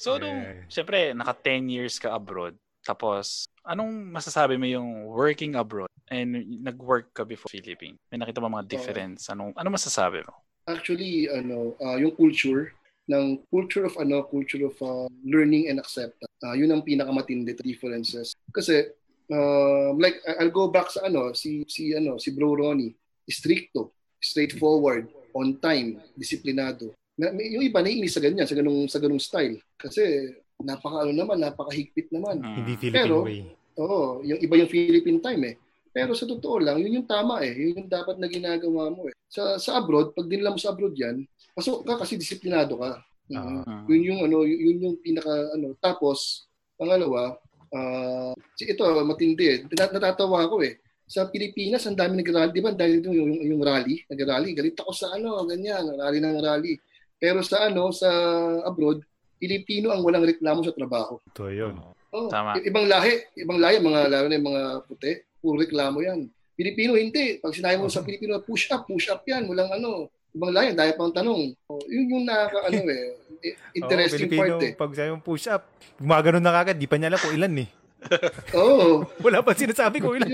So, 0.00 0.16
nung, 0.16 0.40
Yeah. 0.40 0.64
syempre, 0.72 1.12
naka 1.12 1.36
10 1.36 1.68
years 1.68 2.00
ka 2.00 2.16
abroad. 2.16 2.56
Tapos, 2.80 3.44
anong 3.62 3.92
masasabi 4.08 4.56
mo 4.56 4.64
yung 4.64 5.04
working 5.04 5.52
abroad 5.54 5.90
and 6.08 6.32
nag-work 6.64 7.12
ka 7.12 7.22
before 7.22 7.52
Philippines? 7.52 8.00
May 8.08 8.18
nakita 8.18 8.40
mo 8.40 8.48
mga 8.48 8.66
difference? 8.72 9.28
Anong, 9.28 9.52
ano 9.52 9.68
masasabi 9.68 10.24
mo? 10.24 10.32
Actually, 10.66 11.26
ano, 11.26 11.74
ah, 11.82 11.98
yung 11.98 12.14
culture, 12.14 12.70
ng 13.10 13.42
culture 13.50 13.82
of 13.82 13.98
ano, 13.98 14.22
culture 14.22 14.62
of 14.62 14.78
ah, 14.78 15.10
learning 15.26 15.66
and 15.66 15.82
acceptance. 15.82 16.30
Ah, 16.38 16.54
yun 16.54 16.70
ang 16.70 16.86
pinakamatindi 16.86 17.58
the 17.58 17.64
differences. 17.66 18.30
Kasi 18.54 18.90
um, 19.26 19.98
like 19.98 20.22
I- 20.22 20.42
I'll 20.42 20.54
go 20.54 20.70
back 20.70 20.90
sa 20.90 21.10
ano, 21.10 21.34
si 21.34 21.66
si 21.66 21.94
ano, 21.94 22.18
si 22.22 22.30
Bro 22.30 22.62
Ronnie, 22.62 22.94
stricto, 23.26 23.90
straightforward, 24.22 25.10
on 25.34 25.58
time, 25.58 25.98
disiplinado. 26.14 26.94
Na, 27.18 27.34
may- 27.34 27.50
yung 27.58 27.66
iba 27.66 27.82
naiinis 27.82 28.14
sa 28.14 28.22
ganyan, 28.22 28.46
sa 28.46 28.54
ganung 28.54 28.86
sa 28.86 29.02
ganung 29.02 29.20
style. 29.22 29.58
Kasi 29.74 30.30
napaka 30.62 31.02
ano 31.02 31.10
naman, 31.10 31.42
napakahigpit 31.42 32.14
naman. 32.14 32.38
Mm. 32.38 32.54
Hindi 32.62 32.72
Philippine 32.78 32.96
Pero- 33.02 33.26
way. 33.26 33.42
Oo, 33.72 34.20
yung 34.20 34.36
iba 34.36 34.54
yung 34.60 34.68
Philippine 34.68 35.18
time 35.18 35.42
eh. 35.48 35.54
Pero 35.92 36.16
sa 36.16 36.24
totoo 36.24 36.56
lang, 36.56 36.80
yun 36.80 37.00
yung 37.00 37.08
tama 37.08 37.44
eh. 37.44 37.52
Yun 37.52 37.84
yung 37.84 37.90
dapat 37.92 38.16
na 38.16 38.26
ginagawa 38.26 38.88
mo 38.88 39.06
eh. 39.06 39.14
Sa 39.28 39.60
sa 39.60 39.76
abroad, 39.76 40.16
pag 40.16 40.24
dinala 40.26 40.56
mo 40.56 40.58
sa 40.60 40.72
abroad 40.72 40.96
yan, 40.96 41.20
pasok 41.52 41.84
ka 41.84 42.00
kasi 42.00 42.16
disiplinado 42.16 42.80
ka. 42.80 42.96
Ah. 43.32 43.84
Yun 43.86 44.02
yung 44.12 44.20
ano, 44.24 44.44
yun 44.44 44.80
yung 44.80 44.96
pinaka 44.98 45.30
ano. 45.52 45.76
Tapos 45.78 46.48
pangalawa, 46.76 47.36
ah 47.72 48.32
si 48.56 48.68
ito 48.68 48.84
matindi 49.04 49.44
eh. 49.48 49.58
Nat- 49.68 49.92
Natatawa 49.92 50.48
ako 50.48 50.64
eh. 50.64 50.80
Sa 51.04 51.28
Pilipinas, 51.28 51.84
ang 51.84 51.96
dami 51.96 52.24
nag-rally. 52.24 52.56
Di 52.56 52.64
ba? 52.64 52.72
Dahil 52.72 53.04
yung, 53.04 53.12
yung, 53.12 53.32
yung 53.52 53.60
rally, 53.60 54.00
nag-rally. 54.08 54.56
Galit 54.56 54.80
ako 54.80 54.96
sa 54.96 55.12
ano, 55.12 55.44
ganyan, 55.44 55.84
rally 55.92 56.24
ng 56.24 56.40
rally. 56.40 56.80
Pero 57.20 57.44
sa 57.44 57.68
ano, 57.68 57.92
sa 57.92 58.08
abroad, 58.64 59.04
Pilipino 59.36 59.92
ang 59.92 60.00
walang 60.06 60.24
reklamo 60.24 60.64
sa 60.64 60.72
trabaho. 60.72 61.20
Ito 61.36 61.52
yun. 61.52 61.76
Oh, 62.12 62.28
Tama. 62.32 62.56
i- 62.56 62.64
ibang 62.64 62.88
lahi, 62.88 63.18
ibang 63.36 63.60
lahi, 63.60 63.76
mga 63.80 64.00
lalo 64.08 64.26
na 64.28 64.36
yung 64.40 64.48
mga 64.48 64.62
puti, 64.88 65.12
puro 65.42 65.58
reklamo 65.58 65.98
yan. 65.98 66.30
Pilipino 66.54 66.94
hindi. 66.94 67.42
Pag 67.42 67.52
sinabi 67.52 67.82
mo 67.82 67.90
sa 67.90 68.06
Pilipino, 68.06 68.38
push 68.38 68.70
up, 68.70 68.86
push 68.86 69.10
up 69.10 69.26
yan. 69.26 69.50
Walang 69.50 69.74
ano. 69.74 70.06
Ibang 70.32 70.52
lahi, 70.54 70.72
dahil 70.72 70.96
pang 70.96 71.12
tanong. 71.12 71.52
Oh, 71.68 71.82
yun 71.84 72.08
yung 72.08 72.24
nakaka, 72.24 72.64
ano 72.64 72.88
eh, 72.88 73.12
interesting 73.76 74.30
Oo, 74.30 74.38
part 74.38 74.64
eh. 74.64 74.72
Pag 74.72 74.96
sabi 74.96 75.10
mo 75.12 75.20
push 75.20 75.44
up, 75.44 75.68
gumagano 76.00 76.40
na 76.40 76.54
kagad, 76.54 76.80
di 76.80 76.88
pa 76.88 76.96
niya 76.96 77.12
alam 77.12 77.20
kung 77.20 77.36
ilan 77.36 77.52
eh. 77.60 77.68
Oo. 78.56 79.04
Wala 79.26 79.44
pa 79.44 79.52
sinasabi 79.52 80.00
kung 80.00 80.16
ilan. 80.16 80.32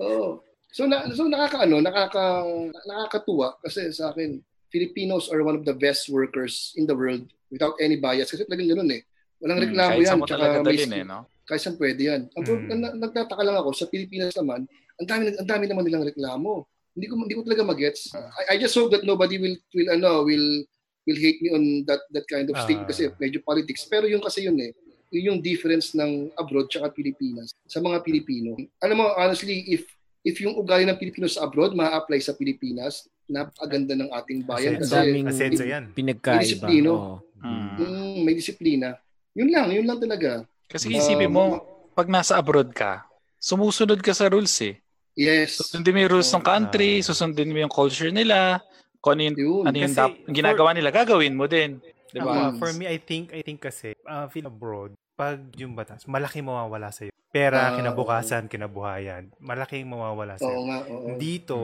Oo. 0.00 0.40
So, 0.70 0.86
na, 0.86 1.04
so 1.12 1.26
nakaka, 1.26 1.66
ano, 1.66 1.82
nakaka, 1.82 2.46
nakakatuwa 2.86 3.58
kasi 3.60 3.90
sa 3.90 4.14
akin, 4.14 4.38
Filipinos 4.70 5.26
are 5.28 5.42
one 5.42 5.58
of 5.58 5.66
the 5.66 5.74
best 5.74 6.06
workers 6.08 6.70
in 6.78 6.86
the 6.86 6.94
world 6.94 7.26
without 7.50 7.74
any 7.82 7.98
bias. 7.98 8.30
Kasi 8.30 8.46
talagang 8.46 8.70
ganun 8.70 8.90
eh. 8.94 9.02
Walang 9.42 9.58
Mm, 9.60 9.64
reklamo 9.66 9.90
kahit 9.90 10.00
yan. 10.00 10.06
saan 10.06 10.20
mo 10.20 10.26
Tsaka 10.30 10.40
talaga 10.40 10.58
dalhin 10.62 10.92
eh, 10.94 11.04
no? 11.04 11.18
Kahit 11.50 11.60
saan 11.60 11.74
pwede 11.74 12.00
yan. 12.00 12.22
Ang 12.30 12.44
Mm. 12.46 12.78
na, 12.78 12.88
nagtataka 12.96 13.42
lang 13.42 13.58
ako 13.58 13.74
sa 13.74 13.84
Pilipinas 13.84 14.30
naman, 14.32 14.70
ang 14.96 15.06
dami 15.06 15.34
ang 15.34 15.48
dami 15.48 15.64
naman 15.66 15.82
nilang 15.82 16.06
reklamo. 16.06 16.64
Hindi 16.94 17.06
ko 17.06 17.14
hindi 17.16 17.34
ko 17.34 17.42
talaga 17.42 17.62
magets. 17.64 18.14
I, 18.14 18.54
I 18.54 18.62
just 18.62 18.72
hope 18.72 18.90
that 18.90 19.02
nobody 19.02 19.36
will 19.36 19.58
will 19.72 19.90
ano 19.90 20.22
will 20.22 20.62
will 21.02 21.18
hate 21.18 21.40
me 21.40 21.50
on 21.50 21.62
that 21.84 22.06
that 22.08 22.26
kind 22.26 22.46
of 22.46 22.54
thing 22.64 22.78
Ah. 22.78 22.86
kasi 22.86 23.10
medyo 23.16 23.40
politics. 23.40 23.82
Pero 23.84 24.06
yung 24.06 24.20
kasi 24.20 24.44
yun 24.44 24.54
eh, 24.56 24.70
yun 25.10 25.28
yung 25.28 25.40
difference 25.40 25.90
ng 25.92 26.30
abroad 26.36 26.68
tsaka 26.68 26.90
Pilipinas 26.90 27.50
sa 27.64 27.78
mga 27.78 27.98
Pilipino. 28.00 28.54
Alam 28.78 28.96
mo 28.96 29.06
honestly 29.12 29.66
if 29.66 29.82
if 30.20 30.36
yung 30.38 30.54
ugali 30.54 30.84
ng 30.84 30.94
Pilipino 30.94 31.26
sa 31.26 31.42
abroad 31.42 31.72
ma-apply 31.72 32.20
sa 32.20 32.36
Pilipinas, 32.36 33.08
napakaganda 33.24 33.96
ng 33.96 34.10
ating 34.12 34.40
bayan 34.44 34.76
Ang 34.76 34.82
Kasi- 34.82 34.92
kasi 34.92 35.06
daming 35.08 35.26
Asenso 35.26 35.64
yan. 35.64 35.84
pinagkaiba. 35.90 36.44
Disiplino. 36.44 36.90
Oo. 36.92 37.16
Mm. 37.40 37.72
mm, 37.74 38.16
may 38.20 38.34
disiplina. 38.36 39.00
Yun 39.32 39.48
lang, 39.48 39.72
yun 39.72 39.86
lang 39.86 39.96
talaga. 39.96 40.44
Kasi 40.70 40.86
isipin 40.94 41.34
mo, 41.34 41.58
pag 41.92 42.06
nasa 42.06 42.38
abroad 42.38 42.70
ka, 42.70 43.02
sumusunod 43.42 43.98
ka 43.98 44.14
sa 44.14 44.30
rules 44.30 44.54
eh. 44.62 44.78
Yes. 45.18 45.58
Susundin 45.58 45.92
mo 45.92 45.98
yung 46.06 46.12
rules 46.14 46.30
ng 46.30 46.46
country, 46.46 47.02
susundin 47.02 47.50
mo 47.50 47.58
yung 47.58 47.72
culture 47.72 48.14
nila, 48.14 48.62
kung 49.02 49.18
ano 49.18 49.34
yung, 49.34 49.36
Yun. 49.36 49.62
ano 49.66 49.76
yung 49.76 49.90
Kasi 49.90 49.98
dap- 49.98 50.20
ginagawa 50.30 50.70
nila, 50.70 50.94
gagawin 50.94 51.34
mo 51.34 51.50
din. 51.50 51.82
Di 52.14 52.22
ba? 52.22 52.54
For 52.54 52.70
me, 52.78 52.86
I 52.86 53.02
think, 53.02 53.34
I 53.34 53.42
think 53.42 53.58
kasi, 53.58 53.98
uh, 54.06 54.30
feel 54.30 54.46
abroad, 54.46 54.94
pag 55.18 55.42
yung 55.58 55.74
batas, 55.74 56.06
malaki 56.06 56.38
mawawala 56.38 56.94
sa'yo. 56.94 57.10
Pera, 57.30 57.70
Ah, 57.70 57.74
kinabukasan, 57.74 58.46
kinabuhayan, 58.46 59.30
malaking 59.42 59.86
mawawala 59.86 60.38
Oo 60.38 60.42
sa'yo. 60.42 60.58
nga, 60.70 60.78
oo. 60.86 61.08
Dito, 61.18 61.58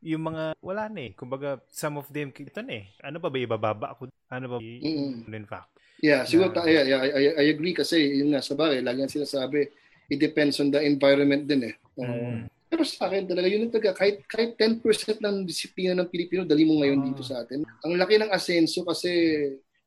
yung 0.00 0.32
mga, 0.32 0.56
wala 0.60 0.88
na 0.88 1.00
eh. 1.08 1.12
Kumbaga, 1.12 1.60
some 1.68 1.96
of 1.96 2.08
them, 2.08 2.32
ito 2.32 2.60
na 2.60 2.72
eh. 2.72 2.84
Ano 3.00 3.20
pa 3.20 3.28
ba 3.28 3.36
ibababa 3.36 3.86
ako? 3.92 4.08
Ano 4.32 4.46
ba? 4.48 4.56
Mm. 4.60 5.28
In 5.28 5.44
fact. 5.48 5.68
Yeah, 6.00 6.24
siguro 6.24 6.48
ta- 6.50 6.64
yeah, 6.64 6.82
yeah, 6.82 7.00
I, 7.04 7.24
I, 7.36 7.46
agree 7.52 7.76
kasi 7.76 8.00
yun 8.16 8.32
nga 8.32 8.40
sa 8.40 8.56
bagay, 8.56 8.80
lagi 8.80 9.04
ang 9.04 9.12
sinasabi, 9.12 9.68
it 10.08 10.16
depends 10.16 10.56
on 10.56 10.72
the 10.72 10.80
environment 10.80 11.44
din 11.44 11.68
eh. 11.68 11.74
Oo. 12.00 12.08
Mm. 12.08 12.48
Pero 12.70 12.82
sa 12.86 13.10
akin 13.10 13.26
talaga 13.26 13.50
yun 13.50 13.66
ang 13.66 13.72
talaga 13.74 13.98
kahit 13.98 14.22
kahit 14.24 14.54
10% 14.54 14.80
ng 15.18 15.36
disiplina 15.42 15.92
ng 15.92 16.06
Pilipino 16.06 16.46
dali 16.46 16.62
mo 16.62 16.78
ngayon 16.78 17.02
Ah. 17.02 17.06
dito 17.10 17.22
sa 17.26 17.42
atin. 17.42 17.66
Ang 17.82 17.98
laki 17.98 18.14
ng 18.16 18.30
asenso 18.30 18.86
kasi 18.86 19.10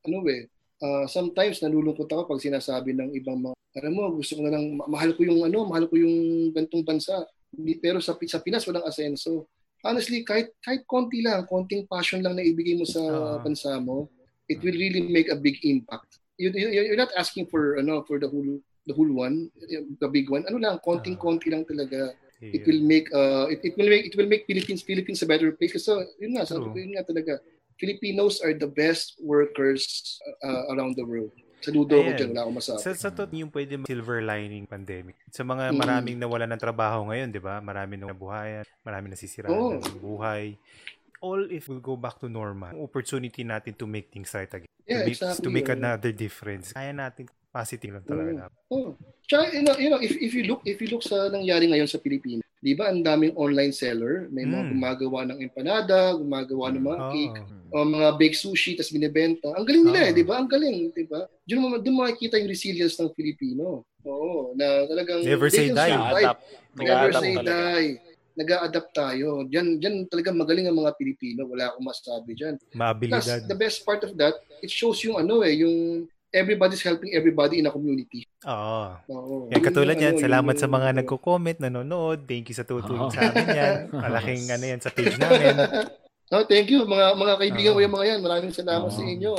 ano 0.03 0.19
eh 0.27 0.51
ah, 0.83 1.07
sometimes 1.07 1.63
nalulungkot 1.63 2.05
ako 2.05 2.27
pag 2.27 2.43
sinasabi 2.43 2.91
ng 2.91 3.15
ibang 3.15 3.39
mga 3.39 3.55
alam 3.79 3.93
mo 3.95 4.11
gusto 4.13 4.35
ko 4.37 4.43
na 4.45 4.53
lang 4.53 4.75
ma- 4.77 4.85
mahal 4.85 5.15
ko 5.15 5.23
yung 5.23 5.41
ano, 5.41 5.63
mahal 5.65 5.87
ko 5.87 5.95
yung 5.95 6.13
gantong 6.51 6.83
bansa. 6.83 7.23
Hindi- 7.49 7.79
Pero 7.79 8.03
sa 8.03 8.13
sa 8.19 8.43
Pinas 8.43 8.67
walang 8.67 8.83
asenso. 8.85 9.47
Honestly, 9.81 10.21
kahit 10.21 10.51
kahit 10.59 10.83
konti 10.83 11.23
lang, 11.23 11.47
konting 11.47 11.87
passion 11.87 12.19
lang 12.19 12.35
na 12.35 12.43
ibigay 12.43 12.75
mo 12.75 12.83
sa 12.85 12.99
Ah. 12.99 13.39
bansa 13.39 13.79
mo, 13.79 14.11
it 14.49 14.59
will 14.63 14.75
really 14.75 15.01
make 15.07 15.29
a 15.31 15.37
big 15.37 15.59
impact. 15.63 16.19
You, 16.37 16.51
you, 16.51 16.69
you're 16.69 16.99
not 16.99 17.13
asking 17.15 17.47
for 17.47 17.77
ano 17.77 18.03
for 18.03 18.19
the 18.19 18.27
whole 18.27 18.59
the 18.83 18.93
whole 18.93 19.11
one, 19.11 19.47
the 20.01 20.09
big 20.09 20.27
one. 20.27 20.43
Ano 20.49 20.59
lang, 20.59 20.81
konting-konti 20.83 21.53
lang 21.53 21.63
talaga 21.63 22.11
it 22.51 22.67
will 22.67 22.83
make 22.83 23.07
uh 23.15 23.47
it, 23.47 23.63
it 23.63 23.73
will 23.79 23.87
make 23.87 24.03
it 24.11 24.15
will 24.19 24.27
make 24.27 24.43
Philippines 24.43 24.83
Philippines 24.83 25.23
a 25.23 25.27
better 25.29 25.55
place 25.55 25.71
kasi 25.71 25.95
yun 26.19 26.35
nga 26.35 26.43
sabi 26.43 26.67
ko 26.67 26.75
yun 26.75 26.91
nga 26.99 27.07
talaga 27.07 27.39
Filipinos 27.79 28.43
are 28.43 28.51
the 28.51 28.67
best 28.67 29.15
workers 29.23 30.19
uh, 30.43 30.67
around 30.75 30.99
the 30.99 31.07
world 31.07 31.31
saludo 31.63 32.03
Ayan. 32.03 32.19
dyan 32.19 32.29
wala 32.35 32.41
akong 32.43 32.57
masabi 32.59 32.79
Sa, 32.83 32.91
sa 32.91 33.09
tot 33.15 33.31
yung 33.31 33.47
pwede 33.55 33.79
silver 33.87 34.19
lining 34.19 34.67
pandemic. 34.67 35.15
Sa 35.31 35.47
mga 35.47 35.71
Mm. 35.71 35.79
maraming 35.79 36.17
nawala 36.19 36.43
ng 36.51 36.59
trabaho 36.59 37.07
ngayon, 37.07 37.31
di 37.31 37.39
ba? 37.39 37.63
Maraming 37.63 38.03
nabuhayan, 38.03 38.67
maraming 38.83 39.15
nasisiraan 39.15 39.55
Oo. 39.55 39.79
ng 39.79 40.03
buhay. 40.03 40.59
All 41.23 41.47
if 41.47 41.71
we'll 41.71 41.79
go 41.79 41.95
back 41.95 42.19
to 42.19 42.27
normal, 42.27 42.75
opportunity 42.83 43.47
natin 43.47 43.79
to 43.79 43.87
make 43.87 44.11
things 44.11 44.27
right 44.35 44.51
again. 44.51 44.67
yeah 44.83 44.99
to, 44.99 45.07
make, 45.07 45.15
exactly 45.15 45.43
to 45.43 45.49
make 45.49 45.69
another 45.71 46.11
difference. 46.11 46.75
Kaya 46.75 46.91
natin 46.91 47.31
positive 47.47 47.95
lang 47.95 48.03
talaga. 48.03 48.29
Mm. 48.29 48.39
dapat. 48.43 48.59
oh 48.67 48.87
Tsaka, 49.23 49.55
you 49.55 49.63
know, 49.63 49.75
you 49.79 49.87
know, 49.87 50.01
if, 50.03 50.11
if 50.19 50.35
you 50.35 50.43
look 50.43 50.59
if 50.67 50.83
you 50.83 50.91
look 50.91 50.99
sa 50.99 51.31
nangyari 51.31 51.71
ngayon 51.71 51.87
sa 51.87 51.95
Pilipinas 51.95 52.43
di 52.59 52.75
ba 52.75 52.91
ang 52.91 52.99
daming 52.99 53.31
online 53.35 53.71
seller 53.71 54.27
may 54.31 54.43
mga 54.43 54.67
Mm. 54.67 54.71
gumagawa 54.75 55.19
ng 55.27 55.39
empanada 55.39 56.15
gumagawa 56.15 56.71
ng 56.71 56.83
mga 56.83 56.99
Oo. 56.99 57.11
cake 57.11 57.39
o 57.71 57.83
mga 57.83 58.07
baked 58.15 58.39
sushi 58.39 58.75
tas 58.75 58.87
binebenta 58.87 59.51
ang 59.51 59.63
galing 59.63 59.83
nila 59.83 59.99
eh 59.99 60.11
Oo. 60.11 60.17
di 60.19 60.23
ba 60.23 60.39
ang 60.39 60.47
galing 60.47 60.91
di 60.91 61.03
ba 61.03 61.23
doon 61.43 61.59
mo 61.59 61.67
doon 61.75 61.95
makikita 62.03 62.39
yung 62.39 62.51
resilience 62.51 62.95
ng 62.99 63.11
Pilipino 63.11 63.83
oo 64.03 64.51
na 64.55 64.83
talagang 64.83 65.23
Never 65.23 65.47
say 65.47 65.71
die. 65.71 65.91
Nag-adapt. 65.91 66.39
Never 66.75 67.11
say 67.15 67.31
talaga. 67.35 67.47
die. 67.47 67.89
Nag-a-adapt 68.33 68.91
tayo. 68.91 69.45
Diyan, 69.45 69.77
diyan 69.77 69.95
talaga 70.09 70.33
magaling 70.33 70.65
ang 70.65 70.77
mga 70.77 70.97
Pilipino. 70.97 71.45
Wala 71.45 71.69
akong 71.69 71.85
masabi 71.85 72.33
diyan. 72.33 72.55
Plus, 72.73 73.25
the 73.45 73.57
best 73.57 73.85
part 73.85 74.01
of 74.01 74.17
that, 74.17 74.33
it 74.59 74.73
shows 74.73 74.97
yung 75.05 75.21
ano 75.21 75.45
eh, 75.45 75.53
yung 75.61 76.05
everybody's 76.33 76.81
helping 76.81 77.13
everybody 77.13 77.61
in 77.61 77.69
a 77.69 77.71
community. 77.71 78.25
Oo. 78.49 78.83
Oo. 79.13 79.35
Yan, 79.53 79.61
katulad 79.61 79.93
yan, 79.93 80.17
yung 80.17 80.17
ano, 80.17 80.25
salamat 80.25 80.53
yun 80.57 80.61
sa 80.61 80.67
mga 80.67 80.87
yung- 80.89 80.97
nagko-comment, 81.05 81.57
nanonood. 81.61 82.19
Thank 82.25 82.49
you 82.49 82.57
sa 82.57 82.65
tutulong 82.65 83.07
Oo. 83.07 83.13
sa 83.13 83.29
amin 83.29 83.47
yan. 83.53 83.73
Malaking 84.09 84.43
ano 84.49 84.65
yan 84.65 84.81
sa 84.81 84.89
page 84.89 85.15
namin. 85.21 85.53
No, 86.33 86.41
thank 86.49 86.65
you 86.65 86.81
mga 86.81 87.13
mga 87.13 87.33
kaibigan 87.37 87.71
Oo. 87.71 87.77
ko 87.77 87.81
yung 87.85 87.93
mga 87.93 88.05
yan. 88.09 88.19
Maraming 88.25 88.49
salamat 88.49 88.89
Oo. 88.89 88.97
sa 88.97 89.05
inyo. 89.05 89.33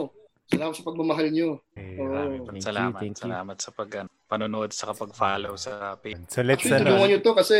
Salamat 0.46 0.74
sa 0.78 0.84
pagmamahal 0.86 1.26
nyo. 1.34 1.58
Eh, 1.74 1.98
Oo. 1.98 2.06
maraming 2.06 2.42
Thank 2.46 2.46
Thank 2.46 2.54
you, 2.54 2.70
salamat. 2.70 3.00
thank 3.02 3.16
you. 3.18 3.24
Salamat 3.26 3.56
sa 3.58 3.70
pag 3.74 3.90
ano, 3.98 4.08
panonood 4.30 4.70
sa 4.70 4.84
kapag-follow 4.94 5.54
sa 5.58 5.72
page. 5.98 6.22
So 6.30 6.46
let's 6.46 6.62
Actually, 6.62 6.86
tulungan 6.86 7.02
ano, 7.02 7.10
nyo 7.10 7.18
to 7.18 7.32
kasi 7.34 7.56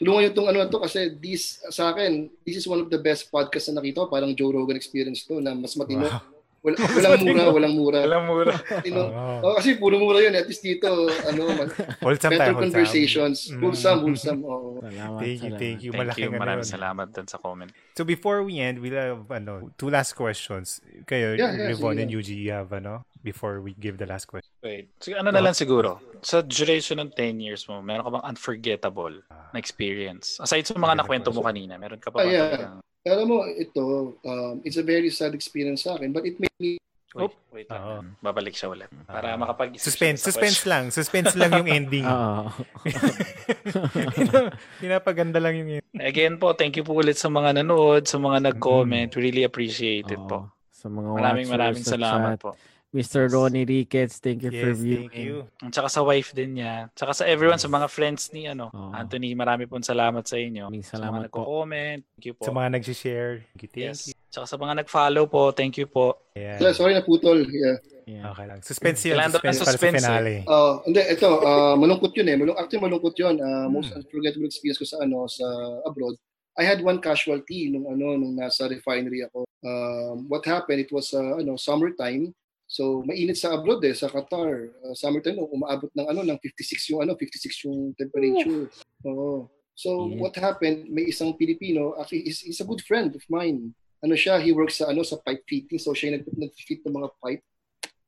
tulungan 0.00 0.24
nyo 0.24 0.32
tong 0.32 0.48
ano 0.48 0.64
to 0.64 0.80
kasi 0.80 1.12
this 1.20 1.60
sa 1.68 1.92
akin, 1.92 2.32
this 2.40 2.56
is 2.56 2.64
one 2.64 2.80
of 2.80 2.88
the 2.88 2.96
best 2.96 3.28
podcasts 3.28 3.68
na 3.68 3.84
nakita 3.84 4.08
ko. 4.08 4.08
Parang 4.08 4.32
Joe 4.32 4.48
Rogan 4.48 4.80
experience 4.80 5.28
to 5.28 5.44
na 5.44 5.52
mas 5.52 5.76
matino. 5.76 6.08
Wow. 6.08 6.40
Wala, 6.60 6.76
walang 6.76 7.24
mura, 7.24 7.44
walang 7.48 7.74
mura. 7.74 7.98
Alam 8.04 8.22
mo 8.28 8.44
na. 8.44 8.52
Matino. 8.52 9.00
Oo. 9.08 9.48
Oh, 9.48 9.52
kasi 9.56 9.80
puro 9.80 9.96
mura 9.96 10.20
yun. 10.20 10.36
At 10.36 10.44
least 10.44 10.60
dito, 10.60 11.08
ano, 11.08 11.48
wholesome 12.04 12.36
better 12.36 12.52
tayo, 12.52 12.52
wholesome. 12.52 12.64
conversations. 12.68 13.38
Mm. 13.48 13.60
Wholesome, 13.64 14.00
wholesome. 14.04 14.40
Oo. 14.44 14.76
Salamat, 14.84 15.20
Thank 15.24 15.40
you, 15.40 15.52
thank 15.56 15.78
you. 15.80 15.90
Thank 15.96 16.00
Malaking 16.04 16.32
you. 16.36 16.36
Maraming 16.36 16.68
salamat 16.68 17.06
dun 17.16 17.24
sa 17.32 17.40
comment. 17.40 17.72
So 17.96 18.04
before 18.04 18.44
we 18.44 18.60
end, 18.60 18.84
we'll 18.84 18.92
have 18.92 19.24
ano, 19.32 19.72
two 19.80 19.88
last 19.88 20.12
questions. 20.12 20.84
Kayo, 21.08 21.32
Yeah, 21.32 21.56
yeah, 21.56 21.72
Rivon 21.72 21.96
and 21.96 22.12
Yuji, 22.12 22.36
you 22.36 22.52
have 22.52 22.68
ano, 22.76 23.08
before 23.24 23.64
we 23.64 23.72
give 23.72 23.96
the 23.96 24.04
last 24.04 24.28
question. 24.28 24.49
Wait. 24.60 24.92
Sige, 24.98 25.16
ano 25.16 25.30
na 25.30 25.40
lang 25.40 25.52
siguro? 25.52 25.96
Sa 26.20 26.40
duration 26.40 27.00
ng 27.00 27.10
10 27.10 27.40
years 27.40 27.64
mo, 27.64 27.80
meron 27.80 28.04
ka 28.04 28.12
bang 28.12 28.26
unforgettable 28.26 29.14
na 29.50 29.56
experience? 29.56 30.36
Aside 30.36 30.68
sa 30.68 30.76
mga 30.76 31.00
nakwento 31.00 31.32
mo 31.32 31.40
kanina, 31.40 31.74
meron 31.74 31.96
ka 31.96 32.12
pa 32.12 32.20
Ah, 32.20 32.24
ba 32.24 32.28
yeah. 32.28 32.48
talagang- 32.50 32.80
Alam 33.00 33.26
mo, 33.26 33.38
ito, 33.48 33.82
um, 34.20 34.60
it's 34.60 34.76
a 34.76 34.84
very 34.84 35.08
sad 35.08 35.32
experience 35.32 35.88
sa 35.88 35.96
akin, 35.96 36.12
but 36.12 36.20
it 36.22 36.36
made 36.36 36.52
me 36.58 36.76
Oh. 37.10 37.26
wait 37.50 37.66
lang. 37.66 37.80
Oo. 37.80 37.98
Babalik 38.22 38.54
siya 38.54 38.68
ulit. 38.68 38.86
Para 39.02 39.34
Ah. 39.34 39.40
makapag 39.40 39.74
Suspense, 39.74 40.22
suspense 40.22 40.62
lang. 40.62 40.92
Suspense 40.92 41.34
lang 41.34 41.50
yung 41.56 41.66
ending. 41.66 42.04
Oo. 42.04 42.52
Pinapaganda 44.80 45.38
lang 45.38 45.58
yung 45.58 45.68
Again 45.96 46.36
po, 46.36 46.52
thank 46.52 46.76
you 46.76 46.84
po 46.84 46.94
ulit 46.94 47.16
sa 47.16 47.26
mga 47.26 47.58
nanood, 47.58 48.06
sa 48.06 48.16
mga 48.16 48.52
nag-comment. 48.52 49.10
Really 49.16 49.42
appreciate 49.42 50.06
it 50.06 50.22
po. 50.22 50.52
Sa 50.70 50.86
mga 50.86 51.08
Maraming 51.10 51.46
watchers 51.46 51.54
maraming 51.56 51.82
sa 51.82 51.94
salamat 51.96 52.36
chat. 52.36 52.42
po. 52.42 52.50
Mr. 52.90 53.30
Ronnie 53.30 53.62
Ricketts, 53.62 54.18
thank 54.18 54.42
you 54.42 54.50
for 54.50 54.74
Yes, 54.74 54.82
viewing. 54.82 55.06
thank 55.14 55.22
you. 55.22 55.46
At 55.62 55.70
saka 55.70 55.86
sa 55.86 56.02
wife 56.02 56.34
din 56.34 56.58
niya. 56.58 56.90
Tsaka 56.90 57.14
sa 57.14 57.22
everyone, 57.22 57.62
sa 57.62 57.70
mga 57.70 57.86
friends 57.86 58.34
ni 58.34 58.50
ano, 58.50 58.66
Oo. 58.74 58.90
Anthony, 58.90 59.30
marami 59.38 59.70
pong 59.70 59.86
salamat 59.86 60.26
sa 60.26 60.34
inyo. 60.34 60.66
Maraming 60.66 60.82
sa 60.82 60.98
mga 60.98 61.06
salamat 61.06 61.20
po. 61.30 61.38
nagko-comment. 61.38 62.00
Thank 62.02 62.26
you 62.26 62.34
po. 62.34 62.42
Sa 62.42 62.50
mga 62.50 62.68
nag-share. 62.74 63.32
Thank 63.54 63.62
you. 63.62 63.70
Thank 63.70 63.86
yes. 63.94 64.10
you. 64.10 64.14
Tsaka 64.26 64.46
sa 64.50 64.56
mga 64.58 64.74
nag-follow 64.82 65.24
po, 65.30 65.54
thank 65.54 65.78
you 65.78 65.86
po. 65.86 66.18
Ayan. 66.34 66.58
Wala, 66.58 66.74
sorry 66.74 66.98
na 66.98 67.06
putol. 67.06 67.46
Yeah. 67.46 67.78
Yeah. 68.10 68.34
Okay 68.34 68.46
lang. 68.50 68.58
Suspense 68.66 69.06
yun. 69.06 69.14
Kailangan 69.14 69.32
daw 69.38 69.38
ng 69.38 69.46
Suspense, 69.46 69.62
para 69.62 69.70
sa 69.70 69.74
suspense 69.78 69.94
eh. 69.94 70.02
finale. 70.02 70.34
Uh, 70.50 70.74
hindi, 70.82 71.00
ito, 71.06 71.30
uh, 71.30 71.74
malungkot 71.78 72.12
yun 72.18 72.26
eh. 72.26 72.36
Malung 72.42 72.58
actually, 72.58 72.82
malungkot 72.82 73.14
yun. 73.14 73.34
Uh, 73.38 73.66
most 73.70 73.94
unforgettable 73.94 74.50
experience 74.50 74.82
ko 74.82 74.86
sa, 74.90 74.98
ano, 75.06 75.30
sa 75.30 75.46
abroad. 75.86 76.18
I 76.58 76.66
had 76.66 76.82
one 76.82 76.98
casualty 76.98 77.70
nung, 77.70 77.86
ano, 77.86 78.18
nung 78.18 78.34
nasa 78.34 78.66
refinery 78.66 79.22
ako. 79.30 79.46
Um, 79.62 80.26
what 80.26 80.42
happened, 80.42 80.82
it 80.82 80.90
was, 80.90 81.14
uh, 81.14 81.38
ano, 81.38 81.54
summertime. 81.54 82.34
So, 82.70 83.02
mainit 83.02 83.34
sa 83.34 83.50
abroad 83.58 83.82
eh, 83.82 83.90
sa 83.98 84.06
Qatar. 84.06 84.70
Uh, 84.78 84.94
summertime, 84.94 85.42
no, 85.42 85.50
umaabot 85.50 85.90
ng, 85.90 86.06
ano, 86.06 86.22
ng 86.22 86.38
56 86.38 86.94
yung, 86.94 87.02
ano, 87.02 87.18
56 87.18 87.66
yung 87.66 87.90
temperature. 87.98 88.70
Oo. 89.10 89.50
So, 89.74 90.06
Yeah. 90.06 90.22
what 90.22 90.34
happened, 90.38 90.86
may 90.86 91.10
isang 91.10 91.34
Pilipino, 91.34 91.98
actually, 91.98 92.30
he's, 92.30 92.46
he's 92.46 92.62
a 92.62 92.68
good 92.68 92.78
friend 92.86 93.10
of 93.10 93.26
mine. 93.26 93.74
Ano 94.06 94.14
siya, 94.14 94.38
he 94.38 94.54
works 94.54 94.78
sa, 94.78 94.86
ano, 94.86 95.02
sa 95.02 95.18
pipe 95.18 95.42
fitting. 95.50 95.82
So, 95.82 95.90
siya 95.90 96.14
nag- 96.14 96.30
nag-fit 96.30 96.86
ng 96.86 96.94
mga 96.94 97.10
pipe. 97.18 97.42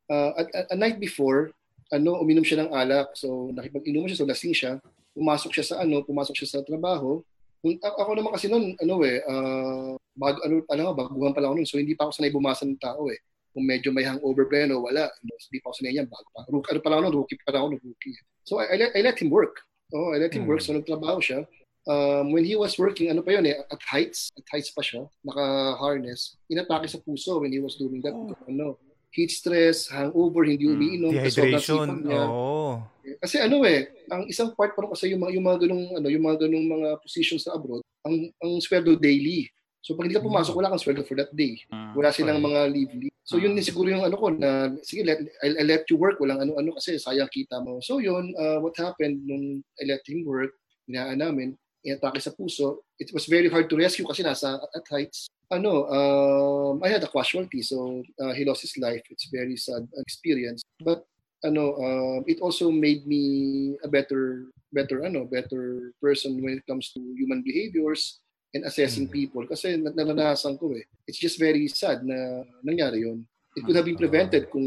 Uh, 0.06 0.30
at, 0.38 0.46
at, 0.54 0.66
a 0.70 0.76
night 0.78 1.02
before, 1.02 1.50
ano, 1.90 2.22
uminom 2.22 2.46
siya 2.46 2.62
ng 2.62 2.70
alak. 2.70 3.18
So, 3.18 3.50
nakipag-inom 3.50 4.06
siya, 4.06 4.22
so 4.22 4.30
lasing 4.30 4.54
siya. 4.54 4.78
Pumasok 5.10 5.50
siya 5.58 5.64
sa 5.66 5.74
ano, 5.82 6.06
pumasok 6.06 6.38
siya 6.38 6.48
sa 6.54 6.58
trabaho. 6.62 7.18
Kung, 7.58 7.74
a- 7.82 7.98
ako 7.98 8.10
naman 8.14 8.30
kasi 8.30 8.46
noon, 8.46 8.78
ano 8.78 8.94
eh, 9.02 9.18
uh, 9.26 9.98
bago, 10.14 10.38
ano, 10.70 10.80
nga, 10.86 10.94
baguhan 11.02 11.34
pala 11.34 11.50
ako 11.50 11.54
noon. 11.58 11.66
So, 11.66 11.82
hindi 11.82 11.98
pa 11.98 12.06
ako 12.06 12.14
sanay 12.14 12.30
bumasa 12.30 12.62
ng 12.62 12.78
tao 12.78 13.10
eh. 13.10 13.18
Kung 13.52 13.68
medyo 13.68 13.92
may 13.92 14.02
hangover 14.02 14.48
pa 14.48 14.64
yan 14.64 14.72
o 14.72 14.88
wala. 14.88 15.12
Hindi 15.20 15.60
pa 15.60 15.68
ako 15.68 15.74
sanay 15.76 15.92
yan. 15.94 16.08
Bago 16.08 16.28
pa. 16.32 16.40
Rookie, 16.48 16.70
ano 16.72 16.80
pala 16.80 16.94
ako 16.96 17.02
noon, 17.04 17.14
rookie 17.20 17.38
pa 17.38 17.52
ako 17.52 17.66
noon, 17.68 17.82
rookie. 17.84 18.16
So, 18.42 18.58
I, 18.58 18.64
I, 18.72 18.76
let, 18.80 18.90
I 18.96 19.00
let 19.04 19.16
him 19.20 19.28
work. 19.28 19.60
Oh, 19.92 20.16
I 20.16 20.18
let 20.18 20.32
him 20.32 20.48
Hmm. 20.48 20.56
work. 20.56 20.64
So, 20.64 20.72
nagtrabaho 20.72 21.20
siya. 21.20 21.44
Um, 21.84 22.30
when 22.32 22.46
he 22.46 22.54
was 22.56 22.78
working, 22.78 23.10
ano 23.10 23.20
pa 23.20 23.34
yun 23.34 23.44
eh, 23.44 23.58
at 23.58 23.80
heights, 23.84 24.30
at 24.38 24.46
heights 24.48 24.70
pa 24.70 24.80
siya, 24.80 25.02
naka-harness, 25.26 26.38
inatake 26.46 26.86
sa 26.86 27.02
puso 27.02 27.42
when 27.42 27.50
he 27.52 27.58
was 27.58 27.74
doing 27.74 27.98
that. 28.00 28.14
Ano, 28.46 28.78
heat 29.12 29.28
stress, 29.28 29.90
hangover, 29.92 30.46
hindi 30.48 30.64
Hmm. 30.64 30.78
umiinom. 30.78 31.12
sobrang 31.12 31.26
Dehydration. 31.52 31.86
niya. 32.06 32.22
Oo. 32.24 32.80
Kasi 33.20 33.36
ano 33.42 33.66
eh, 33.66 33.90
ang 34.08 34.24
isang 34.30 34.54
part 34.54 34.72
parang 34.72 34.94
kasi 34.94 35.10
yung 35.10 35.26
mga 35.26 35.32
yung 35.36 35.44
mga 35.44 35.58
ganung 35.66 35.84
ano, 35.92 36.06
yung 36.08 36.24
mga 36.24 36.38
ganung 36.46 36.66
mga 36.70 36.88
positions 37.02 37.44
sa 37.44 37.52
abroad, 37.52 37.82
ang 38.06 38.30
ang 38.40 38.52
sweldo 38.62 38.94
daily. 38.96 39.50
So 39.82 39.98
pag 39.98 40.06
hindi 40.06 40.14
ka 40.14 40.22
pumasok, 40.22 40.54
wala 40.54 40.70
kang 40.70 40.78
sweldo 40.78 41.02
for 41.02 41.18
that 41.18 41.34
day. 41.34 41.58
Mm. 41.74 41.98
Wala 41.98 42.14
silang 42.14 42.38
mga 42.38 42.60
leave 42.70 42.94
leave. 42.94 43.16
So 43.26 43.34
yun 43.38 43.58
din 43.58 43.66
siguro 43.66 43.90
yung 43.90 44.06
ano 44.06 44.14
ko 44.14 44.30
na 44.30 44.70
sige 44.82 45.02
let 45.02 45.18
I'll, 45.42 45.58
I'll 45.58 45.70
let 45.70 45.86
you 45.90 45.98
work, 45.98 46.22
walang 46.22 46.42
ano-ano 46.42 46.78
kasi 46.78 47.02
sayang 47.02 47.30
kita 47.30 47.58
mo. 47.62 47.82
So 47.82 47.98
yun, 47.98 48.30
uh, 48.38 48.62
what 48.62 48.78
happened 48.78 49.26
nung 49.26 49.62
I 49.78 49.90
let 49.90 50.06
him 50.06 50.22
work, 50.22 50.54
inaan 50.86 51.18
namin, 51.18 51.58
inatake 51.82 52.22
sa 52.22 52.30
puso. 52.30 52.86
It 52.98 53.10
was 53.10 53.26
very 53.26 53.50
hard 53.50 53.66
to 53.70 53.78
rescue 53.78 54.06
kasi 54.06 54.22
nasa 54.22 54.62
at 54.62 54.86
heights. 54.86 55.26
Ano, 55.50 55.84
um, 55.90 56.74
I 56.80 56.88
had 56.88 57.04
a 57.04 57.10
casualty, 57.10 57.60
so 57.60 58.00
uh, 58.22 58.32
he 58.32 58.46
lost 58.46 58.62
his 58.62 58.78
life. 58.78 59.02
It's 59.10 59.28
very 59.28 59.58
sad 59.58 59.84
experience. 59.98 60.62
But 60.80 61.04
ano, 61.42 61.76
um, 61.76 62.20
it 62.30 62.38
also 62.38 62.70
made 62.70 63.04
me 63.04 63.76
a 63.82 63.88
better, 63.90 64.48
better, 64.72 65.04
ano, 65.04 65.26
better 65.26 65.92
person 66.00 66.38
when 66.40 66.62
it 66.62 66.64
comes 66.64 66.94
to 66.94 67.02
human 67.18 67.42
behaviors 67.42 68.22
and 68.52 68.68
assessing 68.68 69.08
Mhm. 69.08 69.12
people. 69.12 69.44
Kasi 69.48 69.76
na- 69.80 69.92
naranasan 69.92 70.60
ko 70.60 70.76
eh. 70.76 70.84
It's 71.08 71.18
just 71.18 71.40
very 71.40 71.66
sad 71.68 72.04
na 72.04 72.16
nangyari 72.60 73.04
yun. 73.04 73.24
It 73.52 73.64
could 73.64 73.76
have 73.76 73.84
been 73.84 74.00
prevented 74.00 74.48
kung, 74.48 74.64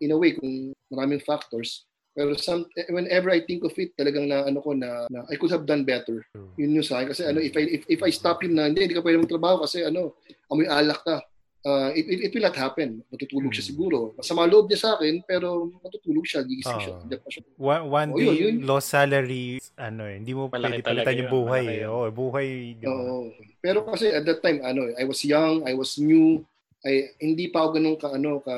in 0.00 0.10
a 0.12 0.16
way, 0.16 0.32
kung 0.32 0.72
maraming 0.88 1.20
factors. 1.20 1.84
Pero 2.12 2.36
some, 2.36 2.68
eh, 2.76 2.88
whenever 2.92 3.32
I 3.32 3.40
think 3.40 3.64
of 3.64 3.72
it, 3.76 3.96
talagang 3.96 4.28
na 4.28 4.44
ano 4.44 4.60
ko 4.60 4.76
na, 4.76 5.08
na 5.08 5.24
I 5.32 5.36
could 5.40 5.52
have 5.52 5.64
done 5.64 5.84
better. 5.84 6.20
Yun 6.60 6.76
yung 6.76 6.84
sa 6.84 7.00
akin. 7.00 7.08
Kasi 7.12 7.24
ano, 7.24 7.40
if 7.40 7.56
I, 7.56 7.64
if, 7.64 7.82
if 7.88 8.00
I 8.04 8.12
stop 8.12 8.44
him 8.44 8.52
na, 8.52 8.68
hindi, 8.68 8.84
hindi 8.84 8.96
ka 8.96 9.04
pwede 9.04 9.24
magtrabaho 9.24 9.64
kasi 9.64 9.80
ano, 9.84 10.16
amoy 10.52 10.68
alak 10.68 11.00
ka. 11.00 11.24
Uh, 11.62 11.94
it, 11.94 12.10
it, 12.10 12.18
it 12.26 12.30
will 12.34 12.42
not 12.42 12.58
happen. 12.58 13.06
Matutulog 13.06 13.54
siya 13.54 13.62
Hmm. 13.62 13.70
siguro. 13.70 13.98
Masama 14.18 14.50
loob 14.50 14.66
niya 14.66 14.82
sa 14.82 14.90
akin, 14.98 15.22
pero 15.22 15.70
matutulog 15.78 16.26
siya, 16.26 16.42
gigising 16.42 16.80
siya. 16.82 16.94
Pa 16.98 17.28
siya. 17.30 17.42
One, 17.54 17.82
one 17.86 18.08
Oh, 18.10 18.18
day, 18.18 18.26
yun, 18.26 18.34
yun. 18.34 18.54
lost 18.66 18.90
salary, 18.90 19.62
ano 19.78 20.02
eh, 20.02 20.18
hindi 20.18 20.34
mo 20.34 20.50
Malaki 20.50 20.82
pwede 20.82 20.82
palitan 20.82 21.14
yung 21.14 21.22
yun, 21.22 21.34
buhay 21.38 21.64
eh. 21.64 21.78
yun. 21.78 21.88
Oo, 21.88 22.06
buhay, 22.10 22.48
di 22.74 22.82
ba? 22.82 22.90
Oo. 22.90 23.30
Pero 23.62 23.78
kasi 23.86 24.10
at 24.10 24.26
that 24.26 24.42
time, 24.42 24.58
ano, 24.60 24.90
I 24.90 25.06
was 25.06 25.22
young, 25.22 25.62
I 25.62 25.78
was 25.78 25.94
new, 25.96 26.42
ay 26.82 27.14
hindi 27.22 27.46
pa 27.46 27.62
ako 27.62 27.68
ganun 27.78 27.94
ka 27.94 28.10
ano 28.10 28.42
ka 28.42 28.54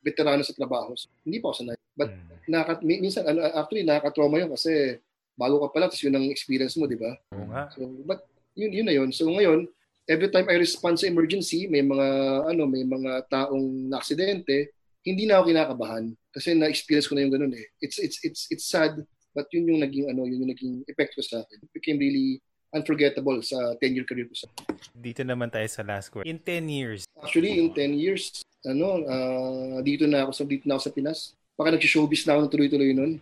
veterano 0.00 0.40
sa 0.40 0.56
trabaho. 0.56 0.96
So, 0.96 1.12
hindi 1.20 1.36
pa 1.38 1.52
ako 1.52 1.56
sanay. 1.60 1.76
But 1.92 2.16
Mm. 2.16 2.48
naka, 2.48 2.72
mi- 2.80 2.96
minsan 2.98 3.28
ano, 3.28 3.44
actually 3.44 3.84
nakaka-trauma 3.84 4.40
yun 4.40 4.48
kasi 4.48 4.96
bago 5.36 5.60
ka 5.60 5.76
pala 5.76 5.84
tapos 5.86 6.00
yun 6.00 6.16
ang 6.16 6.32
experience 6.32 6.80
mo, 6.80 6.88
di 6.88 6.96
ba? 6.96 7.12
Oo 7.36 7.44
nga. 7.44 7.68
So, 7.76 7.84
but 8.08 8.24
yun 8.56 8.72
yun 8.72 8.88
na 8.88 8.96
yun. 8.96 9.12
So 9.12 9.28
ngayon, 9.28 9.68
every 10.08 10.32
time 10.32 10.48
I 10.48 10.56
respond 10.56 10.96
sa 10.96 11.06
emergency, 11.06 11.68
may 11.68 11.84
mga 11.84 12.06
ano, 12.48 12.64
may 12.64 12.82
mga 12.82 13.28
taong 13.28 13.92
na-aksidente, 13.92 14.72
hindi 15.04 15.28
na 15.28 15.38
ako 15.38 15.52
kinakabahan 15.52 16.04
kasi 16.32 16.56
na-experience 16.56 17.06
ko 17.06 17.14
na 17.14 17.28
yung 17.28 17.34
ganun 17.36 17.54
eh. 17.54 17.68
It's 17.84 18.00
it's 18.00 18.18
it's 18.24 18.42
it's 18.48 18.66
sad, 18.66 19.04
but 19.36 19.46
yun 19.52 19.68
yung 19.68 19.80
naging 19.84 20.08
ano, 20.08 20.24
yun 20.24 20.48
yung 20.48 20.52
naging 20.56 20.74
effect 20.88 21.14
ko 21.14 21.22
sa 21.22 21.44
akin. 21.44 21.60
It 21.60 21.72
became 21.76 22.00
really 22.00 22.40
unforgettable 22.68 23.40
sa 23.40 23.76
10-year 23.80 24.04
career 24.04 24.28
ko 24.28 24.44
sa 24.44 24.48
Dito 24.92 25.24
naman 25.24 25.48
tayo 25.48 25.64
sa 25.68 25.80
last 25.84 26.12
question. 26.12 26.28
In 26.28 26.40
10 26.40 26.68
years, 26.68 27.00
Actually, 27.16 27.56
in 27.56 27.72
10 27.72 27.96
years, 27.96 28.44
ano, 28.64 29.04
ah, 29.08 29.80
dito 29.80 30.04
na 30.04 30.28
ako 30.28 30.32
sa 30.36 30.44
dito 30.44 30.64
na 30.68 30.76
ako 30.76 30.82
sa 30.88 30.92
Pinas. 30.92 31.18
Baka 31.56 31.74
nag-showbiz 31.74 32.28
na 32.28 32.36
ako 32.36 32.40
ng 32.44 32.52
tuloy-tuloy 32.52 32.92
nun. 32.92 33.12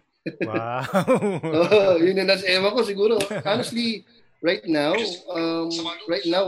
wow. 0.42 0.82
Oh, 1.70 1.94
yun 2.02 2.18
yung 2.18 2.26
nasa 2.26 2.46
ema 2.50 2.74
ko 2.74 2.82
siguro. 2.82 3.16
Honestly, 3.46 4.02
right 4.46 4.64
now, 4.70 4.94
um, 5.34 5.68
right 6.06 6.22
now, 6.30 6.46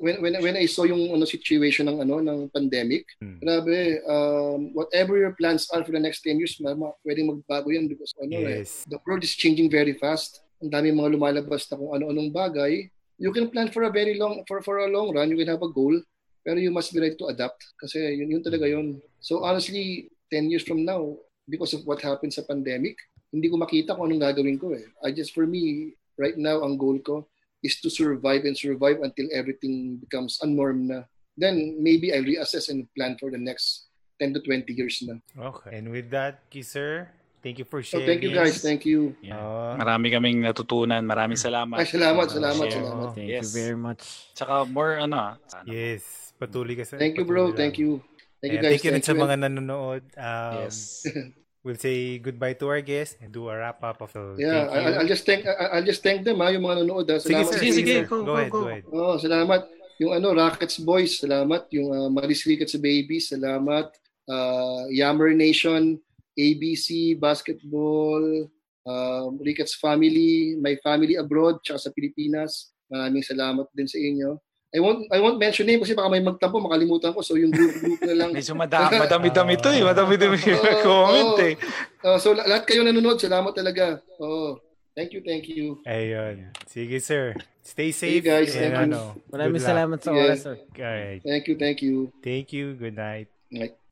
when 0.00 0.16
when 0.24 0.34
when 0.40 0.56
I 0.56 0.64
saw 0.64 0.88
yung 0.88 1.12
ano 1.12 1.28
situation 1.28 1.92
ng 1.92 2.00
ano 2.00 2.24
ng 2.24 2.38
pandemic, 2.48 3.04
Hmm. 3.20 3.36
grabe, 3.44 4.00
um, 4.08 4.72
whatever 4.72 5.20
your 5.20 5.36
plans 5.36 5.68
are 5.68 5.84
for 5.84 5.92
the 5.92 6.00
next 6.00 6.24
10 6.24 6.40
years, 6.40 6.56
ma, 6.64 6.72
ma, 6.72 6.96
pwedeng 7.04 7.28
magbago 7.28 7.68
yan 7.68 7.84
because 7.84 8.16
ano 8.16 8.40
eh, 8.48 8.64
yes. 8.64 8.88
the 8.88 8.96
world 9.04 9.20
is 9.20 9.36
changing 9.36 9.68
very 9.68 9.92
fast. 10.00 10.40
Ang 10.64 10.72
dami 10.72 10.88
mga 10.96 11.20
lumalabas 11.20 11.68
na 11.68 11.76
kung 11.76 11.92
ano-anong 11.92 12.32
bagay. 12.32 12.88
You 13.20 13.30
can 13.30 13.52
plan 13.52 13.70
for 13.70 13.86
a 13.86 13.92
very 13.92 14.16
long 14.16 14.42
for 14.48 14.64
for 14.64 14.80
a 14.80 14.88
long 14.88 15.12
run, 15.12 15.28
you 15.28 15.38
can 15.38 15.52
have 15.52 15.62
a 15.62 15.70
goal, 15.70 15.94
pero 16.42 16.58
you 16.58 16.72
must 16.72 16.90
be 16.90 16.98
ready 16.98 17.14
to 17.20 17.30
adapt 17.30 17.60
kasi 17.78 18.00
yun 18.00 18.32
yun 18.32 18.42
talaga 18.42 18.66
yun. 18.66 18.98
So 19.20 19.44
honestly, 19.44 20.10
10 20.32 20.50
years 20.50 20.66
from 20.66 20.82
now, 20.82 21.14
because 21.46 21.76
of 21.76 21.86
what 21.86 22.02
happened 22.02 22.34
sa 22.34 22.42
pandemic, 22.42 22.98
hindi 23.30 23.46
ko 23.46 23.54
makita 23.54 23.94
kung 23.94 24.10
anong 24.10 24.24
gagawin 24.32 24.58
ko 24.58 24.74
eh. 24.74 24.82
I 24.98 25.14
just 25.14 25.30
for 25.30 25.46
me 25.46 25.94
right 26.18 26.34
now 26.34 26.66
ang 26.66 26.74
goal 26.74 26.98
ko 26.98 27.26
is 27.64 27.80
to 27.80 27.88
survive 27.88 28.44
and 28.44 28.52
survive 28.52 29.00
until 29.00 29.26
everything 29.32 29.96
becomes 29.98 30.36
a 30.38 30.46
norm 30.46 30.86
na. 30.86 31.08
Then 31.34 31.80
maybe 31.80 32.12
I 32.12 32.20
reassess 32.20 32.68
and 32.68 32.86
plan 32.94 33.16
for 33.18 33.32
the 33.32 33.40
next 33.40 33.88
10 34.20 34.36
to 34.36 34.40
20 34.44 34.68
years 34.70 35.02
na. 35.02 35.18
Okay. 35.50 35.74
And 35.74 35.88
with 35.90 36.12
that, 36.14 36.46
Kisser, 36.52 37.10
thank 37.42 37.58
you 37.58 37.66
for 37.66 37.82
So 37.82 37.98
sharing. 37.98 38.06
thank 38.06 38.20
you 38.22 38.30
guys, 38.30 38.62
thank 38.62 38.86
you. 38.86 39.16
Yeah. 39.18 39.40
Oh, 39.42 39.74
Marami 39.74 40.14
kaming 40.14 40.44
natutunan. 40.44 41.02
Maraming 41.02 41.40
salamat. 41.40 41.82
Ay, 41.82 41.88
salamat, 41.90 42.26
Uh, 42.30 42.34
salamat, 42.38 42.66
share. 42.70 42.84
salamat. 42.84 43.08
Thank 43.18 43.28
Yes. 43.32 43.42
you 43.42 43.50
very 43.50 43.78
much. 43.80 44.02
Tsaka 44.36 44.68
more 44.70 45.00
ano 45.00 45.40
yes. 45.66 46.30
Patuloy 46.38 46.78
ka 46.78 46.84
sa 46.86 47.00
Thank 47.00 47.18
you 47.18 47.26
bro, 47.26 47.50
patuloy 47.50 47.58
thank 47.58 47.74
lang. 47.78 47.82
you. 47.82 47.90
Thank 48.44 48.52
you 48.54 48.60
guys. 48.60 48.70
thank 48.76 48.84
you 48.84 48.92
rin 48.94 49.02
sa 49.02 49.14
you. 49.16 49.22
mga 49.24 49.34
nanonood. 49.48 50.02
Um, 50.14 50.54
Yes. 50.68 51.02
We'll 51.64 51.80
say 51.80 52.20
goodbye 52.20 52.52
to 52.60 52.68
our 52.68 52.84
guests 52.84 53.16
and 53.24 53.32
do 53.32 53.48
a 53.48 53.56
wrap 53.56 53.80
up 53.80 54.04
of 54.04 54.12
the 54.12 54.36
Yeah, 54.36 54.68
thank 54.68 54.84
you. 54.84 54.92
I, 54.92 55.00
I'll 55.00 55.08
just 55.08 55.24
thank 55.24 55.42
I- 55.48 55.72
I'll 55.72 55.88
just 55.88 56.04
thank 56.04 56.20
them 56.20 56.44
ha, 56.44 56.52
yung 56.52 56.60
mga 56.60 56.84
nanonood 56.84 57.08
ha. 57.08 57.16
Salamat. 57.16 57.56
sige, 57.56 57.56
Sige, 57.56 57.72
sige. 57.72 57.94
sige, 57.96 58.04
go, 58.04 58.20
Go 58.20 58.24
go, 58.28 58.34
ahead, 58.36 58.52
go. 58.52 58.60
go 58.60 58.68
ahead. 58.68 58.84
Oh, 58.92 59.16
salamat. 59.16 59.60
Yung 59.96 60.12
ano, 60.12 60.36
Rockets 60.36 60.76
Boys, 60.76 61.24
salamat. 61.24 61.64
Yung 61.72 61.88
uh, 61.88 62.12
Maris 62.12 62.44
Ricketts 62.44 62.76
Baby, 62.76 63.16
salamat. 63.16 63.96
Uh, 64.28 64.84
Yammer 64.92 65.32
Nation, 65.32 65.96
ABC, 66.36 67.16
Basketball, 67.16 68.44
um, 68.84 69.40
Ricketts 69.40 69.80
Family, 69.80 70.60
My 70.60 70.76
Family 70.84 71.16
Abroad, 71.16 71.64
tsaka 71.64 71.80
sa 71.80 71.90
Pilipinas. 71.96 72.76
Maraming 72.92 73.24
salamat 73.24 73.72
din 73.72 73.88
sa 73.88 73.96
inyo. 73.96 74.36
I 74.74 74.82
won't 74.82 75.06
I 75.08 75.22
won't 75.22 75.38
mention 75.38 75.64
name 75.64 75.78
kasi 75.78 75.94
baka 75.94 76.10
may 76.10 76.18
magtampo, 76.18 76.58
makalimutan 76.58 77.14
ko. 77.14 77.22
So 77.22 77.38
yung 77.38 77.54
group 77.54 77.78
group 77.78 78.02
na 78.02 78.14
lang. 78.18 78.30
Medyo 78.34 78.58
mada- 78.58 78.90
madami-dami 78.90 79.54
to 79.56 79.70
eh. 79.70 79.86
Madami-dami 79.94 80.34
yung 80.34 80.58
comment 80.82 81.38
oo. 81.38 81.46
eh. 81.46 81.54
Uh, 82.02 82.18
so 82.18 82.34
la- 82.34 82.42
lahat 82.44 82.66
kayo 82.66 82.82
nanonood, 82.82 83.16
salamat 83.16 83.54
talaga. 83.54 84.02
Oh, 84.18 84.58
thank 84.92 85.14
you, 85.14 85.22
thank 85.22 85.46
you. 85.46 85.78
Ayun. 85.86 86.50
Sige, 86.66 86.98
sir. 86.98 87.38
Stay 87.62 87.94
Hey, 87.94 88.18
safe. 88.18 88.20
guys. 88.20 88.50
and 88.52 88.74
Thank 88.74 88.74
you. 88.74 88.84
ano, 88.90 89.00
Maraming 89.30 89.62
salamat 89.62 89.98
sa 89.98 90.10
Yeah. 90.10 90.22
oras, 90.26 90.42
sir. 90.42 90.58
Alright. 90.74 91.22
Thank 91.22 91.44
you, 91.46 91.54
thank 91.54 91.78
you. 91.78 91.94
Thank 92.20 92.50
you. 92.50 92.74
Good 92.74 92.98
night. 92.98 93.30
Right. 93.48 93.83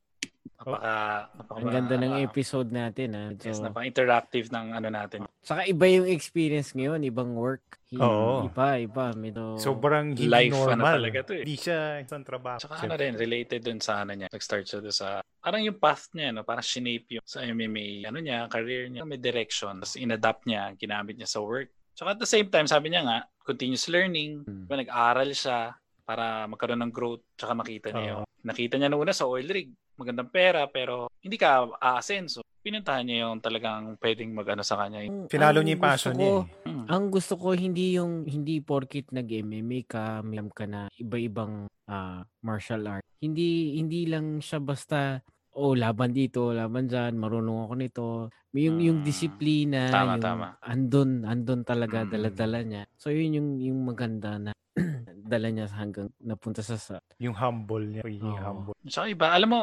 Napaka, 0.63 0.95
napaka 1.35 1.59
Ang 1.59 1.67
ganda 1.69 1.95
ng 1.99 2.15
ano, 2.15 2.23
episode 2.23 2.71
natin 2.71 3.09
ha. 3.15 3.25
Yes, 3.35 3.59
So, 3.59 3.67
napaka-interactive 3.67 4.47
ng 4.51 4.67
ano 4.73 4.89
natin. 4.89 5.27
saka 5.43 5.67
iba 5.67 5.87
yung 5.87 6.07
experience 6.07 6.71
ngayon, 6.71 7.03
ibang 7.03 7.35
work. 7.35 7.83
Hi- 7.91 7.99
Oo. 7.99 8.47
Iba, 8.47 8.79
iba. 8.79 9.11
Medyo... 9.13 9.59
Sobrang 9.59 10.15
hindi 10.15 10.31
Life, 10.31 10.55
ano 10.55 10.79
normal. 10.79 10.95
talaga 11.03 11.19
to 11.27 11.33
eh. 11.35 11.43
Hindi 11.43 11.59
siya 11.59 11.79
isang 11.99 12.23
trabaho. 12.23 12.59
Tsaka 12.63 12.75
ano 12.79 12.95
rin, 12.95 13.19
related 13.19 13.61
dun 13.61 13.81
sa 13.83 14.07
ano 14.07 14.15
niya. 14.15 14.31
Nag-start 14.31 14.65
siya 14.65 14.79
dun 14.79 14.95
sa, 14.95 15.19
parang 15.43 15.61
yung 15.61 15.77
path 15.77 16.15
niya, 16.15 16.31
no? 16.31 16.47
parang 16.47 16.63
shinape 16.63 17.19
yung 17.19 17.27
sa 17.27 17.43
MMA, 17.43 18.07
ano 18.07 18.19
niya, 18.23 18.47
career 18.47 18.87
niya, 18.87 19.03
may 19.03 19.19
direction. 19.19 19.83
Tapos 19.83 19.99
inadapt 19.99 20.47
niya, 20.47 20.73
ginamit 20.75 21.19
niya 21.19 21.27
sa 21.27 21.43
work. 21.43 21.75
Tsaka 21.93 22.15
at 22.15 22.21
the 22.23 22.29
same 22.29 22.49
time, 22.49 22.65
sabi 22.65 22.89
niya 22.89 23.03
nga, 23.05 23.19
continuous 23.43 23.91
learning. 23.91 24.47
Hmm. 24.47 24.65
Diba, 24.65 24.79
nag-aral 24.79 25.31
siya 25.35 25.75
para 26.03 26.47
magkaroon 26.47 26.81
ng 26.81 26.93
growth. 26.95 27.27
Tsaka 27.35 27.53
makita 27.53 27.91
niya 27.91 28.05
yung, 28.17 28.25
nakita 28.43 28.79
niya 28.79 28.89
na 28.89 28.97
una 28.97 29.13
sa 29.13 29.27
oil 29.27 29.45
rig. 29.45 29.69
Magandang 30.03 30.35
pera, 30.35 30.67
pero 30.67 31.07
hindi 31.23 31.39
ka 31.39 31.79
aasenso. 31.79 32.43
Pinuntahan 32.59 33.07
niya 33.07 33.31
yung 33.31 33.39
talagang 33.39 33.95
pwedeng 33.99 34.35
mag-ano 34.35 34.67
sa 34.67 34.75
kanya. 34.75 35.07
Pinalo 35.31 35.63
niya 35.63 35.79
yung 35.79 35.85
passion 35.85 36.15
niya. 36.15 36.27
ko- 36.27 36.43
eh. 36.43 36.67
Hmm. 36.67 36.87
Ang 36.91 37.05
gusto 37.09 37.39
ko 37.39 37.55
hindi 37.55 37.95
yung 37.95 38.27
hindi 38.27 38.59
porkit 38.59 39.15
nag-MMA 39.15 39.87
ka, 39.87 40.05
may 40.21 40.43
alam 40.43 40.51
ka 40.51 40.67
na 40.67 40.91
iba-ibang 40.93 41.71
ah, 41.87 42.27
martial 42.41 42.83
art. 42.89 43.07
Hindi 43.17 43.79
hindi 43.79 44.11
lang 44.11 44.43
siya 44.43 44.59
basta 44.59 45.23
oh 45.55 45.79
laban 45.79 46.11
dito, 46.11 46.51
laban 46.51 46.91
diyan, 46.91 47.15
marunong 47.15 47.59
ako 47.63 47.75
nito. 47.77 48.07
May 48.51 48.67
Yung 48.67 48.83
yung 48.83 48.99
Mm. 49.01 49.07
disiplina, 49.07 49.81
Tama, 49.89 50.19
yung 50.19 50.21
tama. 50.21 50.47
andun 50.61 51.11
andun 51.23 51.63
talaga 51.63 52.03
Mm. 52.03 52.11
dala-dala 52.11 52.59
niya. 52.61 52.83
So 52.97 53.09
yun 53.09 53.39
yung 53.39 53.49
yung 53.61 53.79
maganda 53.83 54.35
na 54.37 54.51
dala 55.23 55.47
niya 55.49 55.71
hanggang 55.71 56.11
napunta 56.19 56.59
sa 56.61 56.75
sa 56.75 56.97
Yung 57.19 57.35
humble 57.35 57.87
niya. 57.87 58.03
Yung 58.03 58.33
Oo. 58.33 58.41
humble. 58.41 58.75
Tsaka 58.83 59.07
iba, 59.09 59.31
alam 59.31 59.49
mo, 59.49 59.61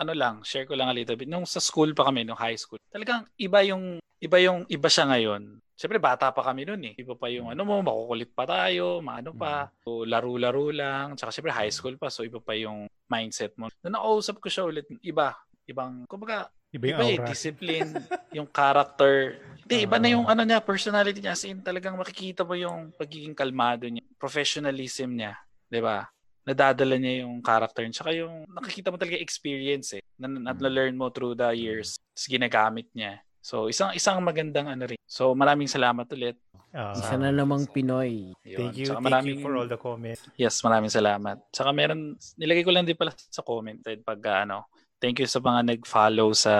ano 0.00 0.12
lang, 0.16 0.40
share 0.40 0.64
ko 0.64 0.72
lang 0.72 0.88
a 0.88 0.96
little 0.96 1.14
bit. 1.14 1.28
Nung 1.28 1.44
sa 1.44 1.60
school 1.60 1.92
pa 1.92 2.08
kami, 2.08 2.24
nung 2.24 2.40
high 2.40 2.56
school, 2.56 2.80
talagang 2.88 3.28
iba 3.36 3.60
yung, 3.60 4.00
iba 4.16 4.36
yung, 4.40 4.64
iba 4.72 4.88
siya 4.88 5.04
ngayon. 5.12 5.60
Siyempre, 5.76 6.00
bata 6.00 6.32
pa 6.32 6.44
kami 6.44 6.64
noon 6.64 6.92
eh. 6.92 6.94
Iba 6.96 7.16
pa 7.16 7.28
yung 7.32 7.52
ano 7.52 7.64
mo, 7.64 7.80
makukulit 7.80 8.32
pa 8.32 8.44
tayo, 8.44 9.00
maano 9.00 9.32
pa. 9.32 9.72
So, 9.84 10.04
laro-laro 10.04 10.68
lang. 10.72 11.16
Tsaka 11.16 11.32
siyempre, 11.32 11.52
high 11.56 11.72
school 11.72 11.96
pa. 11.96 12.12
So, 12.12 12.24
iba 12.24 12.36
pa 12.36 12.52
yung 12.52 12.84
mindset 13.08 13.56
mo. 13.56 13.72
Nung 13.80 13.96
nakausap 13.96 14.44
ko 14.44 14.48
siya 14.52 14.68
ulit, 14.68 14.84
iba. 15.04 15.36
Ibang, 15.64 16.04
kumbaga, 16.04 16.48
Iba 16.70 16.94
yung 16.94 17.00
iba 17.02 17.26
eh, 17.26 17.26
discipline, 17.26 17.90
yung 18.36 18.46
character. 18.46 19.42
Hindi, 19.66 19.90
iba 19.90 19.98
na 19.98 20.08
yung 20.14 20.30
ano 20.30 20.46
niya, 20.46 20.62
personality 20.62 21.18
niya. 21.18 21.34
As 21.34 21.42
in, 21.42 21.58
talagang 21.66 21.98
makikita 21.98 22.46
mo 22.46 22.54
yung 22.54 22.94
pagiging 22.94 23.34
kalmado 23.34 23.90
niya, 23.90 24.06
professionalism 24.14 25.18
niya. 25.18 25.34
'di 25.70 25.80
ba? 25.80 26.10
Nadadala 26.50 26.98
niya 26.98 27.22
yung 27.22 27.38
character 27.40 27.86
niya. 27.86 27.94
Tsaka 28.02 28.10
yung 28.10 28.42
nakikita 28.50 28.90
mo 28.90 28.98
talaga 28.98 29.22
experience 29.22 29.94
eh. 29.94 30.02
Na, 30.18 30.26
na, 30.26 30.50
Mm. 30.50 30.58
na-learn 30.58 30.94
mo 30.98 31.06
through 31.08 31.38
the 31.38 31.54
years. 31.54 31.94
Tapos 32.10 32.26
ginagamit 32.26 32.90
niya. 32.90 33.22
So, 33.40 33.70
isang 33.70 33.94
isang 33.94 34.18
magandang 34.20 34.68
ano 34.68 34.84
rin. 34.84 34.98
So, 35.06 35.32
maraming 35.32 35.70
salamat 35.70 36.04
ulit. 36.12 36.36
Ah, 36.70 36.94
isa 36.94 37.18
na 37.18 37.34
namang 37.34 37.66
Pinoy. 37.66 38.30
Yun. 38.46 38.58
Thank 38.58 38.76
you. 38.78 38.86
Tsaka 38.86 38.98
Thank 39.00 39.06
maraming, 39.10 39.38
you 39.38 39.42
for 39.42 39.54
all 39.56 39.66
the 39.66 39.80
comments. 39.80 40.22
Yes, 40.38 40.60
maraming 40.60 40.92
salamat. 40.92 41.40
Tsaka 41.50 41.70
meron, 41.74 42.14
nilagay 42.38 42.62
ko 42.62 42.70
lang 42.70 42.86
din 42.86 42.94
pala 42.94 43.10
sa 43.16 43.42
comment 43.42 43.80
eh, 43.90 43.98
pag 43.98 44.20
ah, 44.28 44.42
ano, 44.46 44.58
thank 45.02 45.18
you 45.18 45.26
sa 45.26 45.40
mga 45.40 45.66
nag-follow 45.66 46.30
sa 46.30 46.54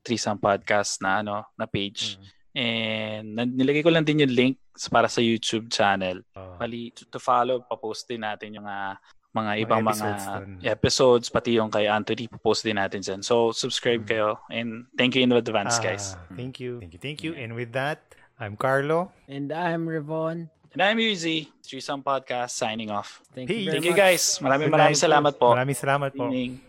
Threesome 0.00 0.38
Podcast 0.38 1.02
na 1.02 1.20
ano, 1.20 1.42
na 1.52 1.66
page. 1.66 2.16
And 2.56 3.36
nan- 3.36 3.52
nilagay 3.52 3.84
ko 3.84 3.92
lang 3.92 4.06
din 4.06 4.24
yung 4.24 4.32
link 4.32 4.56
para 4.86 5.08
sa 5.08 5.18
YouTube 5.18 5.72
channel. 5.72 6.20
Ah, 6.32 6.60
Bali, 6.60 6.92
to, 6.92 7.08
to 7.08 7.16
follow, 7.16 7.64
papost 7.64 8.04
din 8.04 8.20
natin 8.20 8.52
yung 8.54 8.68
ah, 8.68 9.00
mga 9.32 9.52
Mga 9.52 9.62
ibang 9.62 9.82
episodes 9.84 10.24
mga 10.24 10.64
episodes, 10.64 11.26
pati 11.28 11.50
yung 11.56 11.68
kay 11.68 11.84
Anthony, 11.84 12.24
post 12.40 12.60
din 12.60 12.76
natin 12.76 13.00
dyan. 13.00 13.20
So, 13.20 13.52
subscribe 13.52 14.04
Mm. 14.04 14.08
kayo. 14.08 14.28
And 14.48 14.88
thank 14.96 15.12
you 15.12 15.20
in 15.20 15.32
advance, 15.32 15.76
ah, 15.76 15.84
guys. 15.84 16.16
Thank 16.32 16.56
you. 16.56 16.80
Thank 16.80 16.96
you. 16.96 17.00
Thank 17.00 17.20
you. 17.20 17.32
And 17.36 17.52
with 17.52 17.72
that, 17.72 18.00
I'm 18.36 18.56
Carlo. 18.56 19.12
And 19.28 19.52
I'm 19.52 19.84
Revon. 19.84 20.48
And 20.72 20.80
I'm 20.80 21.00
Easy, 21.00 21.48
Threesome 21.64 22.04
Podcast, 22.04 22.52
signing 22.52 22.92
off. 22.92 23.20
Thank 23.32 23.48
you 23.48 23.56
Hey, 23.56 23.64
very 23.64 23.72
Thank 23.80 23.84
you, 23.88 23.96
much. 23.96 24.04
guys. 24.12 24.24
Maraming 24.40 24.68
maraming 24.68 25.00
salamat 25.00 25.32
po. 25.36 25.52
Maraming 25.52 25.76
salamat 25.76 26.10
po. 26.12 26.28
Evening. 26.28 26.65